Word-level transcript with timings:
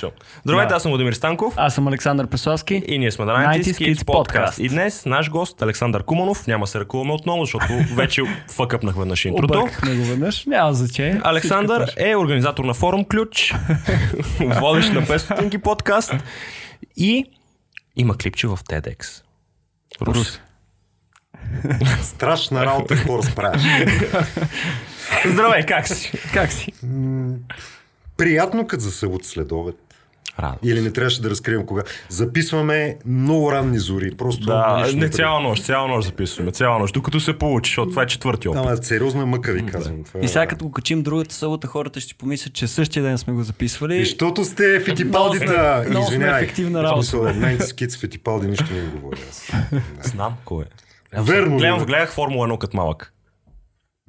начало. 0.00 0.12
Здравейте, 0.44 0.68
Да. 0.68 0.74
аз 0.76 0.82
съм 0.82 0.90
Владимир 0.90 1.12
Станков. 1.12 1.54
Аз 1.56 1.74
съм 1.74 1.88
Александър 1.88 2.26
Пеславски. 2.26 2.82
И 2.86 2.98
ние 2.98 3.10
сме 3.10 3.24
90 3.24 3.62
90 3.62 3.62
Kids 3.62 3.94
Kids 3.94 4.04
Podcast. 4.04 4.60
И 4.60 4.68
днес 4.68 5.06
наш 5.06 5.30
гост 5.30 5.62
Александър 5.62 6.02
Куманов. 6.02 6.46
Няма 6.46 6.66
се 6.66 6.80
ръкуваме 6.80 7.12
отново, 7.12 7.44
защото 7.44 7.66
вече 7.94 8.22
фъкъпнах 8.50 8.96
веднъж 8.96 9.24
интрото. 9.24 9.58
Объркахме 9.58 9.94
го 9.96 10.04
веднъж. 10.04 10.46
Няма 10.46 10.74
значение. 10.74 11.20
Александър 11.24 11.82
Всичко 11.84 12.02
е 12.02 12.16
организатор 12.16 12.64
на 12.64 12.74
форум 12.74 13.04
Ключ, 13.04 13.54
водещ 14.40 14.92
на 14.92 15.02
5 15.02 15.16
стотинки 15.16 15.58
подкаст 15.58 16.14
и 16.96 17.24
има 17.96 18.16
клипче 18.16 18.46
в 18.46 18.56
TEDx. 18.56 19.22
Рус. 20.02 20.16
Рус. 20.16 20.40
Страшна 22.02 22.66
работа, 22.66 22.96
какво 22.96 23.18
разправяш. 23.18 23.62
Здравей, 25.26 25.66
как 25.66 25.88
си? 25.88 26.12
Как 26.34 26.52
си? 26.52 26.72
Приятно 28.16 28.66
като 28.66 28.82
за 28.82 28.90
събота 28.90 29.28
след 29.28 29.52
обед. 29.52 29.76
Радо. 30.40 30.56
Или 30.62 30.80
не 30.80 30.92
трябваше 30.92 31.22
да 31.22 31.30
разкрием 31.30 31.66
кога. 31.66 31.82
Записваме 32.08 32.96
много 33.06 33.52
ранни 33.52 33.78
зори. 33.78 34.10
Просто 34.10 34.46
Да, 34.46 34.86
не 34.94 35.08
цяла 35.08 35.40
нощ, 35.40 35.64
цяла 35.64 35.88
нощ 35.88 36.06
записваме, 36.06 36.50
цяла 36.52 36.78
нощ, 36.78 36.94
докато 36.94 37.20
се 37.20 37.32
получи, 37.34 37.70
защото 37.70 37.90
това 37.90 38.02
е 38.02 38.06
четвърти 38.06 38.48
опит. 38.48 38.60
Ама 38.60 38.76
сериозна 38.76 39.26
мъка 39.26 39.52
ви 39.52 39.66
казвам. 39.66 40.04
Това 40.04 40.20
е- 40.20 40.24
И 40.24 40.28
сега 40.28 40.46
като 40.46 40.64
го 40.64 40.72
качим 40.72 41.02
другата 41.02 41.34
събота, 41.34 41.66
хората 41.66 42.00
ще 42.00 42.14
помислят, 42.14 42.52
че 42.52 42.66
същия 42.66 43.02
ден 43.02 43.18
сме 43.18 43.32
го 43.32 43.42
записвали. 43.42 43.96
И 43.96 44.04
защото 44.04 44.44
сте 44.44 44.80
фитипалдита. 44.80 45.84
Много 45.90 46.06
сме 46.06 46.14
Извинявай. 46.14 46.42
ефективна 46.42 46.82
работа. 46.82 47.02
Смисъл, 47.02 47.34
Найнти 47.34 47.62
скиц 47.62 47.96
фитипалди 47.96 48.46
нищо 48.46 48.64
не 48.72 48.80
говоря. 48.82 49.20
Знам 50.02 50.34
кой 50.44 50.64
е. 51.14 51.20
Верно 51.22 51.58
бе? 51.58 51.84
гледах 51.86 52.12
Формула 52.12 52.48
1 52.48 52.58
като 52.58 52.76
малък. 52.76 53.12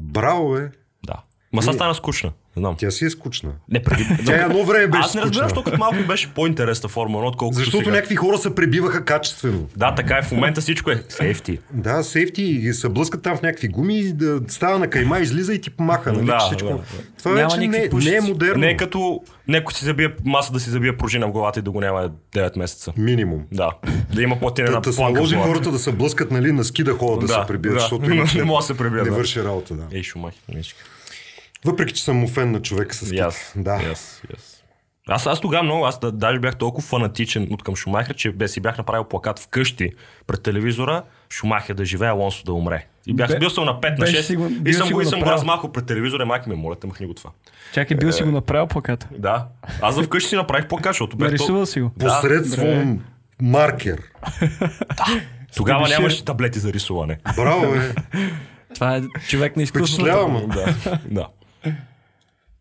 Браво, 0.02 0.52
бе. 0.52 0.70
Да. 1.06 1.16
Ма 1.54 1.62
сега 1.62 1.74
стана 1.74 1.96
скучна. 1.96 2.32
Знам. 2.58 2.76
Тя 2.78 2.92
си 2.92 3.06
е 3.06 3.10
скучна. 3.10 3.50
Не 3.70 3.84
преди. 3.84 4.06
Тя 4.26 4.46
едно 4.46 4.66
време 4.66 4.88
беше 4.88 5.04
Аз 5.04 5.16
не 5.16 5.22
разбирам, 5.22 5.50
защото 5.50 5.64
като 5.64 5.78
малко 5.78 5.98
беше 6.08 6.34
по-интересна 6.34 6.90
Формула 6.90 7.24
1, 7.24 7.28
отколкото 7.28 7.60
Защото 7.60 7.78
сега. 7.78 7.92
някакви 7.92 8.16
хора 8.16 8.38
се 8.38 8.56
пребиваха 8.56 9.06
качествено. 9.06 9.68
Да, 9.78 9.96
така 9.96 10.18
е. 10.18 10.22
В 10.22 10.32
момента 10.32 10.62
всичко 10.62 10.92
е 10.92 11.04
сейфти. 11.10 11.60
Да, 11.72 12.04
сейфти 12.04 12.44
и 12.44 12.74
се 12.74 12.90
блъскат 12.90 13.22
там 13.24 13.38
в 13.38 13.42
някакви 13.42 13.68
гуми, 13.68 14.14
да 14.14 14.40
става 14.48 14.80
на 14.80 14.88
кайма, 14.88 15.20
излиза 15.20 15.54
и 15.54 15.62
ти 15.62 15.70
помаха. 15.70 16.14
Нали? 16.14 16.26
Да, 16.26 16.40
всичко... 16.40 16.68
да, 16.68 16.76
да. 16.76 16.84
Това 17.18 17.32
Няма 17.32 17.56
вече 17.56 17.68
не, 17.68 17.90
не 17.94 18.16
е 18.16 18.22
модерно. 18.22 18.60
Не 18.60 18.70
е 18.70 18.78
като 18.78 19.22
някой 19.48 19.74
си 19.74 19.86
забие 19.86 20.10
маса 20.26 20.54
да 20.54 20.60
си 20.60 20.70
забие 20.70 20.98
пружина 20.98 21.28
в 21.28 21.32
главата 21.32 21.60
и 21.60 21.64
да 21.64 21.72
го 21.72 21.82
няма 21.82 22.10
9 22.36 22.58
месеца. 22.58 22.94
Минимум. 22.98 23.42
Да. 23.52 23.72
Да 24.14 24.22
има 24.22 24.40
платина 24.40 24.68
Да, 24.68 24.74
на 24.74 24.82
да 24.82 24.94
се 24.94 24.98
планка 24.98 25.12
в 25.12 25.16
наложи 25.16 25.36
хората 25.36 25.72
да 25.72 25.80
се 25.80 25.92
блъскат 25.92 26.32
нали, 26.32 26.52
на 26.52 26.64
ски 26.64 26.84
да 26.84 26.94
ходят 26.94 27.20
да, 27.20 27.28
Да, 27.28 27.42
се 27.42 27.48
пребият, 27.48 27.76
да. 27.76 27.80
защото 27.80 28.06
Не 28.10 28.16
да 28.16 28.62
се 28.62 28.78
пребият, 28.78 29.06
Не 29.06 29.12
да. 29.12 29.18
върши 29.18 29.44
работа, 29.44 29.74
да. 29.74 29.84
Ей, 29.92 30.04
шумахи, 30.04 30.40
мишки. 30.56 30.80
Въпреки, 31.66 31.94
че 31.94 32.04
съм 32.04 32.18
му 32.18 32.28
фен 32.28 32.52
на 32.52 32.62
човека 32.62 32.96
с 32.96 33.06
ски. 33.06 33.16
Yes, 33.16 33.34
Да. 33.56 33.72
yes, 33.72 33.94
yes. 34.28 34.58
Аз, 35.08 35.28
аз 35.28 35.42
тогава 35.42 35.64
много, 35.64 35.86
аз 35.86 36.00
да, 36.00 36.12
даже 36.12 36.40
бях 36.40 36.56
толкова 36.56 36.88
фанатичен 36.88 37.48
от 37.52 37.64
към 37.64 37.76
Шумахер, 37.76 38.16
че 38.16 38.32
бе, 38.32 38.48
си 38.48 38.60
бях 38.60 38.78
направил 38.78 39.04
плакат 39.04 39.40
вкъщи 39.40 39.90
пред 40.28 40.44
телевизора, 40.44 41.04
Шумахер 41.30 41.74
да 41.74 41.86
живее, 41.86 42.10
Алонсо 42.10 42.44
да 42.46 42.54
умре. 42.54 42.86
И 43.08 43.14
бях, 43.14 43.28
Бе- 43.28 43.40
бил 43.40 43.50
съм 43.50 43.66
на 43.66 43.72
5 43.74 43.90
на 43.90 43.96
беше 43.96 44.14
6 44.14 44.22
си 44.22 44.36
го- 44.36 44.50
и 44.66 44.74
съм 44.74 44.90
го, 44.90 45.02
и 45.02 45.06
съм 45.06 45.20
го 45.20 45.26
размахал 45.26 45.72
пред 45.72 45.86
телевизора, 45.86 46.26
майка 46.26 46.50
ми, 46.50 46.56
моля 46.56 46.76
махни 46.86 47.06
го 47.08 47.14
това. 47.14 47.30
Чакай, 47.74 47.98
бил 47.98 48.12
си 48.12 48.24
го 48.24 48.32
направил 48.32 48.68
плаката. 48.68 49.08
Да. 49.12 49.48
Аз 49.82 49.96
за 49.96 50.04
вкъщи 50.04 50.30
си 50.30 50.36
направих 50.36 50.68
плакат, 50.68 50.90
защото 50.90 51.18
бях. 51.18 51.28
Нарисувал 51.28 51.66
си 51.66 51.82
го. 51.82 51.90
Посредством 51.92 53.00
маркер. 53.42 54.02
Тогава 55.56 55.80
Стебеше. 55.80 56.00
нямаше 56.00 56.26
таблети 56.26 56.60
за 56.60 56.74
рисуване. 56.74 57.18
Браво, 57.36 57.66
е. 57.66 57.94
Това 58.76 58.96
е 58.96 59.02
човек 59.28 59.56
на 59.58 59.64
изкуството. 59.64 60.02
Впечатлявам. 60.04 60.48
да, 60.48 60.76
да. 61.06 61.28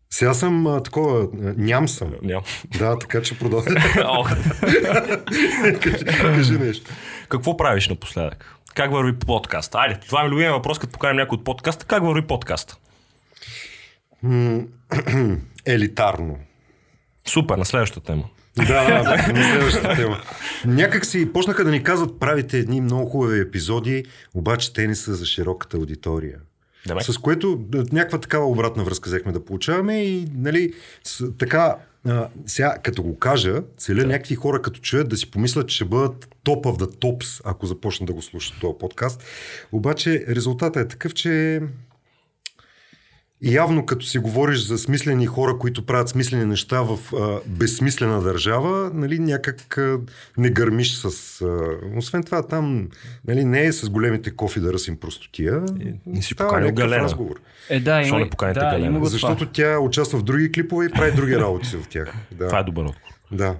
Сега 0.09 0.33
съм 0.33 0.67
а, 0.67 0.83
такова, 0.83 1.27
ням 1.57 1.87
съм. 1.87 2.13
Няма. 2.21 2.43
Да, 2.79 2.99
така 2.99 3.21
че 3.21 3.39
продължи. 3.39 3.69
Ох. 4.05 4.29
кажи, 5.81 6.05
кажи 6.05 6.57
нещо. 6.59 6.91
Какво 7.29 7.57
правиш 7.57 7.89
напоследък? 7.89 8.55
Как 8.75 8.91
върви 8.91 9.19
подкаст? 9.19 9.75
Айде, 9.75 9.99
това 10.07 10.21
е 10.21 10.23
ми 10.23 10.29
любимия 10.29 10.51
въпрос, 10.51 10.79
като 10.79 10.93
поканим 10.93 11.17
някой 11.17 11.35
от 11.35 11.43
подкаста. 11.43 11.85
Как 11.85 12.03
върви 12.03 12.27
подкаст? 12.27 12.77
Елитарно. 15.65 16.39
Супер, 17.27 17.57
на 17.57 17.65
следващата 17.65 18.05
тема. 18.05 18.23
Да, 18.55 18.63
да, 18.65 19.03
да, 19.03 19.33
на 19.33 19.43
следващата 19.43 19.95
тема. 19.95 20.21
Някак 20.65 21.05
си 21.05 21.33
почнаха 21.33 21.63
да 21.63 21.71
ни 21.71 21.83
казват, 21.83 22.19
правите 22.19 22.57
едни 22.57 22.81
много 22.81 23.09
хубави 23.09 23.39
епизоди, 23.39 24.05
обаче 24.33 24.73
те 24.73 24.87
не 24.87 24.95
са 24.95 25.13
за 25.13 25.25
широката 25.25 25.77
аудитория. 25.77 26.37
Демек. 26.87 27.03
С 27.03 27.17
което 27.17 27.55
да, 27.55 27.85
някаква 27.91 28.19
такава 28.19 28.45
обратна 28.45 28.83
връзка 28.83 29.09
взехме 29.09 29.31
да 29.31 29.45
получаваме 29.45 30.03
и 30.03 30.27
нали, 30.35 30.73
с, 31.03 31.31
така, 31.37 31.75
а, 32.07 32.27
сега 32.45 32.77
като 32.83 33.03
го 33.03 33.19
кажа, 33.19 33.63
целя 33.77 34.05
някакви 34.05 34.35
хора 34.35 34.61
като 34.61 34.79
чуят 34.79 35.09
да 35.09 35.17
си 35.17 35.31
помислят, 35.31 35.67
че 35.67 35.75
ще 35.75 35.85
бъдат 35.85 36.35
топ 36.43 36.65
of 36.65 36.77
the 36.83 36.95
tops, 36.95 37.41
ако 37.43 37.65
започнат 37.65 38.07
да 38.07 38.13
го 38.13 38.21
слушат 38.21 38.55
този 38.61 38.77
подкаст. 38.79 39.23
Обаче 39.71 40.25
резултатът 40.27 40.85
е 40.85 40.87
такъв, 40.87 41.13
че 41.13 41.61
явно 43.43 43.85
като 43.85 44.05
си 44.05 44.19
говориш 44.19 44.59
за 44.59 44.77
смислени 44.77 45.25
хора, 45.25 45.57
които 45.57 45.85
правят 45.85 46.09
смислени 46.09 46.45
неща 46.45 46.81
в 46.81 46.99
а, 47.15 47.39
безсмислена 47.45 48.21
държава, 48.21 48.91
нали, 48.93 49.19
някак 49.19 49.77
а, 49.77 49.99
не 50.37 50.49
гърмиш 50.49 50.95
с... 50.95 51.05
А, 51.41 51.47
освен 51.97 52.23
това 52.23 52.47
там 52.47 52.89
нали, 53.27 53.45
не 53.45 53.65
е 53.65 53.71
с 53.71 53.89
големите 53.89 54.35
кофи 54.35 54.59
да 54.59 54.73
ръсим 54.73 54.97
простотия. 54.97 55.61
не 56.05 56.21
си 56.21 56.35
поканил 56.35 56.71
Галена. 56.73 57.03
разговор. 57.03 57.35
Е, 57.69 57.79
да, 57.79 58.01
има, 58.01 58.19
не 58.19 58.29
поканите 58.29 58.59
да, 58.59 58.65
Галена? 58.65 58.85
има 58.85 58.99
го 58.99 59.05
Защото 59.05 59.39
това. 59.39 59.51
тя 59.53 59.79
участва 59.79 60.19
в 60.19 60.23
други 60.23 60.51
клипове 60.51 60.85
и 60.85 60.89
прави 60.89 61.11
други 61.11 61.37
работи 61.37 61.67
в 61.77 61.87
тях. 61.87 62.13
Да. 62.31 62.47
Това 62.47 62.59
е 62.59 62.63
добър 62.63 62.83
отговор. 62.83 63.13
да. 63.31 63.55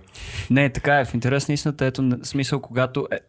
Не, 0.49 0.69
така 0.69 0.99
е. 0.99 1.05
В 1.05 1.13
интерес 1.13 1.47
на 1.47 1.53
истината, 1.53 1.85
ето 1.85 2.09
смисъл, 2.23 2.61
когато 2.61 3.07
е, 3.11 3.19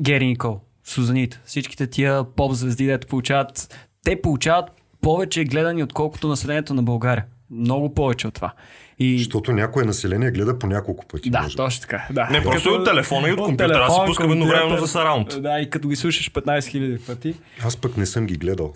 Гери 0.00 0.26
Никол, 0.26 0.60
Сузанита, 0.84 1.40
всичките 1.44 1.86
тия 1.86 2.24
поп 2.24 2.52
звезди, 2.52 2.86
дето 2.86 3.06
получават, 3.06 3.76
те 4.04 4.22
получават 4.22 4.70
повече 5.00 5.44
гледани, 5.44 5.82
отколкото 5.82 6.28
населението 6.28 6.74
на 6.74 6.82
България. 6.82 7.24
Много 7.50 7.94
повече 7.94 8.28
от 8.28 8.34
това. 8.34 8.52
И... 8.98 9.18
Защото 9.18 9.52
някое 9.52 9.84
население 9.84 10.30
гледа 10.30 10.58
по 10.58 10.66
няколко 10.66 11.06
пъти. 11.06 11.30
Да, 11.30 11.42
може. 11.42 11.56
точно 11.56 11.80
така. 11.80 12.06
Да. 12.10 12.28
Не, 12.30 12.42
просто 12.42 12.68
и 12.68 12.72
от 12.72 12.84
телефона, 12.84 13.28
и 13.28 13.32
от 13.32 13.40
компютъра. 13.40 13.86
Аз 13.88 13.94
си 13.94 14.00
пускам 14.06 14.32
едновременно 14.32 14.78
за 14.78 14.86
сараунд. 14.86 15.42
Да, 15.42 15.60
и 15.60 15.70
като 15.70 15.88
ги 15.88 15.96
слушаш 15.96 16.32
15 16.32 16.58
000 16.58 17.06
пъти. 17.06 17.34
Аз 17.64 17.76
пък 17.76 17.96
не 17.96 18.06
съм 18.06 18.26
ги 18.26 18.34
гледал. 18.34 18.72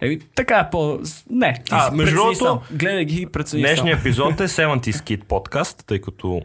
Еми, 0.00 0.18
така 0.34 0.58
е 0.58 0.70
по... 0.70 1.00
Не, 1.30 1.62
А, 1.70 1.90
между 1.90 2.16
другото. 2.16 2.60
Гледай 2.70 3.04
ги 3.04 3.20
и 3.22 3.26
прецени. 3.26 3.62
Днешният 3.62 4.00
епизод 4.00 4.40
е 4.40 4.48
70 4.48 4.80
Skit 4.80 5.24
подкаст, 5.24 5.84
тъй 5.86 6.00
като 6.00 6.42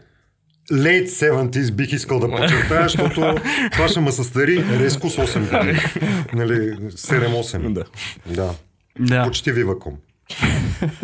Late 0.72 1.06
70s 1.06 1.72
бих 1.72 1.92
искал 1.92 2.20
да 2.20 2.30
подчертая, 2.30 2.82
защото 2.88 3.34
това 3.72 3.88
ще 3.88 4.00
ме 4.00 4.12
състари 4.12 4.64
резко 4.78 5.10
с 5.10 5.16
8 5.16 5.58
години. 5.58 5.78
Нали, 6.32 6.52
7-8. 6.90 7.72
Да. 7.72 7.84
Да. 8.26 8.54
Да. 8.98 9.24
Почти 9.24 9.52
виваком. 9.52 9.94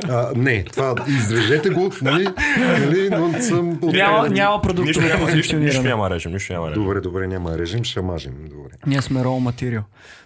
А, 0.09 0.33
не, 0.37 0.65
това 0.65 0.95
изрежете 1.09 1.71
го, 1.71 1.93
нали, 2.03 2.28
нали 2.59 3.11
но 3.11 3.43
съм... 3.43 3.78
Няма, 3.83 4.28
няма 4.28 4.28
нищо 4.28 4.61
продуктово 4.62 5.06
няма, 5.06 5.33
нищо, 5.33 5.56
нищо 5.56 5.83
няма 5.83 6.11
режем, 6.11 6.33
нищо 6.33 6.53
няма 6.53 6.71
режем. 6.71 6.83
Добре, 6.83 7.01
добре, 7.01 7.27
няма 7.27 7.59
режим, 7.59 7.84
ще 7.84 8.01
мажем. 8.01 8.33
Добре. 8.51 8.71
Ние 8.87 9.03
сме 9.03 9.21
raw 9.21 9.39
материал. 9.39 9.83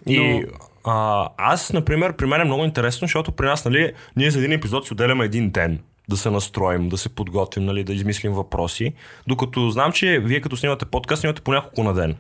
И 0.06 0.44
а, 0.84 1.28
аз, 1.36 1.72
например, 1.72 2.16
при 2.16 2.26
мен 2.26 2.40
е 2.40 2.44
много 2.44 2.64
интересно, 2.64 3.06
защото 3.06 3.32
при 3.32 3.46
нас, 3.46 3.64
нали, 3.64 3.92
ние 4.16 4.30
за 4.30 4.38
един 4.38 4.52
епизод 4.52 4.86
си 4.86 4.92
отделяме 4.92 5.24
един 5.24 5.50
ден 5.50 5.78
да 6.08 6.16
се 6.16 6.30
настроим, 6.30 6.88
да 6.88 6.98
се 6.98 7.08
подготвим, 7.08 7.64
нали, 7.64 7.84
да 7.84 7.92
измислим 7.92 8.32
въпроси. 8.32 8.92
Докато 9.26 9.70
знам, 9.70 9.92
че 9.92 10.20
вие 10.24 10.40
като 10.40 10.56
снимате 10.56 10.84
подкаст, 10.84 11.20
снимате 11.20 11.42
по 11.42 11.52
няколко 11.52 11.82
на 11.82 11.94
ден. 11.94 12.14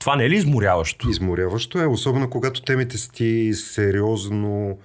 Това 0.00 0.16
не 0.16 0.24
е 0.24 0.30
ли 0.30 0.36
изморяващо? 0.36 1.08
Изморяващо 1.08 1.78
е, 1.78 1.86
особено 1.86 2.30
когато 2.30 2.62
темите 2.62 2.98
са 2.98 3.12
ти 3.12 3.54
сериозно, 3.54 4.78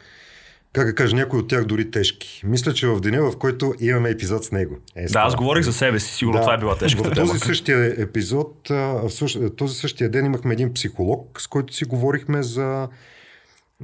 как 0.73 0.87
да 0.87 0.95
кажа, 0.95 1.15
някои 1.15 1.39
от 1.39 1.47
тях 1.47 1.65
дори 1.65 1.91
тежки. 1.91 2.41
Мисля, 2.45 2.73
че 2.73 2.87
в 2.87 2.99
деня, 2.99 3.31
в 3.31 3.37
който 3.37 3.73
имаме 3.79 4.09
епизод 4.09 4.43
с 4.43 4.51
него. 4.51 4.77
Е, 4.95 5.05
Да, 5.05 5.19
аз 5.19 5.35
говорих 5.35 5.63
за 5.63 5.73
себе 5.73 5.99
си, 5.99 6.13
сигурно 6.13 6.41
това 6.41 6.53
е 6.53 6.57
била 6.57 6.77
тежката 6.77 7.09
В 7.09 7.13
този 7.13 7.39
същия 7.39 8.01
епизод, 8.01 8.67
в 8.69 9.09
този 9.57 9.75
същия 9.75 10.09
ден 10.09 10.25
имахме 10.25 10.53
един 10.53 10.73
психолог, 10.73 11.41
с 11.41 11.47
който 11.47 11.73
си 11.73 11.85
говорихме 11.85 12.44
за 12.44 12.88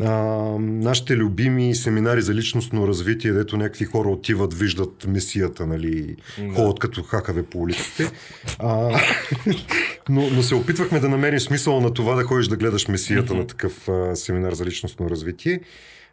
а, 0.03 0.13
нашите 0.59 1.17
любими 1.17 1.75
семинари 1.75 2.21
за 2.21 2.33
личностно 2.33 2.87
развитие, 2.87 3.31
дето 3.31 3.57
някакви 3.57 3.85
хора 3.85 4.09
отиват, 4.09 4.53
виждат 4.53 5.07
месията, 5.07 5.67
нали, 5.67 6.15
ходят 6.55 6.79
като 6.79 7.03
хакаве 7.03 7.43
по 7.43 7.59
улиците. 7.59 8.11
А, 8.59 8.99
но, 10.09 10.29
но 10.29 10.43
се 10.43 10.55
опитвахме 10.55 10.99
да 10.99 11.09
намерим 11.09 11.39
смисъл 11.39 11.81
на 11.81 11.93
това 11.93 12.15
да 12.15 12.23
ходиш 12.23 12.47
да 12.47 12.57
гледаш 12.57 12.87
месията 12.87 13.33
на 13.33 13.47
такъв 13.47 13.89
а, 13.89 14.15
семинар 14.15 14.53
за 14.53 14.65
личностно 14.65 15.09
развитие. 15.09 15.59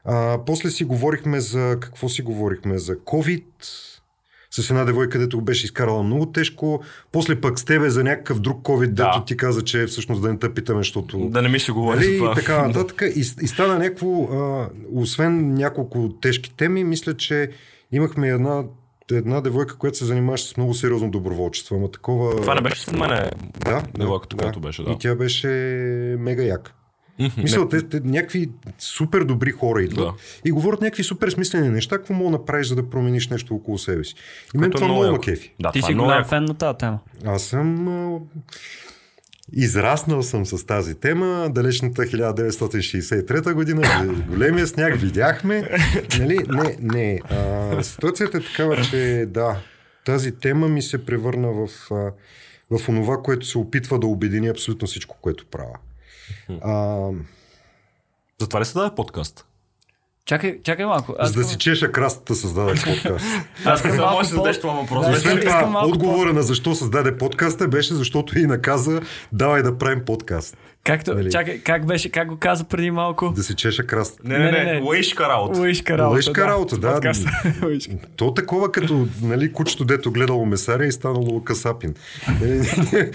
А, 0.05 0.39
после 0.47 0.71
си 0.71 0.85
говорихме 0.85 1.41
за... 1.41 1.77
Какво 1.81 2.09
си 2.09 2.23
говорихме? 2.23 2.79
За 2.79 2.97
COVID, 2.97 3.43
с 4.59 4.71
една 4.71 4.85
девойка, 4.85 5.11
където 5.11 5.39
го 5.39 5.45
беше 5.45 5.65
изкарала 5.65 6.03
много 6.03 6.27
тежко. 6.27 6.83
После 7.13 7.41
пък 7.41 7.59
с 7.59 7.65
тебе 7.65 7.91
за 7.91 8.05
някакъв 8.05 8.41
друг 8.41 8.63
COVID, 8.63 8.87
Да. 8.87 9.05
дето 9.05 9.25
ти 9.25 9.37
каза, 9.37 9.63
че 9.63 9.87
всъщност 9.87 10.23
да 10.23 10.33
не 10.33 10.39
те 10.39 10.55
питаме, 10.55 10.81
защото... 10.81 11.19
Да 11.19 11.43
не 11.43 11.49
ми 11.49 11.61
се 11.61 11.73
говори 11.73 11.99
за 11.99 12.09
Нали, 12.09 12.19
това. 12.19 12.33
и 12.33 12.35
така 12.35 12.63
нататък. 12.67 13.03
И, 13.07 13.21
и 13.21 13.25
стана 13.25 13.79
някакво, 13.79 14.23
а, 14.25 14.69
освен 14.93 15.55
няколко 15.55 16.09
тежки 16.13 16.57
теми, 16.57 16.85
мисля, 16.85 17.15
че 17.15 17.51
имахме 17.93 18.29
една 18.29 18.65
една 19.13 19.41
девойка, 19.41 19.77
която 19.77 19.99
се 19.99 20.05
занимаваше 20.05 20.49
с 20.49 20.57
много 20.57 20.75
сериозно 20.75 21.11
доброволчество. 21.11 21.77
Ама 21.77 21.91
такова... 21.91 22.37
Това 22.37 22.55
не 22.55 22.61
беше 22.61 22.83
с 22.83 22.93
мене. 22.93 23.31
Да, 23.65 23.83
девойката, 23.99 24.37
която 24.37 24.61
беше, 24.61 24.83
да. 24.83 24.91
И 24.91 24.97
тя 25.01 25.15
беше 25.15 25.49
мега 26.19 26.43
яка. 26.43 26.73
Мисля, 27.19 27.43
Мисля, 27.43 27.69
те, 27.69 27.83
те, 27.89 28.01
някакви 28.05 28.51
супер 28.79 29.25
добри 29.25 29.51
хора 29.51 29.83
идват 29.83 30.07
Да. 30.07 30.13
и 30.45 30.51
говорят 30.51 30.81
някакви 30.81 31.05
супер 31.05 31.31
смислени 31.31 31.69
неща, 31.69 31.99
какво 31.99 32.15
мога 32.15 32.31
да 32.31 32.39
направиш, 32.39 32.67
за 32.67 32.77
да 32.77 32.91
промениш 32.91 33.29
нещо 33.29 33.55
около 33.55 33.79
себе 33.79 34.05
си. 34.05 34.15
И 34.55 34.59
мен 34.59 34.71
това 34.71 34.89
много 34.89 35.13
ме 35.13 35.19
кефи. 35.19 35.55
Да, 35.61 35.73
Ти 35.73 35.83
си 35.83 35.93
е 35.93 35.95
голям 35.95 36.25
фен 36.25 36.45
на 36.45 36.55
тази 36.55 36.79
тема. 36.79 36.99
Аз 37.25 37.43
съм 37.43 37.89
а, 37.89 38.19
израснал 39.53 40.23
съм 40.23 40.47
с 40.47 40.67
тази 40.67 40.95
тема, 40.95 41.51
далечната 41.55 42.03
1963 42.03 43.53
година, 43.53 43.83
големия 44.29 44.67
сняг 44.67 45.01
видяхме. 45.01 45.69
Нали? 46.19 46.39
Не, 46.49 46.77
не. 46.81 47.21
А, 47.31 47.83
ситуацията 47.83 48.39
е 48.39 48.41
такава, 48.41 48.83
че 48.83 49.27
да, 49.29 49.57
тази 50.05 50.33
тема 50.33 50.69
ми 50.69 50.83
се 50.83 51.05
превърна 51.05 51.49
в, 51.53 51.69
в 52.71 52.89
онова, 52.89 53.23
което 53.23 53.47
се 53.47 53.59
опитва 53.59 53.99
да 53.99 54.07
обедини 54.07 54.49
абсолютно 54.49 54.89
всичко, 54.89 55.17
което 55.21 55.47
правя. 55.47 55.75
А, 56.63 57.09
Затова 58.41 58.61
ли 58.61 58.65
се 58.65 58.75
даде 58.75 58.95
подкаст? 58.95 59.45
Чакай, 60.25 60.61
чакай 60.63 60.87
малко. 60.87 61.15
Аз 61.19 61.29
за 61.29 61.35
да 61.35 61.41
искам- 61.41 61.53
си 61.53 61.59
чеша 61.59 61.93
крастата 61.93 62.35
създадах 62.35 62.85
подкаст. 62.85 63.27
Аз 63.65 63.85
малко 63.85 63.97
може 64.13 64.29
да 64.29 64.35
по- 64.35 64.37
зададеш 64.37 64.61
това 64.61 64.73
въпрос. 64.73 65.07
Да, 65.07 65.13
Освен 65.13 65.41
това, 65.41 65.83
отговора 65.85 66.33
на 66.33 66.43
защо 66.43 66.75
създаде 66.75 67.19
подкаста 67.19 67.69
беше 67.69 67.95
защото 67.95 68.39
и 68.39 68.47
наказа 68.47 69.01
давай 69.33 69.63
да 69.63 69.79
правим 69.79 70.05
подкаст. 70.05 70.57
Както, 70.89 71.15
Нали? 71.15 71.31
чакай, 71.31 71.59
как 71.59 71.87
беше, 71.87 72.09
как 72.09 72.29
го 72.29 72.37
каза 72.37 72.65
преди 72.65 72.91
малко? 72.91 73.33
Да 73.37 73.43
си 73.43 73.55
чеша 73.55 73.83
крастата. 73.85 74.23
Не, 74.25 74.39
не, 74.39 74.45
Не, 74.45 74.65
не, 74.65 74.73
не. 74.73 74.81
лъишка 74.81 75.25
работа. 75.25 75.61
Лъишка 75.61 75.99
работа. 75.99 76.17
Лъжка 76.17 76.47
работа, 76.47 76.79
да. 76.79 76.93
Подкаста. 76.93 77.31
Лъжка. 77.65 77.93
То 78.17 78.35
такова 78.35 78.73
като 78.73 79.07
нали, 79.23 79.53
кучето, 79.53 79.85
дето 79.85 80.11
гледало 80.11 80.45
месаря 80.47 80.87
и 80.87 80.93
станало 80.93 81.45
касапин. 81.45 81.95
Е, 82.45 82.61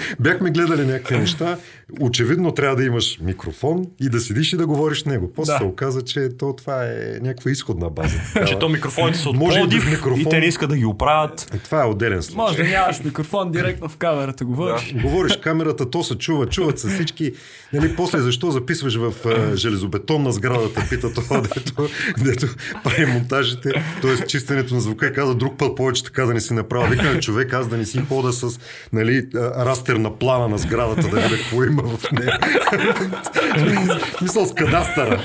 Бяхме 0.20 0.52
гледали 0.52 0.82
някакви 0.84 1.18
неща. 1.18 1.58
Очевидно 2.00 2.52
трябва 2.52 2.76
да 2.76 2.84
имаш 2.84 3.20
микрофон 3.20 3.86
и 4.02 4.10
да 4.10 4.20
седиш 4.20 4.54
и 4.54 4.58
да 4.58 4.68
говориш 4.68 5.02
с 5.02 5.06
него. 5.06 5.32
После 5.34 5.54
Да. 5.54 5.58
се 5.58 5.64
оказа, 5.64 6.02
че 6.02 6.30
то, 6.30 6.54
това 6.54 6.84
е 6.84 6.94
някаква 7.22 7.52
изходна 7.52 7.90
база. 7.90 8.18
такава. 8.18 8.46
Че 8.48 8.60
то 8.60 8.70
микрофоните 8.70 9.18
са 9.18 9.30
от 9.30 9.36
Може 9.36 9.58
Пловдив 9.58 9.92
микрофон. 9.92 10.22
и 10.22 10.26
те 10.26 10.40
не 10.40 10.46
искат 10.46 10.70
да 10.70 10.78
ги 10.78 10.86
оправят. 10.86 11.52
Е, 11.54 11.58
Това 11.58 11.84
е 11.84 11.86
отделен 11.86 12.24
случай. 12.24 12.38
Може 12.38 12.58
да 12.58 12.64
нямаш 12.66 13.04
микрофон 13.04 13.52
директно 13.52 13.90
в 13.90 13.98
камерата, 13.98 14.46
говориш. 14.46 14.94
Говориш 14.96 15.34
в 15.34 15.42
камерата, 15.42 15.90
то 15.90 16.04
се 16.04 16.16
чува, 16.16 16.46
чуват 16.46 16.80
се 16.80 16.88
всички. 16.90 17.32
Нали, 17.74 17.96
после 17.96 18.20
защо 18.20 18.52
записваш 18.52 18.96
в 18.96 19.14
а, 19.26 19.56
железобетонна 19.56 20.32
сграда, 20.32 20.74
те 20.74 20.88
пита 20.90 21.14
това, 21.14 21.42
дето, 21.42 21.90
дето 22.18 22.48
прави 22.84 23.06
монтажите, 23.06 23.70
т.е. 24.02 24.28
чистенето 24.28 24.74
на 24.74 24.82
звука 24.82 25.08
и 25.08 25.14
каза 25.14 25.36
друг 25.36 25.58
път 25.58 25.78
повече 25.78 26.04
така 26.04 26.26
да 26.26 26.34
не 26.34 26.42
си 26.42 26.54
направя. 26.54 26.88
Вика 26.88 27.20
човек, 27.20 27.54
аз 27.54 27.68
да 27.68 27.78
не 27.78 27.86
си 27.86 28.02
хода 28.10 28.34
с 28.34 28.60
нали, 28.94 29.28
растер 29.36 29.96
на 29.96 30.18
плана 30.18 30.48
на 30.48 30.58
сградата, 30.58 31.02
да 31.02 31.20
видя 31.20 31.38
какво 31.38 31.64
има 31.64 31.84
в 31.84 32.12
нея. 32.12 32.40
Мисъл 34.22 34.46
с 34.46 34.54
кадастъра 34.54 35.22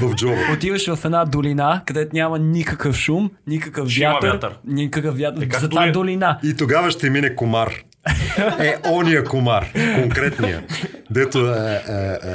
в 0.00 0.14
джоба. 0.14 0.36
Отиваш 0.54 0.86
в 0.86 1.04
една 1.04 1.24
долина, 1.24 1.82
където 1.86 2.10
няма 2.12 2.38
никакъв 2.38 2.96
шум, 2.96 3.30
никакъв 3.46 3.88
вятър, 4.00 4.28
вятър. 4.28 4.54
никакъв 4.66 5.18
вятър. 5.18 5.42
Е, 5.42 5.48
За 5.52 5.60
тази 5.60 5.68
доли- 5.68 5.92
долина. 5.92 6.38
И 6.42 6.54
тогава 6.56 6.90
ще 6.90 7.10
мине 7.10 7.34
комар. 7.34 7.74
Е, 8.58 8.74
ония 8.90 9.24
комар, 9.24 9.66
конкретния. 9.94 10.62
Дето 11.10 11.54
е, 11.54 11.80
е, 11.88 12.30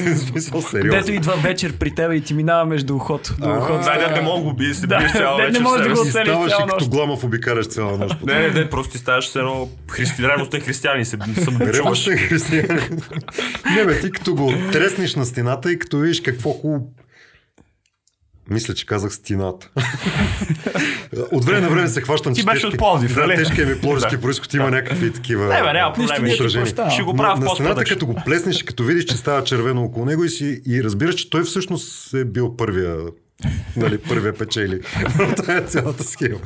е, 0.00 0.14
смисъл 0.14 0.62
сериозно. 0.62 1.00
Дето 1.00 1.12
идва 1.12 1.36
вечер 1.36 1.72
при 1.72 1.94
теб 1.94 2.12
и 2.12 2.20
ти 2.20 2.34
минава 2.34 2.64
между 2.64 2.96
ухото. 2.96 3.34
До 3.38 3.58
ухото. 3.58 3.84
Да, 3.84 3.98
дете 3.98 4.14
не 4.14 4.20
мога 4.20 4.38
да 4.38 4.64
го 4.64 4.74
се 4.74 4.86
Да, 4.86 4.98
биеш 4.98 5.12
цяла 5.12 5.38
не 5.38 5.46
вечер. 5.46 5.60
може 5.60 5.82
с 5.82 5.88
да 5.88 5.90
го 5.90 5.96
си. 5.96 6.06
И 6.06 6.10
оцелиш 6.10 6.26
цяла 6.26 6.48
като 6.48 6.74
нощ. 6.74 6.90
гламав 6.90 7.24
обикаляш 7.24 7.66
цяла 7.66 7.98
нощ. 7.98 8.16
Не, 8.26 8.38
не, 8.38 8.48
не, 8.48 8.70
просто 8.70 8.92
ти 8.92 8.98
ставаш 8.98 9.28
с 9.28 9.36
едно 9.36 9.68
христи... 9.90 10.22
Реално 10.22 10.44
сте 10.44 10.60
християни, 10.60 11.04
се 11.04 11.16
се 11.94 12.16
християни. 12.16 12.80
Не 13.76 13.84
бе, 13.84 14.00
ти 14.00 14.10
като 14.10 14.34
го 14.34 14.54
треснеш 14.72 15.14
на 15.14 15.24
стената 15.24 15.72
и 15.72 15.78
като 15.78 15.98
видиш 15.98 16.20
какво 16.20 16.50
хубаво 16.50 16.86
мисля, 18.48 18.74
че 18.74 18.86
казах 18.86 19.12
стената. 19.12 19.68
От 21.32 21.44
време 21.44 21.60
на 21.60 21.68
време 21.70 21.88
се 21.88 22.00
хващам, 22.00 22.34
Ти 22.34 22.40
че 22.40 22.46
беше 22.46 22.60
тежки- 22.60 22.66
от 22.68 22.78
Пловдив, 22.78 23.14
Да, 23.14 23.20
нали? 23.20 23.36
тежкият 23.36 23.68
ми 23.68 23.80
пловдивски 23.80 24.16
Да. 24.16 24.22
происход 24.22 24.54
има 24.54 24.70
някакви 24.70 25.12
такива 25.12 25.44
Не, 25.44 25.62
бе, 25.62 25.72
няма 25.72 25.90
отражения. 25.92 26.36
прощава. 26.38 26.90
Ще 26.90 27.02
го 27.02 27.12
На- 27.12 27.18
правя 27.18 27.36
в 27.36 27.40
на 27.40 27.50
стената, 27.50 27.84
като 27.84 28.06
го 28.06 28.14
плеснеш 28.16 28.62
като 28.62 28.84
видиш, 28.84 29.04
че 29.04 29.16
става 29.16 29.44
червено 29.44 29.84
около 29.84 30.06
него 30.06 30.24
и, 30.24 30.28
си, 30.28 30.62
и 30.66 30.84
разбираш, 30.84 31.14
че 31.14 31.30
той 31.30 31.42
всъщност 31.42 32.14
е 32.14 32.24
бил 32.24 32.56
първия 32.56 32.96
нали, 33.76 33.98
първия 33.98 34.34
печели. 34.34 34.80
Това 35.36 35.56
е 35.56 35.60
цялата 35.60 36.04
схема. 36.04 36.38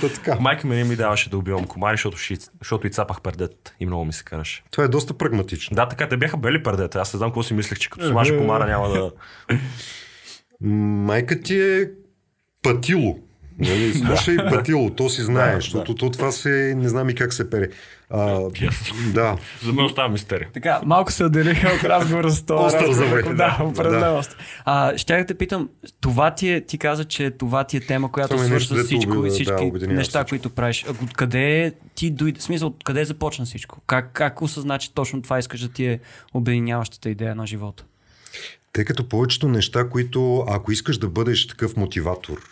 Та 0.00 0.08
така. 0.08 0.36
Майка 0.40 0.66
ми 0.66 0.76
не 0.76 0.84
ми 0.84 0.96
даваше 0.96 1.30
да 1.30 1.38
убивам 1.38 1.64
комари, 1.64 1.94
защото, 1.94 2.16
ще, 2.16 2.34
защото 2.58 2.86
и 2.86 2.90
цапах 2.90 3.20
пердет. 3.20 3.74
И 3.80 3.86
много 3.86 4.04
ми 4.04 4.12
се 4.12 4.24
караше. 4.24 4.62
Това 4.70 4.84
е 4.84 4.88
доста 4.88 5.14
прагматично. 5.14 5.74
Да, 5.74 5.88
така, 5.88 6.08
те 6.08 6.16
бяха 6.16 6.36
бели 6.36 6.62
пердета. 6.62 7.00
Аз 7.00 7.14
не 7.14 7.18
знам 7.18 7.30
какво 7.30 7.42
си 7.42 7.54
мислех, 7.54 7.78
че 7.78 7.90
като 7.90 8.08
смажа 8.08 8.38
комара 8.38 8.66
няма 8.66 8.88
да... 8.88 9.10
Майка 10.62 11.40
ти 11.40 11.60
е 11.60 11.90
патило. 12.62 13.18
Нали, 13.58 13.94
слушай 14.06 14.36
патило, 14.38 14.90
то 14.90 15.08
си 15.08 15.22
знае, 15.22 15.48
Да, 15.48 15.54
защото 15.54 15.94
то 15.94 16.10
това 16.10 16.32
се, 16.32 16.74
не 16.76 16.88
знам 16.88 17.10
и 17.10 17.14
как 17.14 17.32
се 17.32 17.50
пере. 17.50 17.68
А, 18.10 18.40
да, 19.06 19.36
За 19.64 19.72
мен 19.72 19.84
остава 19.84 20.08
мистерия. 20.08 20.48
Така, 20.52 20.80
малко 20.84 21.12
се 21.12 21.24
отделиха 21.24 21.68
от 21.70 21.84
разговора 21.84 22.30
с 22.30 22.42
това. 22.42 22.66
Остър 22.66 22.92
завой. 22.92 23.22
Да, 23.22 23.32
Да, 23.32 23.58
определено. 23.62 24.00
да. 24.00 24.22
А, 24.64 24.98
щях 24.98 25.20
да 25.20 25.26
те 25.26 25.34
питам, 25.34 25.68
това 26.00 26.30
ти 26.30 26.50
е, 26.50 26.60
ти 26.60 26.78
каза, 26.78 27.04
че 27.04 27.30
това 27.30 27.64
ти 27.64 27.76
е 27.76 27.80
тема, 27.80 28.12
която 28.12 28.28
Това 28.28 28.42
ми 28.42 28.50
е 28.50 28.54
нещо, 28.54 28.74
всичко 28.76 29.12
оби- 29.12 29.20
и 29.20 29.22
да, 29.22 29.30
всички 29.30 29.62
обединява 29.62 29.96
неща, 29.96 30.18
всичко. 30.18 30.28
които 30.28 30.50
правиш. 30.50 30.84
Откъде 31.02 31.72
ти 31.94 32.10
дойде, 32.10 32.40
смисъл, 32.40 32.68
откъде 32.68 33.04
започна 33.04 33.44
всичко? 33.44 33.80
Как, 33.86 34.10
как 34.12 34.42
осъзна, 34.42 34.78
че 34.78 34.94
точно 34.94 35.22
това 35.22 35.38
искаш 35.38 35.60
да 35.60 35.68
ти 35.68 35.86
е 35.86 36.00
обединяващата 36.34 37.10
идея 37.10 37.34
на 37.34 37.46
живота? 37.46 37.84
Тъй 38.72 38.84
като 38.84 39.08
повечето 39.08 39.48
неща, 39.48 39.88
които 39.88 40.44
ако 40.48 40.72
искаш 40.72 40.98
да 40.98 41.08
бъдеш 41.08 41.46
такъв 41.46 41.76
мотиватор, 41.76 42.42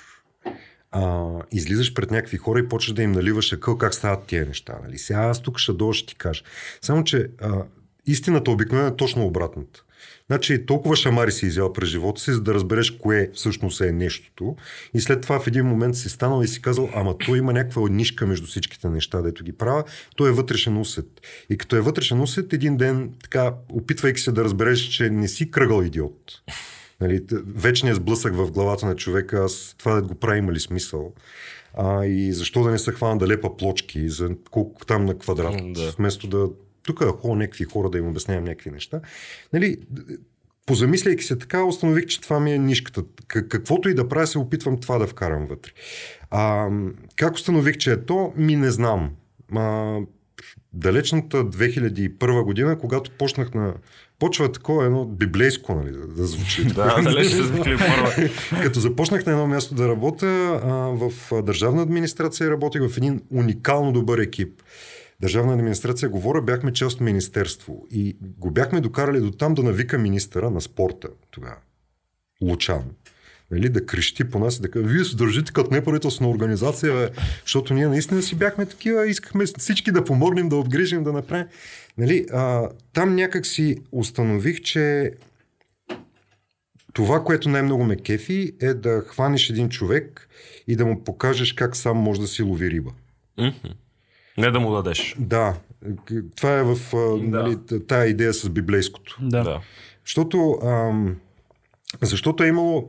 а, 0.90 1.28
излизаш 1.52 1.94
пред 1.94 2.10
някакви 2.10 2.36
хора 2.36 2.58
и 2.58 2.68
почваш 2.68 2.94
да 2.94 3.02
им 3.02 3.12
наливаш 3.12 3.52
акъл 3.52 3.78
как 3.78 3.94
стават 3.94 4.26
тия 4.26 4.46
неща. 4.46 4.78
Нали? 4.82 4.98
Сега 4.98 5.18
аз 5.18 5.42
тук 5.42 5.58
ще 5.58 5.72
дойда, 5.72 5.94
ще 5.94 6.06
ти 6.06 6.14
кажа. 6.14 6.42
Само, 6.82 7.04
че 7.04 7.30
а, 7.40 7.64
истината 8.06 8.50
обикновено 8.50 8.88
е 8.88 8.96
точно 8.96 9.26
обратната. 9.26 9.84
Значи 10.30 10.66
толкова 10.66 10.96
шамари 10.96 11.32
си 11.32 11.46
изял 11.46 11.72
през 11.72 11.88
живота 11.88 12.20
си, 12.20 12.32
за 12.32 12.40
да 12.40 12.54
разбереш 12.54 12.90
кое 12.90 13.30
всъщност 13.34 13.80
е 13.80 13.92
нещото. 13.92 14.56
И 14.94 15.00
след 15.00 15.20
това 15.20 15.40
в 15.40 15.46
един 15.46 15.66
момент 15.66 15.96
си 15.96 16.08
станал 16.08 16.42
и 16.42 16.48
си 16.48 16.62
казал, 16.62 16.90
ама 16.94 17.18
той 17.18 17.38
има 17.38 17.52
някаква 17.52 17.88
нишка 17.88 18.26
между 18.26 18.46
всичките 18.46 18.88
неща, 18.88 19.22
дето 19.22 19.44
ги 19.44 19.52
правя. 19.52 19.84
Той 20.16 20.28
е 20.28 20.32
вътрешен 20.32 20.76
усет. 20.76 21.06
И 21.50 21.58
като 21.58 21.76
е 21.76 21.80
вътрешен 21.80 22.20
усет, 22.20 22.52
един 22.52 22.76
ден, 22.76 23.14
така, 23.22 23.54
опитвайки 23.72 24.20
се 24.20 24.32
да 24.32 24.44
разбереш, 24.44 24.80
че 24.80 25.10
не 25.10 25.28
си 25.28 25.50
кръгъл 25.50 25.82
идиот. 25.82 26.32
Нали, 27.00 27.24
вечният 27.56 27.96
сблъсък 27.96 28.34
в 28.34 28.50
главата 28.50 28.86
на 28.86 28.96
човека, 28.96 29.44
аз 29.44 29.74
това 29.78 29.94
да 29.94 30.02
го 30.02 30.14
прави 30.14 30.38
има 30.38 30.52
ли 30.52 30.60
смисъл? 30.60 31.12
А, 31.74 32.04
и 32.04 32.32
защо 32.32 32.62
да 32.62 32.70
не 32.70 32.78
се 32.78 32.92
хвана 32.92 33.18
да 33.18 33.28
лепа 33.28 33.56
плочки 33.56 34.08
за 34.08 34.30
колко 34.50 34.86
там 34.86 35.04
на 35.04 35.18
квадрат, 35.18 35.72
да. 35.72 35.90
вместо 35.90 36.26
да 36.26 36.48
тук 36.94 37.20
ходя 37.20 37.36
някакви 37.36 37.64
хора 37.64 37.90
да 37.90 37.98
им 37.98 38.08
обяснявам 38.08 38.44
някакви 38.44 38.70
неща. 38.70 39.00
Нали, 39.52 39.76
позамисляйки 40.66 41.24
се 41.24 41.38
така, 41.38 41.64
установих, 41.64 42.06
че 42.06 42.20
това 42.20 42.40
ми 42.40 42.52
е 42.52 42.58
нишката. 42.58 43.02
Каквото 43.26 43.88
и 43.88 43.94
да 43.94 44.08
правя, 44.08 44.26
се 44.26 44.38
опитвам 44.38 44.80
това 44.80 44.98
да 44.98 45.06
вкарам 45.06 45.46
вътре. 45.46 45.70
А, 46.30 46.68
как 47.16 47.34
установих, 47.34 47.76
че 47.76 47.92
е 47.92 48.04
то, 48.04 48.32
ми 48.36 48.56
не 48.56 48.70
знам. 48.70 49.10
А, 49.56 49.96
далечната 50.72 51.44
2001 51.44 52.44
година, 52.44 52.78
когато 52.78 53.10
почнах 53.10 53.54
на... 53.54 53.74
Почва 54.18 54.52
такова 54.52 54.84
едно 54.84 55.04
библейско, 55.04 55.74
нали, 55.74 55.96
да, 56.16 56.26
звучи. 56.26 56.64
Да, 56.64 57.00
далеч 57.02 57.28
се 57.28 57.42
звикли 57.42 57.76
първа. 57.78 58.30
Като 58.62 58.80
започнах 58.80 59.26
на 59.26 59.32
едно 59.32 59.46
място 59.46 59.74
да 59.74 59.88
работя, 59.88 60.60
а, 60.64 60.68
в 60.72 61.12
държавна 61.42 61.82
администрация 61.82 62.50
работих 62.50 62.82
в 62.88 62.96
един 62.96 63.22
уникално 63.30 63.92
добър 63.92 64.18
екип. 64.18 64.62
Държавна 65.20 65.54
администрация, 65.54 66.08
говоря, 66.08 66.42
бяхме 66.42 66.72
част 66.72 66.94
от 66.94 67.00
министерство 67.00 67.86
и 67.90 68.16
го 68.22 68.50
бяхме 68.50 68.80
докарали 68.80 69.20
до 69.20 69.30
там 69.30 69.54
да 69.54 69.62
навика 69.62 69.98
министъра 69.98 70.50
на 70.50 70.60
спорта 70.60 71.08
тогава. 71.30 71.56
Лучан. 72.42 72.82
Нали, 73.50 73.68
да 73.68 73.86
крещи 73.86 74.24
по 74.24 74.38
нас 74.38 74.56
и 74.56 74.60
да 74.60 74.70
каже, 74.70 74.86
вие 74.86 75.04
се 75.04 75.16
държите 75.16 75.52
като 75.52 75.70
неправителствена 75.70 76.30
организация, 76.30 76.92
бе, 76.92 77.10
защото 77.42 77.74
ние 77.74 77.88
наистина 77.88 78.22
си 78.22 78.34
бяхме 78.34 78.66
такива, 78.66 79.08
искахме 79.08 79.44
всички 79.58 79.92
да 79.92 80.04
помогнем, 80.04 80.48
да 80.48 80.56
обгрижим, 80.56 81.02
да 81.02 81.12
направим. 81.12 81.46
Нали, 81.98 82.26
а, 82.32 82.68
там 82.92 83.14
някак 83.14 83.46
си 83.46 83.76
установих, 83.92 84.60
че 84.60 85.12
това, 86.92 87.24
което 87.24 87.48
най-много 87.48 87.84
ме 87.84 87.96
кефи, 87.96 88.52
е 88.60 88.74
да 88.74 89.00
хванеш 89.06 89.50
един 89.50 89.68
човек 89.68 90.28
и 90.68 90.76
да 90.76 90.86
му 90.86 91.04
покажеш 91.04 91.52
как 91.52 91.76
сам 91.76 91.96
може 91.96 92.20
да 92.20 92.26
си 92.26 92.42
лови 92.42 92.70
риба. 92.70 92.90
Мгм. 93.38 93.68
Не 94.40 94.50
да 94.50 94.60
му 94.60 94.74
дадеш. 94.74 95.16
Да, 95.18 95.54
това 96.36 96.58
е 96.58 96.62
в 96.62 96.76
а, 96.94 97.16
нали, 97.22 97.58
тая 97.88 98.06
идея 98.06 98.34
с 98.34 98.48
библейското. 98.48 99.18
Да. 99.20 99.42
Да. 99.42 99.60
Защото 100.04 100.58
ам, 100.64 101.16
Защото 102.02 102.44
е 102.44 102.46
имало, 102.46 102.88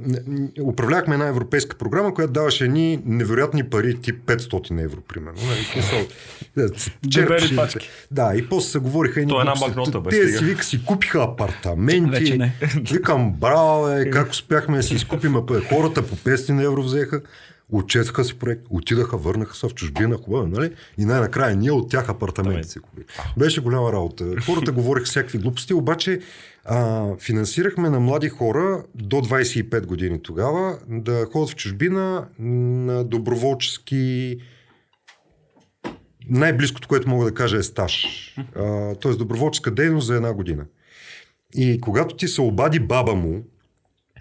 управлявахме 0.61 1.15
една 1.15 1.27
европейска 1.27 1.77
програма, 1.77 2.13
която 2.13 2.33
даваше 2.33 2.65
едни 2.65 2.99
невероятни 3.05 3.63
пари, 3.63 4.01
тип 4.01 4.25
500 4.25 4.83
евро, 4.83 5.01
примерно. 5.01 5.39
Нали, 5.47 6.07
да, 6.55 6.69
Дебели 7.03 7.55
пачки. 7.55 7.89
да, 8.11 8.35
и 8.35 8.49
после 8.49 8.69
се 8.69 8.79
говориха 8.79 9.21
едни 9.21 9.29
То 9.33 9.39
е 9.39 9.41
една 9.41 10.01
бе, 10.01 10.09
Те 10.09 10.27
си 10.27 10.45
вика, 10.45 10.63
си 10.63 10.85
купиха 10.85 11.23
апартаменти. 11.23 12.19
Вече 12.19 12.37
не. 12.37 12.53
Викам, 12.91 13.33
браво, 13.33 13.89
е, 13.89 14.09
как 14.09 14.31
успяхме 14.31 14.77
да 14.77 14.83
си 14.83 14.95
изкупим 14.95 15.35
Хората 15.69 16.07
по 16.07 16.15
500 16.15 16.65
евро 16.65 16.83
взеха. 16.83 17.21
Отчетаха 17.71 18.23
си 18.23 18.39
проект, 18.39 18.65
отидаха, 18.69 19.17
върнаха 19.17 19.55
се 19.55 19.67
в 19.67 19.73
чужбина, 19.73 20.17
хубаво, 20.17 20.47
нали? 20.47 20.73
И 20.97 21.05
най-накрая 21.05 21.55
ние 21.55 21.71
от 21.71 21.89
тях 21.89 22.09
апартаменти 22.09 22.69
си 22.69 22.79
купили. 22.79 23.05
Беше 23.37 23.61
голяма 23.61 23.93
работа. 23.93 24.35
Хората 24.45 24.71
говориха 24.71 25.05
всякакви 25.05 25.37
глупости, 25.37 25.73
обаче 25.73 26.19
а, 26.65 27.07
финансирахме 27.17 27.89
на 27.89 27.99
млади 27.99 28.29
хора 28.29 28.83
до 28.95 29.15
25 29.15 29.85
години 29.85 30.21
тогава 30.23 30.77
да 30.87 31.25
ходят 31.31 31.49
в 31.49 31.55
чужбина 31.55 32.27
на 32.39 33.03
доброволчески 33.03 34.37
най-близкото, 36.29 36.87
което 36.87 37.09
мога 37.09 37.25
да 37.25 37.33
кажа 37.33 37.57
е 37.57 37.63
стаж. 37.63 38.05
А, 38.55 38.95
тоест 38.95 39.19
доброволческа 39.19 39.71
дейност 39.71 40.07
за 40.07 40.15
една 40.15 40.33
година. 40.33 40.65
И 41.55 41.81
когато 41.81 42.15
ти 42.15 42.27
се 42.27 42.41
обади 42.41 42.79
баба 42.79 43.15
му, 43.15 43.43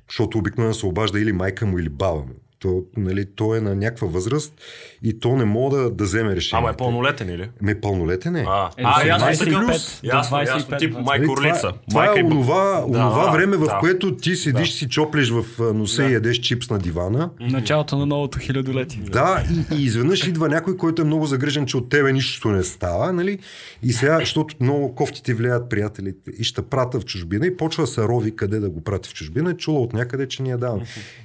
защото 0.08 0.38
обикновено 0.38 0.74
се 0.74 0.86
обажда 0.86 1.20
или 1.20 1.32
майка 1.32 1.66
му, 1.66 1.78
или 1.78 1.88
баба 1.88 2.18
му, 2.18 2.34
то, 2.60 2.82
нали, 2.96 3.26
то 3.36 3.54
е 3.54 3.60
на 3.60 3.74
някаква 3.74 4.08
възраст 4.08 4.54
и 5.02 5.20
то 5.20 5.36
не 5.36 5.44
мога 5.44 5.76
да, 5.76 5.90
да 5.90 6.04
вземе 6.04 6.36
решение. 6.36 6.60
Ама 6.62 6.70
е 6.70 6.76
пълнолетен 6.76 7.28
или? 7.28 7.50
Ме 7.62 7.80
пълнолетен 7.80 8.36
е. 8.36 8.44
А, 8.48 8.70
Е, 8.76 8.82
а 8.84 9.06
ясно, 9.06 9.28
25, 9.28 9.66
плюс. 9.66 10.00
Ясно, 10.02 10.36
25, 10.36 10.46
ясно, 10.46 10.76
тип 10.78 10.92
да. 10.92 11.00
майка 11.00 11.26
Нали, 11.26 11.34
това, 11.36 11.48
орлица. 11.48 11.72
това 11.90 12.04
Майка 12.04 12.20
е 12.20 12.24
онова, 12.24 12.84
онова 12.86 13.24
да, 13.24 13.30
време, 13.30 13.56
в 13.56 13.66
да. 13.66 13.78
което 13.80 14.16
ти 14.16 14.36
седиш, 14.36 14.72
си 14.72 14.88
чоплиш 14.88 15.30
в 15.30 15.44
носа 15.74 16.04
и 16.04 16.12
ядеш 16.12 16.38
чипс 16.38 16.70
на 16.70 16.78
дивана. 16.78 17.30
Началото 17.40 17.98
на 17.98 18.06
новото 18.06 18.38
хилядолетие. 18.38 19.02
Да, 19.02 19.44
и, 19.72 19.76
и 19.76 19.84
изведнъж 19.84 20.26
идва 20.26 20.48
някой, 20.48 20.76
който 20.76 21.02
е 21.02 21.04
много 21.04 21.26
загрижен, 21.26 21.66
че 21.66 21.76
от 21.76 21.88
тебе 21.88 22.12
нищо 22.12 22.48
не 22.48 22.62
става, 22.62 23.12
нали? 23.12 23.38
И 23.82 23.92
сега, 23.92 24.18
защото 24.18 24.54
много 24.60 24.94
кофти 24.94 25.22
ти 25.22 25.34
влияят 25.34 25.70
приятелите 25.70 26.30
и 26.38 26.44
ще 26.44 26.62
прата 26.62 27.00
в 27.00 27.04
чужбина 27.04 27.46
и 27.46 27.56
почва 27.56 27.82
да 27.82 27.86
се 27.86 28.02
рови 28.02 28.36
къде 28.36 28.60
да 28.60 28.70
го 28.70 28.84
прати 28.84 29.08
в 29.08 29.14
чужбина, 29.14 29.56
чула 29.56 29.80
от 29.80 29.92
някъде, 29.92 30.28
че 30.28 30.42
ни 30.42 30.50
е 30.50 30.56
давам. 30.56 30.80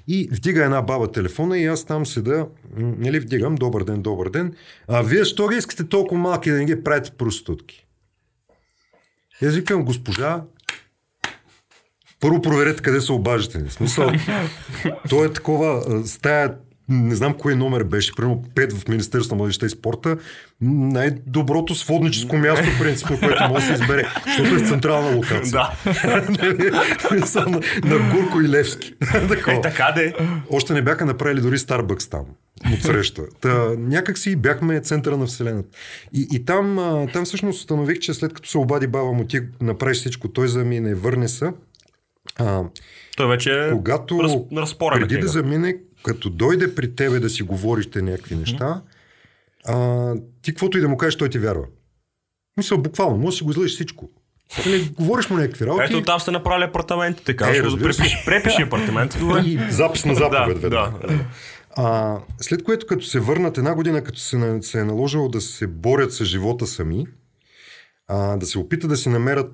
И 0.07 0.29
вдига 0.31 0.63
една 0.63 0.81
баба 0.81 1.11
телефона 1.25 1.57
и 1.57 1.65
аз 1.65 1.85
там 1.85 2.05
седа, 2.05 2.47
нали, 2.77 3.19
вдигам, 3.19 3.55
добър 3.55 3.83
ден, 3.83 4.01
добър 4.01 4.29
ден. 4.29 4.53
А 4.87 5.01
вие, 5.01 5.25
що 5.25 5.47
ги 5.47 5.57
искате 5.57 5.87
толкова 5.87 6.21
малки 6.21 6.51
да 6.51 6.57
не 6.57 6.65
ги 6.65 6.83
правите 6.83 7.11
проститутки? 7.11 7.85
И 9.41 9.45
аз 9.45 9.55
викам, 9.55 9.85
госпожа, 9.85 10.43
първо 12.19 12.41
проверете 12.41 12.81
къде 12.81 13.01
се 13.01 13.11
обаждате. 13.11 13.69
В 13.69 13.73
смисъл, 13.73 14.11
то 15.09 15.25
е 15.25 15.33
такова 15.33 15.83
а, 15.89 16.07
стая, 16.07 16.55
не 16.89 17.15
знам 17.15 17.33
кой 17.33 17.55
номер 17.55 17.83
беше, 17.83 18.15
примерно 18.15 18.43
5 18.55 18.73
в 18.73 18.87
Министерството 18.87 19.35
на 19.35 19.37
младежта 19.37 19.65
и 19.65 19.69
спорта, 19.69 20.17
най-доброто 20.61 21.75
сводническо 21.75 22.37
място, 22.37 22.65
принципно, 22.79 23.19
което 23.19 23.43
може 23.49 23.67
да 23.67 23.77
се 23.77 23.83
избере, 23.83 24.07
защото 24.25 24.55
е 24.55 24.57
в 24.57 24.69
централна 24.69 25.15
локация. 25.15 25.51
Да. 25.51 27.25
Са 27.25 27.39
на, 27.39 27.61
на 27.83 28.11
Гурко 28.11 28.41
и 28.41 28.49
Левски. 28.49 28.93
Такова. 29.29 29.57
Е, 29.57 29.61
така 29.61 29.91
де. 29.95 30.13
Още 30.49 30.73
не 30.73 30.81
бяха 30.81 31.05
направили 31.05 31.41
дори 31.41 31.57
Старбъкс 31.57 32.07
там 32.07 32.25
от 32.73 32.81
среща. 32.81 33.21
Та, 33.41 33.69
някак 33.77 34.17
си 34.17 34.35
бяхме 34.35 34.79
центъра 34.79 35.17
на 35.17 35.25
Вселената. 35.25 35.69
И, 36.13 36.27
и 36.31 36.45
там, 36.45 36.77
там 37.13 37.25
всъщност 37.25 37.59
установих, 37.59 37.99
че 37.99 38.13
след 38.13 38.33
като 38.33 38.49
се 38.49 38.57
обади 38.57 38.87
баба 38.87 39.11
му, 39.11 39.25
ти 39.25 39.39
направиш 39.61 39.97
всичко, 39.97 40.27
той 40.27 40.47
замине, 40.47 40.95
върне 40.95 41.27
се. 41.27 41.51
А, 42.39 42.63
Той 43.17 43.27
вече 43.27 43.65
е 43.65 43.69
когато 43.69 44.23
раз, 44.53 44.77
преди 44.77 45.17
да 45.17 45.27
замине, 45.27 45.75
като 46.05 46.29
дойде 46.29 46.75
при 46.75 46.95
тебе 46.95 47.19
да 47.19 47.29
си 47.29 47.43
говорите 47.43 48.01
някакви 48.01 48.35
неща, 48.35 48.81
а, 49.65 50.13
ти 50.41 50.51
каквото 50.51 50.77
и 50.77 50.81
да 50.81 50.89
му 50.89 50.97
кажеш, 50.97 51.15
той 51.15 51.29
ти 51.29 51.39
вярва. 51.39 51.65
Мисля, 52.57 52.77
буквално, 52.77 53.17
може 53.17 53.33
да 53.33 53.37
си 53.37 53.43
го 53.43 53.51
излъжеш 53.51 53.73
всичко. 53.73 54.09
Нали, 54.65 54.89
говориш 54.89 55.29
му 55.29 55.37
някакви 55.37 55.65
работи. 55.65 55.83
Ето 55.85 56.01
там 56.01 56.19
сте 56.19 56.31
направили 56.31 56.63
апартаментите, 56.63 57.31
Е, 57.31 57.35
казваш, 57.35 57.57
да 57.57 57.63
разбира 57.63 57.93
се. 57.93 58.01
препиши, 58.01 58.25
препиши 58.25 58.61
апартамент. 58.61 59.17
Добре. 59.19 59.39
И 59.39 59.59
запис 59.69 60.05
на 60.05 60.15
заповед 60.15 60.61
Да, 60.61 60.61
веднага. 60.61 61.07
да. 61.07 61.25
А, 61.77 62.17
след 62.41 62.63
което 62.63 62.87
като 62.87 63.05
се 63.05 63.19
върнат 63.19 63.57
една 63.57 63.75
година, 63.75 64.03
като 64.03 64.19
се, 64.19 64.59
се 64.61 64.79
е 64.79 64.83
наложило 64.83 65.29
да 65.29 65.41
се 65.41 65.67
борят 65.67 66.13
с 66.13 66.25
живота 66.25 66.67
сами, 66.67 67.05
а, 68.07 68.37
да 68.37 68.45
се 68.45 68.59
опитат 68.59 68.89
да 68.89 68.97
си 68.97 69.09
намерят 69.09 69.53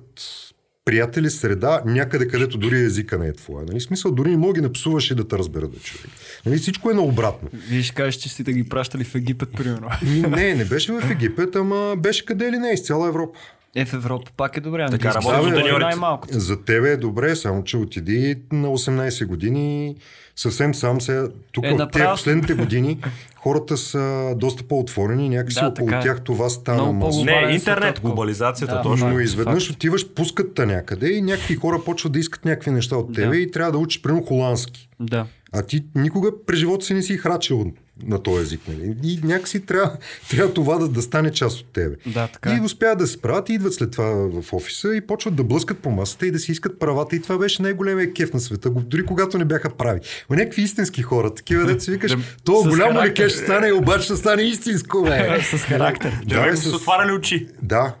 приятели, 0.84 1.30
среда, 1.30 1.82
някъде 1.86 2.28
където 2.28 2.58
дори 2.58 2.80
езика 2.80 3.18
не 3.18 3.26
е 3.26 3.32
твоя. 3.32 3.64
Нали? 3.68 3.80
Смисъл, 3.80 4.12
дори 4.12 4.30
не 4.30 4.36
мога 4.36 4.54
ги 4.54 4.60
напсуваш 4.60 5.10
и 5.10 5.14
да 5.14 5.28
те 5.28 5.38
разберат 5.38 5.70
да 5.70 5.78
човек. 5.78 6.10
Нали? 6.46 6.58
Всичко 6.58 6.90
е 6.90 6.94
наобратно. 6.94 7.48
Вие 7.52 7.82
ще 7.82 7.94
кажеш, 7.94 8.14
че 8.14 8.28
сте 8.28 8.52
ги 8.52 8.68
пращали 8.68 9.04
в 9.04 9.14
Египет, 9.14 9.48
примерно. 9.56 9.88
Не, 10.28 10.54
не 10.54 10.64
беше 10.64 10.92
в 10.92 11.10
Египет, 11.10 11.56
ама 11.56 11.96
беше 11.98 12.24
къде 12.24 12.52
ли 12.52 12.58
не, 12.58 12.70
из 12.72 12.82
цяла 12.82 13.08
Европа. 13.08 13.38
Е, 13.76 13.84
в 13.84 13.94
Европа 13.94 14.30
пак 14.36 14.56
е 14.56 14.60
добре. 14.60 14.86
Така 14.90 15.14
работи 15.14 15.28
е 15.30 15.42
сутеньорите. 15.42 15.78
Най-малкото. 15.78 16.38
За 16.38 16.64
тебе 16.64 16.90
е 16.90 16.96
добре, 16.96 17.36
само 17.36 17.64
че 17.64 17.76
отиди 17.76 18.38
на 18.52 18.68
18 18.68 19.26
години 19.26 19.96
съвсем 20.36 20.74
сам 20.74 21.00
се. 21.00 21.22
Тук 21.52 21.64
Е, 21.64 21.68
те 21.68 21.74
направо. 21.74 22.14
последните 22.14 22.54
години 22.54 22.98
хората 23.36 23.76
са 23.76 24.34
доста 24.36 24.62
по-отворени, 24.62 25.28
някакси 25.28 25.60
Да, 25.60 25.66
около 25.66 25.86
така 25.86 25.98
е. 25.98 26.02
тях 26.02 26.20
това 26.20 26.48
стана 26.48 26.92
масово. 26.92 27.24
Не, 27.24 27.48
интернет, 27.52 28.00
глобализацията, 28.00 28.74
Да, 28.74 28.82
точно. 28.82 29.08
Но 29.08 29.20
изведнъж 29.20 29.66
факт. 29.66 29.76
отиваш, 29.76 30.08
пускат 30.08 30.54
те 30.54 30.66
някъде 30.66 31.08
и 31.08 31.22
някакви 31.22 31.54
хора 31.56 31.80
почват 31.84 32.12
да 32.12 32.18
искат 32.18 32.44
някакви 32.44 32.70
неща 32.70 32.96
от 32.96 33.14
тебе 33.14 33.28
Да. 33.28 33.36
и 33.36 33.50
трябва 33.50 33.72
да 33.72 33.78
учиш, 33.78 34.02
примерно, 34.02 34.22
холандски. 34.22 34.88
Да. 35.00 35.26
А 35.52 35.62
ти 35.62 35.84
никога 35.94 36.30
през 36.46 36.58
живота 36.58 36.84
си 36.84 36.94
не 36.94 37.02
си 37.02 37.16
храчил 37.16 37.72
на 38.02 38.18
този 38.18 38.42
език. 38.42 38.60
Нали? 38.68 38.96
И 39.04 39.20
някакси 39.24 39.60
трябва, 39.60 39.96
трябва 40.30 40.54
това 40.54 40.76
да, 40.76 40.88
да 40.88 41.02
стане 41.02 41.32
част 41.32 41.60
от 41.60 41.66
тебе. 41.66 41.96
Да, 42.06 42.26
така 42.26 42.52
И 42.52 42.56
е. 42.56 42.60
успяват 42.60 42.98
да 42.98 43.06
се 43.06 43.12
справят 43.12 43.48
и 43.48 43.54
идват 43.54 43.74
след 43.74 43.90
това 43.90 44.04
в 44.32 44.52
офиса 44.52 44.94
и 44.94 45.00
почват 45.00 45.34
да 45.34 45.44
блъскат 45.44 45.78
по 45.78 45.90
масата 45.90 46.26
и 46.26 46.30
да 46.30 46.38
си 46.38 46.52
искат 46.52 46.78
правата. 46.78 47.16
И 47.16 47.22
това 47.22 47.38
беше 47.38 47.62
най-големия 47.62 48.12
кеф 48.12 48.32
на 48.32 48.40
света, 48.40 48.70
дори 48.70 49.04
когато 49.04 49.38
не 49.38 49.44
бяха 49.44 49.70
прави. 49.70 50.00
Ма 50.30 50.36
някакви 50.36 50.62
истински 50.62 51.02
хора, 51.02 51.34
такива 51.34 51.80
си 51.80 51.90
викаш, 51.90 52.16
то 52.44 52.52
голямо 52.62 53.02
ли 53.02 53.14
кеш 53.14 53.32
ще 53.32 53.40
стане, 53.40 53.72
обаче 53.72 54.04
ще 54.04 54.16
стане 54.16 54.42
истинско, 54.42 55.02
бе. 55.02 55.40
С 55.42 55.58
характер. 55.58 56.20
Да, 56.24 56.46
Да, 56.46 56.56
с- 56.56 56.66
отваряли 56.66 57.12
очи. 57.12 57.48
да. 57.62 57.94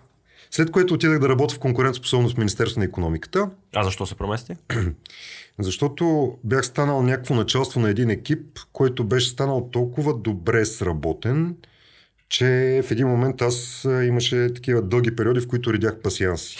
След 0.50 0.70
което 0.70 0.94
отидах 0.94 1.18
да 1.18 1.28
работя 1.28 1.54
в 1.54 1.58
конкурентоспособност 1.58 2.34
в 2.34 2.38
Министерство 2.38 2.78
на 2.78 2.84
економиката, 2.84 3.48
А 3.76 3.84
защо 3.84 4.06
се 4.06 4.14
премести? 4.14 4.56
защото 5.58 6.34
бях 6.44 6.66
станал 6.66 7.02
някакво 7.02 7.34
началство 7.34 7.80
на 7.80 7.88
един 7.88 8.10
екип, 8.10 8.58
който 8.72 9.04
беше 9.04 9.28
станал 9.28 9.68
толкова 9.72 10.14
добре 10.14 10.64
сработен, 10.64 11.56
че 12.32 12.80
в 12.84 12.90
един 12.90 13.06
момент 13.08 13.42
аз 13.42 13.86
имаше 14.08 14.48
такива 14.54 14.82
дълги 14.82 15.16
периоди, 15.16 15.40
в 15.40 15.48
които 15.48 15.72
редях 15.72 15.96
пасианси. 16.02 16.58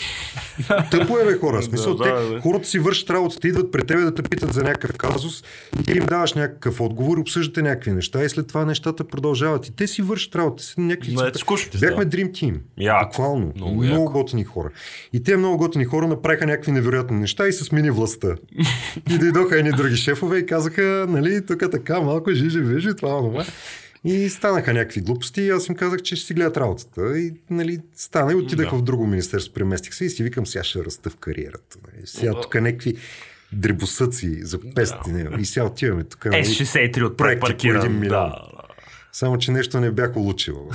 Тъпо 0.91 1.17
е, 1.19 1.25
бе, 1.25 1.37
хора. 1.37 1.61
В 1.61 1.63
Смисъл, 1.65 1.95
Да, 1.95 2.03
те, 2.03 2.09
да, 2.11 2.33
да. 2.33 2.41
хората 2.41 2.67
си 2.67 2.79
вършат 2.79 3.09
работата, 3.09 3.47
идват 3.47 3.71
при 3.71 3.85
тебе 3.85 4.01
да 4.01 4.13
те 4.13 4.23
питат 4.23 4.53
за 4.53 4.63
някакъв 4.63 4.97
казус 4.97 5.43
и 5.79 5.83
ти 5.83 5.91
им 5.91 6.05
даваш 6.05 6.33
някакъв 6.33 6.81
отговор, 6.81 7.17
обсъждате 7.17 7.61
някакви 7.61 7.91
неща 7.91 8.23
и 8.23 8.29
след 8.29 8.47
това 8.47 8.65
нещата 8.65 9.03
продължават. 9.03 9.67
И 9.67 9.75
те 9.75 9.87
си 9.87 10.01
вършат 10.01 10.35
работа. 10.35 10.63
си 10.63 10.73
Някакви... 10.77 11.13
Но 11.13 11.21
скучно 11.35 11.71
Бяхме 11.79 11.87
става. 11.87 12.05
Dream 12.05 12.31
Team. 12.31 12.55
Яко. 12.77 13.05
Буквално. 13.09 13.51
Много 13.55 13.71
Много, 13.71 13.83
много 13.83 14.03
яко. 14.03 14.13
готини 14.13 14.43
хора. 14.43 14.69
И 15.13 15.23
те 15.23 15.37
много 15.37 15.57
готини 15.57 15.85
хора 15.85 16.07
направиха 16.07 16.45
някакви 16.45 16.71
невероятни 16.71 17.19
неща 17.19 17.47
и 17.47 17.53
се 17.53 17.63
смени 17.63 17.89
властта. 17.89 18.35
и 19.11 19.17
дойдоха 19.17 19.59
едни 19.59 19.71
други 19.71 19.95
шефове 19.95 20.37
и 20.37 20.45
казаха, 20.45 21.05
нали, 21.09 21.45
тук 21.45 21.63
така 21.71 22.01
малко 22.01 22.31
жижи, 22.31 22.59
вижи, 22.59 22.95
това, 22.95 23.17
това. 23.17 23.45
И 24.05 24.29
станаха 24.29 24.73
някакви 24.73 25.01
глупости 25.01 25.41
и 25.41 25.49
аз 25.49 25.67
им 25.67 25.75
казах, 25.75 26.01
че 26.01 26.15
ще 26.15 26.27
си 26.27 26.33
гледат 26.33 26.57
работата. 26.57 27.19
И 27.19 27.33
нали, 27.49 27.79
стана 27.95 28.31
и 28.31 28.35
отидах 28.35 28.69
Да. 28.69 28.77
в 28.77 28.81
друго 28.81 29.07
министерство, 29.07 29.53
преместих 29.53 29.93
се 29.93 30.05
и 30.05 30.09
си 30.09 30.23
викам, 30.23 30.47
сега 30.47 30.63
ще 30.63 30.85
раста 30.85 31.09
в 31.09 31.15
кариерата. 31.15 31.77
Нали. 31.87 32.07
Сега 32.07 32.41
тук 32.41 32.55
някакви 32.55 32.95
дребосъци 33.53 34.45
за 34.45 34.59
пести. 34.75 35.11
нали. 35.11 35.41
И 35.41 35.45
сега 35.45 35.65
отиваме 35.65 36.03
тук. 36.03 36.25
Е, 36.25 36.29
нали, 36.29 36.43
63 36.45 37.03
от 37.03 37.17
проекти 37.17 37.55
по 37.57 37.73
един 37.73 37.99
милион. 37.99 38.29
Да. 38.29 38.47
само, 39.11 39.37
че 39.37 39.51
нещо 39.51 39.79
не 39.79 39.91
бях 39.91 40.17
улучил. 40.17 40.69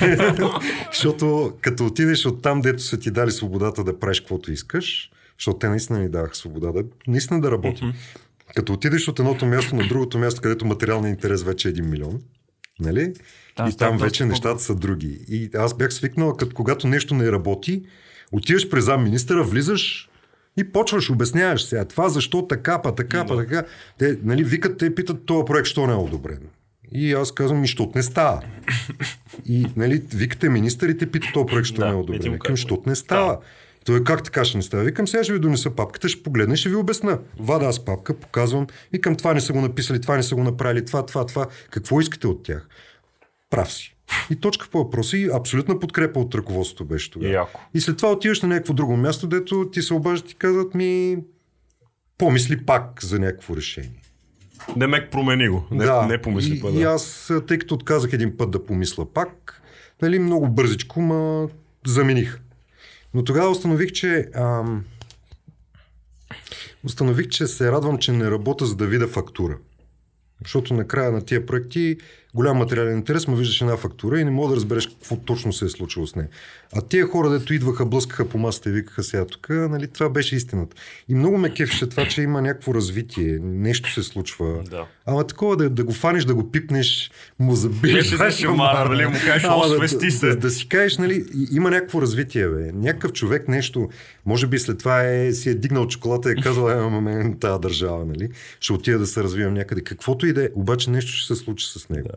защото 0.92 1.52
като 1.60 1.86
отидеш 1.86 2.26
от 2.26 2.42
там, 2.42 2.60
дето 2.60 2.82
са 2.82 2.98
ти 2.98 3.10
дали 3.10 3.30
свободата 3.30 3.84
да 3.84 3.98
правиш 3.98 4.20
каквото 4.20 4.52
искаш, 4.52 5.10
защото 5.38 5.58
те 5.58 5.68
наистина 5.68 5.98
ни 5.98 6.08
даваха 6.08 6.34
свобода, 6.36 6.72
да, 6.72 6.84
наистина 7.06 7.40
да 7.40 7.50
работим. 7.50 7.92
Като 8.54 8.72
отидеш 8.72 9.08
от 9.08 9.18
едното 9.18 9.46
място 9.46 9.76
на 9.76 9.88
другото 9.88 10.18
място, 10.18 10.40
където 10.40 10.64
материалният 10.66 11.16
интерес 11.16 11.42
вече 11.42 11.68
е 11.68 11.70
един 11.70 11.90
милион, 11.90 12.20
нали? 12.82 13.12
Там 13.56 13.68
и 13.68 13.76
там 13.76 13.92
доста 13.92 14.04
вече 14.04 14.24
по- 14.24 14.28
нещата 14.28 14.60
са 14.60 14.74
други. 14.74 15.18
И 15.28 15.50
аз 15.54 15.74
бях 15.74 15.94
свикнал, 15.94 16.32
като 16.32 16.54
когато 16.54 16.88
нещо 16.88 17.14
не 17.14 17.32
работи, 17.32 17.82
отиваш 18.32 18.68
през 18.68 18.84
зам 18.84 19.04
министъра, 19.04 19.42
влизаш 19.42 20.08
и 20.56 20.64
почваш, 20.64 21.10
обясняваш 21.10 21.64
сега 21.64 21.84
това, 21.84 22.08
защо 22.08 22.46
така, 22.46 22.82
па 22.82 22.94
така, 22.94 23.24
па 23.26 23.36
така. 23.36 23.64
Те, 23.98 24.18
нали, 24.22 24.44
викат, 24.44 24.78
те 24.78 24.94
питат 24.94 25.24
този 25.24 25.44
проект, 25.44 25.68
що 25.68 25.86
не 25.86 25.92
е 25.92 25.96
одобрен. 25.96 26.40
И 26.92 27.12
аз 27.12 27.32
казвам, 27.32 27.60
нищо 27.60 27.92
не 27.94 28.02
става. 28.02 28.42
И, 29.46 29.66
нали, 29.76 30.02
викате 30.14 30.48
министърите, 30.48 31.06
питат 31.06 31.30
този 31.34 31.46
проект, 31.46 31.66
що 31.66 31.76
Да, 31.76 31.86
не 31.86 31.92
е 31.92 31.94
одобрен. 31.94 32.22
Викам, 32.22 32.38
казваш. 32.38 32.60
що 32.60 32.82
не 32.86 32.94
става. 32.94 33.38
Той 33.84 34.04
как 34.04 34.24
така 34.24 34.44
ще 34.44 34.56
не 34.56 34.62
става? 34.62 34.82
Викам, 34.82 35.08
сега 35.08 35.24
ще 35.24 35.32
ви 35.32 35.38
донеса 35.38 35.70
папката, 35.70 36.08
ще 36.08 36.22
погледна, 36.22 36.56
ще 36.56 36.68
ви 36.68 36.74
обясна. 36.74 37.18
Вада 37.38 37.66
аз 37.66 37.84
папка, 37.84 38.14
показвам. 38.14 38.66
Викам, 38.92 39.16
това 39.16 39.34
не 39.34 39.40
са 39.40 39.52
го 39.52 39.60
написали, 39.60 40.00
това 40.00 40.16
не 40.16 40.22
са 40.22 40.34
го 40.34 40.44
направили, 40.44 40.84
това, 40.84 41.06
това, 41.06 41.26
това. 41.26 41.46
Какво 41.70 42.00
искате 42.00 42.26
от 42.26 42.42
тях? 42.42 42.68
Прав 43.50 43.72
си. 43.72 43.96
И 44.30 44.36
точка 44.36 44.68
по 44.70 44.78
въпроса 44.78 45.16
и 45.16 45.30
абсолютна 45.34 45.78
подкрепа 45.78 46.20
от 46.20 46.34
ръководството 46.34 46.84
беше 46.84 47.10
тогава. 47.10 47.32
Яко. 47.32 47.60
И 47.74 47.80
след 47.80 47.96
това 47.96 48.12
отиваш 48.12 48.42
на 48.42 48.48
някакво 48.48 48.74
друго 48.74 48.96
място, 48.96 49.26
дето 49.26 49.70
ти 49.72 49.82
се 49.82 49.94
обаждат 49.94 50.30
и 50.30 50.34
казват 50.34 50.74
ми 50.74 51.18
помисли 52.18 52.64
пак 52.66 53.04
за 53.04 53.18
някакво 53.18 53.56
решение. 53.56 54.02
Демек 54.76 55.10
промени 55.10 55.48
го. 55.48 55.64
Не, 55.70 55.84
да, 55.84 56.06
не 56.06 56.22
помисли 56.22 56.56
и, 56.56 56.60
па, 56.60 56.70
и 56.70 56.80
да. 56.80 56.82
аз, 56.82 57.32
тъй 57.46 57.58
като 57.58 57.74
отказах 57.74 58.12
един 58.12 58.36
път 58.36 58.50
да 58.50 58.64
помисля 58.64 59.12
пак, 59.12 59.62
нали, 60.02 60.18
много 60.18 60.48
бързичко 60.48 61.00
ма 61.00 61.48
замених. 61.86 62.40
Но 63.14 63.24
тогава 63.24 63.50
установих, 63.50 63.92
че 63.92 64.28
ам, 64.34 64.84
установих, 66.84 67.28
че 67.28 67.46
се 67.46 67.72
радвам, 67.72 67.98
че 67.98 68.12
не 68.12 68.30
работя 68.30 68.66
за 68.66 68.76
да 68.76 68.86
видя 68.86 69.08
фактура. 69.08 69.58
Защото 70.42 70.74
накрая 70.74 71.12
на 71.12 71.24
тия 71.24 71.46
проекти 71.46 71.98
голям 72.34 72.56
материален 72.56 72.96
интерес, 72.96 73.28
му 73.28 73.36
виждаш 73.36 73.60
една 73.60 73.76
фактура 73.76 74.20
и 74.20 74.24
не 74.24 74.30
мога 74.30 74.48
да 74.48 74.56
разбереш 74.56 74.86
какво 74.86 75.16
точно 75.16 75.52
се 75.52 75.64
е 75.64 75.68
случило 75.68 76.06
с 76.06 76.16
нея. 76.16 76.28
А 76.76 76.80
тия 76.80 77.06
хора, 77.06 77.30
дето 77.30 77.54
идваха, 77.54 77.86
блъскаха 77.86 78.28
по 78.28 78.38
масата 78.38 78.68
и 78.68 78.72
викаха 78.72 79.02
сега 79.02 79.24
тук, 79.26 79.48
нали, 79.48 79.88
това 79.88 80.08
беше 80.08 80.36
истината. 80.36 80.76
И 81.08 81.14
много 81.14 81.38
ме 81.38 81.54
кефеше 81.54 81.88
това, 81.88 82.08
че 82.08 82.22
има 82.22 82.42
някакво 82.42 82.74
развитие, 82.74 83.38
нещо 83.42 83.92
се 83.92 84.02
случва. 84.02 84.62
Да. 84.70 84.86
Ама 85.06 85.26
такова 85.26 85.56
да, 85.56 85.70
да 85.70 85.84
го 85.84 85.92
фаниш, 85.92 86.24
да 86.24 86.34
го 86.34 86.50
пипнеш, 86.50 87.10
му 87.38 87.54
забиеш. 87.54 87.94
Беше 87.94 88.16
да 88.16 88.30
шамара, 88.30 88.88
нали, 88.88 89.06
му 89.06 89.16
кажеш, 89.26 89.44
Ама 89.44 89.56
«О, 89.56 89.78
да, 89.80 89.88
се». 89.88 90.26
Да, 90.26 90.36
да, 90.36 90.50
си 90.50 90.68
кажеш, 90.68 90.98
нали, 90.98 91.24
има 91.52 91.70
някакво 91.70 92.02
развитие, 92.02 92.48
бе. 92.48 92.72
Някакъв 92.72 93.12
човек 93.12 93.48
нещо, 93.48 93.88
може 94.26 94.46
би 94.46 94.58
след 94.58 94.78
това 94.78 95.02
е, 95.02 95.32
си 95.32 95.50
е 95.50 95.54
дигнал 95.54 95.86
чоколата 95.86 96.28
и 96.28 96.32
е 96.32 96.42
казал, 96.42 96.68
е, 96.68 97.00
мен 97.00 97.38
тази 97.38 97.60
държава, 97.60 98.04
нали, 98.04 98.28
ще 98.60 98.72
отида 98.72 98.98
да 98.98 99.06
се 99.06 99.22
развивам 99.22 99.54
някъде. 99.54 99.80
Каквото 99.80 100.26
и 100.26 100.32
да 100.32 100.44
е, 100.44 100.48
обаче 100.54 100.90
нещо 100.90 101.12
ще 101.12 101.34
се 101.34 101.44
случи 101.44 101.66
с 101.66 101.88
него. 101.88 102.08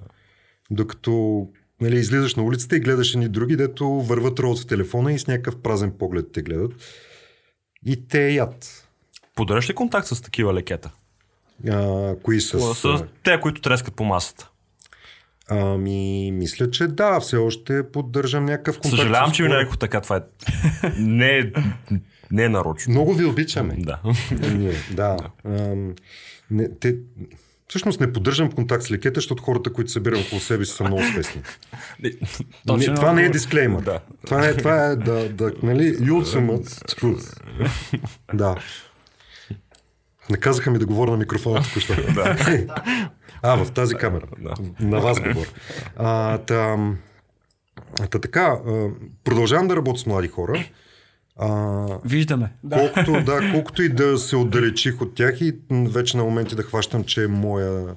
Докато 0.72 1.48
нали, 1.82 1.96
излизаш 1.96 2.36
на 2.36 2.44
улицата 2.44 2.76
и 2.76 2.80
гледаш 2.80 3.14
едни 3.14 3.30
други, 3.30 3.56
дето 3.56 3.90
върват 3.90 4.40
ролът 4.40 4.60
в 4.60 4.68
телефона 4.68 5.14
и 5.14 5.20
с 5.20 5.28
някакъв 5.28 5.62
празен 5.62 5.92
поглед 5.92 6.32
те 6.34 6.42
гледат. 6.42 6.72
И 7.86 8.08
те 8.08 8.30
яд. 8.30 8.88
Поддържаш 9.36 9.70
ли 9.70 9.74
контакт 9.74 10.08
с 10.08 10.22
такива 10.22 10.54
лекета? 10.54 10.92
А, 11.70 12.16
кои 12.24 12.42
са? 12.42 12.60
С, 12.60 12.76
с 12.76 13.04
те, 13.24 13.40
които 13.40 13.62
трескат 13.62 13.96
по 13.96 14.04
масата. 14.04 14.50
Ами, 15.50 16.32
мисля, 16.32 16.72
че 16.72 16.88
да, 16.88 17.20
все 17.20 17.38
още 17.38 17.92
поддържам 17.92 18.46
някакъв 18.46 18.80
контакт. 18.80 19.02
Съжалявам, 19.02 19.32
че 19.32 19.44
ви 19.44 19.50
хора. 19.50 19.58
нарекох 19.58 19.78
така. 19.78 20.02
Това 20.02 20.16
е... 20.16 20.22
не, 20.98 21.38
е- 21.38 21.52
не 22.32 22.44
е 22.44 22.50
нарочно. 22.50 22.92
Много 22.92 23.14
ви 23.14 23.26
обичаме. 23.26 23.76
Да. 23.78 24.00
Ние, 24.54 24.74
да. 24.92 25.18
Ам, 25.46 25.96
не, 26.52 26.70
те, 26.80 26.96
всъщност 27.68 28.00
не 28.00 28.14
поддържам 28.14 28.52
контакт 28.52 28.84
с 28.84 28.92
лекета, 28.92 29.18
защото 29.18 29.44
хората, 29.44 29.74
които 29.74 29.92
събирам 29.92 30.22
около 30.22 30.42
себе 30.42 30.66
си 30.66 30.72
са 30.72 30.84
много 30.84 31.04
свестни. 31.04 31.42
Не, 32.78 32.96
това 32.96 33.14
не 33.14 33.24
е 33.24 33.30
дисклеймър. 33.30 33.84
Да. 33.84 34.00
Това, 34.26 34.42
не, 34.42 34.54
това 34.54 34.86
е 34.86 34.96
да, 34.96 35.30
да 35.30 35.54
нали, 35.64 35.98
ultimate 35.98 36.68
truth. 36.68 37.40
да. 38.34 38.56
Наказаха 40.30 40.72
ми 40.72 40.80
да 40.80 40.86
говоря 40.86 41.12
на 41.12 41.18
микрофона 41.18 41.64
току-що. 41.64 41.94
а, 43.42 43.66
в 43.66 43.72
тази 43.72 43.96
камера. 43.96 44.26
На 44.80 45.00
вас 45.00 45.20
говоря. 45.20 45.50
А, 45.96 46.38
та, 46.38 46.78
та 48.10 48.20
така, 48.20 48.60
продължавам 49.24 49.68
да 49.68 49.76
работя 49.76 50.00
с 50.00 50.06
млади 50.06 50.28
хора. 50.28 50.66
А, 51.40 51.86
Виждаме. 52.06 52.52
Да. 52.64 52.78
Колкото, 52.78 53.24
да, 53.24 53.52
колкото 53.52 53.84
и 53.84 53.90
да 53.90 54.18
се 54.18 54.36
отдалечих 54.36 55.02
от 55.02 55.16
тях 55.16 55.42
и 55.42 55.56
вече 55.72 56.18
на 56.18 56.24
моменти 56.24 56.56
да 56.56 56.64
хващам, 56.64 57.04
че 57.04 57.24
е 57.24 57.28
моя... 57.28 57.96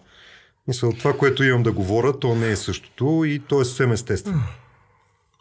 Мисъл, 0.69 0.93
това, 0.93 1.17
което 1.17 1.45
имам 1.45 1.63
да 1.63 1.73
говоря, 1.73 2.19
то 2.19 2.35
не 2.35 2.51
е 2.51 2.57
същото 2.57 3.25
и 3.27 3.39
то 3.39 3.61
е 3.61 3.65
съвсем 3.65 3.93
естествено. 3.93 4.43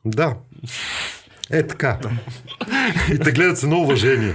Да. 0.05 0.35
Е 1.51 1.67
така. 1.67 1.97
И 3.13 3.19
те 3.19 3.31
гледат 3.31 3.57
с 3.57 3.63
едно 3.63 3.79
уважение. 3.81 4.33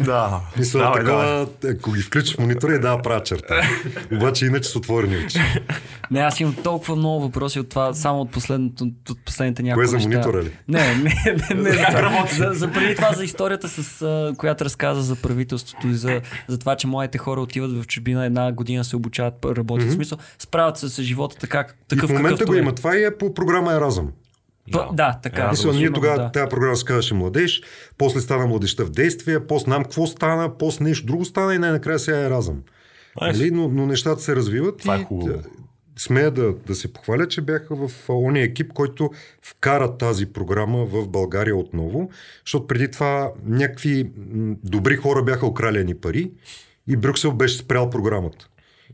Да. 0.00 0.40
Мисля, 0.58 0.78
Давай, 0.78 1.04
давай. 1.04 1.44
такова, 1.44 1.74
ако 1.78 1.92
ги 1.92 2.02
включиш 2.02 2.36
в 2.36 2.38
монитора, 2.38 2.74
и 2.74 2.78
да, 2.78 3.02
правя 3.02 3.22
черта. 3.22 3.62
Обаче 4.12 4.46
иначе 4.46 4.68
с 4.68 4.76
отворени 4.76 5.16
очи. 5.16 5.38
Не, 6.10 6.20
аз 6.20 6.40
имам 6.40 6.54
толкова 6.54 6.96
много 6.96 7.20
въпроси 7.20 7.60
от 7.60 7.68
това, 7.68 7.94
само 7.94 8.20
от, 8.20 8.30
последното, 8.30 8.84
от 9.10 9.24
последните 9.24 9.62
няколко 9.62 9.90
Кое 9.90 9.98
за 10.00 10.08
монитора 10.08 10.42
ли? 10.42 10.50
Не, 10.68 10.94
не, 10.94 11.14
не, 11.50 11.62
не 11.62 11.76
Как 11.76 12.30
за, 12.30 12.44
за, 12.44 12.50
за, 12.52 12.72
преди 12.72 12.94
това 12.94 13.12
за 13.12 13.24
историята, 13.24 13.68
с, 13.68 14.34
която 14.38 14.64
разказа 14.64 15.02
за 15.02 15.16
правителството 15.16 15.88
и 15.88 15.94
за, 15.94 16.20
за 16.48 16.58
това, 16.58 16.76
че 16.76 16.86
моите 16.86 17.18
хора 17.18 17.40
отиват 17.40 17.82
в 17.82 17.86
чужбина 17.86 18.26
една 18.26 18.52
година 18.52 18.84
се 18.84 18.96
обучават, 18.96 19.34
работят. 19.44 19.86
Mm-hmm. 19.86 19.90
В 19.90 19.94
смисъл, 19.94 20.18
справят 20.38 20.78
се 20.78 20.88
с 20.88 21.02
живота 21.02 21.36
така, 21.36 21.66
И 21.84 21.88
такъв 21.88 22.10
в 22.10 22.12
момента 22.12 22.44
го 22.44 22.54
е. 22.54 22.58
има. 22.58 22.74
Това 22.74 22.96
и 22.96 23.04
е 23.04 23.18
по 23.18 23.34
програма 23.34 23.72
Еразъм. 23.72 24.08
П- 24.72 24.88
да, 24.92 25.18
така. 25.22 25.42
Еразъм. 25.42 25.70
Мисля, 25.70 25.80
ние 25.80 25.92
тогава 25.92 26.16
да. 26.16 26.32
тази 26.32 26.48
програма 26.48 26.76
се 26.76 26.84
казваше 26.84 27.14
младеж, 27.14 27.62
после 27.98 28.20
стана 28.20 28.46
младеща 28.46 28.84
в 28.84 28.90
действие, 28.90 29.46
после 29.46 29.64
знам 29.64 29.82
какво 29.82 30.06
стана, 30.06 30.58
после 30.58 30.84
нещо 30.84 31.06
друго 31.06 31.24
стана 31.24 31.54
и 31.54 31.58
най-накрая 31.58 31.98
сега 31.98 32.18
е 32.18 32.30
разъм. 32.30 32.62
Нали? 33.20 33.50
Но, 33.50 33.68
но 33.68 33.86
нещата 33.86 34.22
се 34.22 34.36
развиват 34.36 34.78
Това 34.78 34.96
е 34.96 35.00
и 35.00 35.04
хубаво. 35.04 35.28
да, 35.28 35.42
смея 35.98 36.30
да, 36.30 36.54
да 36.66 36.74
се 36.74 36.92
похваля, 36.92 37.28
че 37.28 37.40
бяха 37.40 37.88
в 37.88 38.08
ония 38.08 38.44
екип, 38.44 38.72
който 38.72 39.10
вкара 39.42 39.96
тази 39.96 40.26
програма 40.26 40.84
в 40.84 41.08
България 41.08 41.56
отново, 41.56 42.10
защото 42.46 42.66
преди 42.66 42.90
това 42.90 43.32
някакви 43.46 44.10
добри 44.64 44.96
хора 44.96 45.22
бяха 45.22 45.46
украли 45.46 45.84
ни 45.84 45.94
пари 45.94 46.30
и 46.88 46.96
Брюксел 46.96 47.32
беше 47.32 47.56
спрял 47.56 47.90
програмата. 47.90 48.48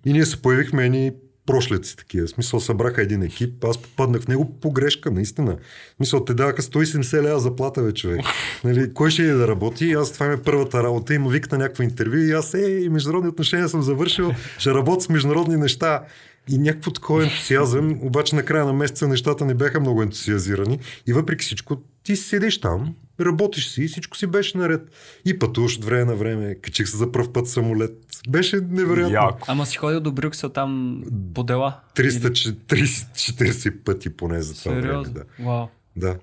И 0.07 0.13
ние 0.13 0.25
се 0.25 0.43
появихме 0.43 0.85
едни 0.85 1.13
прошлеци 1.49 1.97
такива. 1.97 2.29
Смисъл 2.29 2.61
събраха 2.61 3.03
един 3.03 3.23
екип, 3.23 3.65
аз 3.65 3.79
попаднах 3.79 4.23
в 4.23 4.29
него 4.29 4.61
по 4.61 4.73
грешка, 4.73 5.11
наистина. 5.11 5.57
Смисъл 5.97 6.25
те 6.25 6.35
даваха 6.35 6.63
170 6.63 7.23
лева 7.23 7.41
заплата, 7.41 7.83
бе, 7.83 7.93
човек. 7.93 8.21
Нали, 8.65 8.95
кой 8.95 9.11
ще 9.11 9.23
е 9.23 9.33
да 9.33 9.49
работи? 9.49 9.87
И 9.87 9.93
аз 9.93 10.13
това 10.13 10.27
ми 10.27 10.35
е 10.35 10.43
първата 10.43 10.83
работа. 10.83 11.15
Има 11.15 11.31
вик 11.31 11.53
на 11.53 11.59
някакво 11.59 11.83
интервю 11.83 12.17
и 12.17 12.33
аз, 12.33 12.55
е, 12.55 12.89
международни 12.91 13.29
отношения 13.29 13.69
съм 13.69 13.83
завършил, 13.83 14.33
ще 14.59 14.71
работя 14.71 15.05
с 15.05 15.09
международни 15.09 15.57
неща. 15.57 16.03
И 16.49 16.59
някакво 16.59 16.91
такова 16.91 17.23
ентусиазъм, 17.23 17.99
обаче 18.03 18.37
на 18.37 18.43
края 18.43 18.65
на 18.65 18.73
месеца 18.73 19.09
нещата 19.09 19.45
не 19.45 19.55
бяха 19.55 19.81
много 19.81 20.03
ентусиазирани. 20.03 20.79
И 21.07 21.13
въпреки 21.13 21.45
всичко, 21.45 21.83
ти 22.03 22.17
седиш 22.17 22.61
там, 22.61 22.95
работиш 23.21 23.69
си 23.69 23.83
и 23.83 23.89
всичко 23.89 24.17
си 24.17 24.27
беше 24.27 24.59
наред. 24.59 24.91
И 25.25 25.39
пътуваш 25.39 25.77
от 25.77 25.85
време 25.85 26.05
на 26.05 26.17
време, 26.17 26.55
качих 26.55 26.89
се 26.89 26.97
за 26.97 27.13
пръв 27.13 27.33
път 27.33 27.49
самолет. 27.49 28.07
Беше 28.29 28.57
невероятно. 28.71 29.15
Яко. 29.15 29.45
Ама 29.49 29.67
си 29.67 29.77
ходил 29.77 30.01
до 30.01 30.13
Брюксел 30.13 30.49
там 30.49 31.03
по 31.35 31.43
дела. 31.45 31.81
340 31.95 33.85
пъти 33.85 34.17
поне 34.17 34.43
за 34.43 34.55
това 34.55 34.75
Сериозно? 34.75 35.03
време. 35.13 35.25
Да. 35.39 35.45
Вау. 35.45 35.67
да. 35.97 36.17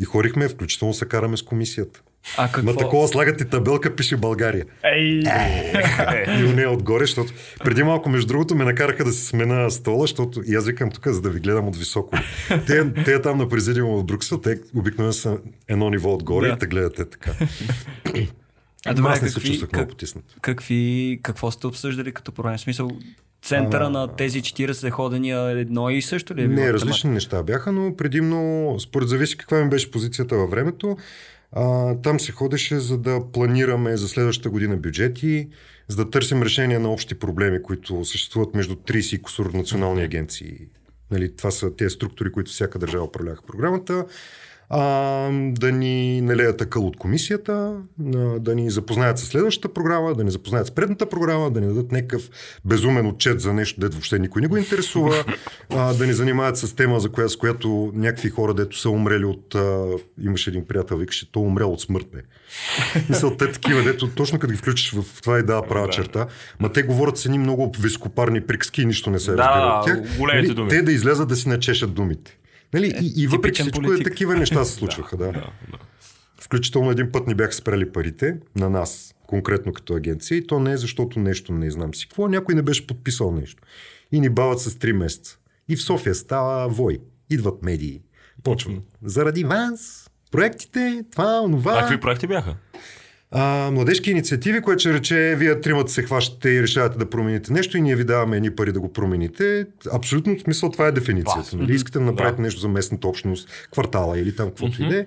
И 0.00 0.04
ходихме, 0.04 0.48
включително 0.48 0.94
се 0.94 1.06
караме 1.08 1.36
с 1.36 1.42
комисията. 1.42 2.02
А 2.36 2.52
какво? 2.52 2.72
Ма 2.72 2.76
такова 2.78 3.08
слагат 3.08 3.40
и 3.40 3.44
табелка, 3.44 3.96
пише 3.96 4.16
България. 4.16 4.64
Ей! 4.84 5.22
И 6.40 6.44
у 6.44 6.52
нея 6.52 6.70
отгоре, 6.70 7.04
защото 7.06 7.32
преди 7.64 7.82
малко, 7.82 8.08
между 8.08 8.26
другото, 8.26 8.54
ме 8.54 8.64
накараха 8.64 9.04
да 9.04 9.12
си 9.12 9.24
смена 9.24 9.70
стола, 9.70 10.00
защото 10.00 10.42
и 10.46 10.54
аз 10.54 10.66
викам 10.66 10.90
тук, 10.90 11.08
за 11.08 11.20
да 11.20 11.30
ви 11.30 11.40
гледам 11.40 11.68
от 11.68 11.76
високо. 11.76 12.16
Те, 12.66 12.92
те 13.04 13.20
там 13.20 13.38
на 13.38 13.48
президиума 13.48 13.94
от 13.94 14.06
Брюксел, 14.06 14.38
те 14.38 14.60
обикновено 14.76 15.12
са 15.12 15.38
едно 15.68 15.90
ниво 15.90 16.14
отгоре 16.14 16.48
Да. 16.48 16.54
и 16.54 16.58
те 16.58 16.66
гледате 16.66 17.04
така. 17.04 17.32
А 18.86 18.94
добре, 18.94 19.10
аз 19.10 19.22
не 19.22 19.28
се 19.28 19.34
какви, 19.34 19.48
чувствах 19.48 19.72
много 19.72 19.82
как, 19.82 19.90
потиснат. 19.90 20.24
какви, 20.40 21.20
какво 21.22 21.50
сте 21.50 21.66
обсъждали 21.66 22.12
като 22.12 22.32
проблем? 22.32 22.56
В 22.56 22.60
смисъл, 22.60 22.90
центъра 23.42 23.84
А, 23.84 23.90
на 23.90 24.16
тези 24.16 24.42
40 24.42 24.90
ходения 24.90 25.50
е 25.50 25.60
едно 25.60 25.90
и 25.90 26.02
също 26.02 26.34
ли 26.34 26.42
е 26.42 26.48
било? 26.48 26.60
Не, 26.60 26.72
различни 26.72 27.10
неща 27.10 27.42
бяха, 27.42 27.72
но 27.72 27.96
предимно, 27.96 28.76
според 28.80 29.08
зависи 29.08 29.36
каква 29.36 29.64
ми 29.64 29.70
беше 29.70 29.90
позицията 29.90 30.36
във 30.36 30.50
времето, 30.50 30.96
а, 31.56 31.94
там 32.02 32.20
се 32.20 32.32
ходеше 32.32 32.78
за 32.78 32.98
да 32.98 33.20
планираме 33.32 33.96
за 33.96 34.08
следващата 34.08 34.50
година 34.50 34.76
бюджети, 34.76 35.48
за 35.88 35.96
да 35.96 36.10
търсим 36.10 36.42
решения 36.42 36.80
на 36.80 36.92
общи 36.92 37.14
проблеми, 37.14 37.62
които 37.62 38.04
съществуват 38.04 38.54
между 38.54 38.74
30 38.74 39.16
и 39.16 39.22
кусор 39.22 39.50
национални 39.54 40.02
агенции. 40.02 40.58
Нали, 41.10 41.36
това 41.36 41.50
са 41.50 41.76
тези 41.76 41.90
структури, 41.90 42.32
които 42.32 42.50
всяка 42.50 42.78
държава 42.78 43.04
управлява 43.04 43.38
програмата. 43.46 44.06
А, 44.68 45.30
да 45.32 45.72
ни 45.72 46.20
налеят 46.20 46.60
акъл 46.60 46.86
от 46.86 46.96
комисията, 46.96 47.76
а, 48.14 48.18
да 48.40 48.54
ни 48.54 48.70
запознаят 48.70 49.18
с 49.18 49.22
следващата 49.26 49.74
програма, 49.74 50.14
да 50.14 50.24
ни 50.24 50.30
запознаят 50.30 50.66
с 50.66 50.70
предната 50.70 51.06
програма, 51.08 51.50
да 51.50 51.60
ни 51.60 51.66
дадат 51.66 51.92
някакъв 51.92 52.30
безумен 52.64 53.06
отчет 53.06 53.40
за 53.40 53.52
нещо, 53.52 53.80
дето 53.80 53.92
въобще 53.92 54.18
никой 54.18 54.42
не 54.42 54.48
го 54.48 54.56
интересува, 54.56 55.24
а, 55.70 55.94
да 55.94 56.06
ни 56.06 56.12
занимават 56.12 56.56
с 56.56 56.76
тема, 56.76 57.00
за 57.00 57.08
коя, 57.08 57.28
с 57.28 57.36
която 57.36 57.92
някакви 57.94 58.30
хора, 58.30 58.54
дето 58.54 58.78
са 58.78 58.90
умрели 58.90 59.24
от... 59.24 59.54
А, 59.54 59.84
имаше 60.22 60.50
един 60.50 60.66
приятел, 60.66 60.96
викаше, 60.96 61.32
то 61.32 61.40
умрял 61.40 61.72
от 61.72 61.80
смърт, 61.80 62.06
бе. 62.12 62.20
Мисъл, 63.08 63.36
те 63.36 63.52
такива, 63.52 63.82
дето 63.82 64.08
точно 64.08 64.38
като 64.38 64.52
ги 64.52 64.58
включиш 64.58 64.92
в 64.92 65.22
това 65.22 65.38
и 65.38 65.42
да 65.42 65.62
права 65.62 65.86
Да. 65.86 65.92
черта, 65.92 66.26
ма 66.60 66.72
те 66.72 66.82
говорят 66.82 67.18
с 67.18 67.26
едни 67.26 67.38
много 67.38 67.72
вископарни 67.80 68.40
приказки 68.40 68.82
и 68.82 68.86
нищо 68.86 69.10
не 69.10 69.18
се 69.18 69.30
Да, 69.30 69.36
разбира 69.36 69.78
от 69.78 69.86
тях. 69.86 70.18
Нали. 70.56 70.68
Те 70.68 70.82
да 70.82 70.92
излязат 70.92 71.28
да 71.28 71.36
си 71.36 71.48
начешат 71.48 71.94
думите. 71.94 72.38
Нали? 72.74 72.94
И, 73.02 73.22
и 73.22 73.26
въпреки 73.26 73.62
всичко 73.62 73.80
е, 73.80 73.84
политик. 73.84 74.06
такива 74.06 74.34
неща 74.34 74.64
се 74.64 74.72
случваха. 74.72 75.16
Да. 75.18 75.50
включително 76.40 76.90
един 76.90 77.12
път 77.12 77.26
ни 77.26 77.34
бяха 77.34 77.52
спрели 77.52 77.92
парите 77.92 78.36
на 78.56 78.70
нас, 78.70 79.14
конкретно 79.26 79.72
като 79.72 79.94
агенция, 79.94 80.38
и 80.38 80.46
то 80.46 80.60
не 80.60 80.72
е 80.72 80.76
защото 80.76 81.20
нещо 81.20 81.52
не 81.52 81.70
знам 81.70 81.94
си 81.94 82.08
какво, 82.08 82.28
някой 82.28 82.54
не 82.54 82.62
беше 82.62 82.86
подписал 82.86 83.32
нещо. 83.32 83.62
И 84.12 84.20
ни 84.20 84.28
бават 84.28 84.60
с 84.60 84.70
3 84.70 84.92
месеца. 84.92 85.38
И 85.68 85.76
в 85.76 85.82
София 85.82 86.14
става 86.14 86.68
вой. 86.68 86.98
Идват 87.30 87.62
медии. 87.62 88.02
Почва. 88.42 88.72
Заради 89.02 89.44
вас, 89.44 90.10
проектите, 90.30 91.04
това, 91.12 91.40
онова. 91.44 91.72
А 91.78 91.80
какви 91.80 92.00
проекти 92.00 92.26
бяха? 92.26 92.56
А, 93.36 93.70
младежки 93.70 94.10
инициативи, 94.10 94.60
което 94.60 94.80
ще 94.80 94.92
рече, 94.92 95.34
вие 95.38 95.60
тримата 95.60 95.92
се 95.92 96.02
хващате 96.02 96.50
и 96.50 96.62
решавате 96.62 96.98
да 96.98 97.10
промените 97.10 97.52
нещо 97.52 97.78
и 97.78 97.82
ние 97.82 97.96
ви 97.96 98.04
даваме 98.04 98.36
едни 98.36 98.50
пари 98.50 98.72
да 98.72 98.80
го 98.80 98.92
промените. 98.92 99.66
Абсолютно 99.92 100.36
в 100.36 100.40
смисъл 100.40 100.70
това 100.70 100.86
е 100.86 100.92
дефиницията. 100.92 101.56
Нали? 101.56 101.74
Искате 101.74 101.98
да 101.98 102.04
направите 102.04 102.36
Да. 102.36 102.42
нещо 102.42 102.60
за 102.60 102.68
местната 102.68 103.08
общност, 103.08 103.68
квартала 103.72 104.18
или 104.18 104.36
там 104.36 104.48
каквото 104.48 104.82
и 104.82 104.88
да 104.88 104.98
е. 104.98 105.06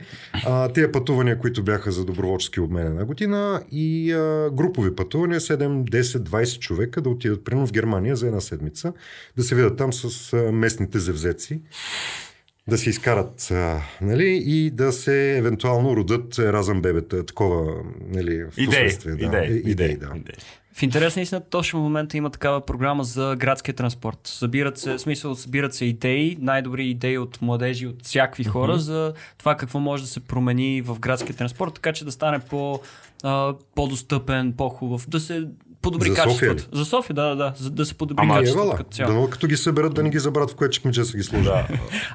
Тия 0.73 0.91
пътувания, 0.91 1.39
които 1.39 1.63
бяха 1.63 1.91
за 1.91 2.05
доброволчески 2.05 2.59
обмен 2.59 2.87
една 2.87 3.05
година 3.05 3.61
и 3.71 4.11
а, 4.11 4.49
групови 4.53 4.95
пътувания, 4.95 5.39
7, 5.39 5.89
10, 5.89 6.01
20 6.01 6.59
човека 6.59 7.01
да 7.01 7.09
отидат 7.09 7.43
примерно 7.43 7.67
в 7.67 7.71
Германия 7.71 8.15
за 8.15 8.27
една 8.27 8.41
седмица, 8.41 8.93
да 9.37 9.43
се 9.43 9.55
видят 9.55 9.77
там 9.77 9.93
с 9.93 10.33
а, 10.33 10.51
местните 10.51 10.99
зевзеци 10.99 11.61
да 12.67 12.77
се 12.77 12.89
изкарат, 12.89 13.51
а, 13.51 13.81
нали, 14.01 14.43
и 14.45 14.71
да 14.71 14.91
се 14.91 15.37
евентуално 15.37 15.95
родат 15.95 16.39
разъм 16.39 16.81
бебета, 16.81 17.25
такова, 17.25 17.73
нали, 18.09 18.43
в 18.43 18.57
Идеи. 18.57 18.65
последствие, 18.65 19.15
да. 19.15 19.25
Идеи. 19.25 19.57
Е, 19.57 19.71
идеи, 19.71 19.97
да. 19.97 20.11
идеи. 20.15 20.35
В 20.73 20.83
интерес 20.83 21.15
на 21.15 21.21
истина, 21.21 21.41
точно 21.49 21.79
в 21.79 21.83
момента 21.83 22.17
има 22.17 22.29
такава 22.29 22.61
програма 22.61 23.03
за 23.03 23.35
градския 23.39 23.75
транспорт. 23.75 24.19
Събират 24.23 24.77
се, 24.77 24.93
в 24.93 24.99
смисъл, 24.99 25.35
събират 25.35 25.73
се 25.73 25.85
идеи, 25.85 26.37
най-добри 26.39 26.85
идеи 26.85 27.17
от 27.17 27.41
младежи, 27.41 27.87
от 27.87 28.03
всякакви 28.03 28.43
хора 28.43 28.77
за 28.77 29.13
това 29.37 29.57
какво 29.57 29.79
може 29.79 30.03
да 30.03 30.09
се 30.09 30.19
промени 30.19 30.81
в 30.81 30.99
градския 30.99 31.35
транспорт, 31.35 31.73
така 31.73 31.93
че 31.93 32.05
да 32.05 32.11
стане 32.11 32.39
по, 32.39 32.79
а, 33.23 33.53
по-достъпен, 33.75 34.53
по-хубав, 34.57 35.09
да 35.09 35.19
се 35.19 35.47
подобри 35.87 36.09
За 36.09 36.15
София 36.15 36.49
качеството. 36.49 36.77
За 36.77 36.85
София, 36.85 37.13
да, 37.13 37.23
да, 37.23 37.35
да, 37.35 37.53
за 37.55 37.69
да 37.69 37.85
се 37.85 37.93
подобри 37.93 38.21
Ама, 38.21 38.33
качеството 38.35 38.61
Евала, 38.61 38.77
като 38.77 38.89
цяло. 38.89 39.09
дано 39.09 39.27
като 39.27 39.47
ги 39.47 39.57
съберат 39.57 39.93
да 39.93 40.03
не 40.03 40.09
ги 40.09 40.19
забравят 40.19 40.51
в 40.51 40.55
кое 40.55 40.69
чекмедже 40.69 41.05
са 41.05 41.17
ги 41.17 41.23
сложили. 41.23 41.45
Да. 41.45 41.67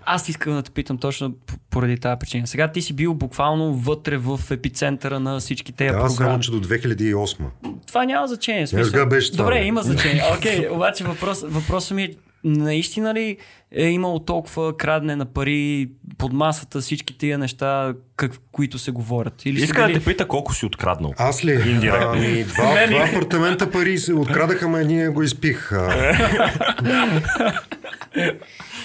Аз 0.04 0.28
искам 0.28 0.54
да 0.54 0.62
те 0.62 0.70
питам 0.70 0.98
точно 0.98 1.34
поради 1.70 1.98
тази 1.98 2.18
причина. 2.18 2.46
Сега 2.46 2.68
ти 2.68 2.82
си 2.82 2.92
бил 2.92 3.14
буквално 3.14 3.74
вътре 3.74 4.16
в 4.16 4.40
епицентъра 4.50 5.20
на 5.20 5.40
всички 5.40 5.72
тези 5.72 5.88
Да, 5.88 5.94
програми. 5.94 6.14
само 6.14 6.40
че 6.40 6.50
до 6.50 6.60
2008. 6.60 7.38
Това 7.86 8.04
няма 8.04 8.26
значение. 8.28 8.66
в 8.66 8.68
Смисъл... 8.68 8.86
сега 8.86 9.06
беше 9.06 9.32
това, 9.32 9.44
Добре, 9.44 9.54
бе. 9.54 9.66
има 9.66 9.82
значение. 9.82 10.22
Окей, 10.38 10.68
обаче 10.68 11.04
въпрос, 11.04 11.42
въпросът 11.42 11.90
ми 11.90 12.02
е, 12.02 12.10
наистина 12.44 13.14
ли 13.14 13.36
е 13.72 13.84
имало 13.84 14.18
толкова 14.18 14.76
крадене 14.76 15.16
на 15.16 15.24
пари 15.24 15.88
под 16.18 16.32
масата, 16.32 16.80
всички 16.80 17.18
тия 17.18 17.38
неща, 17.38 17.94
как, 18.16 18.32
които 18.52 18.78
се 18.78 18.90
говорят? 18.90 19.44
Или 19.44 19.60
Иска 19.60 19.80
да 19.80 19.86
били- 19.86 19.94
те 19.94 20.04
пита 20.04 20.28
колко 20.28 20.54
си 20.54 20.66
откраднал. 20.66 21.12
Аз 21.18 21.44
ли? 21.44 21.52
Индиректно. 21.66 22.08
Ами, 22.08 22.44
два, 22.44 22.86
два 22.86 23.08
апартамента 23.08 23.70
пари 23.70 23.98
се 23.98 24.14
открадаха, 24.14 24.68
ме 24.68 24.84
ние 24.84 25.08
го 25.08 25.22
изпих. 25.22 25.72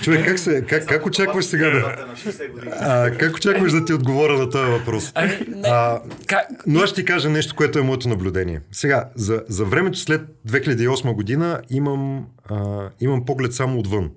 Човек, 0.02 0.26
как, 0.26 0.40
се, 0.40 0.62
как, 0.62 0.86
как 0.86 1.06
очакваш 1.06 1.46
сега 1.46 1.70
да... 1.70 2.06
А, 2.72 3.12
как 3.12 3.36
очакваш 3.36 3.72
да 3.72 3.86
ти 3.86 3.94
отговоря 3.94 4.34
на 4.34 4.50
този 4.50 4.72
въпрос? 4.72 5.12
Ами, 5.16 5.32
А, 5.64 6.00
но 6.68 6.80
аз 6.80 6.90
ще 6.90 6.96
ти 6.96 7.06
кажа 7.06 7.30
нещо, 7.30 7.56
което 7.56 7.80
е 7.80 7.84
моето 7.84 8.10
наблюдение. 8.10 8.62
Сега, 8.72 9.10
за, 9.16 9.44
за 9.48 9.66
времето 9.66 9.98
след 9.98 10.22
2008 10.48 11.14
година 11.14 11.62
имам, 11.70 12.26
а, 12.46 12.58
имам 13.00 13.26
поглед 13.26 13.54
само 13.54 13.80
отвън. 13.80 14.10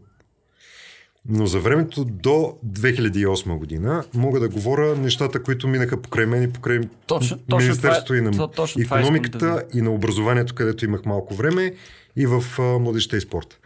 Но 1.28 1.46
за 1.46 1.58
времето 1.58 2.04
до 2.04 2.54
2008 2.66 3.48
година 3.50 4.04
мога 4.14 4.40
да 4.40 4.48
говоря 4.48 4.96
нещата, 4.96 5.42
които 5.42 5.68
минаха 5.68 5.96
покрай 5.96 6.26
мен 6.26 6.42
и 6.42 6.52
покрай 6.52 6.80
Точно- 7.06 7.38
точно 7.38 7.58
Министерството 7.58 8.06
това 8.06 8.16
е- 8.16 8.18
и 8.18 8.22
на 8.22 8.30
то- 8.30 8.48
точно 8.48 8.82
това 8.84 8.98
економиката 8.98 9.38
да 9.38 9.62
и 9.74 9.82
на 9.82 9.90
образованието, 9.90 10.54
където 10.54 10.84
имах 10.84 11.04
малко 11.04 11.34
време 11.34 11.72
и 12.16 12.26
в 12.26 12.44
а, 12.58 12.62
младежта 12.62 13.16
и 13.16 13.20
спорта. 13.20 13.56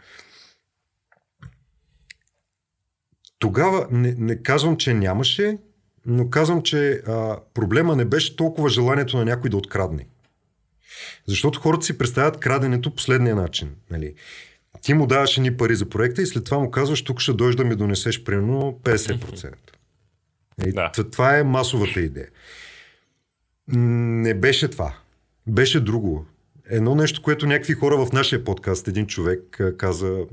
Тогава 3.45 3.87
не, 3.91 4.15
не 4.17 4.35
казвам, 4.35 4.77
че 4.77 4.93
нямаше, 4.93 5.57
но 6.05 6.29
казвам, 6.29 6.61
че 6.61 7.01
а, 7.07 7.37
проблема 7.53 7.95
не 7.95 8.05
беше 8.05 8.35
толкова 8.35 8.69
желанието 8.69 9.17
на 9.17 9.25
някой 9.25 9.49
да 9.49 9.57
открадне. 9.57 10.07
Защото 11.27 11.59
хората 11.59 11.85
си 11.85 11.97
представят 11.97 12.39
краденето 12.39 12.95
последния 12.95 13.35
начин. 13.35 13.75
Нали? 13.91 14.13
Ти 14.81 14.93
му 14.93 15.07
даваш 15.07 15.37
едни 15.37 15.57
пари 15.57 15.75
за 15.75 15.85
проекта 15.85 16.21
и 16.21 16.25
след 16.25 16.43
това 16.43 16.59
му 16.59 16.71
казваш, 16.71 17.03
тук 17.03 17.19
ще 17.19 17.33
дойдеш 17.33 17.55
да 17.55 17.65
ми 17.65 17.75
донесеш 17.75 18.23
примерно 18.23 18.79
50%. 18.83 19.53
Нали? 20.57 20.71
Да. 20.71 20.91
Това 20.91 21.37
е 21.37 21.43
масовата 21.43 21.99
идея. 21.99 22.27
Не 23.67 24.33
беше 24.33 24.67
това. 24.67 24.97
Беше 25.47 25.79
друго. 25.79 26.25
Едно 26.69 26.95
нещо, 26.95 27.21
което 27.21 27.47
някакви 27.47 27.73
хора 27.73 28.05
в 28.05 28.11
нашия 28.11 28.43
подкаст, 28.43 28.87
един 28.87 29.07
човек 29.07 29.61
каза, 29.77 30.25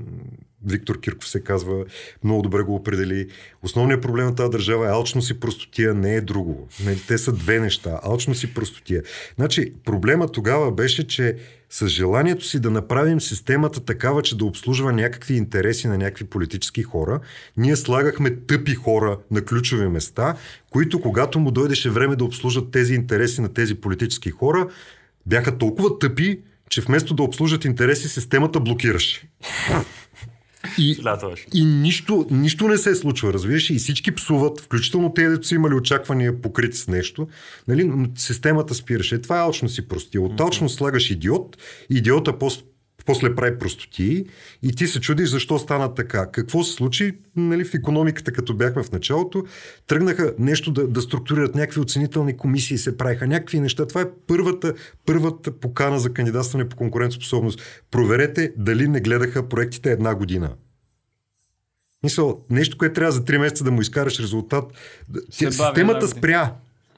Виктор 0.65 0.99
Кирков 0.99 1.29
се 1.29 1.43
казва, 1.43 1.85
много 2.23 2.41
добре 2.41 2.61
го 2.61 2.75
определи. 2.75 3.27
Основният 3.63 4.01
проблем 4.01 4.25
на 4.25 4.35
тази 4.35 4.51
държава 4.51 4.85
е 4.85 4.91
алчност 4.91 5.29
и 5.29 5.39
простотия, 5.39 5.93
не 5.93 6.15
е 6.15 6.21
друго. 6.21 6.67
Те 7.07 7.17
са 7.17 7.31
две 7.31 7.59
неща. 7.59 7.99
Алчност 8.03 8.43
и 8.43 8.53
простотия. 8.53 9.03
Значи, 9.35 9.73
проблема 9.85 10.27
тогава 10.27 10.71
беше, 10.71 11.07
че 11.07 11.37
с 11.69 11.87
желанието 11.87 12.45
си 12.45 12.59
да 12.59 12.71
направим 12.71 13.21
системата 13.21 13.85
такава, 13.85 14.21
че 14.21 14.37
да 14.37 14.45
обслужва 14.45 14.93
някакви 14.93 15.33
интереси 15.33 15.87
на 15.87 15.97
някакви 15.97 16.25
политически 16.25 16.83
хора, 16.83 17.19
ние 17.57 17.75
слагахме 17.75 18.35
тъпи 18.35 18.75
хора 18.75 19.17
на 19.31 19.45
ключови 19.45 19.87
места, 19.87 20.35
които 20.69 21.01
когато 21.01 21.39
му 21.39 21.51
дойдеше 21.51 21.89
време 21.89 22.15
да 22.15 22.23
обслужат 22.23 22.71
тези 22.71 22.93
интереси 22.93 23.41
на 23.41 23.53
тези 23.53 23.75
политически 23.75 24.31
хора, 24.31 24.67
бяха 25.25 25.57
толкова 25.57 25.99
тъпи, 25.99 26.39
че 26.69 26.81
вместо 26.81 27.13
да 27.13 27.23
обслужат 27.23 27.65
интереси, 27.65 28.09
системата 28.09 28.59
блокираше. 28.59 29.29
И, 30.77 30.95
и 31.53 31.65
нищо, 31.65 32.27
нищо 32.31 32.67
не 32.67 32.77
се 32.77 32.95
случва, 32.95 33.33
разбираш, 33.33 33.69
и 33.69 33.75
всички 33.75 34.15
псуват, 34.15 34.61
включително 34.61 35.13
те, 35.13 35.29
дето 35.29 35.47
са 35.47 35.55
имали 35.55 35.73
очаквания 35.73 36.41
покрити 36.41 36.77
с 36.77 36.87
нещо, 36.87 37.27
нали, 37.67 37.83
но 37.83 38.07
системата 38.15 38.73
спираше. 38.73 39.21
Това 39.21 39.37
е 39.37 39.41
алчност 39.41 39.77
и 39.77 39.87
простия. 39.87 40.21
От 40.21 40.39
алчност 40.39 40.77
слагаш 40.77 41.11
идиот, 41.11 41.57
идиота 41.89 42.39
пос, 42.39 42.63
после 43.05 43.35
прави 43.35 43.57
простотии 43.57 44.25
и 44.63 44.71
ти 44.71 44.87
се 44.87 44.99
чудиш 44.99 45.29
защо 45.29 45.59
стана 45.59 45.93
така. 45.93 46.31
Какво 46.31 46.63
се 46.63 46.73
случи 46.73 47.17
нали, 47.35 47.63
в 47.65 47.73
економиката, 47.73 48.31
като 48.31 48.53
бяхме 48.53 48.83
в 48.83 48.91
началото? 48.91 49.43
Тръгнаха 49.87 50.33
нещо 50.39 50.71
да, 50.71 50.87
да 50.87 51.01
структурират 51.01 51.55
някакви 51.55 51.81
оценителни 51.81 52.37
комисии, 52.37 52.77
се 52.77 52.97
правиха 52.97 53.27
някакви 53.27 53.59
неща. 53.59 53.85
Това 53.85 54.01
е 54.01 54.05
първата, 54.27 54.73
първата 55.05 55.59
покана 55.59 55.99
за 55.99 56.13
кандидатстване 56.13 56.69
по 56.69 56.75
конкурентоспособност. 56.75 57.61
Проверете 57.91 58.53
дали 58.57 58.87
не 58.87 59.01
гледаха 59.01 59.49
проектите 59.49 59.91
една 59.91 60.15
година. 60.15 60.55
Мисъл, 62.03 62.39
нещо, 62.49 62.77
което 62.77 62.93
трябва 62.93 63.11
за 63.11 63.23
3 63.23 63.37
месеца 63.37 63.63
да 63.63 63.71
му 63.71 63.81
изкараш 63.81 64.19
резултат. 64.19 64.65
Се 65.29 65.45
бави 65.45 65.53
Системата 65.53 66.07
спря. 66.07 66.53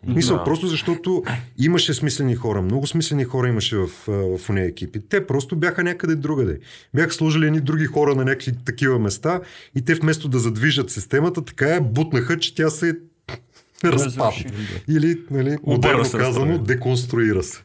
Мисъл, 0.08 0.38
Да. 0.38 0.44
просто 0.44 0.68
защото 0.68 1.24
имаше 1.58 1.94
смислени 1.94 2.36
хора. 2.36 2.62
Много 2.62 2.88
смислени 2.88 3.24
хора 3.24 3.48
имаше 3.50 3.78
в, 3.78 3.88
в 4.08 4.50
уния 4.50 4.66
екипи. 4.66 5.00
Те 5.10 5.28
просто 5.28 5.56
бяха 5.56 5.84
някъде 5.84 6.16
другаде. 6.16 6.60
Бяха 6.94 7.12
сложили 7.12 7.46
едни 7.48 7.60
други 7.62 7.86
хора 7.86 8.16
на 8.16 8.26
някакви 8.26 8.52
такива 8.66 9.00
места 9.00 9.42
и 9.76 9.82
те 9.82 9.94
вместо 9.94 10.28
да 10.28 10.40
задвижат 10.40 10.92
системата, 10.92 11.46
така 11.46 11.68
я 11.68 11.82
бутнаха, 11.82 12.40
че 12.40 12.56
тя 12.56 12.70
се. 12.70 12.98
Разруши. 13.84 14.46
Или, 14.90 15.22
нали, 15.32 15.58
модерно 15.68 16.12
казано, 16.12 16.58
деконструира 16.58 17.44
се. 17.44 17.58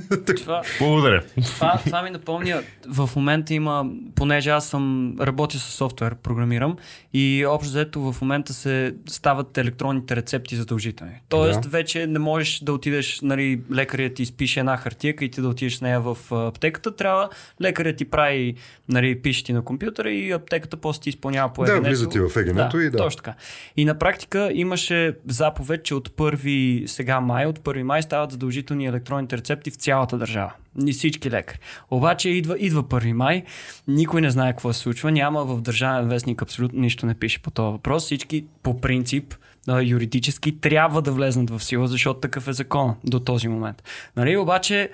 Това, 0.36 0.62
Благодаря. 0.78 1.22
това, 1.44 1.80
това 1.84 2.02
ми 2.02 2.10
напомня, 2.10 2.62
в 2.88 3.10
момента 3.16 3.54
има, 3.54 3.86
понеже 4.14 4.50
аз 4.50 4.66
съм 4.68 5.16
работя 5.20 5.58
с 5.58 5.62
софтуер, 5.62 6.14
програмирам 6.14 6.76
и 7.14 7.46
общо 7.48 7.70
взето 7.70 8.12
в 8.12 8.20
момента 8.20 8.52
се 8.52 8.94
стават 9.08 9.58
електронните 9.58 10.16
рецепти 10.16 10.56
задължителни. 10.56 11.12
Тоест 11.28 11.60
Да. 11.62 11.68
вече 11.68 12.06
не 12.06 12.18
можеш 12.18 12.60
да 12.60 12.72
отидеш, 12.72 13.20
нали, 13.20 13.60
лекарят 13.72 14.14
ти 14.14 14.22
изпише 14.22 14.60
една 14.60 14.76
хартия 14.76 15.14
и 15.20 15.30
ти 15.30 15.40
да 15.40 15.48
отидеш 15.48 15.74
с 15.76 15.80
нея 15.80 16.00
в 16.00 16.16
аптеката, 16.32 16.96
трябва 16.96 17.28
лекарят 17.62 17.96
ти 17.96 18.04
прави, 18.04 18.54
нали, 18.88 19.22
пише 19.22 19.44
ти 19.44 19.52
на 19.52 19.62
компютъра 19.62 20.10
и 20.10 20.32
аптеката 20.32 20.76
после 20.76 21.02
ти 21.02 21.08
изпълнява 21.08 21.52
по 21.52 21.64
Да, 21.64 21.80
влиза 21.80 22.08
ти 22.08 22.18
в 22.20 22.36
егенето 22.36 22.80
и 22.80 22.90
да. 22.90 22.98
Точно 22.98 23.16
така. 23.22 23.34
И 23.76 23.84
на 23.84 23.98
практика 23.98 24.50
имаше 24.54 25.16
заповед, 25.28 25.84
че 25.84 25.94
от 25.94 26.08
1 26.08 26.86
сега 26.86 27.20
май, 27.20 27.46
от 27.46 27.58
1 27.58 27.82
май 27.82 28.02
стават 28.02 28.30
задължителни 28.30 28.86
електронните 28.86 29.36
рецепти 29.36 29.70
в 29.70 29.81
цялата 29.82 30.18
държава. 30.18 30.52
Ни 30.76 30.92
всички 30.92 31.30
лекари. 31.30 31.58
Обаче 31.90 32.28
идва, 32.28 32.56
идва 32.58 32.82
1 32.82 33.12
май, 33.12 33.44
никой 33.88 34.20
не 34.20 34.30
знае 34.30 34.52
какво 34.52 34.72
се 34.72 34.80
случва, 34.80 35.12
няма 35.12 35.44
в 35.44 35.60
държавен 35.60 36.08
вестник 36.08 36.42
абсолютно 36.42 36.80
нищо 36.80 37.06
не 37.06 37.14
пише 37.14 37.42
по 37.42 37.50
този 37.50 37.72
въпрос. 37.72 38.04
Всички 38.04 38.44
по 38.62 38.80
принцип 38.80 39.34
юридически 39.82 40.60
трябва 40.60 41.02
да 41.02 41.12
влезнат 41.12 41.50
в 41.50 41.64
сила, 41.64 41.88
защото 41.88 42.20
такъв 42.20 42.48
е 42.48 42.52
закон 42.52 42.94
до 43.04 43.20
този 43.20 43.48
момент. 43.48 43.82
Нали? 44.16 44.36
Обаче 44.36 44.90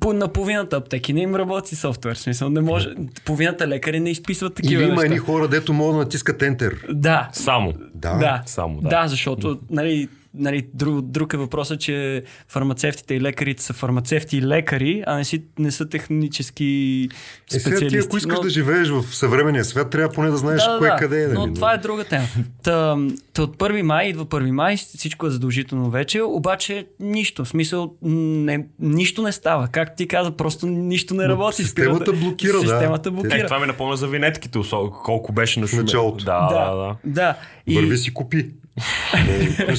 по, 0.00 0.12
на 0.12 0.28
половината 0.28 0.76
аптеки 0.76 1.12
не 1.12 1.20
им 1.20 1.34
работи 1.34 1.76
софтуер. 1.76 2.14
В 2.14 2.18
смисъл, 2.18 2.50
не 2.50 2.60
може. 2.60 2.94
Половината 3.24 3.68
лекари 3.68 4.00
не 4.00 4.10
изписват 4.10 4.54
такива 4.54 4.82
Или 4.82 4.90
има 4.90 5.04
едни 5.04 5.18
хора, 5.18 5.48
дето 5.48 5.72
могат 5.72 5.94
да 5.94 5.98
натискат 5.98 6.40
Enter. 6.40 6.92
Да, 6.92 7.28
Само. 7.32 7.74
Да. 7.94 8.12
да, 8.12 8.42
само, 8.46 8.80
да. 8.80 8.88
да. 8.88 9.02
да, 9.02 9.08
защото 9.08 9.58
нали, 9.70 10.08
нали, 10.36 10.66
друг, 10.74 11.04
друг 11.04 11.34
е 11.34 11.36
въпросът, 11.36 11.80
че 11.80 12.22
фармацевтите 12.48 13.14
и 13.14 13.20
лекарите 13.20 13.62
са 13.62 13.72
фармацевти 13.72 14.36
и 14.36 14.42
лекари, 14.42 15.02
а 15.06 15.16
не, 15.16 15.24
си, 15.24 15.42
не 15.58 15.70
са 15.70 15.88
технически 15.88 17.08
Е, 17.12 17.50
сега 17.50 17.60
специалисти. 17.60 17.98
ти, 17.98 18.06
ако 18.06 18.16
искаш 18.16 18.36
Но- 18.36 18.42
да 18.42 18.50
живееш 18.50 18.88
в 18.88 19.02
съвременния 19.02 19.64
свят, 19.64 19.90
трябва 19.90 20.14
поне 20.14 20.30
да 20.30 20.36
знаеш 20.36 20.62
кое 20.78 20.96
къде 20.98 21.24
е. 21.24 21.26
Но 21.28 21.40
нали? 21.40 21.54
това 21.54 21.72
е 21.72 21.78
друга 21.78 22.04
тема. 22.04 22.24
Та, 22.62 22.96
та 23.32 23.42
от 23.42 23.56
1 23.56 23.82
май 23.82 24.06
идва 24.06 24.26
1 24.26 24.50
май, 24.50 24.76
всичко 24.76 25.26
е 25.26 25.30
задължително 25.30 25.90
вече, 25.90 26.22
обаче 26.22 26.86
нищо. 27.00 27.44
В 27.44 27.48
смисъл, 27.48 27.94
не, 28.02 28.66
нищо 28.80 29.22
не 29.22 29.32
става. 29.32 29.68
Как 29.68 29.96
ти 29.96 30.08
каза, 30.08 30.30
просто 30.30 30.66
нищо 30.66 31.14
не 31.14 31.22
Но 31.22 31.28
работи. 31.28 31.62
системата 31.62 32.12
блокира, 32.12 32.52
да. 32.52 32.58
Системата 32.58 33.10
блокира. 33.10 33.36
Е, 33.36 33.46
това 33.46 33.58
ми 33.58 33.66
напомня 33.66 33.96
за 33.96 34.08
винетките, 34.08 34.58
колко 35.04 35.32
беше 35.32 35.60
на 35.60 35.66
началото. 35.72 36.24
Да, 36.24 36.48
да, 36.48 36.74
да. 36.74 36.96
да. 37.04 37.36
И... 37.66 37.74
Върви 37.74 37.98
си 37.98 38.14
купи. 38.14 38.50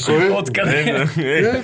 Е, 0.09 0.29
Откъде? 0.31 1.07
Е, 1.17 1.61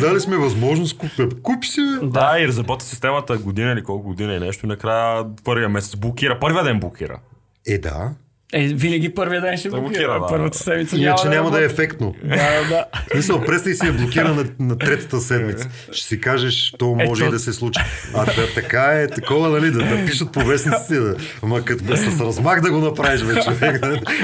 Дали 0.00 0.20
сме 0.20 0.36
възможност, 0.36 0.98
купи, 0.98 1.28
купи 1.42 1.66
си, 1.66 1.80
бе. 2.02 2.06
Да, 2.06 2.36
и 2.40 2.48
разработи 2.48 2.84
системата 2.84 3.38
година 3.38 3.72
или 3.72 3.82
колко 3.82 4.08
година 4.08 4.34
и 4.34 4.40
нещо. 4.40 4.66
и 4.66 4.68
Накрая 4.68 5.24
първия 5.44 5.68
месец 5.68 5.96
блокира. 5.96 6.40
Първия 6.40 6.64
ден 6.64 6.80
блокира. 6.80 7.18
Е, 7.66 7.78
да. 7.78 8.10
Е, 8.56 8.66
винаги 8.66 9.14
първия 9.14 9.40
ден 9.40 9.56
ще 9.56 9.68
блокира. 9.68 9.88
блокира, 9.88 10.20
да. 10.20 10.26
Първата 10.28 10.58
седмица 10.58 10.96
Иначе 10.96 11.28
няма 11.28 11.50
да 11.50 11.58
е 11.58 11.60
работи. 11.60 11.74
ефектно. 11.74 12.14
Да, 12.24 12.36
да, 12.36 12.68
да. 12.68 13.44
Представи 13.46 13.74
си 13.76 13.86
я 13.86 13.92
блокира 13.92 14.34
на, 14.34 14.44
на 14.58 14.78
третата 14.78 15.20
седмица. 15.20 15.68
Ще 15.92 16.06
си 16.06 16.20
кажеш, 16.20 16.74
то 16.78 16.86
може 16.86 17.22
Ето. 17.24 17.28
и 17.28 17.32
да 17.32 17.38
се 17.38 17.52
случи. 17.52 17.80
А 18.14 18.24
да, 18.24 18.54
така 18.54 18.82
е, 18.82 19.08
такова, 19.08 19.48
нали, 19.48 19.70
да, 19.70 19.78
да 19.78 20.04
пишат 20.06 20.32
по 20.32 20.40
вестниците. 20.40 20.94
Да. 20.94 21.16
Ама 21.42 21.64
като 21.64 21.96
с 21.96 22.20
размах 22.20 22.60
да 22.60 22.70
го 22.70 22.78
направиш. 22.78 23.20
Да, 23.20 23.34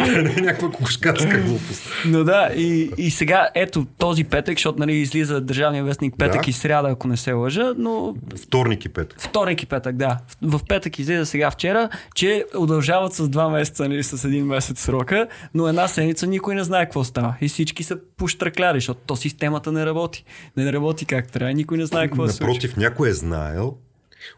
да 0.07 0.23
не 0.23 0.35
е 0.39 0.41
някаква 0.41 0.71
кукушкарска 0.71 1.39
глупост. 1.39 1.83
Но 2.07 2.25
да, 2.25 2.51
и, 2.57 2.91
и 2.99 3.11
сега 3.11 3.49
ето 3.55 3.87
този 3.99 4.25
петък, 4.25 4.57
защото 4.59 4.79
нали, 4.79 4.93
излиза 4.93 5.41
Държавния 5.41 5.85
вестник 5.85 6.15
петък 6.19 6.43
Да. 6.45 6.51
и 6.51 6.53
сряда, 6.53 6.89
ако 6.89 7.09
не 7.09 7.17
се 7.17 7.33
лъжа, 7.33 7.73
но 7.79 8.15
Вторник 8.43 8.85
и 8.85 8.89
петък. 8.89 9.21
вторник 9.21 9.63
и 9.63 9.67
петък, 9.67 9.97
да. 9.97 10.19
В, 10.43 10.59
в 10.59 10.65
петък 10.69 10.99
излиза 10.99 11.27
сега 11.27 11.51
вчера, 11.51 11.89
че 12.15 12.45
удължават 12.57 13.13
с 13.15 13.29
два 13.29 13.49
месеца, 13.49 13.89
нали, 13.89 14.03
с 14.03 14.20
един 14.25 14.47
месец 14.47 14.81
срока, 14.81 15.29
но 15.55 15.69
една 15.69 15.89
седмица 15.89 16.27
никой 16.27 16.55
не 16.55 16.65
знае 16.65 16.85
какво 16.85 17.05
става. 17.05 17.37
И 17.41 17.49
всички 17.49 17.83
са 17.83 17.99
поштракляли, 18.17 18.77
защото 18.77 19.01
то 19.07 19.17
системата 19.17 19.73
не 19.73 19.87
работи. 19.87 20.25
Не 20.57 20.73
работи 20.73 21.05
как 21.05 21.33
трябва, 21.33 21.53
никой 21.53 21.79
не 21.79 21.87
знае 21.87 22.09
какво 22.09 22.27
се 22.27 22.33
случва. 22.33 22.47
Напротив, 22.47 22.77
някой 22.77 23.09
е 23.09 23.13
знаел, 23.13 23.77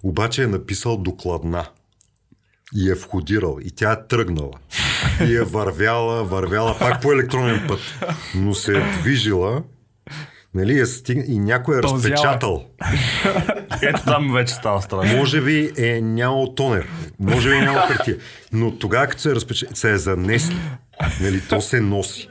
обаче 0.02 0.42
е 0.42 0.46
написал 0.46 0.96
докладна. 0.96 1.66
И 2.74 2.90
е 2.90 2.94
входирал. 2.94 3.58
И 3.62 3.70
тя 3.70 3.92
е 3.92 4.06
тръгнала. 4.06 4.50
И 5.28 5.36
е 5.36 5.42
вървяла, 5.42 6.24
вървяла 6.24 6.78
пак 6.78 7.02
по 7.02 7.12
електронен 7.12 7.64
път. 7.68 7.80
Но 8.34 8.54
се 8.54 8.78
е 8.78 8.92
движила. 9.00 9.62
Нали, 10.54 10.80
е 10.80 10.86
стиг... 10.86 11.24
И 11.28 11.38
някой 11.38 11.78
е 11.78 11.80
Пълзяла. 11.80 12.12
разпечатал. 12.12 12.64
Ето 13.82 14.02
там 14.04 14.32
вече 14.32 14.54
става 14.54 14.82
страна. 14.82 15.16
Може 15.16 15.40
би 15.40 15.72
е 15.76 16.00
нямал 16.00 16.54
тонер. 16.54 16.88
Може 17.18 17.50
би 17.50 17.56
е 17.56 17.60
нямал 17.60 17.82
хартия. 17.82 18.16
Но 18.52 18.78
тогава, 18.78 19.06
като 19.06 19.22
се 19.22 19.30
е 19.30 19.34
разпечатал, 19.34 19.76
се 19.76 19.92
е 19.92 19.96
занесли. 19.96 20.56
Нали, 21.20 21.42
то 21.48 21.60
се 21.60 21.80
носи. 21.80 22.28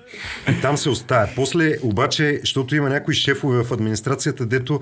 И 0.50 0.62
там 0.62 0.78
се 0.78 0.90
оставя. 0.90 1.30
После, 1.36 1.76
обаче, 1.84 2.38
защото 2.40 2.76
има 2.76 2.90
някои 2.90 3.14
шефове 3.14 3.64
в 3.64 3.72
администрацията, 3.72 4.46
дето 4.46 4.80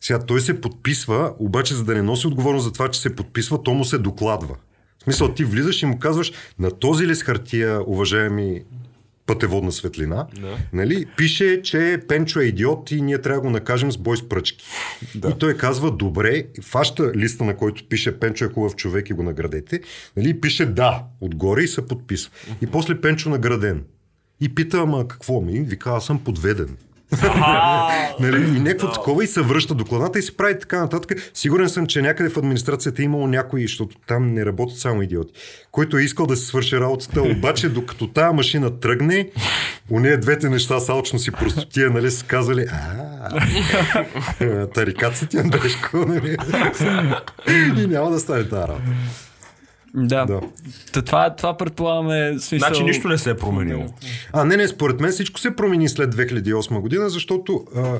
сега 0.00 0.18
той 0.18 0.40
се 0.40 0.60
подписва, 0.60 1.32
обаче 1.38 1.74
за 1.74 1.84
да 1.84 1.94
не 1.94 2.02
носи 2.02 2.26
отговорност 2.26 2.64
за 2.64 2.72
това, 2.72 2.88
че 2.88 3.00
се 3.00 3.16
подписва, 3.16 3.62
то 3.62 3.74
му 3.74 3.84
се 3.84 3.98
докладва. 3.98 4.54
В 4.98 5.02
смисъл, 5.04 5.28
ти 5.28 5.44
влизаш 5.44 5.82
и 5.82 5.86
му 5.86 5.98
казваш, 5.98 6.32
на 6.58 6.70
този 6.70 7.06
лист 7.06 7.22
хартия, 7.22 7.80
уважаеми 7.86 8.62
пътеводна 9.28 9.72
светлина, 9.72 10.26
Да. 10.40 10.56
нали, 10.72 11.06
пише, 11.16 11.62
че 11.62 12.00
Пенчо 12.08 12.40
е 12.40 12.44
идиот 12.44 12.90
и 12.90 13.02
ние 13.02 13.20
трябва 13.20 13.40
да 13.40 13.46
го 13.46 13.50
накажем 13.50 13.92
с 13.92 13.98
бой 13.98 14.16
с 14.16 14.28
пръчки. 14.28 14.64
Да. 15.14 15.28
И 15.28 15.38
той 15.38 15.56
казва, 15.56 15.90
добре, 15.90 16.44
фаща 16.62 17.12
листа, 17.14 17.44
на 17.44 17.56
който 17.56 17.88
пише 17.88 18.20
Пенчо 18.20 18.44
е 18.44 18.48
хубав 18.48 18.76
човек 18.76 19.10
и 19.10 19.12
го 19.12 19.22
наградете, 19.22 19.80
нали, 20.16 20.40
пише 20.40 20.66
да, 20.66 21.02
отгоре 21.20 21.62
и 21.62 21.68
се 21.68 21.86
подписва. 21.86 22.32
И 22.62 22.66
после 22.66 23.00
Пенчо 23.00 23.30
награден. 23.30 23.84
И 24.40 24.54
пита, 24.54 24.78
ама 24.78 25.08
какво 25.08 25.40
ми? 25.40 25.60
Вика, 25.60 25.90
аз 25.90 26.06
съм 26.06 26.24
подведен. 26.24 26.76
Нали? 28.20 28.56
И 28.56 28.60
някакво 28.60 28.92
такова 28.92 29.24
и 29.24 29.26
се 29.26 29.42
връща 29.42 29.74
докладната 29.74 30.18
и 30.18 30.22
се 30.22 30.36
прави 30.36 30.58
така 30.58 30.80
нататък. 30.80 31.30
Сигурен 31.34 31.68
съм, 31.68 31.86
че 31.86 32.02
някъде 32.02 32.30
в 32.30 32.36
администрацията 32.36 33.02
е 33.02 33.04
имало 33.04 33.26
някой, 33.26 33.62
защото 33.62 33.96
там 34.06 34.34
не 34.34 34.46
работят 34.46 34.78
само 34.78 35.02
идиоти, 35.02 35.32
който 35.72 35.98
е 35.98 36.02
искал 36.02 36.26
да 36.26 36.36
се 36.36 36.46
свърши 36.46 36.80
работата, 36.80 37.22
обаче 37.22 37.68
докато 37.68 38.06
тая 38.06 38.32
машина 38.32 38.80
тръгне, 38.80 39.30
у 39.90 40.00
нея 40.00 40.20
двете 40.20 40.48
неща 40.48 40.80
с 40.80 40.88
алчност 40.88 41.26
и 41.26 41.30
простотия, 41.30 41.90
нали, 41.90 42.10
са 42.10 42.24
казали, 42.24 42.66
а, 42.72 44.66
тарикат 44.74 45.28
ти 45.30 45.38
Андрешко, 45.38 45.96
нали? 45.96 46.36
И 47.82 47.86
няма 47.86 48.10
да 48.10 48.20
стане 48.20 48.48
тази 48.48 48.68
работа. 48.68 48.82
Да. 49.94 50.24
Да. 50.24 50.40
Та 50.92 51.02
това, 51.02 51.36
това 51.36 51.56
предполагаме 51.56 52.38
смисъл... 52.38 52.58
Значи 52.58 52.82
нищо 52.82 53.08
не 53.08 53.18
се 53.18 53.30
е 53.30 53.36
променило. 53.36 53.86
А, 54.32 54.44
не, 54.44 54.56
не, 54.56 54.68
според 54.68 55.00
мен 55.00 55.10
всичко 55.10 55.40
се 55.40 55.56
промени 55.56 55.88
след 55.88 56.14
2008 56.14 56.80
година, 56.80 57.10
защото 57.10 57.64
а, 57.76 57.98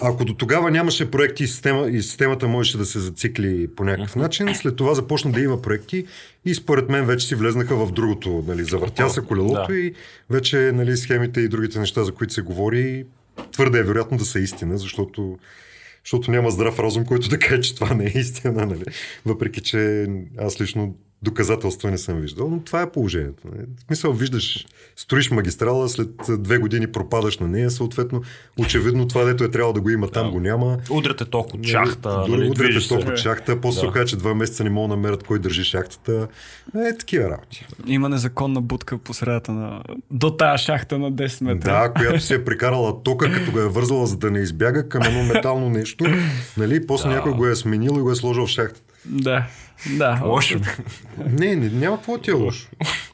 ако 0.00 0.24
до 0.24 0.34
тогава 0.34 0.70
нямаше 0.70 1.10
проекти 1.10 1.44
и, 1.44 1.46
система, 1.46 1.88
и 1.88 2.02
системата 2.02 2.48
можеше 2.48 2.78
да 2.78 2.86
се 2.86 2.98
зацикли 2.98 3.68
по 3.76 3.84
някакъв 3.84 4.16
начин, 4.16 4.54
след 4.54 4.76
това 4.76 4.94
започна 4.94 5.32
да 5.32 5.40
има 5.40 5.62
проекти 5.62 6.06
и 6.44 6.54
според 6.54 6.88
мен 6.88 7.06
вече 7.06 7.26
си 7.26 7.34
влезнаха 7.34 7.86
в 7.86 7.92
другото. 7.92 8.44
Нали, 8.46 8.64
завъртя 8.64 9.10
се 9.10 9.20
колелото 9.20 9.66
Да. 9.68 9.78
и 9.78 9.94
вече 10.30 10.72
нали, 10.74 10.96
схемите 10.96 11.40
и 11.40 11.48
другите 11.48 11.78
неща, 11.78 12.04
за 12.04 12.12
които 12.12 12.34
се 12.34 12.42
говори, 12.42 13.04
твърде 13.52 13.78
е 13.78 13.82
вероятно 13.82 14.18
да 14.18 14.24
са 14.24 14.40
истина, 14.40 14.78
защото 14.78 15.38
защото 16.04 16.30
няма 16.30 16.50
здрав 16.50 16.78
разум, 16.78 17.04
който 17.04 17.28
да 17.28 17.38
каже, 17.38 17.60
че 17.62 17.74
това 17.74 17.94
не 17.94 18.04
е 18.04 18.18
истина. 18.18 18.66
Нали? 18.66 18.84
Въпреки, 19.26 19.60
че 19.60 20.06
аз 20.38 20.60
лично 20.60 20.94
доказателства 21.22 21.90
не 21.90 21.98
съм 21.98 22.16
виждал, 22.16 22.50
но 22.50 22.60
това 22.60 22.82
е 22.82 22.90
положението. 22.90 23.42
нали. 23.46 23.66
В 23.76 23.82
смисъл, 23.82 24.12
виждаш, 24.12 24.66
строиш 24.96 25.30
магистрала, 25.30 25.88
след 25.88 26.08
две 26.30 26.58
години 26.58 26.86
пропадаш 26.86 27.38
на 27.38 27.48
нея, 27.48 27.70
съответно, 27.70 28.22
очевидно 28.58 29.08
това, 29.08 29.24
дето 29.24 29.44
е 29.44 29.50
трябвало 29.50 29.72
да 29.72 29.80
го 29.80 29.90
има, 29.90 30.08
там 30.08 30.26
Да. 30.26 30.32
го 30.32 30.40
няма. 30.40 30.78
Удряте 30.90 31.24
ток 31.24 31.54
от 31.54 31.66
шахта, 31.66 32.24
Дори 32.28 32.48
нали, 32.48 32.72
ток 32.74 32.82
се. 32.82 32.94
от 32.94 33.16
шахта, 33.16 33.60
после 33.60 33.78
се 33.78 33.86
Да. 33.86 33.90
оказа, 33.90 34.06
че 34.06 34.16
два 34.16 34.34
месеца 34.34 34.64
не 34.64 34.70
могат 34.70 34.90
да 34.90 34.96
намерят 34.96 35.22
кой 35.22 35.38
държи 35.38 35.64
шахтата. 35.64 36.28
Е, 36.76 36.96
такива 36.96 37.30
работи. 37.30 37.66
Има 37.86 38.08
незаконна 38.08 38.60
будка 38.60 38.98
по 38.98 39.14
средата 39.14 39.52
на... 39.52 39.82
До 40.10 40.30
тая 40.30 40.58
шахта 40.58 40.98
на 40.98 41.12
10 41.12 41.44
метра. 41.44 41.82
Да, 41.82 41.92
която 41.92 42.20
си 42.20 42.34
е 42.34 42.44
прикарала 42.44 43.02
тока, 43.02 43.32
като 43.32 43.52
го 43.52 43.58
е 43.58 43.68
вързала, 43.68 44.06
за 44.06 44.16
да 44.16 44.30
не 44.30 44.38
избяга 44.38 44.88
към 44.88 45.02
едно 45.02 45.22
метално 45.24 45.70
нещо. 45.70 46.04
Нали? 46.56 46.86
После 46.86 47.08
Да. 47.08 47.14
някой 47.14 47.32
го 47.32 47.46
е 47.46 47.56
сменил 47.56 47.90
и 47.90 48.00
го 48.00 48.10
е 48.10 48.16
сложил 48.16 48.46
в 48.46 48.50
шахтата. 48.50 48.80
Да. 49.04 49.46
Да. 49.86 50.20
Лошо. 50.24 50.60
Не, 51.30 51.56
не, 51.56 51.68
няма 51.68 51.96
какво 51.96 52.18
ти 52.18 52.30
е 52.30 52.34
лошо. 52.34 52.68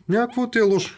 Няма 0.09 0.27
какво 0.27 0.51
ти 0.51 0.59
е 0.59 0.63
лошо. 0.63 0.95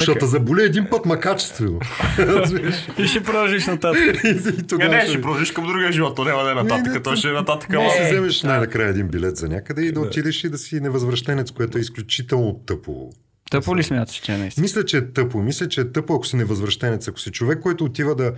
Ще 0.00 0.14
те 0.18 0.26
заболи 0.26 0.62
един 0.62 0.86
път, 0.90 1.06
ма 1.06 1.20
качествено. 1.20 1.80
И 2.98 3.06
ще 3.06 3.22
продължиш 3.22 3.66
нататък. 3.66 4.00
и 4.24 4.28
Не, 4.28 4.62
тогава 4.68 4.94
не, 4.94 5.00
ще- 5.00 5.10
ще 5.10 5.20
продължиш 5.20 5.50
към 5.52 5.66
другия 5.66 5.92
живот, 5.92 6.16
то 6.16 6.24
няма 6.24 6.42
да 6.42 6.50
е 6.50 6.54
Не, 6.54 6.62
не, 6.62 6.68
нататък, 6.68 7.02
той 7.04 7.16
ще 7.16 7.28
е 7.28 7.32
нататък. 7.32 7.70
Може 7.72 7.98
да 7.98 8.04
си 8.04 8.12
вземеш 8.12 8.42
най-накрая 8.42 8.88
един 8.88 9.08
билет 9.08 9.36
за 9.36 9.48
някъде 9.48 9.82
и 9.82 9.92
да 9.92 10.00
отидеш 10.00 10.44
и 10.44 10.48
да 10.48 10.58
си 10.58 10.80
невъзвръщенец, 10.80 11.50
което 11.50 11.78
е 11.78 11.80
изключително 11.80 12.60
тъпо. 12.66 13.10
Тъпо 13.50 13.76
ли 13.76 13.82
смяташ, 13.82 14.16
че 14.16 14.32
е 14.32 14.38
наистина? 14.38 14.62
Мисля, 14.62 14.84
че 14.84 14.96
е 14.96 15.12
тъпо. 15.12 15.38
Мисля, 15.38 15.68
че 15.68 15.80
е 15.80 15.92
тъпо, 15.92 16.14
ако 16.14 16.26
си 16.26 16.36
невъзвръщенец. 16.36 17.08
Ако 17.08 17.20
си 17.20 17.30
човек, 17.30 17.60
който 17.60 17.84
отива 17.84 18.14
да, 18.14 18.32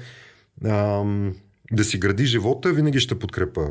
ам, 0.67 1.35
да 1.73 1.85
си 1.85 1.99
гради 1.99 2.25
живота, 2.25 2.73
винаги 2.73 3.01
ще 3.01 3.19
подкрепа, 3.19 3.69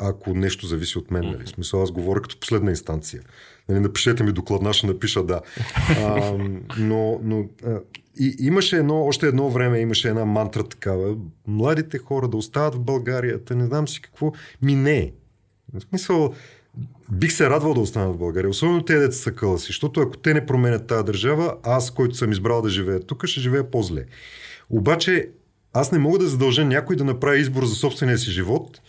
ако 0.00 0.34
нещо 0.34 0.66
зависи 0.66 0.98
от 0.98 1.10
мен. 1.10 1.24
Нали? 1.24 1.44
В 1.44 1.48
смисъл, 1.48 1.82
аз 1.82 1.90
говоря 1.90 2.20
като 2.20 2.40
последна 2.40 2.70
инстанция. 2.70 3.22
Нали, 3.68 3.80
напишете 3.80 4.22
ми 4.22 4.32
докладна, 4.32 4.72
ще 4.72 4.86
напиша 4.86 5.24
да. 5.24 5.40
Ам, 5.98 6.62
но 6.78 7.20
но 7.22 7.48
а, 7.66 7.80
и, 8.20 8.36
имаше 8.40 8.76
едно, 8.76 9.04
още 9.04 9.26
едно 9.26 9.50
време 9.50 9.80
имаше 9.80 10.08
една 10.08 10.24
мантра 10.24 10.62
такава. 10.62 11.16
Младите 11.46 11.98
хора 11.98 12.28
да 12.28 12.36
остават 12.36 12.74
в 12.74 12.80
България, 12.80 13.40
не 13.50 13.66
знам 13.66 13.88
си 13.88 14.02
какво. 14.02 14.32
Ми 14.62 14.74
не. 14.74 15.12
В 15.74 15.80
смисъл, 15.80 16.34
бих 17.12 17.32
се 17.32 17.50
радвал 17.50 17.74
да 17.74 17.80
остана 17.80 18.12
в 18.12 18.18
България. 18.18 18.50
Особено 18.50 18.84
те 18.84 18.98
деца 18.98 19.16
са 19.16 19.32
къла 19.32 19.58
си, 19.58 19.66
защото 19.66 20.00
ако 20.00 20.16
те 20.16 20.34
не 20.34 20.46
променят 20.46 20.86
тази 20.86 21.04
държава, 21.04 21.56
аз, 21.62 21.90
който 21.90 22.14
съм 22.14 22.32
избрал 22.32 22.62
да 22.62 22.68
живея 22.68 23.00
тук, 23.00 23.26
ще 23.26 23.40
живея 23.40 23.70
по-зле. 23.70 24.04
Обаче, 24.70 25.28
аз 25.80 25.92
не 25.92 25.98
мога 25.98 26.18
да 26.18 26.26
задължа 26.26 26.64
някой 26.64 26.96
да 26.96 27.04
направи 27.04 27.40
избор 27.40 27.64
за 27.64 27.74
собствения 27.74 28.18
си 28.18 28.30
живот, 28.30 28.80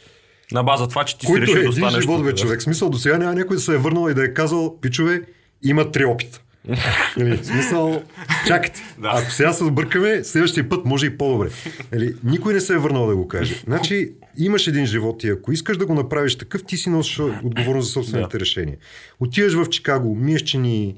На 0.52 0.63
база 0.63 0.88
това, 0.88 1.04
че 1.04 1.17
ти 1.17 1.25
си 1.25 1.41
решил 1.41 1.52
е 1.52 1.56
да 1.56 1.60
един 1.60 1.69
останеш 1.69 2.02
живот, 2.02 2.23
бе, 2.23 2.32
да. 2.32 2.38
човек. 2.38 2.62
Смисъл, 2.62 2.89
до 2.89 2.97
сега 2.97 3.17
няма 3.17 3.36
някой 3.36 3.56
да 3.56 3.62
се 3.62 3.73
е 3.73 3.78
върнал 3.78 4.10
и 4.10 4.13
да 4.13 4.25
е 4.25 4.34
казал, 4.34 4.80
пичове, 4.82 5.21
има 5.63 5.91
три 5.91 6.06
опита. 6.06 6.41
Нали, 7.17 7.38
в 7.38 7.45
смисъл, 7.45 8.04
чакайте. 8.47 8.82
Да. 8.97 9.12
Ако 9.15 9.32
сега 9.32 9.54
се 9.54 9.63
объркаме, 9.63 10.23
следващия 10.23 10.69
път 10.69 10.86
може 10.86 11.06
и 11.06 11.17
по-добре. 11.17 11.49
Нали, 11.91 12.15
никой 12.23 12.54
не 12.54 12.62
се 12.62 12.73
е 12.73 12.78
върнал 12.78 13.08
да 13.08 13.15
го 13.15 13.28
каже. 13.28 13.62
Значи, 13.63 14.12
имаш 14.38 14.67
един 14.67 14.86
живот 14.86 15.23
и 15.23 15.30
ако 15.30 15.52
искаш 15.52 15.78
да 15.78 15.86
го 15.86 15.93
направиш 15.93 16.38
такъв, 16.38 16.63
ти 16.63 16.78
си 16.78 16.89
носиш 16.89 17.19
отговорност 17.19 17.88
за 17.88 17.93
собствените 17.93 18.39
решения. 18.39 18.78
Отиваш 19.19 19.54
в 19.54 19.69
Чикаго, 19.69 20.15
миеш 20.15 20.41
чини, 20.41 20.95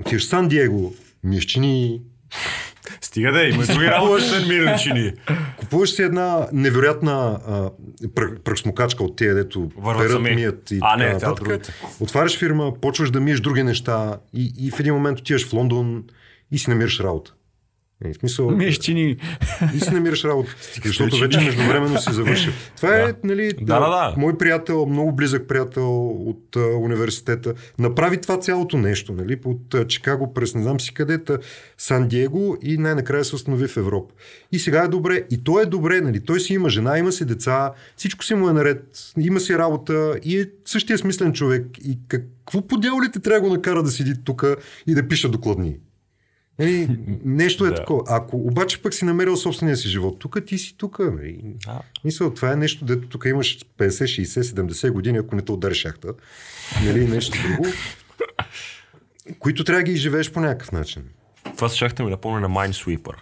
отиваш 0.00 0.22
в 0.24 0.28
Сан 0.28 0.48
Диего, 0.48 0.94
миеш 1.24 1.44
чини, 1.44 2.00
Стига 3.00 3.32
да 3.32 3.46
е, 3.46 3.48
има 3.48 3.64
други 3.66 3.86
работи, 3.86 4.12
освен 4.24 4.48
мирни 4.48 4.78
чини. 4.78 5.12
Купуваш 5.56 5.90
си 5.90 6.02
една 6.02 6.46
невероятна 6.52 7.38
а, 7.46 7.70
пръ- 8.08 8.38
пръхсмокачка 8.42 9.04
от 9.04 9.16
тия, 9.16 9.34
дето 9.34 9.70
перат, 9.98 10.22
мият 10.22 10.70
и 10.70 10.78
А, 10.82 10.96
не, 10.96 11.12
така 11.12 11.30
от 11.30 11.40
нататък. 11.40 11.74
Отваряш 12.00 12.38
фирма, 12.38 12.72
почваш 12.80 13.10
да 13.10 13.20
миеш 13.20 13.40
други 13.40 13.62
неща 13.62 14.18
и, 14.34 14.52
и 14.58 14.70
в 14.70 14.80
един 14.80 14.94
момент 14.94 15.20
отиваш 15.20 15.48
в 15.48 15.52
Лондон 15.52 16.04
и 16.50 16.58
си 16.58 16.70
намираш 16.70 17.00
работа. 17.00 17.32
Е, 18.04 18.12
в 18.12 18.16
смисъл, 18.16 18.50
Миеш 18.50 18.78
чини. 18.78 19.16
и 19.74 19.80
си 19.80 19.90
намираш 19.90 20.24
работа, 20.24 20.50
защото 20.84 21.16
вече 21.18 21.40
междувременно 21.40 22.00
си 22.00 22.12
завършил. 22.12 22.52
Това 22.76 22.96
е, 22.96 23.14
нали, 23.24 23.52
Да, 23.60 23.80
да, 23.80 23.88
да. 23.88 24.14
мой 24.16 24.38
приятел, 24.38 24.86
много 24.86 25.12
близък 25.12 25.48
приятел 25.48 26.08
от 26.08 26.56
а, 26.56 26.60
университета, 26.60 27.54
направи 27.78 28.20
това 28.20 28.38
цялото 28.38 28.76
нещо, 28.78 29.12
нали, 29.12 29.40
от 29.44 29.74
а, 29.74 29.86
Чикаго 29.86 30.34
през 30.34 30.54
не 30.54 30.62
знам 30.62 30.80
си 30.80 30.94
къде, 30.94 31.18
Сан 31.78 32.08
Диего 32.08 32.56
и 32.62 32.78
най-накрая 32.78 33.24
се 33.24 33.34
установи 33.34 33.68
в 33.68 33.76
Европа. 33.76 34.14
И 34.52 34.58
сега 34.58 34.82
е 34.82 34.88
добре. 34.88 35.22
И 35.30 35.44
той 35.44 35.62
е 35.62 35.66
добре, 35.66 36.00
нали, 36.00 36.20
той 36.20 36.40
си 36.40 36.54
има 36.54 36.68
жена, 36.68 36.98
има 36.98 37.12
си 37.12 37.24
деца, 37.24 37.72
всичко 37.96 38.24
си 38.24 38.34
му 38.34 38.48
е 38.48 38.52
наред, 38.52 38.84
има 39.18 39.40
си 39.40 39.58
работа 39.58 40.18
и 40.24 40.40
е 40.40 40.46
същия 40.64 40.98
смислен 40.98 41.32
човек. 41.32 41.66
И 41.84 41.98
какво 42.08 42.66
по 42.66 42.76
дяволите 42.76 43.20
трябва 43.20 43.40
да 43.40 43.48
го 43.48 43.54
накара 43.54 43.82
да 43.82 43.90
седи 43.90 44.14
тук 44.24 44.44
и 44.86 44.94
да 44.94 45.08
пише 45.08 45.28
докладни? 45.28 45.76
Нали, 46.58 46.98
нещо 47.24 47.66
е 47.66 47.70
Да. 47.70 47.74
такова. 47.74 48.02
Ако 48.08 48.36
обаче 48.36 48.82
пък 48.82 48.94
си 48.94 49.04
намерил 49.04 49.36
собствения 49.36 49.76
си 49.76 49.88
живот, 49.88 50.18
тук 50.18 50.38
ти 50.46 50.58
си 50.58 50.76
тук. 50.76 50.98
Нали. 50.98 51.40
Да. 51.66 51.80
Мисъл, 52.04 52.34
това 52.34 52.52
е 52.52 52.56
нещо, 52.56 52.84
дето 52.84 53.08
тук 53.08 53.24
имаш 53.24 53.58
50, 53.78 53.88
60, 53.88 54.42
70 54.42 54.90
години, 54.90 55.18
ако 55.18 55.36
не 55.36 55.42
те 55.42 55.52
удари 55.52 55.74
шахта. 55.74 56.08
Нали, 56.84 57.08
нещо 57.08 57.38
друго. 57.48 57.66
Които 59.38 59.64
трябва 59.64 59.80
да 59.80 59.84
ги 59.84 59.92
изживееш 59.92 60.32
по 60.32 60.40
някакъв 60.40 60.72
начин. 60.72 61.02
Това 61.56 61.68
се 61.68 61.76
чакате 61.76 62.02
ми 62.02 62.10
напомня 62.10 62.40
на 62.40 62.48
Minesweeper. 62.48 63.14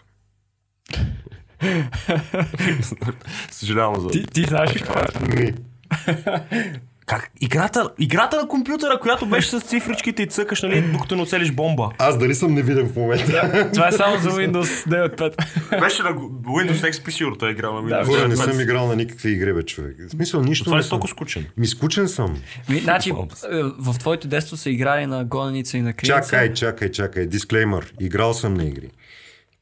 Съжалявам 3.50 4.00
за... 4.00 4.08
Ти, 4.08 4.26
ти 4.26 4.42
знаеш 4.42 4.72
какво 4.72 5.00
е. 5.00 5.36
Ми, 5.36 5.54
Как? 7.06 7.30
Играта, 7.40 7.90
играта 7.98 8.40
на 8.40 8.48
компютъра, 8.48 8.98
която 9.00 9.26
беше 9.26 9.48
с 9.48 9.60
цифричките 9.60 10.22
и 10.22 10.26
цъкаш, 10.26 10.62
нали, 10.62 10.82
докато 10.92 11.16
не 11.16 11.22
оцелиш 11.22 11.52
бомба. 11.52 11.90
Аз 11.98 12.18
дали 12.18 12.34
съм 12.34 12.54
невидим 12.54 12.86
в 12.86 12.96
момента? 12.96 13.68
Това 13.74 13.88
е 13.88 13.92
само 13.92 14.18
за 14.18 14.30
Windows 14.30 14.88
9.5. 14.88 15.80
Беше 15.80 16.02
на 16.02 16.08
Windows 16.10 16.90
XP 16.90 17.10
сигурно 17.10 17.36
той 17.36 17.48
е 17.48 17.52
играл 17.52 17.74
на 17.74 17.88
Windows 17.88 18.06
Боже, 18.06 18.28
не 18.28 18.36
9. 18.36 18.50
съм 18.50 18.60
играл 18.60 18.86
на 18.86 18.96
никакви 18.96 19.30
игри, 19.30 19.52
бе, 19.52 19.62
човек. 19.62 19.96
В 20.08 20.10
смисъл, 20.10 20.42
нищо 20.42 20.64
Това 20.64 20.76
не 20.76 20.84
е 20.84 20.88
толкова 20.88 21.10
скучен. 21.10 21.46
Ми 21.56 21.66
скучен 21.66 22.08
съм. 22.08 22.36
Ми, 22.68 22.78
значи, 22.78 23.10
е, 23.10 23.14
в 23.62 23.98
твоето 23.98 24.28
детство 24.28 24.56
са 24.56 24.70
играли 24.70 25.06
на 25.06 25.24
гоненица 25.24 25.78
и 25.78 25.82
на 25.82 25.92
криница. 25.92 26.20
Чакай, 26.20 26.52
чакай, 26.52 26.90
чакай. 26.90 27.26
Дисклеймър. 27.26 27.94
Играл 28.00 28.34
съм 28.34 28.54
на 28.54 28.64
игри. 28.64 28.90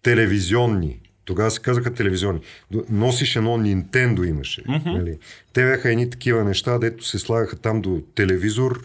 Телевизионни. 0.03 1.02
Тогава 1.25 1.51
се 1.51 1.61
казаха 1.61 1.95
телевизионни. 1.95 2.41
Носиш 2.91 3.37
едно 3.37 3.59
Nintendo 3.59 4.27
имаше. 4.27 4.63
Нали? 4.87 5.19
Те 5.53 5.63
бяха 5.63 5.91
едни 5.91 6.11
такива 6.11 6.45
неща, 6.45 6.79
дето 6.79 7.05
се 7.05 7.19
слагаха 7.19 7.57
там 7.57 7.81
до 7.81 8.03
телевизор 8.15 8.81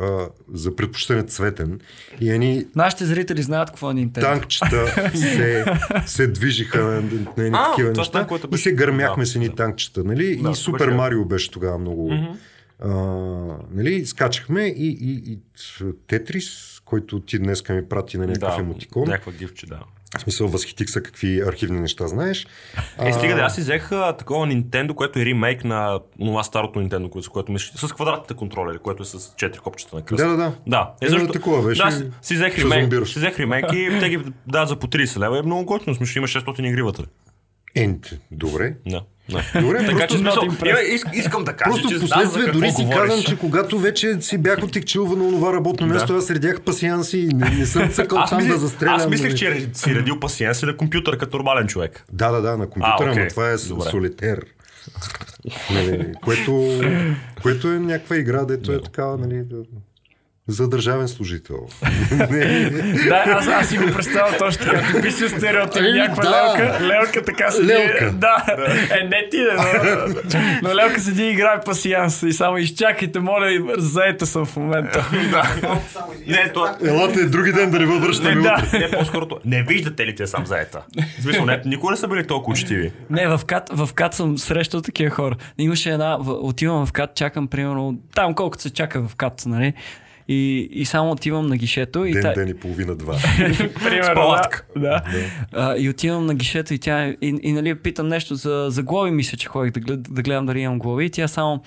а, 0.00 0.18
за 0.52 0.76
предпочитане 0.76 1.22
цветен. 1.22 1.80
И 2.20 2.30
едни 2.30 2.66
Нашите 2.74 3.04
зрители 3.04 3.42
знаят 3.42 3.70
какво 3.70 3.90
е 3.90 3.94
Nintendo. 3.94 4.20
танкчета 4.20 5.10
се, 5.14 5.64
се 6.06 6.26
движиха 6.26 6.78
на, 6.80 6.90
на 6.90 7.00
едни 7.38 7.50
А, 7.54 7.70
такива 7.70 7.92
това 7.92 8.00
неща 8.00 8.18
там, 8.18 8.28
което 8.28 8.46
и 8.46 8.50
беше- 8.50 8.62
се 8.62 8.72
гърмяхме 8.72 9.22
Да, 9.22 9.26
с 9.26 9.34
едни 9.34 9.48
да. 9.48 9.54
танкчета. 9.54 10.04
Нали? 10.04 10.36
Да, 10.36 10.50
и 10.50 10.54
Супер 10.54 10.78
беше- 10.78 10.96
Марио 10.96 11.24
беше 11.24 11.50
тогава 11.50 11.78
много... 11.78 12.12
А, 12.80 12.88
нали, 13.70 14.06
скачахме 14.06 14.62
и, 14.62 14.88
и, 14.90 15.32
и 15.32 15.38
Тетрис, 16.06 16.50
който 16.84 17.20
ти 17.20 17.38
днеска 17.38 17.72
ми 17.72 17.88
прати 17.88 18.18
на 18.18 18.26
някакъв 18.26 18.56
Да, 18.56 18.60
емотикон. 18.60 19.04
някаква 19.04 19.32
гифче, 19.32 19.66
да. 19.66 19.80
В 20.18 20.20
смисъл, 20.20 20.48
възхитих 20.48 20.90
се 20.90 21.02
какви 21.02 21.40
архивни 21.40 21.80
неща 21.80 22.06
знаеш. 22.06 22.46
Е, 22.98 23.12
стига 23.12 23.34
да, 23.34 23.40
аз 23.40 23.54
си 23.54 23.60
взех 23.60 23.92
а, 23.92 24.16
такова 24.16 24.46
Nintendo, 24.46 24.94
което 24.94 25.18
е 25.18 25.24
ремейк 25.24 25.64
на 25.64 26.00
това 26.18 26.42
старото 26.42 26.78
Nintendo, 26.78 27.10
което, 27.10 27.30
което 27.30 27.52
мислиш, 27.52 27.80
с 27.80 27.92
квадратните 27.92 28.34
контролери, 28.34 28.78
което 28.78 29.02
е 29.02 29.06
с 29.06 29.18
4 29.18 29.58
копчета 29.58 29.96
на 29.96 30.02
кръст. 30.02 30.22
Да, 30.22 30.28
да, 30.28 30.36
да. 30.36 30.52
Да, 30.66 30.92
Е, 31.00 31.08
да, 31.08 31.32
такова 31.32 31.62
беше. 31.62 31.82
Да, 31.82 31.90
си, 31.90 32.04
си 32.22 32.34
взех 32.34 32.58
ремейк, 32.58 33.06
си 33.06 33.18
взех 33.18 33.40
ремейк 33.40 33.66
и 33.72 33.96
те 34.00 34.08
ги 34.08 34.18
дадат 34.46 34.68
за 34.68 34.76
по 34.76 34.86
30 34.86 35.18
лева. 35.18 35.38
Е 35.38 35.42
много 35.42 35.64
готино, 35.64 35.96
смисъл 35.96 36.20
има 36.20 36.28
600 36.28 36.68
игри 36.68 36.82
вътре. 36.82 37.04
Е, 37.74 37.94
добре. 38.30 38.74
Да, 38.86 39.02
да. 39.28 39.60
Добре, 39.60 39.78
Така 39.78 39.96
просто, 39.98 40.06
че 40.08 40.18
смисъл, 40.18 40.42
я, 40.66 40.94
иск, 40.94 41.06
искам 41.14 41.44
да 41.44 41.52
кажа, 41.52 41.70
просто 41.72 41.88
че 41.88 42.00
последствие 42.00 42.46
дори 42.46 42.70
си 42.70 42.82
говориш. 42.82 43.00
казвам, 43.00 43.22
че 43.22 43.38
когато 43.38 43.78
вече 43.78 44.20
си 44.20 44.38
бях 44.38 44.62
отекчил 44.62 45.06
на 45.06 45.30
това 45.30 45.52
работно 45.52 45.86
място, 45.86 46.14
аз 46.14 46.30
редях 46.30 46.60
пасианси 46.60 47.18
и 47.18 47.26
не, 47.26 47.50
не 47.50 47.66
съм 47.66 47.88
цъкал 47.88 48.18
Аз, 48.18 48.30
там 48.30 48.36
мислих, 48.38 48.52
да 48.52 48.58
застрелям. 48.58 48.94
аз 48.94 49.08
мислех, 49.08 49.28
нали. 49.28 49.38
че 49.38 49.46
ре- 49.46 49.76
си 49.76 49.94
редил 49.94 50.20
пасиенс 50.20 50.62
и 50.62 50.66
на 50.66 50.76
компютър 50.76 51.18
като 51.18 51.36
нормален 51.36 51.66
човек. 51.66 52.04
Да, 52.12 52.30
да, 52.30 52.42
да, 52.42 52.56
на 52.56 52.66
компютъра, 52.66 53.10
А, 53.10 53.14
но 53.14 53.28
това 53.28 53.50
е 53.50 53.56
Добре. 53.58 53.90
солитер. 53.90 54.40
нали, 55.70 56.12
което, 56.22 56.80
което 57.42 57.68
е 57.68 57.78
някаква 57.78 58.16
игра, 58.16 58.44
дето 58.44 58.72
е 58.72 58.82
такава, 58.82 59.16
нали, 59.18 59.36
да, 59.36 59.56
за 60.48 60.68
държавен 60.68 61.08
служител. 61.08 61.56
Не, 62.30 62.70
Да, 63.08 63.24
аз, 63.26 63.48
аз 63.48 63.68
си 63.68 63.78
го 63.78 63.92
представям 63.92 64.34
точно 64.38 64.64
така. 64.64 64.92
Типичен 64.92 65.28
стереотип. 65.28 65.82
Еми, 65.82 65.98
Някаква 65.98 66.22
да. 66.22 66.30
лелка, 66.30 66.84
лелка 66.84 67.22
така 67.22 67.50
седи. 67.50 67.66
Лелка. 67.66 68.12
Да. 68.12 68.44
Е, 68.90 69.04
не 69.04 69.28
ти, 69.30 69.36
да, 69.38 69.54
но, 70.34 70.68
но 70.68 70.76
лелка 70.76 71.00
седи 71.00 71.22
и 71.22 71.30
играе 71.30 71.60
пасианс. 71.60 72.22
И 72.22 72.32
само 72.32 72.58
изчакайте, 72.58 73.20
моля, 73.20 73.74
заета 73.78 74.26
съм 74.26 74.46
в 74.46 74.56
момента. 74.56 75.10
Не, 76.26 76.52
това... 76.54 76.76
Елате 76.84 77.24
други 77.24 77.52
ден 77.52 77.70
да 77.70 77.78
не 77.78 77.86
във 77.86 78.02
връщаме 78.02 78.34
Не, 78.34 78.42
да. 78.42 78.62
Не, 78.72 78.90
по-скоро. 78.90 79.26
Не 79.44 79.62
виждате 79.62 80.06
ли 80.06 80.14
те 80.14 80.26
сам 80.26 80.46
заета? 80.46 80.82
В 81.18 81.22
смисъл, 81.22 81.44
не, 81.44 81.62
никога 81.64 81.90
не 81.90 81.96
са 81.96 82.08
били 82.08 82.26
толкова 82.26 82.52
учтиви. 82.52 82.92
Не, 83.10 83.28
в 83.28 83.40
кат, 83.46 83.70
в 83.72 83.88
кат 83.94 84.14
съм 84.14 84.38
срещал 84.38 84.80
такива 84.82 85.10
хора. 85.10 85.36
Имаше 85.58 85.90
една, 85.90 86.18
отивам 86.26 86.86
в 86.86 86.92
кат, 86.92 87.14
чакам 87.14 87.48
примерно, 87.48 87.98
там 88.14 88.34
колкото 88.34 88.62
се 88.62 88.70
чака 88.70 89.08
в 89.08 89.16
кат, 89.16 89.42
нали? 89.46 89.74
И, 90.28 90.68
и 90.72 90.84
само 90.84 91.10
отивам 91.10 91.46
на 91.46 91.56
гишето 91.56 92.04
и 92.04 92.12
Ден, 92.12 92.22
та- 92.22 92.32
ден 92.32 92.48
и 92.48 92.54
половина, 92.54 92.96
два. 92.96 93.14
Примерно. 93.84 94.36
Да. 94.76 94.80
да. 94.80 95.02
А, 95.52 95.76
и 95.76 95.88
отивам 95.90 96.26
на 96.26 96.34
гишето 96.34 96.74
и 96.74 96.78
тя 96.78 97.06
и, 97.06 97.16
и 97.20 97.52
нали, 97.52 97.74
питам 97.74 98.08
нещо 98.08 98.34
за, 98.34 98.66
за 98.68 98.82
глави, 98.82 99.10
мисля, 99.10 99.38
че 99.38 99.48
ходих 99.48 99.72
да, 99.72 99.80
глед, 99.80 100.14
да 100.14 100.22
гледам 100.22 100.46
дали 100.46 100.60
имам 100.60 100.78
глави 100.78 101.04
и 101.04 101.10
тя 101.10 101.28
само 101.28 101.62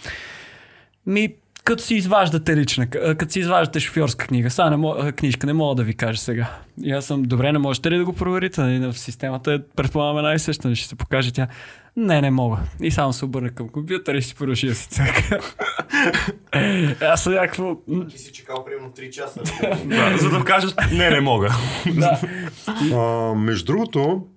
ми 1.05 1.33
като 1.69 1.83
си 1.83 1.95
изваждате 1.95 2.55
лична, 2.55 2.89
като 2.89 3.31
си 3.31 3.39
изваждате 3.39 3.79
шофьорска 3.79 4.27
книга, 4.27 4.49
сега 4.49 4.69
не 4.69 4.77
мога, 4.77 5.11
книжка, 5.11 5.47
не 5.47 5.53
мога 5.53 5.75
да 5.75 5.83
ви 5.83 5.93
кажа 5.93 6.19
сега. 6.19 6.49
И 6.83 6.91
аз 6.91 7.05
съм, 7.05 7.23
добре, 7.23 7.51
не 7.51 7.59
можете 7.59 7.91
ли 7.91 7.97
да 7.97 8.05
го 8.05 8.13
проверите? 8.13 8.61
Нали, 8.61 8.91
В 8.91 8.99
системата 8.99 9.53
е, 9.53 9.59
предполагам, 9.75 10.17
една 10.17 10.33
и 10.33 10.39
съща, 10.39 10.75
ще 10.75 10.87
се 10.87 10.95
покаже 10.95 11.31
тя. 11.31 11.47
Не, 11.95 12.21
не 12.21 12.31
мога. 12.31 12.57
И 12.81 12.91
само 12.91 13.13
се 13.13 13.25
обърна 13.25 13.49
към 13.49 13.69
компютъра 13.69 14.17
и 14.17 14.21
си 14.21 14.35
продължи 14.35 14.67
да 14.67 14.75
си 14.75 14.87
цъка. 14.89 15.39
аз 17.05 17.23
съм 17.23 17.33
някакво... 17.33 17.75
Ти 18.09 18.17
си 18.17 18.31
чекал 18.31 18.65
примерно 18.65 18.91
3 18.91 19.09
часа. 19.09 19.41
Да, 19.85 20.17
за 20.17 20.29
да 20.29 20.43
кажеш, 20.43 20.71
не, 20.91 21.09
не 21.09 21.21
мога. 21.21 21.49
Да. 21.95 22.21
А, 22.93 23.35
между 23.35 23.65
другото, 23.65 24.27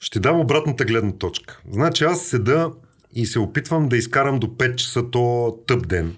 ще 0.00 0.20
дам 0.20 0.40
обратната 0.40 0.84
гледна 0.84 1.12
точка. 1.12 1.60
Значи 1.70 2.04
аз 2.04 2.20
седа 2.20 2.70
и 3.14 3.26
се 3.26 3.38
опитвам 3.38 3.88
да 3.88 3.96
изкарам 3.96 4.38
до 4.38 4.46
5 4.46 4.74
часа 4.74 5.10
то 5.10 5.56
тъп 5.66 5.88
ден. 5.88 6.16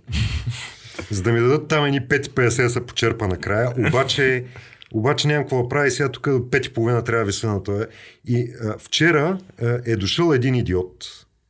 За 1.11 1.23
да 1.23 1.33
ми 1.33 1.41
дадат 1.41 1.69
там 1.69 1.85
едни 1.85 2.01
5,50 2.01 2.63
да 2.63 2.71
се 2.71 2.87
почерпа 2.87 3.29
накрая. 3.29 3.73
Обаче, 3.89 4.45
обаче 4.93 5.29
нямам 5.29 5.45
какво 5.45 5.63
да 5.63 5.69
правя 5.69 5.87
и 5.87 5.91
сега 5.91 6.09
тук 6.09 6.29
до 6.29 6.39
5,5 6.39 7.07
трябва 7.07 7.25
да 7.25 7.27
виса 7.27 7.49
на 7.49 7.63
това. 7.63 7.87
И 8.27 8.53
а, 8.65 8.79
вчера 8.79 9.39
а, 9.63 9.79
е 9.87 9.97
дошъл 9.97 10.33
един 10.33 10.55
идиот. 10.55 11.05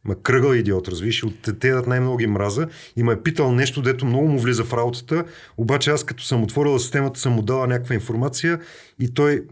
Ма 0.04 0.14
кръгъл 0.22 0.52
идиот, 0.52 0.88
разбираш, 0.88 1.24
от 1.24 1.42
те 1.42 1.52
те 1.52 1.70
дадат 1.70 1.86
най-много 1.86 2.16
ги 2.16 2.26
мраза 2.26 2.68
и 2.96 3.02
ме 3.02 3.12
е 3.12 3.22
питал 3.22 3.52
нещо, 3.52 3.82
дето 3.82 4.06
много 4.06 4.28
му 4.28 4.38
влиза 4.38 4.64
в 4.64 4.72
работата, 4.72 5.24
обаче 5.56 5.90
аз 5.90 6.04
като 6.04 6.24
съм 6.24 6.42
отворила 6.42 6.80
системата, 6.80 7.20
съм 7.20 7.32
му 7.32 7.42
дала 7.42 7.66
някаква 7.66 7.94
информация 7.94 8.60
и 9.00 9.14
той, 9.14 9.42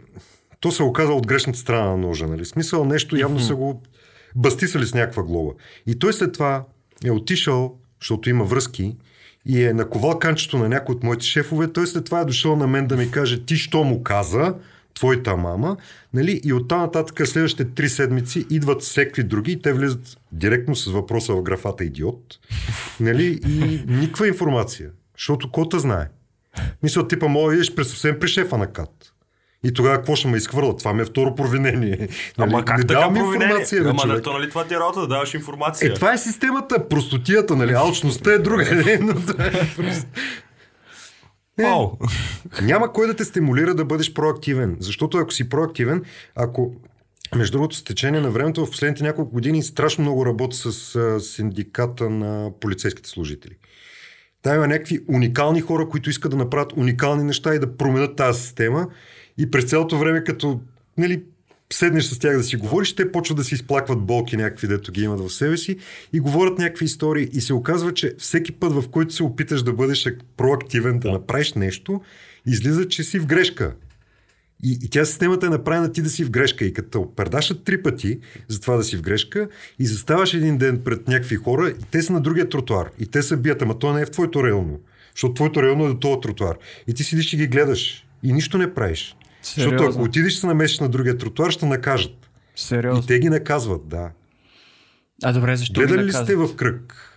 то 0.61 0.73
се 0.73 0.83
оказа 0.83 1.13
от 1.13 1.27
грешната 1.27 1.59
страна 1.59 1.91
на 1.91 1.97
ножа, 1.97 2.27
нали? 2.27 2.45
Смисъл 2.45 2.85
нещо 2.85 3.17
явно 3.17 3.41
са 3.41 3.55
го 3.55 3.83
бастисали 4.35 4.87
с 4.87 4.95
някаква 4.95 5.23
глоба. 5.23 5.53
И 5.87 5.99
той 5.99 6.13
след 6.13 6.33
това 6.33 6.65
е 7.05 7.11
отишъл, 7.11 7.79
защото 8.01 8.31
има 8.31 8.45
връзки, 8.45 8.97
и 9.47 9.65
е 9.65 9.73
наковал 9.73 10.19
канчето 10.19 10.59
на 10.59 10.69
някой 10.69 10.95
от 10.95 11.03
моите 11.03 11.25
шефове, 11.25 11.73
той 11.73 11.87
след 11.87 12.05
това 12.05 12.21
е 12.21 12.25
дошъл 12.25 12.57
на 12.57 12.67
мен 12.67 12.87
да 12.87 12.97
ми 12.97 13.11
каже 13.11 13.45
ти 13.45 13.57
що 13.57 13.85
му 13.85 14.03
каза, 14.03 14.55
твоята 14.95 15.37
мама, 15.37 15.77
нали? 16.15 16.41
и 16.45 16.53
оттам 16.53 16.81
нататък 16.81 17.29
следващите 17.29 17.65
три 17.65 17.89
седмици 17.89 18.47
идват 18.51 18.83
всеки 18.83 19.23
други 19.23 19.53
и 19.53 19.63
те 19.63 19.73
влизат 19.73 20.17
директно 20.33 20.77
с 20.77 20.91
въпроса 20.91 21.35
в 21.35 21.43
графата 21.43 21.85
идиот, 21.85 22.39
нали? 23.01 23.41
и 23.49 23.85
никаква 23.87 24.29
информация, 24.29 24.91
защото 25.17 25.51
кота 25.51 25.79
знае. 25.79 26.09
Мисля, 26.83 27.09
типа, 27.09 27.29
мога 27.29 27.47
да 27.47 27.53
видиш 27.53 27.75
през 27.75 27.89
съвсем 27.89 28.21
при 28.21 28.29
шефа 28.29 28.59
на 28.59 28.67
КАТ. 28.67 29.14
И 29.65 29.73
тогава 29.75 29.97
какво 29.97 30.17
ще 30.17 30.29
ме 30.29 30.37
изхвърлят? 30.37 30.79
Това 30.79 30.93
ми 30.93 31.03
е 31.03 31.05
второ 31.05 31.35
провинение. 31.35 32.09
Ама 32.39 32.53
Нали? 32.53 32.65
как 32.65 32.79
не 32.79 32.87
така 32.87 33.01
давам 33.01 33.15
провинение? 33.15 33.45
информация, 33.47 33.83
Ама 33.83 34.03
човек. 34.03 34.25
то 34.25 34.33
нали 34.33 34.49
това 34.49 34.65
ти 34.65 34.75
е 34.75 34.79
работа 34.79 35.01
да 35.01 35.07
даваш 35.09 35.35
информация? 35.35 35.91
Е, 35.91 35.95
това 35.95 36.13
е 36.13 36.19
системата, 36.19 36.89
простотията, 36.89 37.57
нали? 37.57 37.73
Алчността 37.73 38.33
е 38.33 38.39
друга. 38.39 38.65
Е. 41.59 41.63
Не. 41.63 41.69
Вау. 41.69 41.91
Няма 42.63 42.93
кой 42.93 43.07
да 43.07 43.15
те 43.15 43.25
стимулира 43.25 43.75
да 43.75 43.85
бъдеш 43.85 44.13
проактивен. 44.13 44.77
Защото 44.81 45.19
ако 45.19 45.31
си 45.33 45.49
проактивен, 45.49 46.03
ако 46.37 46.75
между 47.37 47.53
другото, 47.53 47.77
с 47.77 47.85
течение 47.85 48.21
на 48.21 48.31
времето 48.31 48.67
в 48.67 48.71
последните 48.71 49.03
няколко 49.03 49.33
години 49.33 49.63
страшно 49.63 50.03
много 50.03 50.27
работя 50.27 50.57
с 50.57 50.95
а, 50.97 51.21
синдиката 51.21 52.11
на 52.11 52.51
полицейските 52.61 53.09
служители. 53.09 53.57
Там 54.43 54.55
има 54.57 54.67
някакви 54.69 54.99
уникални 55.09 55.61
хора, 55.61 55.89
които 55.89 56.11
искат 56.11 56.31
да 56.31 56.37
направят 56.37 56.73
уникални 56.77 57.25
неща 57.25 57.55
и 57.55 57.59
да 57.59 57.77
променят 57.77 58.17
тази 58.17 58.43
система. 58.43 58.87
И 59.39 59.51
през 59.51 59.65
цялото 59.65 59.99
време, 59.99 60.25
като 60.25 60.61
нали, 60.99 61.23
седнеш 61.73 62.05
с 62.05 62.19
тях 62.19 62.37
да 62.37 62.43
си 62.43 62.57
говориш, 62.57 62.95
те 62.95 63.13
почват 63.13 63.37
да 63.39 63.45
си 63.45 63.55
изплакват 63.55 64.01
болки 64.01 64.37
някакви, 64.37 64.69
дето 64.69 64.93
ги 64.93 65.03
имат 65.03 65.21
в 65.21 65.31
себе 65.31 65.57
си 65.57 65.77
и 66.13 66.21
говорят 66.21 66.59
някакви 66.59 66.85
истории. 66.85 67.29
И 67.33 67.41
се 67.41 67.55
оказва, 67.55 67.95
че 67.95 68.15
всеки 68.19 68.53
път, 68.53 68.73
в 68.73 68.89
който 68.91 69.15
се 69.15 69.23
опиташ 69.23 69.63
да 69.63 69.73
бъдеш 69.73 70.09
проактивен, 70.37 70.99
да 70.99 71.13
направиш 71.13 71.53
нещо, 71.53 72.01
излиза, 72.47 72.89
че 72.89 73.03
си 73.03 73.19
в 73.19 73.27
грешка. 73.27 73.75
И, 74.65 74.79
и 74.83 74.91
тя 74.91 75.05
системата 75.05 75.47
е 75.47 75.51
направена 75.51 75.93
ти 75.93 76.03
да 76.03 76.09
си 76.09 76.25
в 76.25 76.31
грешка. 76.31 76.65
И 76.65 76.73
като 76.73 77.15
предашат 77.17 77.65
три 77.65 77.83
пъти 77.83 78.19
за 78.49 78.61
това 78.61 78.77
да 78.77 78.85
си 78.85 78.97
в 78.97 79.03
грешка 79.03 79.49
и 79.79 79.87
заставаш 79.87 80.35
един 80.35 80.59
ден 80.59 80.81
пред 80.85 81.09
някакви 81.09 81.37
хора 81.37 81.69
и 81.81 81.85
те 81.91 82.03
са 82.03 82.13
на 82.13 82.21
другия 82.21 82.49
тротуар. 82.49 82.91
И 82.99 83.07
те 83.07 83.23
се 83.23 83.37
бият, 83.37 83.63
ама 83.63 83.79
то 83.79 83.93
не 83.93 84.01
е 84.01 84.07
в 84.07 84.11
твоето 84.11 84.45
районно. 84.45 84.81
Защото 85.15 85.35
твоето 85.35 85.63
районно 85.63 85.87
е 85.87 85.89
до 85.89 85.99
този 85.99 86.21
тротуар. 86.21 86.57
И 86.87 86.95
ти 86.95 87.05
седиш 87.05 87.33
и 87.33 87.37
ги 87.37 87.47
гледаш. 87.47 88.07
И 88.23 88.33
нищо 88.33 88.59
не 88.59 88.75
правиш. 88.75 89.17
Сериозно? 89.45 89.79
Защото 89.79 89.93
ако 89.93 90.03
отидеш 90.03 90.35
се 90.35 90.47
намесиш 90.47 90.81
на 90.81 90.89
другия 90.89 91.19
тротуар, 91.19 91.51
ще 91.51 91.67
накажат. 91.67 92.31
Сериозно. 92.57 93.03
И 93.05 93.07
те 93.07 93.19
ги 93.19 93.29
наказват, 93.29 93.89
да. 93.89 94.11
А 95.23 95.33
добре, 95.33 95.57
защо 95.57 95.81
Гледали 95.81 96.05
ли 96.05 96.13
сте 96.13 96.37
в 96.37 96.57
кръг? 96.57 97.11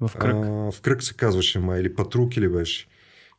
в 0.00 0.10
кръг? 0.18 0.34
А, 0.34 0.72
в 0.72 0.80
кръг 0.82 1.02
се 1.02 1.14
казваше 1.14 1.58
май, 1.58 1.80
или 1.80 1.94
Патрук 1.94 2.36
или 2.36 2.48
беше. 2.48 2.86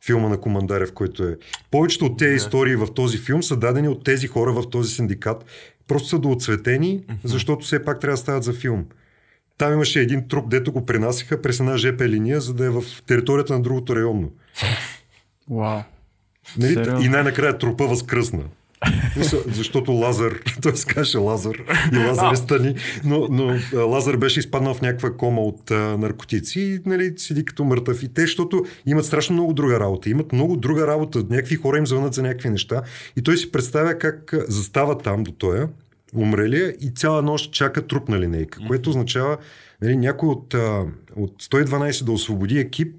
Филма 0.04 0.28
на 0.28 0.40
Командарев, 0.40 0.92
който 0.92 1.24
е. 1.24 1.36
Повечето 1.70 2.04
от 2.04 2.18
тези 2.18 2.34
истории 2.34 2.76
в 2.76 2.94
този 2.94 3.18
филм 3.18 3.42
са 3.42 3.56
дадени 3.56 3.88
от 3.88 4.04
тези 4.04 4.26
хора 4.26 4.52
в 4.52 4.70
този 4.70 4.94
синдикат. 4.94 5.44
Просто 5.88 6.08
са 6.08 6.18
доотцветени, 6.18 7.04
защото 7.24 7.64
все 7.64 7.84
пак 7.84 8.00
трябва 8.00 8.12
да 8.12 8.22
стават 8.22 8.44
за 8.44 8.52
филм. 8.52 8.86
Там 9.58 9.72
имаше 9.72 10.00
един 10.00 10.28
труп, 10.28 10.50
дето 10.50 10.72
го 10.72 10.86
пренасяха 10.86 11.42
през 11.42 11.60
една 11.60 11.76
ЖП 11.76 12.08
линия, 12.08 12.40
за 12.40 12.54
да 12.54 12.64
е 12.66 12.70
в 12.70 12.84
територията 13.06 13.52
на 13.52 13.62
другото 13.62 13.96
районно. 13.96 14.32
Вау. 15.50 15.80
Нали? 16.58 16.74
Сериозно? 16.74 17.04
И 17.04 17.08
най-накрая 17.08 17.58
трупа 17.58 17.86
възкръсна. 17.86 18.42
Защото 19.46 19.92
Лазар, 19.92 20.32
той 20.62 20.76
се 20.76 20.86
каже 20.86 21.18
Лазар 21.18 21.56
и 21.92 21.98
Лазар 21.98 22.32
е 22.32 22.36
стани, 22.36 22.74
но, 23.04 23.28
но 23.30 23.58
Лазар 23.86 24.16
беше 24.16 24.40
изпаднал 24.40 24.74
в 24.74 24.82
някаква 24.82 25.12
кома 25.12 25.40
от 25.40 25.70
а, 25.70 25.74
наркотици 25.74 26.60
и 26.60 26.80
нали, 26.86 27.12
седи 27.16 27.44
като 27.44 27.64
мъртъв. 27.64 28.02
И 28.02 28.08
те, 28.08 28.20
защото 28.20 28.64
имат 28.86 29.04
страшно 29.04 29.34
много 29.34 29.52
друга 29.52 29.80
работа. 29.80 30.10
Имат 30.10 30.32
много 30.32 30.56
друга 30.56 30.86
работа. 30.86 31.24
Някакви 31.30 31.56
хора 31.56 31.78
им 31.78 31.86
звънат 31.86 32.14
за 32.14 32.22
някакви 32.22 32.50
неща. 32.50 32.82
И 33.16 33.22
той 33.22 33.36
си 33.36 33.52
представя 33.52 33.98
как 33.98 34.34
застава 34.48 34.98
там 34.98 35.22
до 35.22 35.32
тоя, 35.32 35.68
умрелия 36.14 36.74
и 36.80 36.90
цяла 36.90 37.22
нощ 37.22 37.52
чака 37.52 37.86
труп 37.86 38.08
на 38.08 38.20
линейка, 38.20 38.58
което 38.66 38.90
означава 38.90 39.36
нали, 39.82 39.96
някой 39.96 40.28
от, 40.28 40.54
а, 40.54 40.84
от 41.16 41.42
112 41.42 42.04
да 42.04 42.12
освободи 42.12 42.58
екип, 42.58 42.94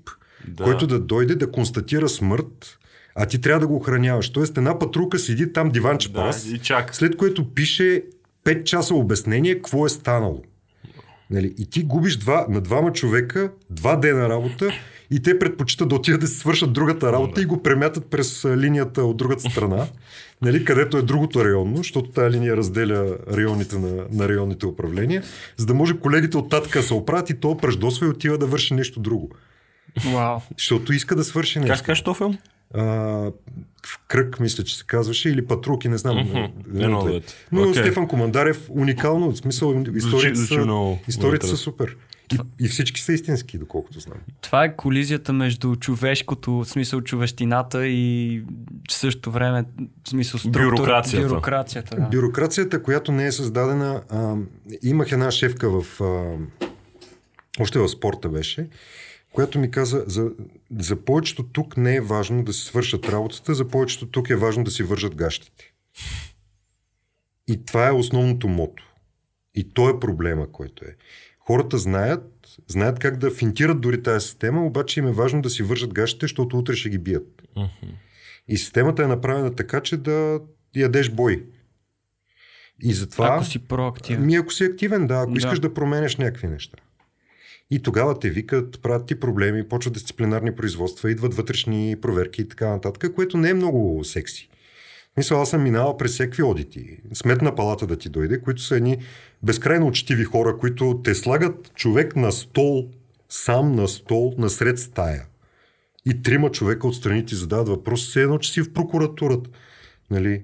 Да. 0.47 0.63
който 0.63 0.87
да 0.87 0.99
дойде 0.99 1.35
да 1.35 1.51
констатира 1.51 2.09
смърт, 2.09 2.76
а 3.17 3.25
ти 3.25 3.41
трябва 3.41 3.59
да 3.59 3.67
го 3.67 3.75
охраняваш. 3.75 4.29
Тоест 4.29 4.57
една 4.57 4.79
патрука 4.79 5.19
седи 5.19 5.53
там 5.53 5.69
диванче 5.69 6.09
Да, 6.11 6.13
пас, 6.13 6.45
и 6.45 6.57
чак. 6.59 6.95
след 6.95 7.17
което 7.17 7.53
пише 7.53 8.03
5 8.45 8.63
часа 8.63 8.95
обяснение 8.95 9.55
какво 9.55 9.85
е 9.85 9.89
станало. 9.89 10.41
Нали? 11.29 11.53
И 11.57 11.69
ти 11.69 11.83
губиш 11.83 12.17
два, 12.17 12.45
на 12.49 12.61
двама 12.61 12.93
човека 12.93 13.51
два 13.69 13.95
дена 13.95 14.29
работа 14.29 14.69
и 15.11 15.21
те 15.21 15.39
предпочитат 15.39 15.89
да 15.89 15.95
отидат 15.95 16.21
да 16.21 16.27
си 16.27 16.37
свършат 16.37 16.73
другата 16.73 17.11
работа 17.11 17.41
и 17.41 17.45
го 17.45 17.63
премятат 17.63 18.05
през 18.05 18.45
линията 18.45 19.03
от 19.03 19.17
другата 19.17 19.49
страна, 19.51 19.87
нали? 20.41 20.65
където 20.65 20.97
е 20.97 21.01
другото 21.01 21.45
районно, 21.45 21.77
защото 21.77 22.09
тази 22.09 22.37
линия 22.37 22.57
разделя 22.57 23.17
районите 23.33 23.79
на, 23.79 24.05
на 24.11 24.29
районните 24.29 24.65
управления, 24.65 25.23
за 25.57 25.65
да 25.65 25.73
може 25.73 25.97
колегите 25.99 26.37
от 26.37 26.49
татка 26.49 26.79
да 26.79 26.85
се 26.85 26.93
оправят 26.93 27.29
и 27.29 27.39
то 27.39 27.57
пръждосва 27.57 28.05
и 28.05 28.09
отива 28.09 28.37
да 28.37 28.45
върши 28.45 28.73
нещо 28.73 28.99
друго. 28.99 29.29
Вау. 30.13 30.39
Защото 30.57 30.93
иска 30.93 31.15
да 31.15 31.23
свърши 31.23 31.53
Как 31.53 31.63
нещо. 31.63 31.77
се 31.77 31.83
казва 31.83 32.03
този 32.03 32.17
филм? 32.17 32.37
А, 32.73 32.83
в 33.85 33.99
кръг, 34.07 34.39
мисля, 34.39 34.63
че 34.63 34.77
се 34.77 34.83
казваше, 34.87 35.29
или 35.29 35.45
Патруки, 35.45 35.89
не 35.89 35.97
знам. 35.97 36.17
Мгм. 36.17 36.37
Не. 36.67 36.87
Но 37.51 37.61
Окей. 37.61 37.73
Стефан 37.73 38.07
Командарев 38.07 38.69
уникално, 38.69 39.31
в 39.31 39.37
смисъл, 39.37 39.83
историите, 39.95 40.35
звучи 40.35 40.53
са, 40.53 40.59
много- 40.59 40.99
историите 41.07 41.45
много 41.45 41.57
са 41.57 41.63
супер. 41.63 41.97
И, 42.33 42.65
и 42.65 42.67
всички 42.67 43.01
са 43.01 43.13
истински, 43.13 43.57
доколкото 43.57 43.99
знам. 43.99 44.17
Това 44.41 44.63
е 44.63 44.75
колизията 44.75 45.33
между 45.33 45.75
човешкото, 45.75 46.51
в 46.53 46.65
смисъл 46.65 47.01
човещината 47.01 47.87
и 47.87 48.43
в 48.89 48.93
същото 48.93 49.31
време, 49.31 49.65
в 50.05 50.09
смисъл 50.09 50.39
структура, 50.39 50.63
Бюрокрацията. 50.69 51.27
бюрокрацията 51.27 51.95
да. 51.95 52.01
Бюрокрацията, 52.07 52.83
която 52.83 53.11
не 53.11 53.27
е 53.27 53.31
създадена, 53.31 54.01
а, 54.09 54.35
имах 54.83 55.11
една 55.11 55.31
шефка 55.31 55.81
в... 55.81 56.01
А, 56.01 56.35
още 57.59 57.79
в 57.79 57.87
спорта 57.87 58.29
беше, 58.29 58.67
която 59.37 59.59
ми 59.59 59.71
каза, 59.71 60.03
за, 60.07 60.31
за 60.79 60.95
повечето 60.95 61.43
тук 61.43 61.77
не 61.77 61.95
е 61.95 62.01
важно 62.01 62.43
да 62.43 62.53
си 62.53 62.65
свършат 62.65 63.09
работата, 63.09 63.55
за 63.55 63.67
повечето 63.67 64.07
тук 64.07 64.29
е 64.29 64.35
важно 64.35 64.63
да 64.63 64.71
си 64.71 64.83
вържат 64.83 65.15
гащите. 65.15 65.73
И 67.47 67.65
това 67.65 67.87
е 67.87 67.91
основното 67.91 68.47
мото. 68.47 68.93
И 69.55 69.73
то 69.73 69.89
е 69.89 69.99
проблема, 69.99 70.51
който 70.51 70.85
е. 70.85 70.95
Хората 71.39 71.77
знаят, 71.77 72.47
знаят 72.67 72.99
как 72.99 73.17
да 73.17 73.31
финтират 73.31 73.81
дори 73.81 74.03
тази 74.03 74.25
система, 74.25 74.65
обаче 74.65 74.99
им 74.99 75.07
е 75.07 75.11
важно 75.11 75.41
да 75.41 75.49
си 75.49 75.63
вържат 75.63 75.93
гащите, 75.93 76.23
защото 76.23 76.57
утре 76.57 76.75
ще 76.75 76.89
ги 76.89 76.97
бият. 76.97 77.41
И 78.47 78.57
системата 78.57 79.03
е 79.03 79.07
направена 79.07 79.55
така, 79.55 79.81
че 79.81 79.97
да 79.97 80.39
ядеш 80.75 81.09
бой. 81.09 81.45
И 82.83 82.93
затова... 82.93 83.27
Ако 83.27 83.43
си 83.43 83.59
проактивен. 83.59 84.25
Ми 84.25 84.35
ако 84.35 84.53
си 84.53 84.63
активен, 84.63 85.07
да, 85.07 85.21
ако 85.21 85.31
Да. 85.31 85.37
искаш 85.37 85.59
да 85.59 85.73
променеш 85.73 86.15
някакви 86.15 86.47
неща. 86.47 86.77
И 87.71 87.81
тогава 87.81 88.19
те 88.19 88.29
викат, 88.29 88.81
правят 88.81 89.07
ти 89.07 89.19
проблеми, 89.19 89.67
почват 89.67 89.93
дисциплинарни 89.93 90.55
производства, 90.55 91.11
идват 91.11 91.33
вътрешни 91.33 91.95
проверки 92.01 92.41
и 92.41 92.47
така 92.47 92.69
нататък, 92.69 93.15
което 93.15 93.37
не 93.37 93.49
е 93.49 93.53
много 93.53 94.03
секси. 94.03 94.49
Мисля, 95.17 95.35
аз 95.35 95.49
съм 95.49 95.63
минавал 95.63 95.97
през 95.97 96.11
всеки 96.11 96.43
одити. 96.43 96.99
Сметна 97.13 97.55
палата 97.55 97.87
да 97.87 97.97
ти 97.97 98.09
дойде, 98.09 98.41
които 98.41 98.61
са 98.61 98.75
едни 98.75 98.97
безкрайно 99.43 99.87
учтиви 99.87 100.23
хора, 100.23 100.57
които 100.57 101.01
те 101.03 101.15
слагат 101.15 101.73
човек 101.75 102.15
на 102.15 102.31
стол, 102.31 102.89
сам 103.29 103.75
на 103.75 103.87
стол, 103.87 104.33
насред 104.37 104.79
стая. 104.79 105.25
И 106.05 106.21
трима 106.21 106.51
човека 106.51 106.87
отстрани 106.87 107.25
ти 107.25 107.35
задават 107.35 107.67
въпрос, 107.67 108.09
все 108.09 108.21
едно, 108.21 108.37
че 108.37 108.51
си 108.51 108.61
в 108.61 108.73
прокуратурата. 108.73 109.49
Нали? 110.11 110.43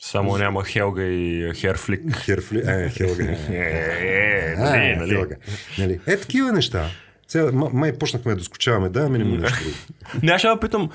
Само 0.00 0.38
няма 0.38 0.64
Хелга 0.64 1.02
и 1.02 1.52
Херфлик. 1.54 2.16
Херфли... 2.16 2.58
Е, 2.58 2.88
Хелга. 2.88 3.24
Е, 3.50 4.54
А, 4.58 4.60
нали, 4.60 4.96
нали? 4.96 5.10
Хелга. 5.10 5.34
Нали? 5.78 6.00
Е, 6.06 6.16
такива 6.16 6.52
неща. 6.52 6.86
Сега, 7.28 7.50
май 7.52 7.92
почнахме 7.92 8.32
да 8.32 8.36
доскочаваме, 8.36 8.88
да, 8.88 9.00
ами 9.00 9.18
не 9.18 9.24
му 9.24 9.36
нещо 9.36 9.58
друго. 9.58 9.74
Нямаше 10.22 10.46
да 10.46 10.60
питам, 10.60 10.90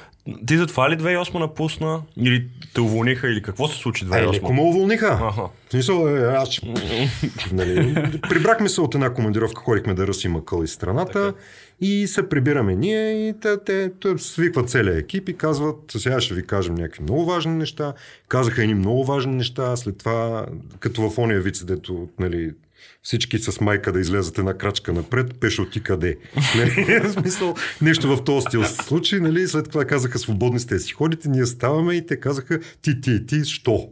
ти 0.47 0.57
затова 0.57 0.89
ли 0.89 0.97
2008 0.97 1.39
напусна? 1.39 2.01
Или 2.17 2.47
те 2.73 2.81
уволниха? 2.81 3.27
Или 3.27 3.41
какво 3.41 3.67
се 3.67 3.77
случи 3.77 4.05
Ай, 4.11 4.21
леко 4.21 4.33
2008? 4.33 4.53
ме 4.53 4.61
уволниха. 4.61 5.07
Аха. 5.21 5.41
В 5.41 5.71
смисъл, 5.71 6.07
е, 6.07 6.21
аз... 6.23 6.49
ще- 6.49 6.67
нали, 7.51 7.95
прибрахме 8.29 8.69
се 8.69 8.81
от 8.81 8.95
една 8.95 9.13
командировка, 9.13 9.61
ходихме 9.61 9.93
да 9.93 10.07
ръсим 10.07 10.41
къл 10.45 10.63
из 10.63 10.71
страната 10.71 11.33
и 11.81 12.07
се 12.07 12.29
прибираме 12.29 12.75
ние 12.75 13.29
и 13.29 13.33
те, 13.41 13.57
те, 13.65 13.91
те 14.01 14.17
свикват 14.17 14.69
целият 14.69 14.97
екип 14.97 15.29
и 15.29 15.37
казват, 15.37 15.75
сега 15.89 16.21
ще 16.21 16.33
ви 16.33 16.47
кажем 16.47 16.75
някакви 16.75 17.03
много 17.03 17.25
важни 17.25 17.53
неща. 17.55 17.93
Казаха 18.27 18.61
едни 18.61 18.73
много 18.73 19.05
важни 19.05 19.35
неща, 19.35 19.75
след 19.75 19.97
това, 19.97 20.45
като 20.79 21.09
в 21.09 21.17
ония 21.17 21.41
виц, 21.41 21.63
дето 21.63 22.09
нали, 22.19 22.53
всички 23.01 23.39
с 23.39 23.61
майка 23.61 23.91
да 23.91 23.99
излезат 23.99 24.37
една 24.37 24.53
крачка 24.53 24.93
напред, 24.93 25.39
пешо 25.39 25.69
ти 25.69 25.83
къде. 25.83 26.17
Нали? 26.57 26.99
В 26.99 27.11
смисъл, 27.11 27.55
нещо 27.81 28.15
в 28.17 28.23
този 28.23 28.45
стил 28.45 28.63
се 28.63 28.83
случи, 28.83 29.19
нали? 29.19 29.47
след 29.47 29.69
това 29.69 29.85
казаха 29.85 30.19
свободни 30.19 30.59
сте 30.59 30.79
си 30.79 30.93
ходите, 30.93 31.29
ние 31.29 31.45
ставаме 31.45 31.93
и 31.93 32.05
те 32.05 32.19
казаха 32.19 32.59
ти, 32.81 33.01
ти, 33.01 33.25
ти, 33.25 33.45
що? 33.45 33.89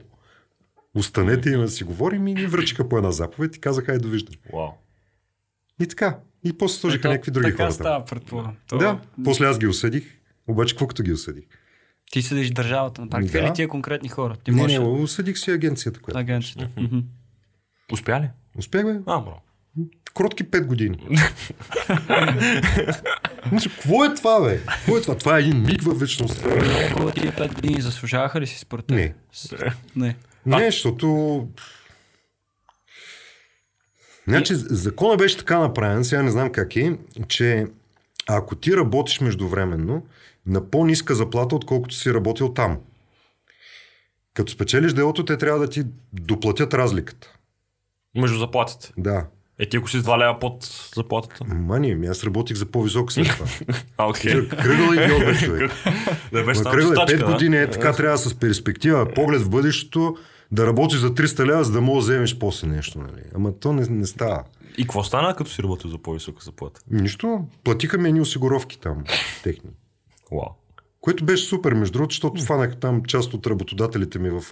Останете 0.96 1.50
и 1.50 1.58
да 1.58 1.70
си 1.70 1.84
говорим 1.84 2.28
и 2.28 2.34
ни 2.34 2.48
връчиха 2.48 2.90
по 2.90 2.98
една 2.98 3.12
заповед 3.12 3.56
и 3.56 3.60
казаха, 3.60 3.92
ай 3.92 3.98
довиждане. 3.98 4.38
Вау. 4.54 4.70
И 5.82 5.88
така. 5.88 6.18
И 6.46 6.54
после 6.54 6.78
сложиха 6.78 7.00
Ето, 7.00 7.08
някакви 7.08 7.32
други 7.32 7.46
така 7.46 7.58
хора. 7.58 7.68
там. 7.68 7.74
става, 7.74 8.06
предполагам. 8.06 8.56
То- 8.68 8.78
Да, 8.78 9.00
после 9.24 9.46
аз 9.46 9.60
ги 9.60 9.68
осъдих. 9.68 10.04
Обаче 10.48 10.74
какво 10.74 10.88
като 10.88 11.04
ги 11.04 11.12
осъдих? 11.14 11.44
Ти 12.12 12.22
съдиш 12.22 12.50
държавата 12.50 13.02
на 13.02 13.10
практика 13.10 13.38
Да. 13.38 13.46
или 13.46 13.54
тия 13.54 13.68
конкретни 13.68 14.10
хора? 14.10 14.36
Ти 14.36 14.52
Не, 14.52 14.58
можеш 14.58 14.78
не, 14.78 14.86
осъдих 14.86 15.38
си 15.38 15.52
агенцията, 15.52 16.00
която. 16.00 16.20
агенцията. 16.20 16.70
Мгм. 16.78 16.98
Успя 17.92 18.20
ли? 18.22 18.30
Успях, 18.58 18.86
бе. 18.86 19.00
А, 19.06 19.20
бро. 19.20 19.42
Кротки 20.14 20.44
5 20.44 20.66
години. 20.66 20.98
Какво 23.64 24.06
е 24.06 24.14
това, 24.16 24.42
бе? 24.42 24.60
Какво 24.60 24.98
е 24.98 25.02
това? 25.02 25.18
Това 25.18 25.38
е 25.38 25.42
един 25.42 25.62
миг 25.62 25.82
във 25.82 26.00
вечността. 26.00 26.50
Тия 27.14 27.32
5 27.32 27.54
години 27.56 27.82
заслужаваха 27.82 28.42
ли 28.42 28.48
си 28.48 28.60
според 28.60 28.86
теб? 28.86 28.96
Не. 28.96 29.14
Не. 29.96 30.16
Не, 30.46 30.66
защото... 30.66 31.48
Значи, 34.28 34.54
закона 34.56 35.18
беше 35.18 35.38
така 35.38 35.60
направен, 35.60 36.04
сега 36.04 36.22
не 36.22 36.32
знам 36.32 36.52
как 36.52 36.76
е, 36.76 36.98
че 37.28 37.68
ако 38.28 38.56
ти 38.56 38.78
работиш 38.78 39.20
междувременно, 39.20 40.06
на 40.46 40.70
по-ниска 40.70 41.16
заплата, 41.16 41.56
отколкото 41.56 41.96
си 41.96 42.14
работил 42.14 42.54
там. 42.54 42.78
Като 44.34 44.52
спечелиш 44.52 44.94
делото, 44.94 45.26
те 45.26 45.38
трябва 45.38 45.60
да 45.60 45.70
ти 45.70 45.84
доплатят 46.14 46.74
разликата. 46.74 47.34
Между 48.16 48.38
заплатите. 48.38 48.92
Да. 48.98 49.26
Е, 49.60 49.70
ти 49.70 49.78
ако 49.78 49.90
си 49.90 49.98
2 49.98 50.18
лева 50.20 50.40
под 50.40 50.64
заплатата. 50.96 51.46
Мани, 51.46 51.96
ми 51.96 52.08
аз 52.08 52.24
работих 52.24 52.58
за 52.58 52.66
по-високо 52.66 53.12
след 53.12 53.28
това. 53.28 53.46
А, 53.98 54.10
окей. 54.10 54.48
Кръгъл 54.50 54.94
и 54.94 54.96
бе, 54.96 55.38
човек. 55.38 55.72
Да 56.32 56.44
беше 56.44 56.64
кръгъл 56.64 56.80
е 56.80 56.82
чистачка, 56.82 57.18
5 57.18 57.18
да? 57.18 57.26
години, 57.26 57.58
е 57.58 57.70
така 57.70 57.94
трябва 57.94 58.18
с 58.18 58.36
перспектива, 58.36 59.14
поглед 59.14 59.42
в 59.42 59.50
бъдещето, 59.50 60.18
да 60.52 60.68
работиш 60.68 61.00
за 61.00 61.14
300 61.14 61.46
лева, 61.46 61.64
за 61.64 61.72
да 61.72 61.82
можеш 61.82 62.08
да 62.08 62.14
вземеш 62.14 62.40
после 62.40 62.68
нещо. 62.68 63.00
Нали? 63.00 63.22
Ама 63.36 63.60
то 63.60 63.74
не, 63.74 63.86
не 63.90 64.06
става. 64.06 64.44
И 64.78 64.82
какво 64.82 65.04
стана, 65.04 65.36
като 65.36 65.52
си 65.52 65.64
работил 65.64 65.90
за 65.90 65.98
по-висока 65.98 66.44
заплата? 66.44 66.82
Нищо. 66.92 67.48
Платиха 67.64 67.98
ми 67.98 68.10
едни 68.10 68.22
осигуровки 68.22 68.80
там, 68.80 69.04
техни. 69.44 69.70
Вау. 70.32 70.50
Което 71.02 71.26
беше 71.26 71.46
супер, 71.46 71.74
между 71.74 71.94
другото, 71.94 72.14
защото 72.14 72.42
фанах 72.42 72.76
там 72.80 73.04
част 73.04 73.34
от 73.34 73.48
работодателите 73.48 74.20
ми 74.20 74.30
в 74.30 74.44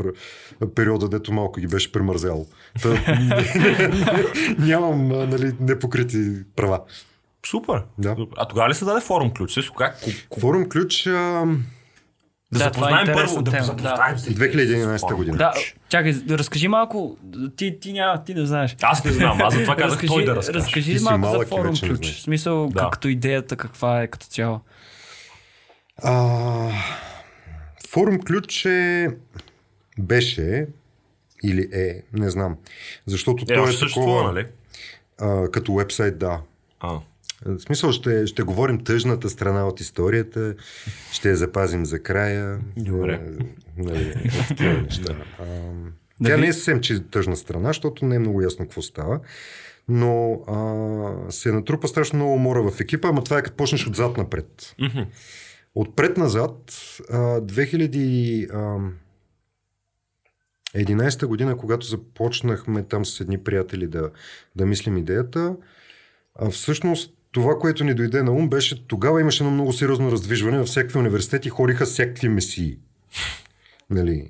периода, 0.76 1.10
дето 1.10 1.34
малко 1.34 1.60
ги 1.60 1.68
беше 1.68 1.92
премързяло. 1.92 2.48
Та, 2.82 2.89
нямам 4.60 5.08
нали, 5.08 5.54
непокрити 5.60 6.34
права. 6.56 6.82
Супер. 7.46 7.84
Да. 7.98 8.16
А 8.38 8.48
тогава 8.48 8.70
ли 8.70 8.74
се 8.74 8.86
даде 8.86 9.02
форум 9.02 9.32
ключ? 9.34 9.72
Как? 9.78 9.98
Форум 10.39 10.70
ключ 10.70 11.08
а, 11.08 11.46
Да, 12.54 12.60
Да, 12.60 12.72
това 12.72 12.88
е 12.88 12.91
запознаем 12.91 13.06
първо, 13.06 13.39
интересна 13.39 13.41
да 13.41 13.52
тема, 13.52 13.64
запознаем 13.64 14.18
се. 14.18 14.36
2011 14.36 14.99
Форум 14.99 15.18
година. 15.18 15.38
Да, 15.38 15.54
чакай, 15.89 16.14
да 16.14 16.38
разкажи 16.38 16.68
малко. 16.68 17.18
Ти, 17.56 17.80
ти, 17.80 17.93
няма, 17.93 18.24
ти 18.24 18.34
не 18.34 18.45
знаеш. 18.45 18.76
Аз 18.82 19.06
не 19.06 19.12
знам, 19.12 19.41
аз 19.41 19.54
затова 19.54 19.76
казах 19.76 20.02
той 20.08 20.26
да 20.26 20.36
разкаже. 20.36 20.60
разкажи 20.60 20.97
Ти 20.97 21.04
малко 21.04 21.38
за 21.39 21.45
форум 21.45 21.76
ключ. 21.80 22.12
В 22.12 22.22
смисъл, 22.22 22.70
Да. 22.70 22.89
като 22.91 23.08
идеята 23.08 23.56
каква 23.56 24.02
е 24.02 24.08
като 24.08 24.26
цяло. 24.26 24.60
А, 26.04 26.70
форум 27.89 28.20
ключ 28.20 28.66
е... 28.66 29.08
беше 29.99 30.68
или 31.43 31.70
е, 31.74 32.02
не 32.14 32.30
знам. 32.30 32.58
Защото 33.06 33.45
Е, 33.49 33.54
той 33.54 33.64
е 33.64 33.68
съществува, 33.68 34.08
такова... 34.08 34.34
нали? 34.34 34.45
А, 35.22 35.52
като 35.52 35.76
вебсайт, 35.76 36.18
да. 36.20 36.39
А, 36.80 36.99
В 37.46 37.60
смисъл 37.60 37.92
ще, 37.92 38.28
ще 38.28 38.44
говорим 38.44 38.84
тъжната 38.84 39.30
страна 39.30 39.68
от 39.68 39.80
историята, 39.80 40.56
ще 41.12 41.30
я 41.30 41.36
запазим 41.36 41.86
за 41.86 42.04
края. 42.04 42.60
Добре. 42.78 43.14
Е, 43.14 43.46
Нали, 43.78 44.14
такива 44.48 44.74
неща. 44.74 45.16
А, 45.39 45.46
Да 46.22 46.30
тя 46.30 46.38
не 46.38 46.48
е 46.48 46.54
съвсем 46.54 46.82
че 46.82 47.04
тъжна 47.04 47.36
страна, 47.36 47.70
защото 47.70 48.06
не 48.06 48.16
е 48.16 48.20
много 48.20 48.42
ясно 48.42 48.66
какво 48.66 48.82
става. 48.82 49.20
Но 49.88 50.34
а, 50.48 51.32
се 51.32 51.52
натрупа 51.52 51.88
страшно 51.88 52.18
много 52.18 52.34
умора 52.34 52.62
в 52.62 52.80
екипа, 52.80 53.08
ама 53.08 53.24
това 53.24 53.38
е 53.38 53.44
като 53.44 53.58
почнеш 53.58 53.88
отзад 53.88 54.18
напред. 54.18 54.76
Отпред 55.76 56.18
назад, 56.18 56.54
а, 57.10 57.42
2011 57.42 58.92
година, 61.26 61.58
когато 61.58 61.86
започнахме 61.86 62.84
там 62.84 63.06
с 63.06 63.22
едни 63.22 63.44
приятели 63.44 63.88
да, 63.88 64.12
да 64.56 64.66
мислим 64.66 64.98
идеята, 64.98 65.56
а, 66.36 66.50
всъщност 66.50 67.14
това, 67.32 67.59
което 67.59 67.84
ни 67.84 67.93
дойде 67.93 68.23
на 68.23 68.32
ум, 68.32 68.49
беше 68.49 68.88
тогава 68.88 69.21
имаше 69.21 69.43
едно 69.43 69.53
много 69.53 69.73
сериозно 69.73 70.11
раздвижване. 70.11 70.57
Във 70.57 70.67
всякакви 70.67 70.99
университети 70.99 71.49
хориха 71.49 71.86
всякакви 71.86 72.29
месии. 72.29 72.77
Нали? 73.89 74.29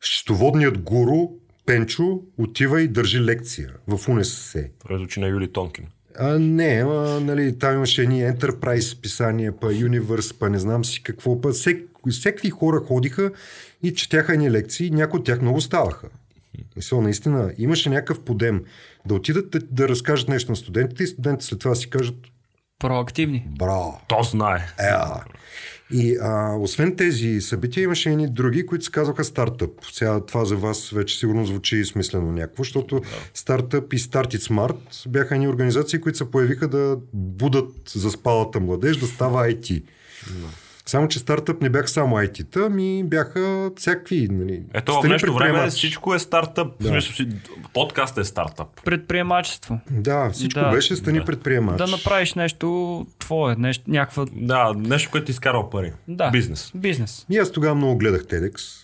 Счетоводният 0.00 0.78
гуру 0.78 1.28
Пенчо 1.66 2.20
отива 2.38 2.82
и 2.82 2.88
държи 2.88 3.20
лекция 3.20 3.72
в 3.88 4.08
УНСС. 4.08 4.68
Това 4.78 4.98
звучи 4.98 5.20
на 5.20 5.28
Юли 5.28 5.52
Тонкин. 5.52 5.86
А, 6.18 6.38
не, 6.38 6.84
а, 6.88 7.20
нали, 7.20 7.58
там 7.58 7.74
имаше 7.74 8.02
едни 8.02 8.22
Enterprise 8.22 9.00
писания, 9.00 9.56
па 9.60 9.66
Universe, 9.66 10.38
па 10.38 10.50
не 10.50 10.58
знам 10.58 10.84
си 10.84 11.02
какво, 11.02 11.40
па 11.40 11.52
всек, 11.52 11.90
всеки 12.10 12.50
хора 12.50 12.80
ходиха 12.80 13.30
и 13.82 13.94
четяха 13.94 14.32
едни 14.32 14.50
лекции, 14.50 14.90
някои 14.90 15.20
от 15.20 15.26
тях 15.26 15.40
много 15.40 15.60
ставаха. 15.60 16.08
Мисъл, 16.76 17.00
наистина, 17.00 17.52
имаше 17.58 17.90
някакъв 17.90 18.20
подем 18.20 18.64
да 19.06 19.14
отидат 19.14 19.50
да, 19.50 19.58
да 19.70 19.88
разкажат 19.88 20.28
нещо 20.28 20.52
на 20.52 20.56
студентите 20.56 21.02
и 21.02 21.06
студентите 21.06 21.44
след 21.46 21.58
това 21.58 21.70
да 21.70 21.76
си 21.76 21.90
кажат 21.90 22.14
Проактивни. 22.78 23.46
браво, 23.58 24.00
То 24.08 24.22
знае. 24.22 24.66
е, 24.78 24.90
и 25.90 26.16
а, 26.22 26.56
освен 26.60 26.96
тези 26.96 27.40
събития 27.40 27.82
имаше 27.84 28.10
едни 28.10 28.28
други, 28.28 28.66
които 28.66 28.84
се 28.84 28.90
казваха 28.90 29.24
стартъп. 29.24 29.70
Сега 29.92 30.20
това 30.26 30.44
за 30.44 30.56
вас 30.56 30.90
вече 30.90 31.18
сигурно 31.18 31.46
звучи 31.46 31.84
смислено 31.84 32.32
някакво, 32.32 32.62
защото 32.62 33.02
стартъп 33.34 33.92
и 33.92 33.98
Start 33.98 34.36
It 34.36 34.50
Smart 34.50 35.08
бяха 35.08 35.34
едни 35.34 35.48
организации, 35.48 36.00
които 36.00 36.18
се 36.18 36.30
появиха 36.30 36.68
да 36.68 36.98
будат 37.12 37.88
за 37.94 38.10
спалата 38.10 38.60
младеж 38.60 38.96
да 38.96 39.06
става 39.06 39.46
IT. 39.46 39.82
Само, 40.86 41.08
че 41.08 41.18
стартъп 41.18 41.62
не 41.62 41.70
бяха 41.70 41.88
само 41.88 42.16
IT-та, 42.16 42.68
ми 42.68 43.04
бяха 43.04 43.70
всякакви. 43.76 44.28
Нали, 44.30 44.62
Ето 44.74 44.92
в 44.92 45.02
днешно 45.02 45.34
време 45.34 45.68
всичко 45.70 46.14
е 46.14 46.18
стартъп. 46.18 46.82
В 46.82 46.86
смисъл 46.86 47.12
си, 47.12 47.28
подкаст 47.74 48.18
е 48.18 48.24
стартъп. 48.24 48.84
Предприемачество. 48.84 49.80
Да, 49.90 50.30
всичко 50.30 50.60
Да. 50.60 50.70
беше 50.70 50.96
стани 50.96 51.18
Да. 51.18 51.24
предприемач. 51.24 51.78
Да 51.78 51.86
направиш 51.86 52.34
нещо 52.34 53.06
твое, 53.18 53.56
нещо, 53.56 53.84
някаква... 53.86 54.26
Да, 54.32 54.72
нещо, 54.76 55.10
което 55.10 55.24
ти 55.24 55.32
изкарва 55.32 55.70
пари. 55.70 55.92
Да. 56.08 56.30
Бизнес. 56.30 56.72
Бизнес. 56.74 57.26
И 57.30 57.38
аз 57.38 57.50
тогава 57.52 57.74
много 57.74 57.98
гледах 57.98 58.22
TEDx. 58.22 58.80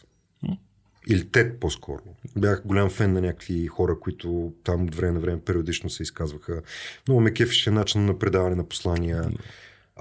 Или 1.09 1.21
TED 1.21 1.59
по-скоро. 1.59 2.03
Бях 2.37 2.63
голям 2.65 2.91
фен 2.91 3.13
на 3.13 3.21
някакви 3.21 3.67
хора, 3.67 4.01
които 4.01 4.53
там 4.65 4.83
от 4.83 4.95
време 4.95 5.13
на 5.13 5.21
време 5.21 5.41
периодично 5.41 5.91
се 5.91 6.03
изказваха. 6.03 6.63
Много 7.09 7.21
ме 7.21 7.33
кефише 7.33 7.71
начин 7.71 8.05
на 8.05 8.19
предаване 8.19 8.57
на 8.57 8.65
послания. 8.65 9.25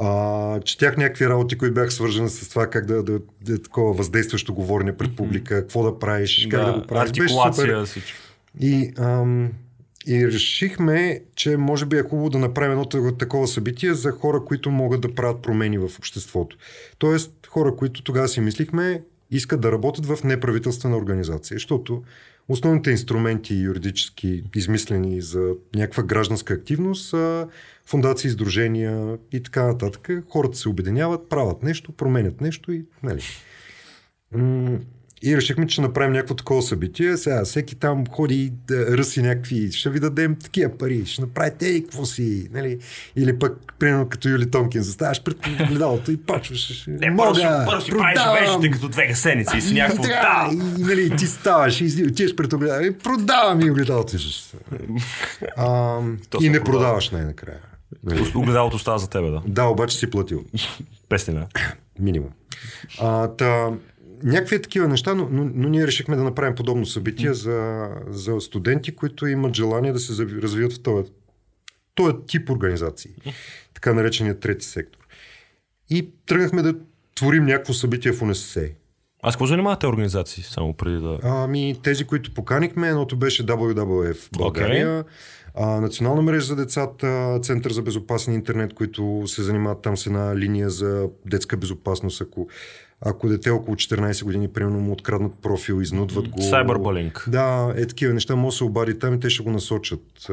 А, 0.02 0.60
четях 0.60 0.98
някакви 0.98 1.30
работи, 1.30 1.58
които 1.58 1.74
бях 1.74 1.94
свържени 1.94 2.30
с 2.30 2.50
това 2.50 2.68
как 2.68 2.86
да, 2.86 3.04
да, 3.04 3.20
да 3.42 3.54
е 3.54 3.58
такова 3.58 3.94
въздействащо 3.94 4.54
говорене 4.54 4.98
пред 4.98 5.16
публика, 5.16 5.56
какво 5.56 5.84
да 5.84 6.00
правиш, 6.00 6.48
как 6.52 6.66
да, 6.66 6.74
го 6.74 6.88
правиш. 6.88 7.10
Артикулация, 7.10 7.86
всичко. 7.86 8.18
И, 8.60 8.94
ам, 8.98 9.52
и 10.08 10.28
решихме, 10.28 11.22
че 11.36 11.58
може 11.58 11.86
би 11.86 11.98
е 11.98 12.04
хубаво 12.04 12.30
да 12.30 12.38
направим 12.38 12.72
едно 12.72 12.86
такова 13.12 13.48
събитие 13.48 13.94
за 13.94 14.12
хора, 14.12 14.46
които 14.46 14.72
могат 14.72 15.02
да 15.02 15.16
правят 15.16 15.42
промени 15.42 15.78
в 15.78 15.90
обществото. 15.98 16.58
Тоест, 16.98 17.32
хора, 17.48 17.76
които 17.76 18.04
тогава 18.04 18.28
си 18.28 18.42
мислихме, 18.42 19.02
искат 19.32 19.62
да 19.62 19.72
работят 19.72 20.06
в 20.06 20.24
неправителствена 20.24 20.98
организация, 20.98 21.56
защото 21.56 22.04
основните 22.50 22.92
инструменти 22.92 23.56
юридически 23.56 24.44
измислени 24.56 25.22
за 25.22 25.52
някаква 25.76 26.04
гражданска 26.04 26.54
активност 26.54 27.10
са 27.10 27.48
фундации, 27.90 28.28
издружения 28.28 29.18
и 29.32 29.44
така 29.44 29.64
нататък. 29.64 30.10
Хората 30.30 30.58
се 30.58 30.70
обединяват, 30.70 31.30
правят 31.30 31.64
нещо, 31.64 31.92
променят 31.92 32.42
нещо 32.42 32.72
и 32.72 32.86
нали. 33.04 33.22
И 35.24 35.38
решихме, 35.38 35.68
че 35.68 35.82
направим 35.82 36.14
някакво 36.14 36.36
такова 36.36 36.62
събитие. 36.62 37.18
Сега 37.18 37.46
всеки 37.46 37.76
там 37.76 38.04
ходи 38.12 38.54
да 38.68 38.98
ръси 38.98 39.22
някакви, 39.22 39.72
ще 39.72 39.90
ви 39.90 40.00
дадем 40.00 40.36
такива 40.36 40.78
пари, 40.78 41.06
ще 41.06 41.22
направите 41.22 41.68
и 41.68 41.84
какво 41.84 42.06
си, 42.06 42.50
нали? 42.54 42.80
Или 43.16 43.40
пък, 43.40 43.74
примерно 43.80 44.10
като 44.10 44.30
Юли 44.30 44.52
Тонкин, 44.52 44.82
заставаш 44.82 45.24
пред 45.24 45.38
огледалото 45.62 46.12
и 46.12 46.18
почваш. 46.18 46.86
Не, 46.88 47.08
си, 47.36 47.44
първо 47.66 47.82
си 47.82 47.92
правиш 47.92 48.20
вежите 48.42 48.72
като 48.72 48.90
две 48.90 49.08
гасеници 49.08 49.58
и 49.58 49.62
си 49.62 49.74
някакво... 49.74 50.04
Да! 50.04 50.50
и, 50.52 50.84
нали, 50.84 51.16
ти 51.18 51.28
ставаш 51.28 51.82
и 51.82 52.06
отиваш 52.10 52.36
пред 52.36 52.54
огледалото 52.54 52.86
и 52.86 52.98
продавам 52.98 53.62
и 53.62 53.72
огледалото. 53.72 54.18
И 56.42 56.50
не 56.50 56.60
продава. 56.60 56.64
продаваш 56.64 57.10
най-накрая. 57.10 57.60
Нали? 58.04 58.32
Огледалото 58.36 58.80
става 58.80 59.00
за 59.00 59.10
тебе, 59.10 59.30
да. 59.30 59.42
Да, 59.48 59.64
обаче 59.66 59.98
си 59.98 60.10
платил. 60.10 60.46
Песня. 61.10 61.48
Минимум. 62.00 62.30
А, 63.00 63.28
та, 63.28 63.72
някакви 64.24 64.62
такива 64.62 64.88
неща, 64.88 65.16
но, 65.16 65.28
но, 65.32 65.52
но 65.54 65.70
ние 65.70 65.88
решихме 65.88 66.16
да 66.16 66.24
направим 66.24 66.56
подобно 66.56 66.86
събитие 66.86 67.34
за, 67.34 67.90
за 68.08 68.42
студенти, 68.42 68.96
които 68.96 69.28
имат 69.28 69.56
желание 69.56 69.92
да 69.92 70.00
се 70.00 70.26
развият 70.42 70.74
в 70.74 70.82
този, 70.82 71.12
този 71.96 72.16
тип 72.28 72.50
организации. 72.50 73.12
Така 73.74 73.94
наречения 73.94 74.40
трети 74.40 74.66
сектор. 74.66 75.00
И 75.90 76.10
тръгнахме 76.26 76.62
да 76.62 76.76
творим 77.16 77.46
някакво 77.46 77.74
събитие 77.74 78.12
в 78.12 78.22
УНСС. 78.22 78.70
Аз 79.24 79.36
какво 79.36 79.46
занимавате 79.46 79.88
организации, 79.88 80.44
само 80.44 80.74
преди 80.74 81.02
да... 81.02 81.20
Ами, 81.24 81.80
тези, 81.84 82.04
които 82.06 82.34
поканихме, 82.34 82.88
едното 82.88 83.18
беше 83.18 83.46
WWF 83.46 84.38
България, 84.38 85.04
Национална 85.58 86.22
мрежа 86.22 86.46
за 86.46 86.56
децата, 86.56 87.40
Център 87.42 87.72
за 87.72 87.82
безопасен 87.82 88.34
интернет, 88.34 88.74
които 88.74 89.24
се 89.28 89.44
занимават 89.44 89.82
там 89.82 89.98
с 89.98 90.06
една 90.06 90.36
линия 90.36 90.70
за 90.70 91.10
детска 91.26 91.58
безопасност, 91.58 92.22
ако, 92.22 92.48
ако 93.02 93.30
дете 93.30 93.50
около 93.50 93.76
14 93.76 94.24
години, 94.24 94.48
примерно 94.48 94.80
му 94.80 94.92
откраднат 94.92 95.34
профил, 95.42 95.82
изнудват 95.82 96.28
го. 96.28 96.40
Cyberbullying. 96.40 97.30
Да, 97.30 97.74
е 97.78 97.86
такива 97.86 98.14
неща, 98.14 98.36
може 98.36 98.54
да 98.54 98.58
се 98.58 98.64
обади 98.64 99.00
там 99.00 99.14
и 99.14 99.20
те 99.20 99.30
ще 99.30 99.44
го 99.44 99.52
насочат. 99.52 100.28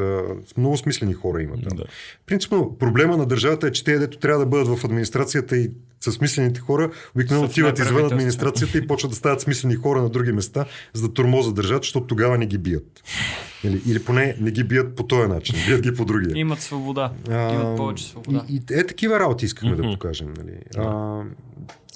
Много 0.56 0.76
смислени 0.76 1.14
хора 1.14 1.42
има 1.42 1.54
там. 1.54 1.76
Да. 1.78 1.84
Принципно, 2.26 2.76
проблема 2.78 3.16
на 3.16 3.26
държавата 3.26 3.66
е, 3.66 3.72
че 3.72 3.84
те, 3.84 3.98
дето 3.98 4.18
трябва 4.18 4.44
да 4.44 4.46
бъдат 4.46 4.78
в 4.78 4.84
администрацията 4.84 5.56
и 5.56 5.70
са 6.00 6.12
смислените 6.12 6.60
хора, 6.60 6.90
обикновено 7.14 7.46
отиват 7.46 7.78
извън 7.78 8.04
администрацията 8.04 8.78
и 8.78 8.86
почват 8.86 9.10
да 9.10 9.16
стават 9.16 9.40
смислени 9.40 9.74
хора 9.74 10.02
на 10.02 10.08
други 10.08 10.32
места, 10.32 10.64
за 10.92 11.08
да 11.08 11.14
тормозат 11.14 11.54
държавата, 11.54 11.84
защото 11.84 12.06
тогава 12.06 12.38
не 12.38 12.46
ги 12.46 12.58
бият. 12.58 13.02
Или, 13.64 13.82
или 13.86 14.04
поне 14.04 14.36
не 14.40 14.50
ги 14.50 14.64
бият 14.64 14.96
по 14.96 15.02
този 15.02 15.28
начин, 15.28 15.56
бият 15.66 15.80
ги 15.80 15.94
по 15.94 16.04
другия. 16.04 16.38
Имат 16.38 16.60
свобода. 16.60 17.12
А, 17.30 17.54
Имат 17.54 17.76
повече 17.76 18.04
свобода. 18.04 18.44
И, 18.48 18.54
и 18.54 18.78
е 18.78 18.86
такива 18.86 19.20
работи 19.20 19.44
искахме 19.44 19.76
mm-hmm. 19.76 19.90
да 19.90 19.92
покажем. 19.92 20.34
Нали? 20.38 20.52
А, 20.76 21.22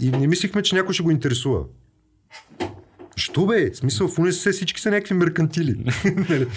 и 0.01 0.11
не 0.11 0.27
мислихме, 0.27 0.63
че 0.63 0.75
някой 0.75 0.95
ще 0.95 1.03
го 1.03 1.11
интересува. 1.11 1.61
Що 3.17 3.47
бе? 3.47 3.71
В 3.71 3.77
смисъл 3.77 4.09
в 4.09 4.19
УНСС 4.19 4.53
всички 4.53 4.81
са 4.81 4.91
някакви 4.91 5.15
меркантили. 5.15 5.85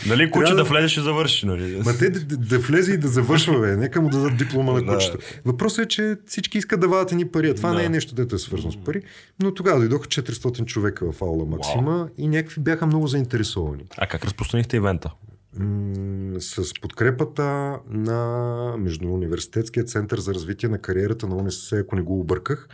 Нали, 0.07 0.31
куче 0.31 0.45
Трябва 0.45 0.63
да 0.63 0.69
влезе 0.69 0.87
ще 0.87 1.01
завърши, 1.01 1.45
нали? 1.45 1.81
Ма 1.85 1.97
те 1.97 2.09
да, 2.09 2.37
да, 2.37 2.59
влезе 2.59 2.93
и 2.93 2.97
да 2.97 3.07
завършва, 3.07 3.59
бе. 3.59 3.75
Нека 3.77 4.01
му 4.01 4.09
дадат 4.09 4.37
диплома 4.37 4.73
на 4.73 4.93
кучето. 4.93 5.17
Въпросът 5.45 5.85
е, 5.85 5.87
че 5.87 6.15
всички 6.25 6.57
искат 6.57 6.79
да 6.79 6.87
вадат 6.87 7.11
едни 7.11 7.27
пари. 7.27 7.49
А 7.49 7.55
това 7.55 7.69
Да. 7.69 7.75
не 7.75 7.83
е 7.83 7.89
нещо, 7.89 8.15
дето 8.15 8.35
е 8.35 8.39
свързано 8.39 8.71
с 8.71 8.77
пари. 8.77 9.01
Но 9.41 9.53
тогава 9.53 9.79
дойдоха 9.79 10.07
400 10.07 10.65
човека 10.65 11.11
в 11.11 11.21
Аула 11.21 11.45
Максима 11.45 12.09
и 12.17 12.27
някакви 12.27 12.61
бяха 12.61 12.85
много 12.85 13.07
заинтересовани. 13.07 13.83
А 13.97 14.07
как 14.07 14.25
разпространихте 14.25 14.77
ивента? 14.77 15.11
М, 15.59 15.93
с 16.39 16.73
подкрепата 16.81 17.43
на 17.89 18.75
Междууниверситетския 18.77 19.83
център 19.83 20.19
за 20.19 20.33
развитие 20.33 20.69
на 20.69 20.77
кариерата 20.77 21.27
на 21.27 21.35
УНСС, 21.35 21.79
ако 21.79 21.95
не 21.95 22.01
го 22.01 22.19
обърках. 22.19 22.67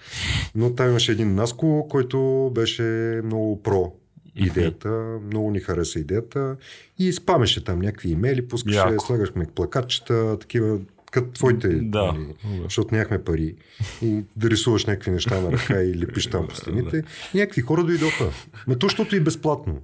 Но 0.55 0.75
там 0.75 0.89
имаше 0.89 1.11
един 1.11 1.35
Наско, 1.35 1.87
който 1.89 2.51
беше 2.55 2.83
много 3.23 3.63
про 3.63 3.91
идеята, 4.35 4.89
много 5.25 5.51
ни 5.51 5.59
хареса 5.59 5.99
идеята 5.99 6.55
и 6.99 7.13
спамеше 7.13 7.63
там 7.63 7.79
някакви 7.79 8.09
имейли, 8.09 8.47
пускаше, 8.47 8.77
Яко. 8.77 9.05
слагахме 9.05 9.45
плакатчета, 9.55 10.37
такива 10.39 10.79
като 11.11 11.31
твоите, 11.31 11.67
Да. 11.67 12.03
нали, 12.03 12.35
защото 12.63 12.95
нямахме 12.95 13.23
пари. 13.23 13.55
И 14.01 14.23
да 14.35 14.49
рисуваш 14.49 14.85
някакви 14.85 15.11
неща 15.11 15.41
на 15.41 15.51
ръка 15.51 15.83
и 15.83 15.99
лепиш 15.99 16.27
там 16.27 16.47
по 16.47 16.55
стените. 16.55 17.03
И 17.33 17.37
някакви 17.37 17.61
хора 17.61 17.83
дойдоха. 17.83 18.25
Ме 18.67 18.75
то, 18.75 18.85
защото 18.87 19.15
и 19.15 19.19
безплатно. 19.19 19.81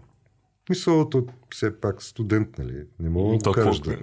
Мисля, 0.70 1.10
то 1.10 1.26
все 1.50 1.78
пак 1.78 2.04
студент, 2.04 2.58
нали? 2.58 2.84
Не 3.00 3.10
мога 3.10 3.30
да 3.30 3.50
го 3.50 3.54
какво- 3.54 3.72
Да. 3.72 3.98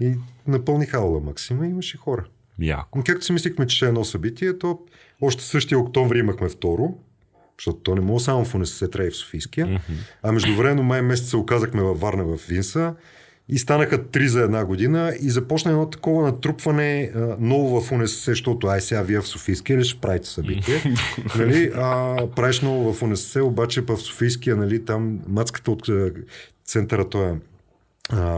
И 0.00 0.14
напълних 0.46 0.94
аула 0.94 1.20
Максима 1.20 1.66
и 1.66 1.70
имаше 1.70 1.96
хора. 1.96 2.24
Яко. 2.58 3.02
Както 3.06 3.24
си 3.24 3.32
мислихме, 3.32 3.66
че 3.66 3.76
ще 3.76 3.84
е 3.84 3.88
едно 3.88 4.04
събитие, 4.04 4.58
то 4.58 4.78
още 5.20 5.42
същия 5.42 5.78
октомври 5.78 6.18
имахме 6.18 6.48
второ, 6.48 6.98
защото 7.58 7.78
то 7.78 7.94
не 7.94 8.00
мога 8.00 8.20
само 8.20 8.44
в 8.44 8.54
УНСС, 8.54 8.90
трябва 8.90 9.08
и 9.08 9.10
в 9.10 9.16
Софийския. 9.16 9.80
А 10.22 10.32
междувременно 10.32 10.82
май 10.82 11.02
месец 11.02 11.28
се 11.28 11.36
оказахме 11.36 11.82
във 11.82 12.00
Варна 12.00 12.24
в 12.26 12.46
Винса 12.48 12.94
и 13.48 13.58
станаха 13.58 14.06
три 14.06 14.28
за 14.28 14.40
една 14.40 14.64
година 14.64 15.14
и 15.20 15.30
започна 15.30 15.70
едно 15.70 15.90
такова 15.90 16.22
натрупване 16.22 17.12
а, 17.14 17.36
ново 17.40 17.80
в 17.80 17.92
УНСС, 17.92 18.24
защото 18.24 18.66
ай 18.66 18.80
сега 18.80 19.02
вие 19.02 19.20
в 19.20 19.26
Софийския 19.26 19.78
ли 19.78 19.84
ще 19.84 20.00
правите 20.00 20.28
събитие? 20.28 20.82
нали? 21.38 21.72
а, 21.74 22.16
правиш 22.36 22.60
ново 22.60 22.92
в 22.92 23.02
УНСС, 23.02 23.42
обаче 23.42 23.80
в 23.80 23.96
Софийския, 23.96 24.56
нали, 24.56 24.84
там 24.84 25.20
мацката 25.28 25.70
от 25.70 25.90
центъра 26.64 27.08
той 27.08 27.30
е 27.30 27.34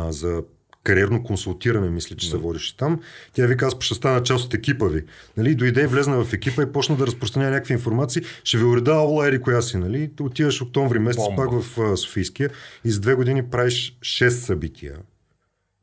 за 0.09 0.43
кариерно 0.87 1.23
консултиране, 1.23 1.91
мисля, 1.91 2.17
че 2.17 2.31
се 2.31 2.37
водеше 2.37 2.77
там. 2.77 3.01
Тя 3.33 3.47
вика, 3.47 3.67
аз 3.67 3.77
ще 3.81 3.95
стана 3.95 4.23
част 4.23 4.45
от 4.45 4.55
екипа 4.55 4.87
ви. 4.87 5.05
Нали? 5.37 5.55
Дойде 5.55 5.83
и 5.83 5.87
влезна 5.87 6.25
в 6.25 6.33
екипа 6.33 6.63
и 6.63 6.73
почна 6.73 6.97
да 6.97 7.07
разпространява 7.07 7.51
някакви 7.51 7.75
информации. 7.75 8.23
Ще 8.45 8.59
ви 8.59 8.65
уреда 8.65 8.91
аула 8.91 9.29
ери 9.29 9.41
коя 9.41 9.63
си, 9.63 9.77
нали? 9.77 10.11
Ти 10.17 10.23
Отиваш 10.23 10.63
октомври 10.63 10.99
месец 10.99 11.25
Бомба. 11.25 11.43
пак 11.43 11.63
в 11.63 11.81
а, 11.81 11.97
Софийския 11.97 12.51
и 12.85 12.91
за 12.91 13.01
две 13.01 13.15
години 13.15 13.51
правиш 13.51 13.99
6 14.01 14.29
събития. 14.29 14.97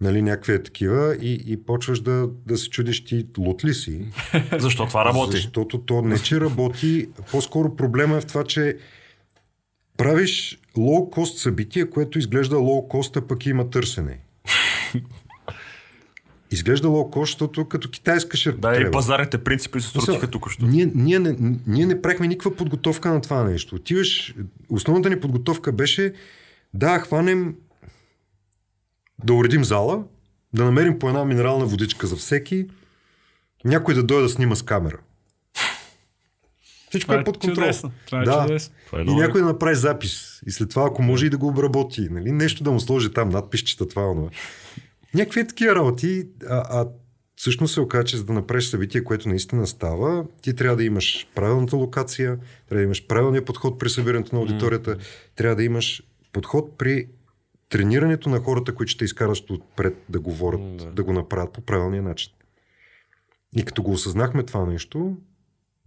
Нали, 0.02 0.22
някакви 0.22 0.54
е 0.54 0.64
такива 0.64 1.16
и, 1.22 1.44
и 1.48 1.64
почваш 1.64 2.00
да, 2.00 2.30
да 2.46 2.58
се 2.58 2.70
чудиш 2.70 3.06
ти 3.06 3.28
лут 3.38 3.66
ли 3.66 3.74
си. 3.74 4.06
Защо 4.60 4.86
това 4.86 5.06
работи? 5.06 5.38
Защото 5.38 5.78
то 5.78 6.02
не 6.02 6.20
че 6.20 6.42
работи, 6.42 7.10
по-скоро 7.32 7.76
проблема 7.76 8.18
е 8.18 8.22
в 8.22 8.26
това, 8.26 8.44
че 8.44 8.78
правиш 9.98 10.60
лоу-кост 10.78 11.38
събитие, 11.38 11.90
което 11.90 12.20
изглежда 12.20 12.56
лоу-кост, 12.56 13.18
а 13.18 13.28
пък 13.28 13.46
има 13.46 13.70
търсене. 13.70 14.20
Изглежда 16.52 16.88
лоу-кост, 16.88 17.22
защото 17.26 17.66
като 17.68 17.90
китайска 17.90 18.38
ще 18.38 18.52
Да, 18.52 18.82
и 18.82 18.92
пазарните 18.92 19.44
принципи 19.44 19.82
се 19.82 19.88
срутиха 19.90 20.28
тук 20.32 20.52
що. 20.52 20.66
ние, 20.66 20.92
ние, 20.96 21.20
не, 21.20 21.36
ние 21.68 21.86
не 21.86 22.02
правихме 22.02 22.28
никаква 22.28 22.56
подготовка 22.56 23.14
на 23.14 23.22
това 23.22 23.44
нещо. 23.44 23.76
Отиваш, 23.76 24.36
основната 24.70 25.10
ни 25.10 25.20
подготовка 25.20 25.72
беше 25.72 26.14
да 26.74 27.00
хванем 27.00 27.56
да 29.24 29.34
уредим 29.34 29.64
зала, 29.64 30.04
да 30.54 30.66
намерим 30.66 31.00
по 31.00 31.08
една 31.08 31.26
минерална 31.26 31.66
водичка 31.66 32.08
за 32.08 32.16
всеки, 32.16 32.68
някой 33.66 33.94
да 33.94 34.04
дойде 34.04 34.24
да 34.24 34.30
снима 34.30 34.56
с 34.56 34.62
камера. 34.62 34.98
Всичко 36.90 37.08
Това 37.12 37.22
е 37.22 37.24
под 37.24 37.38
контрол. 37.38 37.56
чудесно. 37.56 37.92
Това 38.06 38.22
е 38.22 38.26
Да. 38.26 38.42
чудесно. 38.42 38.76
Това 38.86 39.00
е 39.00 39.04
И 39.04 39.16
някой 39.16 39.42
да 39.42 39.48
направи 39.48 39.76
запис. 39.76 40.42
И 40.48 40.52
след 40.52 40.70
това, 40.70 40.86
ако 40.88 41.02
може 41.02 41.26
и 41.26 41.30
да 41.30 41.38
го 41.38 41.48
обработи. 41.48 42.08
Нали? 42.12 42.32
Нещо 42.32 42.64
да 42.64 42.72
му 42.72 42.80
сложи 42.80 43.14
там, 43.14 43.30
надписчета, 43.30 43.88
това, 43.88 44.02
онова. 44.12 44.30
Някакви 45.14 45.48
такива 45.48 45.76
работи. 45.76 46.28
А, 46.50 46.82
а 46.82 46.88
всъщност 47.36 47.74
се 47.74 47.82
оказа, 47.82 48.04
че 48.04 48.18
за 48.18 48.24
да 48.26 48.34
направиш 48.34 48.70
събитие, 48.70 49.04
което 49.04 49.30
наистина 49.30 49.68
става, 49.68 50.26
ти 50.42 50.56
трябва 50.56 50.78
да 50.78 50.84
имаш 50.84 51.28
правилната 51.36 51.76
локация, 51.76 52.38
трябва 52.70 52.80
да 52.80 52.86
имаш 52.86 53.08
правилния 53.08 53.46
подход 53.46 53.80
при 53.80 53.90
събирането 53.90 54.36
на 54.36 54.42
аудиторията, 54.42 54.98
трябва 55.36 55.56
да 55.56 55.64
имаш 55.64 56.04
подход 56.34 56.78
при 56.78 57.08
тренирането 57.70 58.30
на 58.30 58.40
хората, 58.40 58.76
които 58.76 58.92
ще 58.92 59.06
изкарат 59.06 59.50
отпред 59.50 59.98
да 60.10 60.20
говорят, 60.20 60.78
Да. 60.78 60.86
да 60.86 61.04
го 61.04 61.14
направят 61.14 61.54
по 61.54 61.62
правилния 61.62 62.02
начин. 62.02 62.32
И 63.56 63.64
като 63.64 63.84
го 63.84 63.92
осъзнахме 63.92 64.44
това 64.44 64.66
нещо, 64.66 65.18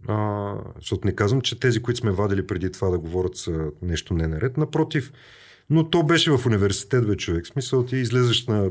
а, 0.07 0.53
защото 0.75 1.07
не 1.07 1.15
казвам, 1.15 1.41
че 1.41 1.59
тези, 1.59 1.81
които 1.81 1.99
сме 1.99 2.11
вадили 2.11 2.47
преди 2.47 2.71
това 2.71 2.89
да 2.89 2.99
говорят 2.99 3.35
са 3.35 3.71
нещо 3.81 4.13
не 4.13 4.27
наред. 4.27 4.57
Напротив, 4.57 5.11
но 5.69 5.89
то 5.89 6.03
беше 6.03 6.31
в 6.31 6.45
университет, 6.45 7.07
бе, 7.07 7.15
човек. 7.15 7.47
Смисъл, 7.47 7.85
ти 7.85 7.95
излезеш 7.95 8.45
на, 8.47 8.69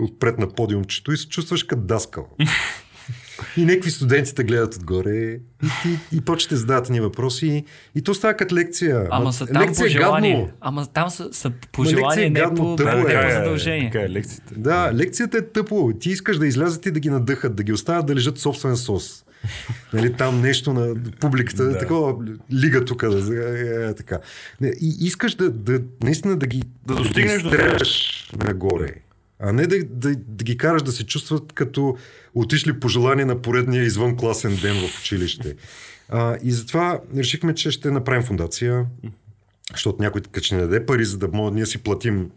отпред 0.00 0.38
на 0.38 0.48
подиумчето 0.48 1.12
и 1.12 1.16
се 1.16 1.28
чувстваш 1.28 1.62
като 1.62 1.82
даскал. 1.82 2.28
И 3.56 3.64
някакви 3.64 3.90
студенти 3.90 4.34
те 4.34 4.44
гледат 4.44 4.74
отгоре 4.74 5.10
и, 5.10 5.40
ти, 5.82 6.16
и 6.16 6.20
почвате 6.20 6.54
да 6.54 6.58
задават 6.58 6.90
ни 6.90 7.00
въпроси. 7.00 7.64
И 7.94 8.02
то 8.02 8.14
става 8.14 8.34
като 8.34 8.54
лекция. 8.54 9.08
Ама 9.10 9.24
Ма, 9.24 9.32
са 9.32 9.46
там 9.46 9.62
лекция 9.62 9.86
е 9.86 9.88
желание. 9.88 10.36
гадно. 10.36 10.50
Ама 10.60 10.86
там 10.86 11.10
са, 11.10 11.28
са 11.32 11.52
по 11.72 11.82
Ма 11.82 11.86
лекция 11.86 11.98
желание, 11.98 12.24
е 12.24 12.30
не 12.30 12.40
гадно, 12.40 12.56
по, 12.56 12.76
тъпо 12.76 12.96
не 12.96 13.02
е. 13.02 13.20
по 13.20 13.26
е, 13.26 13.32
задължение. 13.32 13.90
Така 13.90 14.04
е 14.04 14.10
лекцията. 14.10 14.54
Да, 14.56 14.90
лекцията 14.94 15.38
е 15.38 15.42
тъпо. 15.42 15.92
Ти 16.00 16.10
искаш 16.10 16.38
да 16.38 16.46
излязат 16.46 16.86
и 16.86 16.90
да 16.90 17.00
ги 17.00 17.10
надъхат, 17.10 17.56
да 17.56 17.62
ги 17.62 17.72
оставят 17.72 18.06
да 18.06 18.14
лежат 18.14 18.38
в 18.38 18.40
собствен 18.40 18.76
сос. 18.76 19.24
Нали, 19.92 20.12
там 20.12 20.40
нещо 20.40 20.72
на 20.72 20.94
публиката, 21.20 21.64
Да. 21.64 21.70
да. 21.70 21.78
такова 21.78 22.14
лига 22.52 22.84
тук, 22.84 23.08
да, 23.08 23.34
е, 23.58 23.88
е, 23.88 23.94
така. 23.94 24.18
И 24.62 24.96
искаш 25.00 25.34
да, 25.34 25.50
да, 25.50 25.80
наистина 26.02 26.36
да 26.36 26.46
ги 26.46 26.62
Да 26.86 26.94
достигнеш 26.94 27.42
до 27.42 27.48
изстреляш 27.48 28.30
нагоре. 28.44 28.94
А 29.42 29.52
не 29.52 29.66
да, 29.66 29.84
да, 29.84 30.16
да, 30.16 30.44
ги 30.44 30.56
караш 30.56 30.82
да 30.82 30.92
се 30.92 31.06
чувстват 31.06 31.52
като 31.52 31.96
отишли 32.34 32.80
по 32.80 32.88
желание 32.88 33.24
на 33.24 33.42
поредния 33.42 33.82
извънкласен 33.82 34.58
ден 34.62 34.74
в 34.74 35.00
училище. 35.00 35.56
А, 36.08 36.36
и 36.42 36.52
затова 36.52 37.00
решихме, 37.16 37.54
че 37.54 37.70
ще 37.70 37.90
направим 37.90 38.22
фундация, 38.22 38.86
защото 39.72 40.02
някой 40.02 40.20
така 40.20 40.40
че 40.40 40.54
не 40.54 40.60
даде 40.60 40.86
пари, 40.86 41.04
за 41.04 41.18
да 41.18 41.28
може 41.28 41.54
ние 41.54 41.66
си 41.66 41.82
платим 41.82 42.30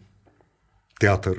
театър. 0.99 1.37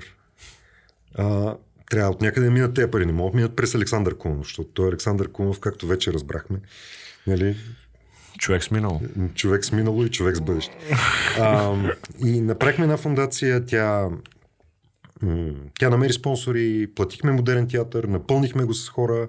А, 1.15 1.55
трябва 1.91 2.11
от 2.11 2.23
някъде 2.23 2.47
да 2.47 2.53
минат 2.53 2.75
тези 2.75 2.91
пари. 2.91 3.07
Не 3.07 3.13
могат 3.13 3.33
да 3.33 3.37
минат 3.37 3.57
през 3.57 3.75
Александър 3.75 4.17
Кунов, 4.17 4.47
защото 4.47 4.69
той 4.75 4.87
е 4.87 4.89
Александър 4.89 5.33
Кунов, 5.33 5.61
както 5.61 5.87
вече 5.87 6.13
разбрахме. 6.13 6.59
Нали? 7.27 7.57
Човек 8.39 8.65
с 8.65 8.71
минало. 8.71 9.01
Човек 9.35 9.65
с 9.65 9.73
минало 9.73 10.05
и 10.05 10.11
човек 10.11 10.37
с 10.37 10.41
бъдеще. 10.41 10.77
А, 11.41 11.75
и 12.25 12.41
направихме 12.41 12.85
една 12.85 12.97
фундация, 12.97 13.67
тя, 13.67 14.09
тя 15.79 15.91
намери 15.91 16.13
спонсори, 16.13 16.87
платихме 16.95 17.33
модерен 17.33 17.69
театър, 17.69 18.05
напълнихме 18.05 18.65
го 18.65 18.75
с 18.75 18.89
хора 18.89 19.29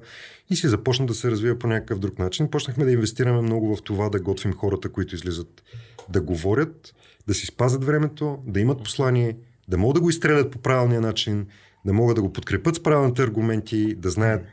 и 0.49 0.55
се 0.55 0.67
започна 0.69 1.05
да 1.05 1.13
се 1.13 1.31
развива 1.31 1.59
по 1.59 1.67
някакъв 1.67 1.99
друг 1.99 2.19
начин. 2.19 2.49
Почнахме 2.49 2.85
да 2.85 2.91
инвестираме 2.91 3.41
много 3.41 3.75
в 3.75 3.83
това 3.83 4.09
да 4.09 4.19
готвим 4.19 4.53
хората, 4.53 4.89
които 4.89 5.15
излизат 5.15 5.63
да 6.09 6.21
говорят, 6.21 6.93
да 7.27 7.33
си 7.33 7.45
спазят 7.45 7.83
времето, 7.83 8.37
да 8.45 8.59
имат 8.59 8.83
послание, 8.83 9.37
да 9.67 9.77
могат 9.77 9.95
да 9.95 10.01
го 10.01 10.09
изстрелят 10.09 10.51
по 10.51 10.59
правилния 10.59 11.01
начин, 11.01 11.47
да 11.85 11.93
могат 11.93 12.15
да 12.15 12.21
го 12.21 12.33
подкрепят 12.33 12.75
с 12.75 12.83
правилните 12.83 13.23
аргументи, 13.23 13.95
да 13.95 14.09
знаят 14.09 14.45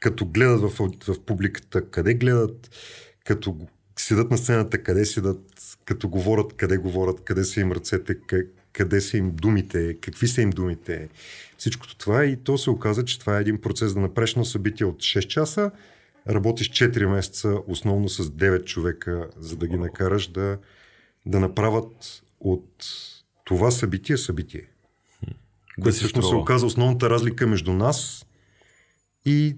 като 0.00 0.26
гледат 0.26 0.60
в, 0.60 0.90
в 1.08 1.20
публиката, 1.26 1.90
къде 1.90 2.14
гледат, 2.14 2.70
като 3.24 3.56
седат 3.98 4.30
на 4.30 4.38
сцената, 4.38 4.82
къде 4.82 5.04
седат, 5.04 5.40
като 5.84 6.08
говорят, 6.08 6.52
къде 6.52 6.76
говорят, 6.76 7.24
къде 7.24 7.44
са 7.44 7.60
им 7.60 7.72
ръцете, 7.72 8.14
къ- 8.14 8.46
къде 8.76 9.00
са 9.00 9.16
им 9.16 9.30
думите, 9.34 9.96
какви 10.00 10.28
са 10.28 10.42
им 10.42 10.50
думите. 10.50 11.08
Всичкото 11.58 11.96
това 11.96 12.24
и 12.24 12.36
то 12.36 12.58
се 12.58 12.70
оказа, 12.70 13.04
че 13.04 13.18
това 13.18 13.38
е 13.38 13.40
един 13.40 13.60
процес 13.60 13.94
да 13.94 14.00
направиш 14.00 14.30
едно 14.30 14.44
събитие 14.44 14.86
от 14.86 14.96
6 14.96 15.26
часа, 15.26 15.70
работиш 16.28 16.70
4 16.70 17.06
месеца 17.06 17.54
основно 17.66 18.08
с 18.08 18.24
9 18.24 18.64
човека, 18.64 19.28
за 19.38 19.56
да 19.56 19.66
ги 19.66 19.76
накараш 19.76 20.26
да, 20.26 20.58
да 21.26 21.40
направят 21.40 22.22
от 22.40 22.86
това 23.44 23.70
събитие 23.70 24.16
събитие. 24.16 24.62
Което 25.82 25.96
всъщност 25.96 26.28
се 26.28 26.34
оказа 26.34 26.66
основната 26.66 27.10
разлика 27.10 27.46
между 27.46 27.72
нас 27.72 28.26
и 29.24 29.56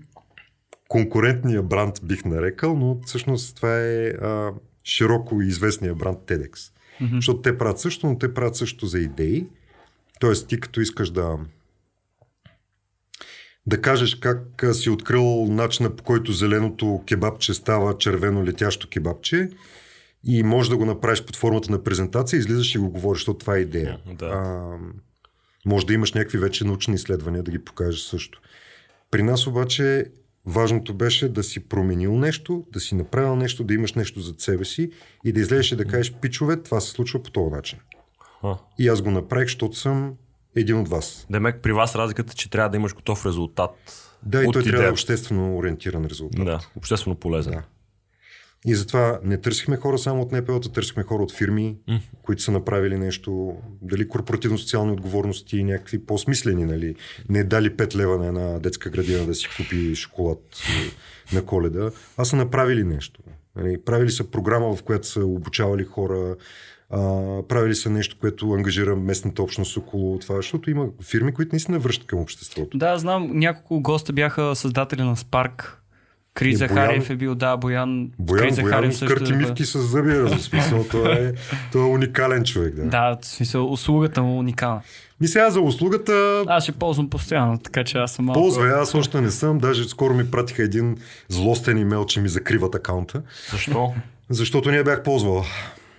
конкурентния 0.89 1.62
бранд 1.62 2.01
бих 2.03 2.25
нарекал, 2.25 2.77
но 2.77 3.01
всъщност 3.07 3.57
това 3.57 3.81
е 3.81 4.07
а, 4.09 4.53
широко 4.85 5.43
известния 5.43 5.95
бранд 5.95 6.19
TEDx. 6.19 6.73
Mm-hmm. 7.01 7.14
Защото 7.14 7.42
те 7.42 7.59
правят 7.59 7.80
също, 7.80 8.07
но 8.07 8.18
те 8.18 8.34
правят 8.34 8.57
също 8.57 8.86
за 8.86 8.99
идеи. 8.99 9.46
Тоест, 10.20 10.49
ти 10.49 10.61
като 10.61 10.80
искаш 10.80 11.11
да 11.11 11.38
да 13.66 13.80
кажеш 13.80 14.14
как 14.14 14.64
си 14.72 14.90
открил 14.90 15.46
начина 15.46 15.96
по 15.96 16.03
който 16.03 16.32
зеленото 16.32 17.03
кебабче 17.07 17.55
става 17.55 17.99
червено 17.99 18.44
летящо 18.44 18.88
кебабче 18.88 19.51
и 20.24 20.42
можеш 20.42 20.70
да 20.70 20.76
го 20.76 20.84
направиш 20.84 21.24
под 21.24 21.36
формата 21.36 21.72
на 21.72 21.84
презентация, 21.84 22.38
излизаш 22.38 22.74
и 22.74 22.78
го 22.78 22.90
говориш, 22.90 23.20
защото 23.20 23.38
това 23.38 23.57
е 23.57 23.61
идея. 23.61 23.99
Да. 24.18 24.26
А, 24.26 24.76
може 25.66 25.86
да 25.86 25.94
имаш 25.94 26.12
някакви 26.12 26.38
вече 26.38 26.64
научни 26.64 26.94
изследвания 26.94 27.42
да 27.42 27.51
ги 27.51 27.59
покажеш 27.59 28.01
също. 28.01 28.40
При 29.11 29.22
нас 29.22 29.46
обаче 29.46 30.05
важното 30.49 30.94
беше 30.94 31.28
да 31.28 31.42
си 31.42 31.61
променил 31.61 32.18
нещо, 32.18 32.64
да 32.72 32.80
си 32.80 32.94
направил 32.94 33.36
нещо, 33.36 33.64
да 33.64 33.74
имаш 33.74 33.94
нещо 33.94 34.20
зад 34.20 34.40
себе 34.40 34.64
си 34.64 34.90
и 35.24 35.32
да 35.32 35.40
излезеш 35.40 35.72
и 35.72 35.76
да 35.76 35.84
кажеш, 35.84 36.12
пичове, 36.12 36.62
това 36.62 36.80
се 36.80 36.90
случва 36.90 37.22
по 37.22 37.30
този 37.30 37.51
начин. 37.51 37.78
А. 38.42 38.57
И 38.78 38.88
аз 38.88 39.03
го 39.03 39.11
направих, 39.11 39.46
защото 39.46 39.76
съм 39.76 40.14
един 40.57 40.76
от 40.78 40.88
вас. 40.88 41.26
Демек 41.30 41.62
при 41.62 41.72
вас 41.72 41.96
разликата 41.96 42.32
е, 42.32 42.34
че 42.34 42.51
трябва 42.51 42.70
да 42.70 42.76
имаш 42.76 42.94
готов 42.94 43.26
резултат. 43.26 43.70
Да, 44.22 44.44
и 44.44 44.53
той 44.53 44.62
трябва 44.62 44.82
да 44.82 44.88
е 44.88 44.92
обществено 44.92 45.57
ориентиран 45.57 46.05
резултат. 46.05 46.44
Да, 46.44 46.61
обществено 46.76 47.16
полезен. 47.16 47.53
Да. 47.53 47.62
И 48.67 48.75
затова 48.75 49.21
не 49.25 49.41
търсихме 49.41 49.77
хора 49.77 49.99
само 49.99 50.23
от 50.23 50.33
НПО-та, 50.33 50.69
търсихме 50.69 51.03
хора 51.03 51.23
от 51.23 51.33
фирми, 51.33 51.77
М. 51.89 52.01
които 52.23 52.43
са 52.43 52.53
направили 52.53 52.99
нещо, 52.99 53.57
дали 53.83 54.09
корпоративно-социални 54.09 54.93
отговорности, 54.93 55.65
някакви 55.65 56.07
по-смислени, 56.07 56.65
нали? 56.65 56.95
Не 57.29 57.45
дали 57.45 57.71
5 57.77 57.95
лева 57.95 58.19
на 58.19 58.27
една 58.27 58.59
детска 58.59 58.91
градина 58.91 59.27
да 59.27 59.35
си 59.35 59.49
купи 59.57 59.95
шоколад 59.95 60.39
на 61.33 61.45
коледа, 61.45 61.91
а 62.17 62.25
са 62.25 62.37
направили 62.37 62.85
нещо. 62.85 63.21
Нали? 63.57 63.79
Правили 63.85 64.11
са 64.11 64.31
програма, 64.31 64.77
в 64.77 64.83
която 64.83 65.07
са 65.07 65.25
обучавали 65.25 65.85
хора, 65.85 66.37
а, 66.91 66.99
правили 67.49 67.75
са 67.75 67.91
нещо, 67.91 68.17
което 68.21 68.53
ангажира 68.53 68.97
местната 68.97 69.43
общност 69.43 69.77
около 69.77 70.19
това, 70.19 70.37
защото 70.37 70.71
има 70.71 70.87
фирми, 71.03 71.35
които 71.35 71.53
наистина 71.53 71.79
връщат 71.79 72.07
към 72.07 72.19
обществото. 72.19 72.79
Да, 72.79 72.99
знам, 72.99 73.31
няколко 73.33 73.81
госта 73.81 74.13
бяха 74.13 74.57
създатели 74.57 75.03
на 75.03 75.17
Спарк. 75.17 75.83
Крис 76.39 76.53
И 76.53 76.57
Захариев 76.57 77.05
Боян- 77.05 77.11
е 77.11 77.16
бил, 77.16 77.34
да, 77.34 77.57
Боян. 77.57 78.11
Боян, 78.18 78.41
Крис 78.41 78.57
Боян 78.57 78.66
Захариев 78.66 78.97
също 78.97 79.14
кърти 79.14 79.32
е- 79.32 79.36
мивки 79.36 79.64
с 79.64 79.78
зъби, 79.78 80.11
за 80.11 80.39
смисъл, 80.39 80.86
той 80.91 81.12
е, 81.12 81.32
той 81.72 81.82
е 81.82 81.86
уникален 81.86 82.45
човек. 82.45 82.74
Да. 82.74 82.84
Да, 82.84 83.16
в 83.22 83.26
смисъл, 83.26 83.72
услугата 83.72 84.22
му 84.22 84.34
е 84.34 84.39
уникална. 84.39 84.80
Ми 85.20 85.28
сега 85.28 85.51
за 85.51 85.61
услугата 85.61 86.45
Аз 86.47 86.62
ще 86.62 86.72
ползвам 86.72 87.11
постоянно, 87.11 87.59
така 87.59 87.84
че 87.84 87.99
аз 87.99 88.12
съм 88.12 88.24
малко... 88.24 88.41
ползва, 88.41 88.66
я, 88.66 88.74
аз 88.74 88.95
още 88.95 89.20
не 89.20 89.30
съм, 89.30 89.59
даже 89.59 89.84
скоро 89.84 90.14
ми 90.14 90.30
пратиха 90.30 90.62
един 90.62 90.97
злостен 91.28 91.78
имейл, 91.78 92.05
че 92.05 92.20
ми 92.20 92.28
закриват 92.28 92.74
акаунта, 92.74 93.22
Защо? 93.51 93.95
защото 94.30 94.70
не 94.70 94.76
я 94.76 94.84
бях 94.84 95.03
ползвал. 95.03 95.45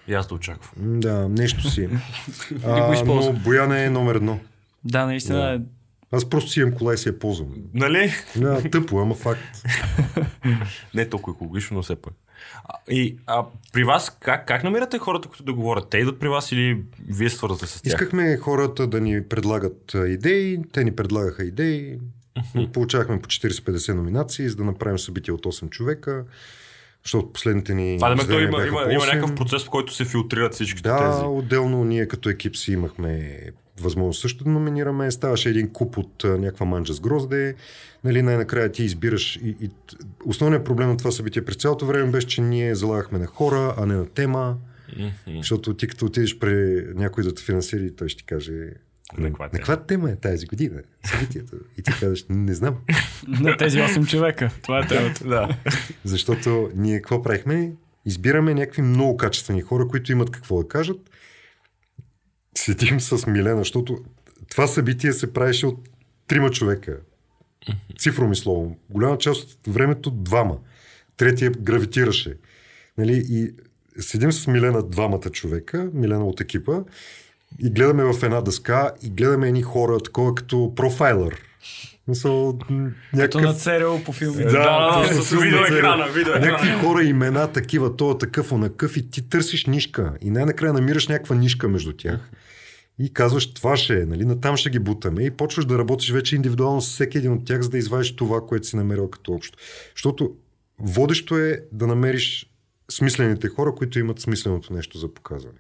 И 0.08 0.14
аз 0.14 0.28
да 0.28 0.36
очаквам. 0.36 1.00
Да, 1.00 1.30
нещо 1.30 1.70
си. 1.70 1.88
го 2.52 2.60
а, 2.66 3.04
но 3.06 3.34
Боян 3.34 3.72
е 3.72 3.90
номер 3.90 4.16
едно. 4.16 4.40
Да, 4.84 5.06
наистина 5.06 5.54
е. 5.54 5.60
Аз 6.12 6.30
просто 6.30 6.50
си 6.50 6.60
имам 6.60 6.74
кола 6.74 6.94
и 6.94 6.98
си 6.98 7.10
я 7.10 7.20
ползвам. 7.20 7.54
Нали? 7.74 8.12
Да, 8.36 8.70
тъпо, 8.70 9.00
ама 9.00 9.16
факт. 9.16 9.42
Не 10.94 11.10
толкова 11.10 11.36
екологично, 11.36 11.76
но 11.78 11.84
все 11.84 11.96
пак. 11.96 12.14
А, 12.66 12.74
и 12.90 13.18
а, 13.28 13.46
при 13.74 13.84
вас 13.84 14.18
как, 14.20 14.48
как 14.48 14.64
намирате 14.64 15.00
хората, 15.00 15.28
които 15.28 15.44
да 15.44 15.54
говорят? 15.54 15.90
Те 15.90 15.98
идват 15.98 16.20
при 16.20 16.28
вас 16.28 16.52
или 16.52 16.84
вие 17.10 17.30
свързвате 17.30 17.68
с 17.68 17.82
тях? 17.82 17.94
Искахме 17.94 18.38
хората 18.38 18.88
да 18.88 19.02
ни 19.02 19.24
предлагат 19.24 19.96
идеи, 20.08 20.60
те 20.74 20.84
ни 20.84 20.96
предлагаха 20.96 21.44
идеи. 21.44 22.00
Получавахме 22.74 23.22
по 23.22 23.28
40-50 23.30 23.94
номинации, 23.94 24.50
за 24.50 24.56
да 24.56 24.64
направим 24.64 25.00
събитие 25.00 25.34
от 25.34 25.46
8 25.46 25.70
човека. 25.70 26.26
Защото 27.04 27.34
последните 27.34 27.74
ни. 27.74 27.98
Това 27.98 28.16
да 28.16 28.28
той 28.28 28.44
има, 28.44 28.68
има, 28.68 28.82
има 28.92 29.02
8. 29.02 29.14
някакъв 29.14 29.36
процес, 29.36 29.64
в 29.64 29.70
който 29.70 29.94
се 29.94 30.06
филтрират 30.06 30.54
всичките 30.54 30.90
Да, 30.90 31.12
тези. 31.12 31.26
отделно 31.26 31.84
ние 31.84 32.08
като 32.08 32.30
екип 32.30 32.56
си 32.56 32.72
имахме 32.72 33.40
възможност 33.82 34.22
също 34.22 34.44
да 34.44 34.50
номинираме. 34.50 35.12
Ставаше 35.12 35.50
един 35.50 35.70
куп 35.70 35.98
от 35.98 36.24
а, 36.24 36.38
някаква 36.38 36.66
манджа 36.66 36.94
с 36.94 37.00
грозде. 37.00 37.56
Нали, 38.04 38.22
най-накрая 38.22 38.72
ти 38.72 38.84
избираш. 38.84 39.36
И, 39.36 39.56
и, 39.62 39.70
основният 40.26 40.66
проблем 40.66 40.90
на 40.90 40.98
това 40.98 41.12
събитие 41.12 41.46
през 41.46 41.56
цялото 41.56 41.86
време 41.86 42.12
беше, 42.12 42.28
че 42.28 42.42
ние 42.42 42.76
залагахме 42.76 43.20
на 43.20 43.26
хора, 43.26 43.74
а 43.78 43.86
не 43.86 43.96
на 43.96 44.06
тема. 44.06 44.58
Мгм. 44.98 45.38
Защото 45.38 45.74
ти 45.74 45.88
като 45.88 46.06
отидеш 46.06 46.40
при 46.40 46.86
някой 46.96 47.24
да 47.24 47.36
те 47.36 47.44
финансира 47.44 47.96
той 47.96 48.10
ще 48.10 48.18
ти 48.18 48.26
каже 48.26 48.54
На 49.18 49.28
каква 49.28 49.46
на 49.46 49.52
тема?" 49.52 49.60
каква 49.60 49.86
тема 49.86 50.12
е 50.12 50.16
тази 50.16 50.46
година 50.46 50.82
събитието? 51.06 51.56
И 51.78 51.84
ти 51.84 51.92
казваш, 52.00 52.26
не 52.30 52.54
знам. 52.54 52.76
На 53.28 53.58
тези 53.58 53.78
8 53.78 54.08
човека. 54.08 54.52
Това 54.62 54.80
е 54.80 54.88
темата. 54.88 55.28
Да. 55.28 55.58
Защото 56.04 56.72
ние 56.76 56.96
какво 56.96 57.22
правихме? 57.22 57.74
Избираме 58.06 58.54
някакви 58.54 58.82
много 58.82 59.18
качествени 59.18 59.62
хора, 59.62 59.88
които 59.88 60.12
имат 60.12 60.30
какво 60.30 60.62
да 60.62 60.68
кажат. 60.68 61.10
Седим 62.58 63.00
с 63.00 63.28
Милена, 63.28 63.58
защото 63.58 63.98
това 64.50 64.68
събитие 64.68 65.14
се 65.14 65.34
правеше 65.34 65.68
от 65.68 65.90
трима 66.28 66.50
човека. 66.50 67.00
Цифроми 68.00 68.36
слово. 68.36 68.78
Голяма 68.90 69.18
част 69.18 69.52
от 69.52 69.74
времето 69.74 70.12
двама. 70.12 70.58
Третия 71.18 71.52
гравитираше. 71.52 72.38
Нали? 72.98 73.26
И 73.30 73.54
седим 74.00 74.32
с 74.32 74.48
Милена 74.48 74.84
двамата 74.84 75.30
човека, 75.32 75.90
Милена 75.94 76.26
от 76.26 76.42
екипа, 76.42 76.80
и 77.60 77.70
гледаме 77.70 78.04
в 78.04 78.24
една 78.24 78.42
дъска 78.42 78.92
и 79.04 79.10
гледаме 79.10 79.48
едни 79.48 79.62
хора, 79.62 80.00
такова 80.00 80.36
като 80.36 80.74
профайлър. 80.76 81.42
Мисъл, 82.08 82.60
м, 82.70 82.92
Като 83.20 83.38
на 83.38 83.44
някакъв 83.44 83.62
ЦРУ 83.62 84.04
по 84.06 84.12
филми. 84.12 84.44
Да, 84.44 84.52
да, 84.52 85.02
точно 85.02 85.24
с 85.24 85.30
филм 85.30 85.40
на 85.40 85.46
видеоекрана, 85.46 86.08
видеоекрана. 86.08 86.46
Някакви 86.46 86.72
хора, 86.72 87.04
имена, 87.04 87.52
такива, 87.52 87.96
то 87.96 88.18
такъв, 88.18 88.52
онакъв 88.52 88.98
и 88.98 89.10
ти 89.10 89.30
търсиш 89.30 89.66
нишка. 89.66 90.14
И 90.22 90.30
най-накрая 90.30 90.74
намираш 90.74 91.08
някаква 91.08 91.36
нишка 91.36 91.68
между 91.68 91.94
тях. 91.94 92.20
И 93.00 93.14
казваш, 93.14 93.54
това 93.54 93.78
ще 93.78 94.02
е, 94.02 94.06
нали, 94.06 94.26
натам 94.26 94.58
ще 94.58 94.70
ги 94.70 94.80
бутаме. 94.80 95.24
И 95.24 95.32
почваш 95.32 95.66
да 95.66 95.78
работиш 95.78 96.12
вече 96.12 96.36
индивидуално 96.36 96.82
с 96.82 96.94
всеки 96.94 97.18
един 97.18 97.34
от 97.34 97.46
тях, 97.46 97.62
за 97.62 97.70
да 97.70 97.78
извадиш 97.78 98.16
това, 98.16 98.42
което 98.48 98.68
си 98.68 98.76
намерил 98.76 99.10
като 99.10 99.32
общо. 99.32 99.58
Защото 99.96 100.32
водещо 100.80 101.38
е 101.38 101.60
да 101.72 101.88
намериш 101.88 102.50
смислените 102.92 103.50
хора, 103.50 103.76
които 103.76 104.00
имат 104.00 104.20
смисленото 104.20 104.74
нещо 104.74 104.98
за 104.98 105.14
показване. 105.14 105.60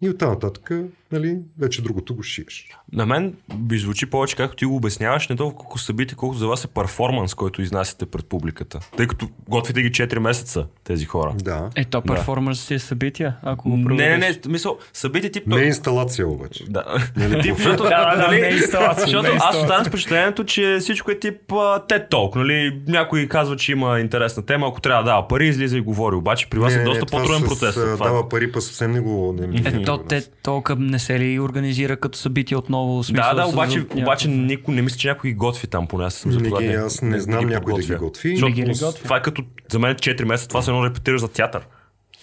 И 0.00 0.08
оттам 0.08 0.30
нататък, 0.30 0.72
нали, 1.12 1.38
вече 1.58 1.82
другото 1.82 2.14
го 2.14 2.22
шиеш. 2.22 2.66
На 2.92 3.06
мен 3.06 3.34
би 3.54 3.78
звучи 3.78 4.06
повече, 4.06 4.36
както 4.36 4.56
ти 4.56 4.64
го 4.64 4.76
обясняваш, 4.76 5.28
не 5.28 5.36
толкова 5.36 5.58
колко 5.58 5.78
събитие, 5.78 6.16
колкото 6.16 6.38
за 6.38 6.46
вас 6.46 6.64
е 6.64 6.68
перформанс, 6.68 7.34
който 7.34 7.62
изнасяте 7.62 8.06
пред 8.06 8.26
публиката. 8.26 8.80
Тъй 8.96 9.06
като 9.06 9.28
готвите 9.48 9.82
ги 9.82 9.90
4 9.90 10.18
месеца 10.18 10.66
тези 10.84 11.04
хора. 11.04 11.34
Да. 11.42 11.70
Ето, 11.76 12.00
Да. 12.00 12.14
перформанс 12.14 12.60
си 12.60 12.74
е 12.74 12.78
събития, 12.78 13.36
ако 13.42 13.70
го 13.70 13.76
Не, 13.76 14.08
не, 14.08 14.18
не, 14.18 14.34
мисъл, 14.48 14.78
събитие 14.92 15.30
тип... 15.30 15.46
Не 15.46 15.62
е 15.62 15.66
инсталация 15.66 16.28
обаче. 16.28 16.64
Да. 16.68 16.84
Нали, 17.16 17.42
Тип, 17.42 17.56
защото, 17.56 17.82
Да, 17.82 17.88
да, 17.88 18.16
да, 18.16 18.26
нали, 18.28 18.40
не 18.40 18.48
е 18.48 18.52
инсталация, 18.52 19.00
защото 19.06 19.22
не 19.22 19.34
е 19.34 19.38
аз 19.40 19.56
оставам 19.56 19.84
с 19.84 19.88
впечатлението, 19.88 20.44
че 20.44 20.76
всичко 20.80 21.10
е 21.10 21.18
тип 21.18 21.36
TED 21.48 22.10
Talk, 22.10 22.36
нали? 22.36 22.80
Някой 22.88 23.26
казва, 23.26 23.56
че 23.56 23.72
има 23.72 24.00
интересна 24.00 24.46
тема, 24.46 24.66
ако 24.68 24.80
трябва 24.80 25.02
да 25.04 25.10
дава 25.10 25.28
пари, 25.28 25.46
излиза 25.48 25.76
и 25.76 25.80
говори. 25.80 26.16
Обаче 26.16 26.50
при 26.50 26.58
вас 26.58 26.74
е 26.74 26.82
доста 26.84 27.06
това 27.06 27.18
по-труден 27.18 27.40
с, 27.42 27.48
процес. 27.48 27.76
е. 27.76 27.96
Дава 27.96 28.28
пари, 28.28 28.52
па 28.52 28.60
съвсем 28.60 28.92
не 28.92 29.00
го... 29.00 29.34
Не, 29.40 29.46
не, 29.46 29.62
Ето, 29.80 29.98
те 29.98 30.22
толкова 30.42 30.76
не 30.80 30.98
се 31.00 31.20
ли 31.20 31.40
организира 31.40 31.96
като 31.96 32.18
събитие 32.18 32.56
отново? 32.56 32.98
Да, 32.98 33.04
смисъл, 33.04 33.34
да, 33.36 33.44
с- 33.44 33.48
обаче, 33.48 33.78
някакъв- 33.78 33.96
обаче 33.96 34.28
никой, 34.28 34.74
не 34.74 34.82
мисля, 34.82 34.96
че 34.96 35.08
някой 35.08 35.30
ги 35.30 35.36
готви 35.36 35.66
там, 35.66 35.86
поне 35.86 36.04
аз 36.04 36.14
съм 36.14 36.30
Не 36.30 36.38
запознат. 36.38 36.74
аз 36.76 37.02
не 37.02 37.20
знам 37.20 37.46
някой 37.46 37.74
да 37.74 37.82
ги 37.82 37.94
готви. 37.94 38.28
Защото 38.28 38.48
Не 38.48 38.54
ги 38.54 38.62
ли 38.62 38.74
готви? 38.74 39.02
Това 39.02 39.16
е 39.16 39.22
като, 39.22 39.42
за 39.68 39.78
мен 39.78 39.94
4 39.94 40.24
месеца, 40.24 40.48
това 40.48 40.62
се 40.62 40.70
едно 40.70 40.84
репетираш 40.84 41.20
за 41.20 41.28
театър, 41.28 41.62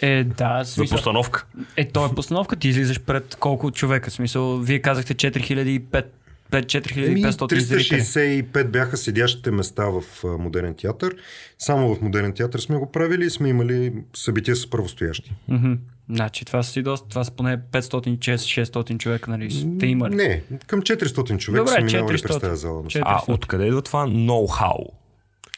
Е, 0.02 0.24
да, 0.26 0.50
в 0.56 0.64
за 0.64 0.72
смисъл, 0.72 0.96
постановка. 0.96 1.46
е, 1.78 1.86
то 1.86 2.06
е 2.06 2.10
постановка, 2.10 2.56
ти 2.56 2.70
излизаш 2.70 3.00
пред 3.00 3.36
колко 3.36 3.72
човека, 3.72 4.10
в 4.10 4.14
смисъл, 4.14 4.58
вие 4.58 4.80
казахте 4.80 5.14
4005 5.14 6.06
4500 6.52 7.58
зрители. 7.58 8.02
365 8.02 8.64
бяха 8.66 8.98
седящите 8.98 9.52
места 9.52 9.86
в 9.86 10.02
Модерен 10.40 10.74
театър. 10.76 11.16
Само 11.60 11.96
в 11.96 12.02
Модерен 12.02 12.34
театър 12.34 12.60
сме 12.60 12.78
го 12.78 12.92
правили 12.92 13.26
и 13.26 13.30
сме 13.30 13.50
имали 13.50 13.94
събития 14.16 14.56
с 14.56 14.70
правостоящи. 14.70 15.32
Мгм. 15.48 15.74
Значи 16.10 16.46
това 16.46 16.64
са 16.64 16.72
си 16.72 16.82
доста, 16.84 17.10
това 17.10 17.24
са 17.24 17.32
поне 17.32 17.58
500-600 17.72 18.98
човека, 18.98 19.32
нали, 19.32 19.52
сте 19.52 19.88
имали. 19.88 20.16
Не, 20.16 20.44
към 20.68 20.82
400 20.82 21.38
човека 21.38 21.66
Добре, 21.66 21.72
са 21.72 21.82
минавали 21.82 22.18
400. 22.18 22.24
през 22.28 22.40
тази 22.40 22.62
зала. 22.62 22.84
А 23.02 23.20
400. 23.20 23.34
откъде 23.34 23.66
идва 23.66 23.82
това 23.82 24.08
ноу-хау? 24.08 24.86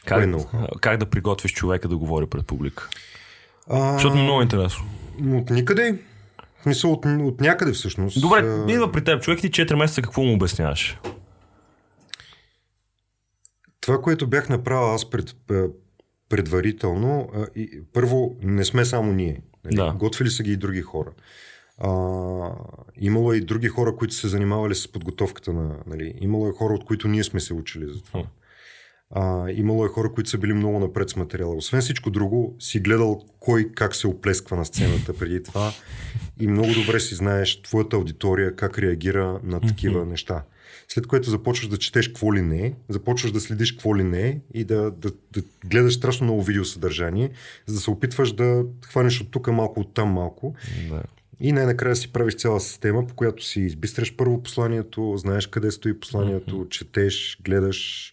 Как, 0.04 0.24
ноу-хау? 0.24 0.80
как 0.80 0.98
да 0.98 1.06
приготвиш 1.06 1.52
човека 1.52 1.88
да 1.88 1.96
говори 1.96 2.26
пред 2.26 2.46
публика? 2.46 2.88
А, 3.70 3.92
Защото 3.92 4.14
ми 4.14 4.20
е 4.20 4.24
много 4.24 4.42
интересно. 4.42 4.84
От 5.32 5.50
никъде. 5.50 5.98
В 6.58 6.62
смисъл 6.62 6.92
от, 6.92 7.06
от 7.06 7.40
някъде 7.40 7.72
всъщност. 7.72 8.20
Добре, 8.20 8.38
А, 8.38 8.72
идва 8.72 8.92
при 8.92 9.04
теб 9.04 9.22
човек 9.22 9.40
ти 9.40 9.50
4 9.50 9.74
месеца, 9.74 10.02
какво 10.02 10.22
му 10.22 10.34
обясняваш? 10.34 10.98
Това, 13.80 14.00
което 14.00 14.26
бях 14.26 14.48
направил 14.48 14.94
аз 14.94 15.10
пред, 15.10 15.36
предварително, 16.28 17.28
и, 17.56 17.80
първо 17.92 18.36
не 18.42 18.64
сме 18.64 18.84
само 18.84 19.12
ние. 19.12 19.40
Нали? 19.64 19.76
Да. 19.76 19.94
Готвили 19.98 20.30
са 20.30 20.42
ги 20.42 20.52
и 20.52 20.56
други 20.56 20.82
хора. 20.82 21.10
А, 21.78 21.90
имало 22.96 23.32
е 23.32 23.36
и 23.36 23.40
други 23.40 23.68
хора, 23.68 23.96
които 23.96 24.14
се 24.14 24.28
занимавали 24.28 24.74
с 24.74 24.92
подготовката 24.92 25.52
на... 25.52 25.76
Нали? 25.86 26.14
Имало 26.20 26.48
е 26.48 26.52
хора, 26.52 26.74
от 26.74 26.84
които 26.84 27.08
ние 27.08 27.24
сме 27.24 27.40
се 27.40 27.54
учили 27.54 27.86
за 27.92 28.02
това. 28.02 28.24
А, 29.14 29.50
имало 29.50 29.84
е 29.84 29.88
хора, 29.88 30.12
които 30.12 30.30
са 30.30 30.38
били 30.38 30.52
много 30.52 30.78
напред 30.78 31.10
с 31.10 31.16
материала. 31.16 31.54
Освен 31.54 31.80
всичко 31.80 32.10
друго, 32.10 32.56
си 32.58 32.80
гледал 32.80 33.22
кой 33.40 33.72
как 33.74 33.94
се 33.94 34.06
оплесква 34.06 34.56
на 34.56 34.64
сцената 34.64 35.18
преди 35.18 35.42
това 35.42 35.72
и 36.40 36.46
много 36.46 36.68
добре 36.74 37.00
си 37.00 37.14
знаеш 37.14 37.62
твоята 37.62 37.96
аудитория 37.96 38.56
как 38.56 38.78
реагира 38.78 39.40
на 39.44 39.60
такива 39.60 40.06
неща. 40.06 40.42
След 40.92 41.06
което 41.06 41.30
започваш 41.30 41.68
да 41.68 41.76
четеш 41.76 42.08
какво 42.08 42.34
ли 42.34 42.42
не 42.42 42.66
е, 42.66 42.74
започваш 42.88 43.32
да 43.32 43.40
следиш 43.40 43.72
какво 43.72 43.96
ли 43.96 44.02
не 44.02 44.28
е 44.28 44.40
и 44.54 44.64
да, 44.64 44.90
да, 44.90 45.10
да 45.32 45.42
гледаш 45.64 45.94
страшно 45.94 46.24
много 46.24 46.42
видеосъдържание, 46.42 47.30
за 47.66 47.74
да 47.74 47.80
се 47.80 47.90
опитваш 47.90 48.32
да 48.32 48.64
хванеш 48.86 49.20
от 49.20 49.30
тук 49.30 49.46
малко, 49.46 49.80
от 49.80 49.94
там 49.94 50.08
малко. 50.08 50.54
Да. 50.88 51.02
И 51.40 51.52
най-накрая 51.52 51.96
си 51.96 52.12
правиш 52.12 52.36
цяла 52.36 52.60
система, 52.60 53.06
по 53.06 53.14
която 53.14 53.44
си 53.44 53.60
избистреш 53.60 54.16
първо 54.16 54.42
посланието, 54.42 55.16
знаеш 55.16 55.46
къде 55.46 55.70
стои 55.70 56.00
посланието, 56.00 56.56
mm-hmm. 56.56 56.68
четеш, 56.68 57.38
гледаш 57.44 58.12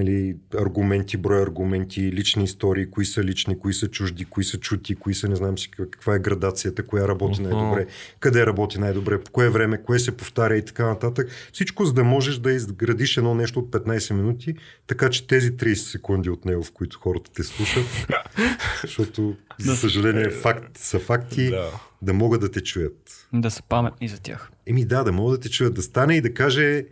нали, 0.00 0.36
аргументи, 0.58 1.16
брой 1.16 1.42
аргументи, 1.42 2.12
лични 2.12 2.44
истории, 2.44 2.90
кои 2.90 3.04
са 3.04 3.24
лични, 3.24 3.58
кои 3.58 3.74
са 3.74 3.88
чужди, 3.88 4.24
кои 4.24 4.44
са 4.44 4.58
чути, 4.58 4.94
кои 4.94 5.14
са 5.14 5.28
не 5.28 5.36
знам 5.36 5.58
си 5.58 5.70
каква 5.70 6.14
е 6.14 6.18
градацията, 6.18 6.86
коя 6.86 7.08
работи 7.08 7.42
най-добре, 7.42 7.86
къде 8.20 8.46
работи 8.46 8.78
най-добре, 8.78 9.20
по 9.20 9.30
кое 9.30 9.48
време, 9.48 9.82
кое 9.82 9.98
се 9.98 10.16
повтаря 10.16 10.56
и 10.56 10.64
така 10.64 10.86
нататък. 10.86 11.28
Всичко, 11.52 11.84
за 11.84 11.92
да 11.92 12.04
можеш 12.04 12.38
да 12.38 12.52
изградиш 12.52 13.16
едно 13.16 13.34
нещо 13.34 13.58
от 13.58 13.70
15 13.70 14.14
минути, 14.14 14.54
така 14.86 15.10
че 15.10 15.26
тези 15.26 15.52
30 15.52 15.74
секунди 15.74 16.30
от 16.30 16.44
него, 16.44 16.62
в 16.62 16.72
които 16.72 16.98
хората 16.98 17.30
те 17.32 17.42
слушат, 17.42 17.86
защото, 18.82 19.36
за 19.58 19.76
съжаление, 19.76 20.30
факт, 20.30 20.78
са 20.78 20.98
факти, 20.98 21.50
Да. 21.50 21.70
да 22.02 22.12
могат 22.12 22.40
да 22.40 22.50
те 22.50 22.60
чуят. 22.60 23.26
Да 23.32 23.50
са 23.50 23.62
паметни 23.62 24.08
за 24.08 24.20
тях. 24.20 24.50
Еми 24.66 24.84
да, 24.84 25.04
да 25.04 25.12
могат 25.12 25.40
да 25.40 25.42
те 25.42 25.50
чуят, 25.50 25.74
да 25.74 25.82
стане 25.82 26.14
и 26.14 26.20
да 26.20 26.34
каже 26.34 26.84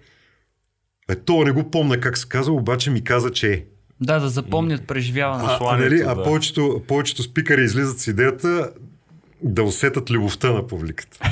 е, 1.09 1.15
то 1.15 1.45
не 1.45 1.51
го 1.51 1.71
помня 1.71 2.01
как 2.01 2.19
се 2.19 2.29
казва, 2.29 2.55
обаче 2.55 2.91
ми 2.91 3.05
каза, 3.05 3.31
че 3.31 3.53
е. 3.53 3.65
Да, 4.01 4.21
да 4.21 4.29
запомнят 4.29 4.87
преживяването. 4.87 5.65
А, 5.65 5.75
а, 5.75 5.77
нали, 5.77 6.05
а 6.07 6.23
повечето, 6.23 6.83
повечето 6.89 7.23
спикари 7.23 7.63
излизат 7.63 8.01
с 8.01 8.07
идеята 8.07 8.71
да 9.43 9.63
усетат 9.63 10.11
любовта 10.11 10.51
на 10.51 10.67
публиката. 10.67 11.19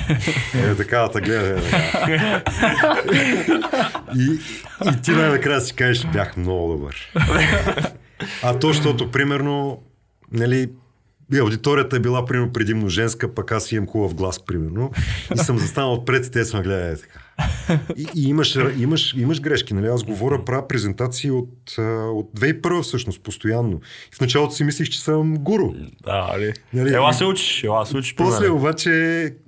Е, 0.54 0.74
така 0.74 0.98
да 0.98 1.10
те 1.10 1.20
гледа. 1.20 1.58
Е, 1.58 1.70
така. 1.92 2.42
и, 4.16 4.38
и 4.88 5.02
ти 5.02 5.10
най-накрая 5.10 5.60
си 5.60 5.74
кажеш, 5.74 6.06
бях 6.12 6.36
много 6.36 6.72
добър. 6.72 7.12
А 8.42 8.58
то, 8.58 8.68
защото, 8.68 9.10
примерно, 9.10 9.82
нали, 10.32 10.68
и 11.32 11.38
аудиторията 11.38 11.96
е 11.96 12.00
била 12.00 12.24
примерно 12.24 12.52
предимно 12.52 12.88
женска, 12.88 13.34
пък 13.34 13.52
аз 13.52 13.72
имам 13.72 13.86
хубав 13.86 14.14
глас, 14.14 14.44
примерно. 14.44 14.90
И 15.34 15.38
съм 15.38 15.58
застанал 15.58 15.92
отпред 15.92 16.26
и 16.26 16.30
те 16.30 16.44
са 16.44 16.56
ме 16.56 16.62
гледали 16.62 16.92
е 16.92 16.96
така. 16.96 17.18
И, 17.96 18.06
и 18.16 18.28
имаш, 18.28 18.58
имаш, 18.78 19.14
имаш 19.14 19.40
грешки, 19.40 19.74
нали? 19.74 19.86
Аз 19.86 20.04
говоря, 20.04 20.44
правя 20.44 20.68
презентации 20.68 21.30
от, 21.30 21.48
от 21.78 22.30
2001 22.32 22.82
всъщност, 22.82 23.20
постоянно. 23.20 23.80
В 24.12 24.20
началото 24.20 24.54
си 24.54 24.64
мислих, 24.64 24.88
че 24.88 25.00
съм 25.00 25.36
гуру. 25.36 25.72
Да, 26.04 26.26
нали? 26.28 26.52
Нали, 26.72 26.94
Ела 26.94 27.10
и- 27.10 27.14
се 27.14 27.24
учиш, 27.24 27.64
ела 27.64 27.86
се 27.86 27.96
учиш. 27.96 28.14
После 28.14 28.48
обаче, 28.48 28.90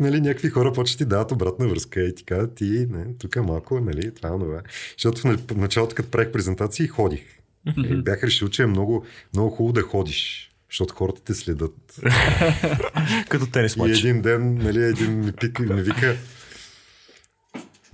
нали, 0.01 0.21
някакви 0.21 0.49
хора 0.49 0.73
почти 0.73 0.97
ти 0.97 1.05
дават 1.05 1.33
обратна 1.33 1.69
връзка 1.69 2.01
и 2.01 2.15
ти 2.15 2.25
казват, 2.25 2.55
ти, 2.55 2.65
не, 2.91 3.05
тук 3.19 3.37
е 3.37 3.41
малко, 3.41 3.81
нали, 3.81 4.15
това, 4.15 4.31
това. 4.31 4.61
Защото 4.93 5.21
в 5.21 5.25
на- 5.25 5.37
в 5.39 5.57
началото, 5.57 5.95
като 5.95 6.11
правих 6.11 6.33
презентации, 6.33 6.87
ходих. 6.87 7.23
И 7.79 7.97
бях 7.97 8.23
решил, 8.23 8.49
че 8.49 8.63
е 8.63 8.67
много, 8.67 9.05
много 9.35 9.51
хубаво 9.51 9.73
да 9.73 9.83
ходиш, 9.83 10.51
защото 10.71 10.95
хората 10.95 11.21
те 11.25 11.35
следят. 11.35 12.01
Като 13.29 13.47
тенис 13.51 13.77
И 13.77 13.79
матч. 13.79 13.99
един 13.99 14.23
ден, 14.23 14.55
нали, 14.55 14.83
един 14.83 15.21
ми, 15.21 15.33
пика, 15.33 15.63
ми 15.63 15.83
вика, 15.83 16.17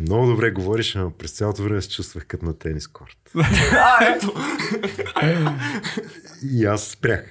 много 0.01 0.27
добре 0.27 0.51
говориш, 0.51 0.95
но 0.95 1.11
през 1.11 1.31
цялото 1.31 1.63
време 1.63 1.83
се 1.83 1.91
чувствах 1.91 2.27
като 2.27 2.45
на 2.45 2.59
тенис 2.59 2.89
корт. 2.89 3.31
А, 3.73 4.05
ето! 4.05 4.35
И 6.53 6.65
аз 6.65 6.89
спрях. 6.89 7.25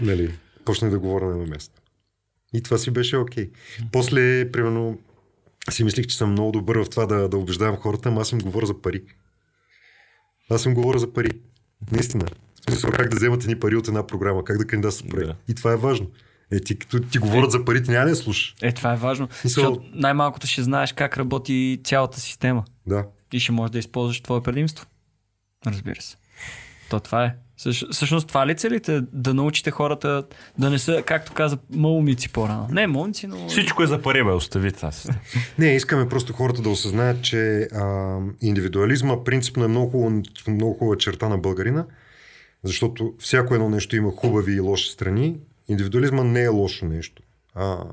Нали, 0.00 0.34
почнах 0.64 0.90
да 0.90 0.98
говоря 0.98 1.24
на 1.24 1.30
едно 1.32 1.46
място. 1.46 1.80
И 2.54 2.62
това 2.62 2.78
си 2.78 2.90
беше 2.90 3.16
окей. 3.16 3.50
После, 3.92 4.50
примерно, 4.52 4.98
си 5.70 5.84
мислих, 5.84 6.06
че 6.06 6.16
съм 6.16 6.30
много 6.32 6.52
добър 6.52 6.78
в 6.84 6.90
това 6.90 7.06
да, 7.06 7.28
да 7.28 7.36
убеждавам 7.36 7.76
хората, 7.76 8.08
ама 8.08 8.20
аз 8.20 8.32
им 8.32 8.38
говоря 8.38 8.66
за 8.66 8.82
пари. 8.82 9.02
Аз 10.50 10.64
им 10.64 10.74
говоря 10.74 10.98
за 10.98 11.12
пари. 11.12 11.30
Наистина. 11.92 12.26
Смисъл 12.72 12.90
как 12.90 13.08
да 13.08 13.16
вземат 13.16 13.42
едни 13.42 13.58
пари 13.58 13.76
от 13.76 13.88
една 13.88 14.06
програма, 14.06 14.44
как 14.44 14.58
да 14.58 14.66
кандидатстват 14.66 15.10
проект. 15.10 15.26
Да. 15.26 15.34
И 15.48 15.54
това 15.54 15.72
е 15.72 15.76
важно. 15.76 16.06
Е, 16.52 16.60
ти, 16.60 16.78
като 16.78 17.00
ти 17.00 17.18
говорят 17.18 17.50
за 17.50 17.64
парите, 17.64 17.90
няма 17.92 18.04
да 18.04 18.10
я 18.10 18.16
слушаш. 18.16 18.54
Е, 18.62 18.72
това 18.72 18.92
е 18.92 18.96
важно. 18.96 19.26
Мисъл- 19.26 19.42
Защото 19.64 19.82
най-малкото 19.94 20.46
ще 20.46 20.62
знаеш 20.62 20.92
как 20.92 21.16
работи 21.18 21.80
цялата 21.84 22.20
система. 22.20 22.64
Да. 22.86 23.04
И 23.32 23.40
ще 23.40 23.52
можеш 23.52 23.70
да 23.70 23.78
използваш 23.78 24.20
твое 24.20 24.42
предимство. 24.42 24.86
Разбира 25.66 26.02
се. 26.02 26.16
То 26.90 27.00
това 27.00 27.24
е. 27.24 27.34
Същ, 27.56 27.84
всъщност 27.92 28.28
това 28.28 28.46
ли 28.46 28.54
целите? 28.54 29.00
Да 29.12 29.34
научите 29.34 29.70
хората 29.70 30.24
да 30.58 30.70
не 30.70 30.78
са, 30.78 31.02
както 31.02 31.32
каза, 31.32 31.58
малумици 31.70 32.28
по-рано. 32.28 32.68
Не 32.70 32.86
малумици, 32.86 33.26
но... 33.26 33.48
Всичко 33.48 33.82
е 33.82 33.86
за 33.86 34.02
пари, 34.02 34.24
бе, 34.24 34.30
остави 34.30 34.72
това. 34.72 34.92
си. 34.92 35.08
Не, 35.58 35.66
искаме 35.66 36.08
просто 36.08 36.32
хората 36.32 36.62
да 36.62 36.68
осъзнаят, 36.68 37.22
че 37.22 37.38
а, 37.64 38.18
индивидуализма 38.42 39.24
принципно 39.24 39.64
е 39.64 39.68
много 39.68 39.90
хубава, 39.90 40.16
много 40.48 40.74
хубава 40.74 40.96
черта 40.98 41.28
на 41.28 41.38
българина, 41.38 41.84
защото 42.64 43.14
всяко 43.18 43.54
едно 43.54 43.68
нещо 43.68 43.96
има 43.96 44.10
хубави 44.10 44.52
и 44.52 44.60
лоши 44.60 44.92
страни. 44.92 45.40
Индивидуализма 45.68 46.24
не 46.24 46.42
е 46.42 46.48
лошо 46.48 46.86
нещо. 46.86 47.22
А, 47.54 47.84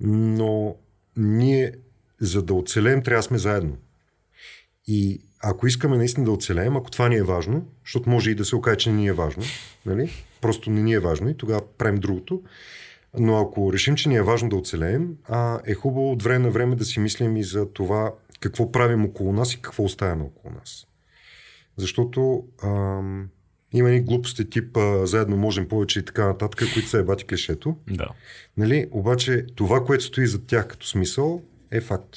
но 0.00 0.76
ние, 1.16 1.72
за 2.20 2.42
да 2.42 2.54
оцелеем, 2.54 3.02
трябва 3.02 3.18
да 3.18 3.22
сме 3.22 3.38
заедно. 3.38 3.76
И 4.86 5.20
ако 5.42 5.66
искаме 5.66 5.96
наистина 5.96 6.24
да 6.24 6.32
оцелеем, 6.32 6.76
ако 6.76 6.90
това 6.90 7.08
ни 7.08 7.16
е 7.16 7.22
важно, 7.22 7.66
защото 7.84 8.10
може 8.10 8.30
и 8.30 8.34
да 8.34 8.44
се 8.44 8.56
окаже, 8.56 8.76
че 8.76 8.90
не 8.90 8.96
ни 8.96 9.06
е 9.06 9.12
важно, 9.12 9.42
нали? 9.86 10.10
просто 10.40 10.70
не 10.70 10.82
ни 10.82 10.92
е 10.92 11.00
важно 11.00 11.28
и 11.28 11.36
тогава 11.36 11.62
правим 11.78 12.00
другото, 12.00 12.42
но 13.18 13.38
ако 13.38 13.72
решим, 13.72 13.96
че 13.96 14.08
ни 14.08 14.16
е 14.16 14.22
важно 14.22 14.48
да 14.48 14.56
оцелеем, 14.56 15.16
а, 15.28 15.60
е 15.66 15.74
хубаво 15.74 16.12
от 16.12 16.22
време 16.22 16.44
на 16.44 16.50
време 16.50 16.76
да 16.76 16.84
си 16.84 17.00
мислим 17.00 17.36
и 17.36 17.44
за 17.44 17.72
това 17.72 18.14
какво 18.40 18.72
правим 18.72 19.04
около 19.04 19.32
нас 19.32 19.54
и 19.54 19.62
какво 19.62 19.84
оставяме 19.84 20.24
около 20.24 20.54
нас. 20.54 20.86
Защото 21.76 22.44
ам, 22.62 23.28
има 23.72 23.90
и 23.90 24.00
глупости 24.00 24.50
тип 24.50 24.76
а, 24.76 25.06
заедно 25.06 25.36
можем 25.36 25.68
повече 25.68 25.98
и 25.98 26.04
така 26.04 26.26
нататък, 26.26 26.68
които 26.72 26.88
са 26.88 26.98
ебати 26.98 27.24
клишето. 27.24 27.76
Да. 27.90 28.08
Нали? 28.56 28.88
Обаче 28.90 29.46
това, 29.54 29.84
което 29.84 30.04
стои 30.04 30.26
зад 30.26 30.46
тях 30.46 30.68
като 30.68 30.86
смисъл, 30.86 31.42
е 31.70 31.80
факт. 31.80 32.16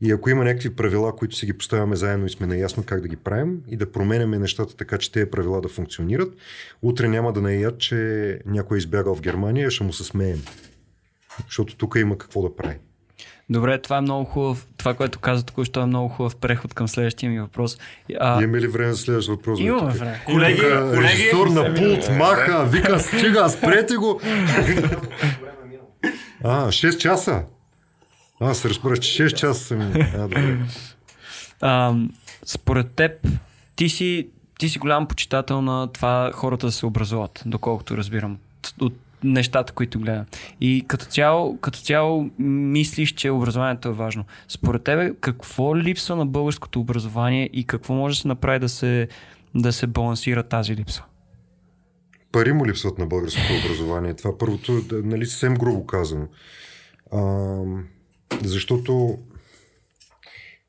И 0.00 0.12
ако 0.12 0.30
има 0.30 0.44
някакви 0.44 0.76
правила, 0.76 1.16
които 1.16 1.36
си 1.36 1.46
ги 1.46 1.52
поставяме 1.52 1.96
заедно 1.96 2.26
и 2.26 2.30
сме 2.30 2.46
наясно 2.46 2.82
как 2.82 3.00
да 3.00 3.08
ги 3.08 3.16
правим 3.16 3.62
и 3.68 3.76
да 3.76 3.92
променяме 3.92 4.38
нещата 4.38 4.76
така, 4.76 4.98
че 4.98 5.12
тези 5.12 5.30
правила 5.30 5.60
да 5.60 5.68
функционират, 5.68 6.34
утре 6.82 7.08
няма 7.08 7.32
да 7.32 7.40
наят, 7.42 7.78
че 7.78 8.40
някой 8.46 8.76
е 8.76 8.78
избягал 8.78 9.14
в 9.14 9.20
Германия, 9.20 9.70
ще 9.70 9.84
му 9.84 9.92
се 9.92 10.04
смеем. 10.04 10.42
Защото 11.44 11.76
тук 11.76 11.94
има 11.98 12.18
какво 12.18 12.42
да 12.42 12.56
прави. 12.56 12.76
Добре, 13.50 13.82
това 13.82 13.96
е 13.96 14.00
много 14.00 14.24
хубав. 14.24 14.66
Това, 14.76 14.94
което 14.94 15.18
каза 15.18 15.44
току-що 15.44 15.80
е 15.80 15.86
много 15.86 16.08
хубав 16.08 16.36
преход 16.36 16.74
към 16.74 16.88
следващия 16.88 17.30
ми 17.30 17.40
въпрос. 17.40 17.78
А, 18.20 18.42
Имаме 18.42 18.60
ли 18.60 18.66
време 18.66 18.92
за 18.92 18.98
следващ 18.98 19.28
въпрос? 19.28 19.60
имаме 19.60 19.92
време. 19.92 20.22
Колеги, 20.24 20.60
колеги, 20.60 21.02
режисьор 21.02 21.46
на 21.46 21.74
пулт, 21.74 22.10
маха, 22.18 22.64
вика, 22.64 23.00
стига, 23.00 23.48
спрете 23.48 23.96
го. 23.96 24.20
А, 26.44 26.66
6 26.66 26.96
часа. 26.98 27.42
А, 28.40 28.54
се 28.54 28.68
разбрах, 28.68 28.98
че 28.98 29.22
6 29.22 29.34
часа 29.34 29.64
са 29.64 29.76
ми. 29.76 30.00
А, 30.14 30.18
добре. 30.22 30.58
А, 31.60 31.94
според 32.46 32.90
теб, 32.92 33.12
ти 33.76 33.88
си, 33.88 34.28
ти 34.58 34.68
си 34.68 34.78
голям 34.78 35.06
почитател 35.08 35.62
на 35.62 35.92
това 35.92 36.30
хората 36.34 36.66
да 36.66 36.72
се 36.72 36.86
образуват, 36.86 37.42
доколкото 37.46 37.96
разбирам 37.96 38.38
от 38.80 38.94
нещата, 39.26 39.72
които 39.72 40.00
гледам. 40.00 40.24
И 40.60 40.84
като 40.88 41.04
цяло, 41.04 41.58
като 41.58 41.78
цяло 41.78 42.30
мислиш, 42.38 43.12
че 43.12 43.30
образованието 43.30 43.88
е 43.88 43.92
важно. 43.92 44.24
Според 44.48 44.84
тебе, 44.84 45.12
какво 45.20 45.76
липсва 45.76 46.16
на 46.16 46.26
българското 46.26 46.80
образование 46.80 47.50
и 47.52 47.64
какво 47.64 47.94
може 47.94 48.16
да 48.16 48.20
се 48.20 48.28
направи 48.28 48.58
да 48.58 48.68
се, 48.68 49.08
да 49.54 49.72
се 49.72 49.86
балансира 49.86 50.42
тази 50.42 50.76
липса? 50.76 51.02
пари 52.36 52.52
му 52.52 52.66
липсват 52.66 52.98
на 52.98 53.06
българското 53.06 53.52
образование. 53.64 54.14
Това 54.14 54.38
първото, 54.38 54.82
нали, 54.92 55.26
съвсем 55.26 55.54
грубо 55.54 55.86
казано. 55.86 56.28
А, 57.12 57.60
защото 58.42 59.18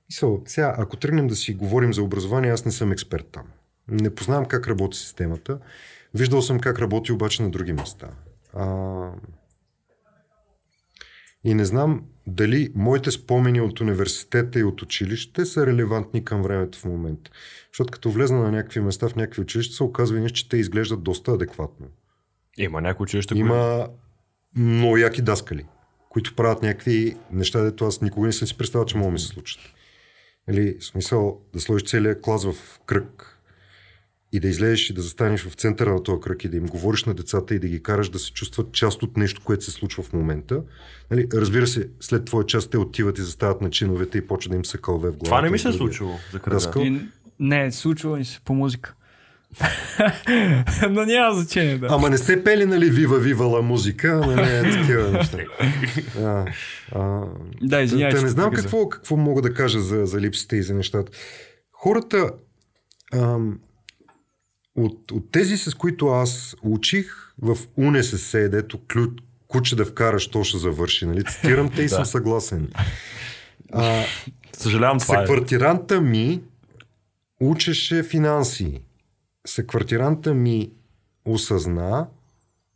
мисъл, 0.09 0.41
сега, 0.45 0.75
ако 0.77 0.97
тръгнем 0.97 1.27
да 1.27 1.35
си 1.35 1.53
говорим 1.53 1.93
за 1.93 2.03
образование, 2.03 2.51
аз 2.51 2.65
не 2.65 2.71
съм 2.71 2.91
експерт 2.91 3.27
там. 3.31 3.43
Не 3.87 4.15
познавам 4.15 4.45
как 4.45 4.67
работи 4.67 4.97
системата. 4.97 5.59
Виждал 6.13 6.41
съм 6.41 6.59
как 6.59 6.79
работи 6.79 7.11
обаче 7.11 7.43
на 7.43 7.49
други 7.49 7.73
места. 7.73 8.07
А, 8.53 9.11
и 11.43 11.53
не 11.53 11.65
знам 11.65 12.03
дали 12.27 12.71
моите 12.75 13.11
спомени 13.11 13.61
от 13.61 13.81
университета 13.81 14.59
и 14.59 14.63
от 14.63 14.81
училище 14.81 15.45
са 15.45 15.65
релевантни 15.65 16.25
към 16.25 16.41
времето 16.41 16.77
в 16.77 16.85
момента. 16.85 17.31
Защото 17.71 17.91
като 17.91 18.11
влезна 18.11 18.39
на 18.39 18.51
някакви 18.51 18.79
места 18.79 19.09
в 19.09 19.15
някакви 19.15 19.41
училища, 19.41 19.75
се 19.75 19.83
оказва, 19.83 20.29
че 20.29 20.49
те 20.49 20.57
изглеждат 20.57 21.03
доста 21.03 21.31
адекватно. 21.31 21.87
Има 22.57 22.81
някои 22.81 23.03
училища, 23.03 23.35
които... 23.35 23.45
Има 23.45 23.89
много 24.55 24.97
яки 24.97 25.21
даскали, 25.21 25.65
които 26.09 26.35
правят 26.35 26.61
някакви 26.61 27.17
неща, 27.31 27.61
дето 27.61 27.85
аз 27.85 28.01
никога 28.01 28.27
не 28.27 28.33
съм 28.33 28.47
си 28.47 28.57
представил, 28.57 28.85
че 28.85 28.97
могат 28.97 29.09
да 29.09 29.13
ми 29.13 29.19
се 29.19 29.27
случат. 29.27 29.59
Или 30.49 30.77
в 30.79 30.85
смисъл 30.85 31.41
да 31.53 31.59
сложиш 31.59 31.89
целият 31.89 32.21
клас 32.21 32.45
в 32.45 32.79
кръг 32.85 33.36
и 34.31 34.39
да 34.39 34.47
излезеш 34.47 34.89
и 34.89 34.93
да 34.93 35.01
застанеш 35.01 35.43
в 35.43 35.53
центъра 35.53 35.93
на 35.93 36.03
този 36.03 36.21
кръг 36.21 36.43
и 36.43 36.49
да 36.49 36.57
им 36.57 36.65
говориш 36.65 37.03
на 37.03 37.13
децата 37.13 37.55
и 37.55 37.59
да 37.59 37.67
ги 37.67 37.83
караш 37.83 38.09
да 38.09 38.19
се 38.19 38.31
чувстват 38.31 38.71
част 38.71 39.03
от 39.03 39.17
нещо, 39.17 39.41
което 39.43 39.63
се 39.63 39.71
случва 39.71 40.03
в 40.03 40.13
момента. 40.13 40.61
Нали, 41.11 41.27
разбира 41.33 41.67
се, 41.67 41.89
след 41.99 42.25
твоя 42.25 42.45
част 42.45 42.71
те 42.71 42.77
отиват 42.77 43.17
и 43.17 43.21
застават 43.21 43.61
на 43.61 43.69
чиновете 43.69 44.17
и 44.17 44.27
почва 44.27 44.49
да 44.49 44.55
им 44.55 44.65
се 44.65 44.77
кълве 44.77 45.09
в 45.09 45.11
главата. 45.11 45.25
Това 45.25 45.41
не 45.41 45.49
ми 45.49 45.59
се 45.59 45.69
е 45.69 45.73
случило 45.73 46.11
за 46.31 46.39
кръга. 46.39 46.55
Даскал? 46.55 46.81
И, 46.81 47.01
не, 47.39 47.71
случва 47.71 48.17
ми 48.17 48.25
се 48.25 48.39
по 48.45 48.53
музика. 48.53 48.93
Но 50.89 51.05
няма 51.05 51.35
значение, 51.35 51.77
да. 51.77 51.87
Ама 51.89 52.09
не 52.09 52.17
сте 52.17 52.43
пели, 52.43 52.65
нали, 52.65 52.89
вива, 52.89 53.19
вива 53.19 53.45
ла 53.45 53.61
музика, 53.61 54.15
нали, 54.27 54.71
такива 54.71 55.11
неща. 55.11 55.37
А, 56.19 56.45
а, 56.91 57.21
Да, 57.61 57.81
извинявай, 57.81 58.13
да 58.13 58.21
не 58.21 58.27
знам 58.27 58.53
какво, 58.53 58.89
какво 58.89 59.17
мога 59.17 59.41
да 59.41 59.53
кажа 59.53 59.79
за, 59.79 60.05
за 60.05 60.21
липсите 60.21 60.55
и 60.55 60.63
за 60.63 60.73
нещата. 60.73 61.11
Хората 61.71 62.31
ам, 63.13 63.59
от, 64.77 65.11
от 65.11 65.31
тези, 65.31 65.57
с 65.57 65.73
които 65.73 66.07
аз 66.07 66.55
учих 66.61 67.33
в 67.41 67.57
УНСС, 67.77 68.49
дето 68.49 68.79
ключ, 68.93 69.09
куче 69.47 69.75
да 69.75 69.85
вкараш, 69.85 70.27
то 70.27 70.43
ще 70.43 70.57
завърши. 70.57 71.05
Нали? 71.05 71.23
Цитирам 71.23 71.71
те 71.75 71.81
и 71.81 71.89
съм 71.97 72.05
съгласен. 72.05 72.71
А, 73.73 74.03
Съжалявам, 74.53 74.99
това 74.99 75.15
е. 75.15 75.27
Съквартиранта 75.27 76.01
ми 76.01 76.41
учеше 77.41 78.03
финанси. 78.03 78.81
Съквартиранта 79.47 80.33
ми 80.33 80.71
осъзна, 81.25 82.07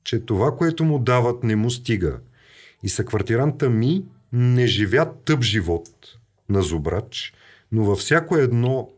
че 0.04 0.20
това, 0.20 0.56
което 0.56 0.84
му 0.84 0.99
дават, 0.99 1.43
не 1.43 1.56
му 1.56 1.70
стига. 1.70 2.20
И 2.84 2.89
съквартиранта 2.89 3.70
ми 3.70 4.04
не 4.34 4.68
живя 4.68 5.14
тъп 5.26 5.41
живот 5.41 5.89
на 6.49 6.62
зубрач, 6.62 7.34
но 7.72 7.84
във 7.84 7.99
всяко 7.99 8.38
едно 8.38 8.89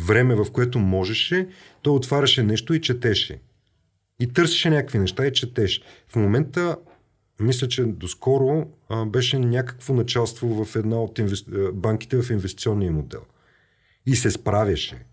време, 0.00 0.34
в 0.34 0.46
което 0.52 0.78
можеше, 0.78 1.48
той 1.82 1.94
отваряше 1.94 2.42
нещо 2.42 2.74
и 2.74 2.80
четеше. 2.80 3.40
И 4.20 4.32
търсеше 4.32 4.70
някакви 4.70 4.98
неща 4.98 5.26
и 5.26 5.32
четеше. 5.32 5.82
В 6.08 6.16
момента, 6.16 6.76
мисля, 7.40 7.68
че 7.68 7.84
доскоро 7.84 8.70
а, 8.88 9.06
беше 9.06 9.38
някакво 9.38 9.94
началство 9.94 10.64
в 10.64 10.76
една 10.76 11.02
от 11.02 11.18
инвес... 11.18 11.44
а, 11.54 11.72
банките 11.72 12.22
в 12.22 12.30
инвестиционния 12.30 12.92
модел. 12.92 13.20
И 14.06 14.16
се 14.16 14.30
справяше. 14.30 15.04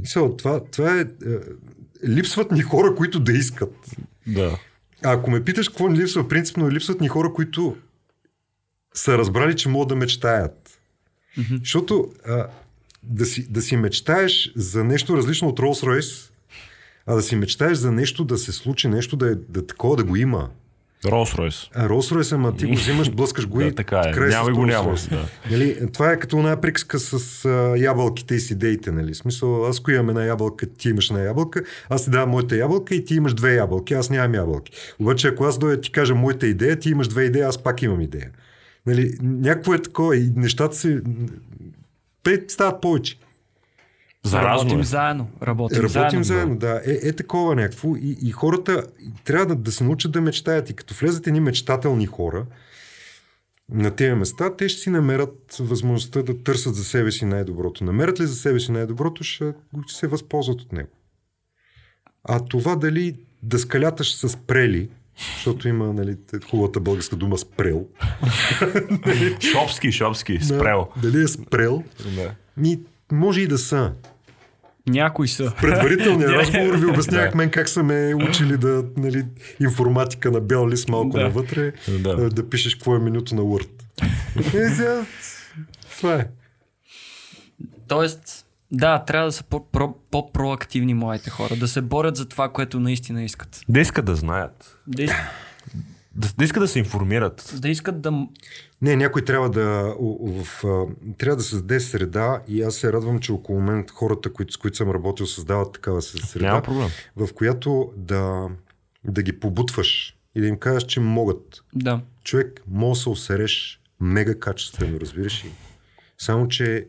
Мисъл, 0.00 0.36
това, 0.36 0.64
това 0.64 0.98
е, 0.98 1.00
е... 1.00 1.06
Липсват 2.08 2.52
ни 2.52 2.62
хора, 2.62 2.94
които 2.94 3.20
да 3.20 3.32
искат. 3.32 3.74
Да. 4.26 4.58
А 5.04 5.12
ако 5.12 5.30
ме 5.30 5.44
питаш 5.44 5.68
какво 5.68 5.88
ни 5.88 5.98
липсва, 5.98 6.28
принципно 6.28 6.70
липсват 6.70 7.00
ни 7.00 7.08
хора, 7.08 7.32
които 7.32 7.76
са 8.94 9.18
разбрали, 9.18 9.56
че 9.56 9.68
могат 9.68 9.88
да 9.88 9.96
мечтаят. 9.96 10.80
Mm-hmm. 11.38 11.58
Защото 11.58 12.12
а, 12.26 12.46
да, 13.02 13.26
си, 13.26 13.46
да 13.50 13.62
си 13.62 13.76
мечтаеш 13.76 14.52
за 14.56 14.84
нещо 14.84 15.16
различно 15.16 15.48
от 15.48 15.58
Rolls 15.58 15.86
Royce, 15.86 16.30
а 17.06 17.14
да 17.14 17.22
си 17.22 17.36
мечтаеш 17.36 17.78
за 17.78 17.92
нещо 17.92 18.24
да 18.24 18.38
се 18.38 18.52
случи, 18.52 18.88
нещо 18.88 19.16
да, 19.16 19.30
е, 19.30 19.34
да 19.34 19.66
такова 19.66 19.96
да 19.96 20.04
го 20.04 20.16
има. 20.16 20.48
Rolls 21.04 21.38
Royce. 21.38 21.68
А 21.74 21.88
Rolls 21.88 22.14
Royce, 22.14 22.32
ама 22.32 22.56
ти 22.56 22.66
го 22.66 22.74
взимаш, 22.74 23.10
блъскаш 23.10 23.48
го 23.48 23.58
Да, 23.58 23.66
и 23.66 23.74
така 23.74 24.02
е. 24.06 24.20
Няма 24.20 24.52
го 24.52 24.66
няма, 24.66 24.94
да. 25.10 25.28
Нали, 25.50 25.92
това 25.92 26.12
е 26.12 26.18
като 26.18 26.36
една 26.36 26.60
приказка 26.60 26.98
с 26.98 27.44
а, 27.44 27.76
ябълките 27.76 28.34
и 28.34 28.40
с 28.40 28.50
идеите. 28.50 28.92
Нали? 28.92 29.14
Смисъл, 29.14 29.66
аз 29.66 29.80
ако 29.80 29.90
имам 29.90 30.08
една 30.08 30.24
ябълка, 30.24 30.66
ти 30.66 30.88
имаш 30.88 31.10
една 31.10 31.22
ябълка, 31.22 31.62
аз 31.88 32.04
ти 32.04 32.10
давам 32.10 32.30
моята 32.30 32.56
ябълка 32.56 32.94
и 32.94 33.04
ти 33.04 33.14
имаш 33.14 33.34
две 33.34 33.54
ябълки, 33.54 33.94
аз 33.94 34.10
нямам 34.10 34.34
ябълки. 34.34 34.72
Обаче 34.98 35.28
ако 35.28 35.44
аз 35.44 35.58
дойда 35.58 35.80
ти 35.80 35.92
кажа 35.92 36.14
моята 36.14 36.46
идея, 36.46 36.78
ти 36.78 36.90
имаш 36.90 37.08
две 37.08 37.24
идеи, 37.24 37.42
аз 37.42 37.58
пак 37.58 37.82
имам 37.82 38.00
идея. 38.00 38.30
Нали, 38.86 39.12
някакво 39.22 39.74
е 39.74 39.82
такова 39.82 40.16
и 40.16 40.32
нещата 40.36 40.76
се... 40.76 41.02
Те 42.22 42.44
стават 42.48 42.80
повече. 42.80 43.18
Заразно 44.24 44.58
Работим 44.58 44.80
е. 44.80 44.84
заедно. 44.84 45.30
Работим, 45.42 45.78
Работим 45.78 45.94
заедно. 45.94 46.24
заедно, 46.24 46.56
да. 46.56 46.82
Е, 46.86 47.08
е 47.08 47.12
такова 47.12 47.54
някакво. 47.54 47.96
И, 47.96 48.18
и 48.22 48.30
хората 48.30 48.86
трябва 49.24 49.46
да, 49.46 49.54
да 49.54 49.72
се 49.72 49.84
научат 49.84 50.12
да 50.12 50.20
мечтаят. 50.20 50.70
И 50.70 50.74
като 50.74 50.94
влезат 50.94 51.26
едни 51.26 51.40
мечтателни 51.40 52.06
хора 52.06 52.46
на 53.72 53.90
тези 53.90 54.14
места, 54.14 54.56
те 54.56 54.68
ще 54.68 54.80
си 54.80 54.90
намерят 54.90 55.56
възможността 55.60 56.22
да 56.22 56.42
търсят 56.42 56.74
за 56.74 56.84
себе 56.84 57.12
си 57.12 57.24
най-доброто. 57.24 57.84
Намерят 57.84 58.20
ли 58.20 58.26
за 58.26 58.34
себе 58.34 58.60
си 58.60 58.72
най-доброто, 58.72 59.24
ще 59.24 59.54
се 59.88 60.06
възползват 60.06 60.60
от 60.60 60.72
него. 60.72 60.90
А 62.24 62.44
това 62.44 62.76
дали 62.76 63.16
да 63.42 63.58
скаляташ 63.58 64.14
с 64.14 64.36
прели, 64.36 64.90
защото 65.34 65.68
има 65.68 65.92
нали, 65.92 66.16
хубавата 66.50 66.80
българска 66.80 67.16
дума 67.16 67.38
спрел. 67.38 67.86
Шопски, 69.52 69.92
шопски, 69.92 70.38
спрел. 70.44 70.88
Да, 70.96 71.10
дали 71.10 71.24
е 71.24 71.28
спрел, 71.28 71.82
Да. 72.16 72.34
ми, 72.56 72.80
може 73.12 73.40
и 73.40 73.46
да 73.46 73.58
са. 73.58 73.92
Някои 74.88 75.28
са. 75.28 75.52
предварителния 75.60 76.28
Директно. 76.28 76.38
разговор 76.60 76.76
ви 76.76 76.86
обяснявах 76.86 77.34
мен 77.34 77.50
как 77.50 77.68
са 77.68 77.82
ме 77.82 78.14
учили 78.14 78.56
да, 78.56 78.84
нали, 78.96 79.24
информатика 79.60 80.30
на 80.30 80.40
бял 80.40 80.68
лист 80.68 80.88
малко 80.88 81.16
Да. 81.16 81.22
навътре, 81.22 81.72
Да. 81.88 82.16
да. 82.16 82.28
да 82.30 82.50
пишеш 82.50 82.74
какво 82.74 82.96
е 82.96 82.98
менюто 82.98 83.34
на 83.34 83.42
Word. 83.42 83.68
И 84.38 84.74
сега, 84.74 85.06
това 85.98 86.14
е. 86.14 86.26
Тоест, 87.88 88.46
да, 88.72 88.98
трябва 88.98 89.26
да 89.26 89.32
са 89.32 89.44
по-про- 89.44 89.94
по-проактивни 90.10 90.94
моите 90.94 91.30
хора, 91.30 91.56
да 91.56 91.68
се 91.68 91.80
борят 91.80 92.16
за 92.16 92.28
това, 92.28 92.48
което 92.48 92.80
наистина 92.80 93.22
искат. 93.22 93.60
Да 93.68 93.80
искат 93.80 94.04
да 94.04 94.16
знаят. 94.16 94.78
Да, 94.86 95.02
из- 95.02 95.10
Да, 96.14 96.28
да 96.38 96.44
искат 96.44 96.62
да 96.62 96.68
се 96.68 96.78
информират. 96.78 97.54
да 97.56 97.68
искат 97.68 98.00
да... 98.00 98.26
Не, 98.82 98.96
някой 98.96 99.24
трябва 99.24 99.50
да, 99.50 99.94
в, 100.22 100.64
а, 100.64 100.84
трябва 101.14 101.36
да 101.36 101.42
създаде 101.42 101.80
среда 101.80 102.42
и 102.48 102.62
аз 102.62 102.74
се 102.74 102.92
радвам, 102.92 103.18
че 103.20 103.32
около 103.32 103.60
мен 103.60 103.86
хората, 103.92 104.32
които, 104.32 104.52
с 104.52 104.56
които 104.56 104.76
съм 104.76 104.90
работил, 104.90 105.26
създават 105.26 105.72
такава 105.72 106.02
среда, 106.02 106.46
Няма 106.46 106.62
проблем. 106.62 106.88
в 107.16 107.28
която 107.34 107.92
да, 107.96 108.48
да 109.04 109.22
ги 109.22 109.40
побутваш 109.40 110.16
и 110.34 110.40
да 110.40 110.46
им 110.46 110.58
кажеш, 110.58 110.82
че 110.82 111.00
могат. 111.00 111.62
Да. 111.74 112.00
човек 112.24 112.62
може 112.68 112.98
да 112.98 113.02
се 113.02 113.08
усереш 113.08 113.80
мега 114.00 114.34
качествено, 114.34 115.00
разбираш 115.00 115.44
ли? 115.44 115.50
Само, 116.18 116.48
че 116.48 116.86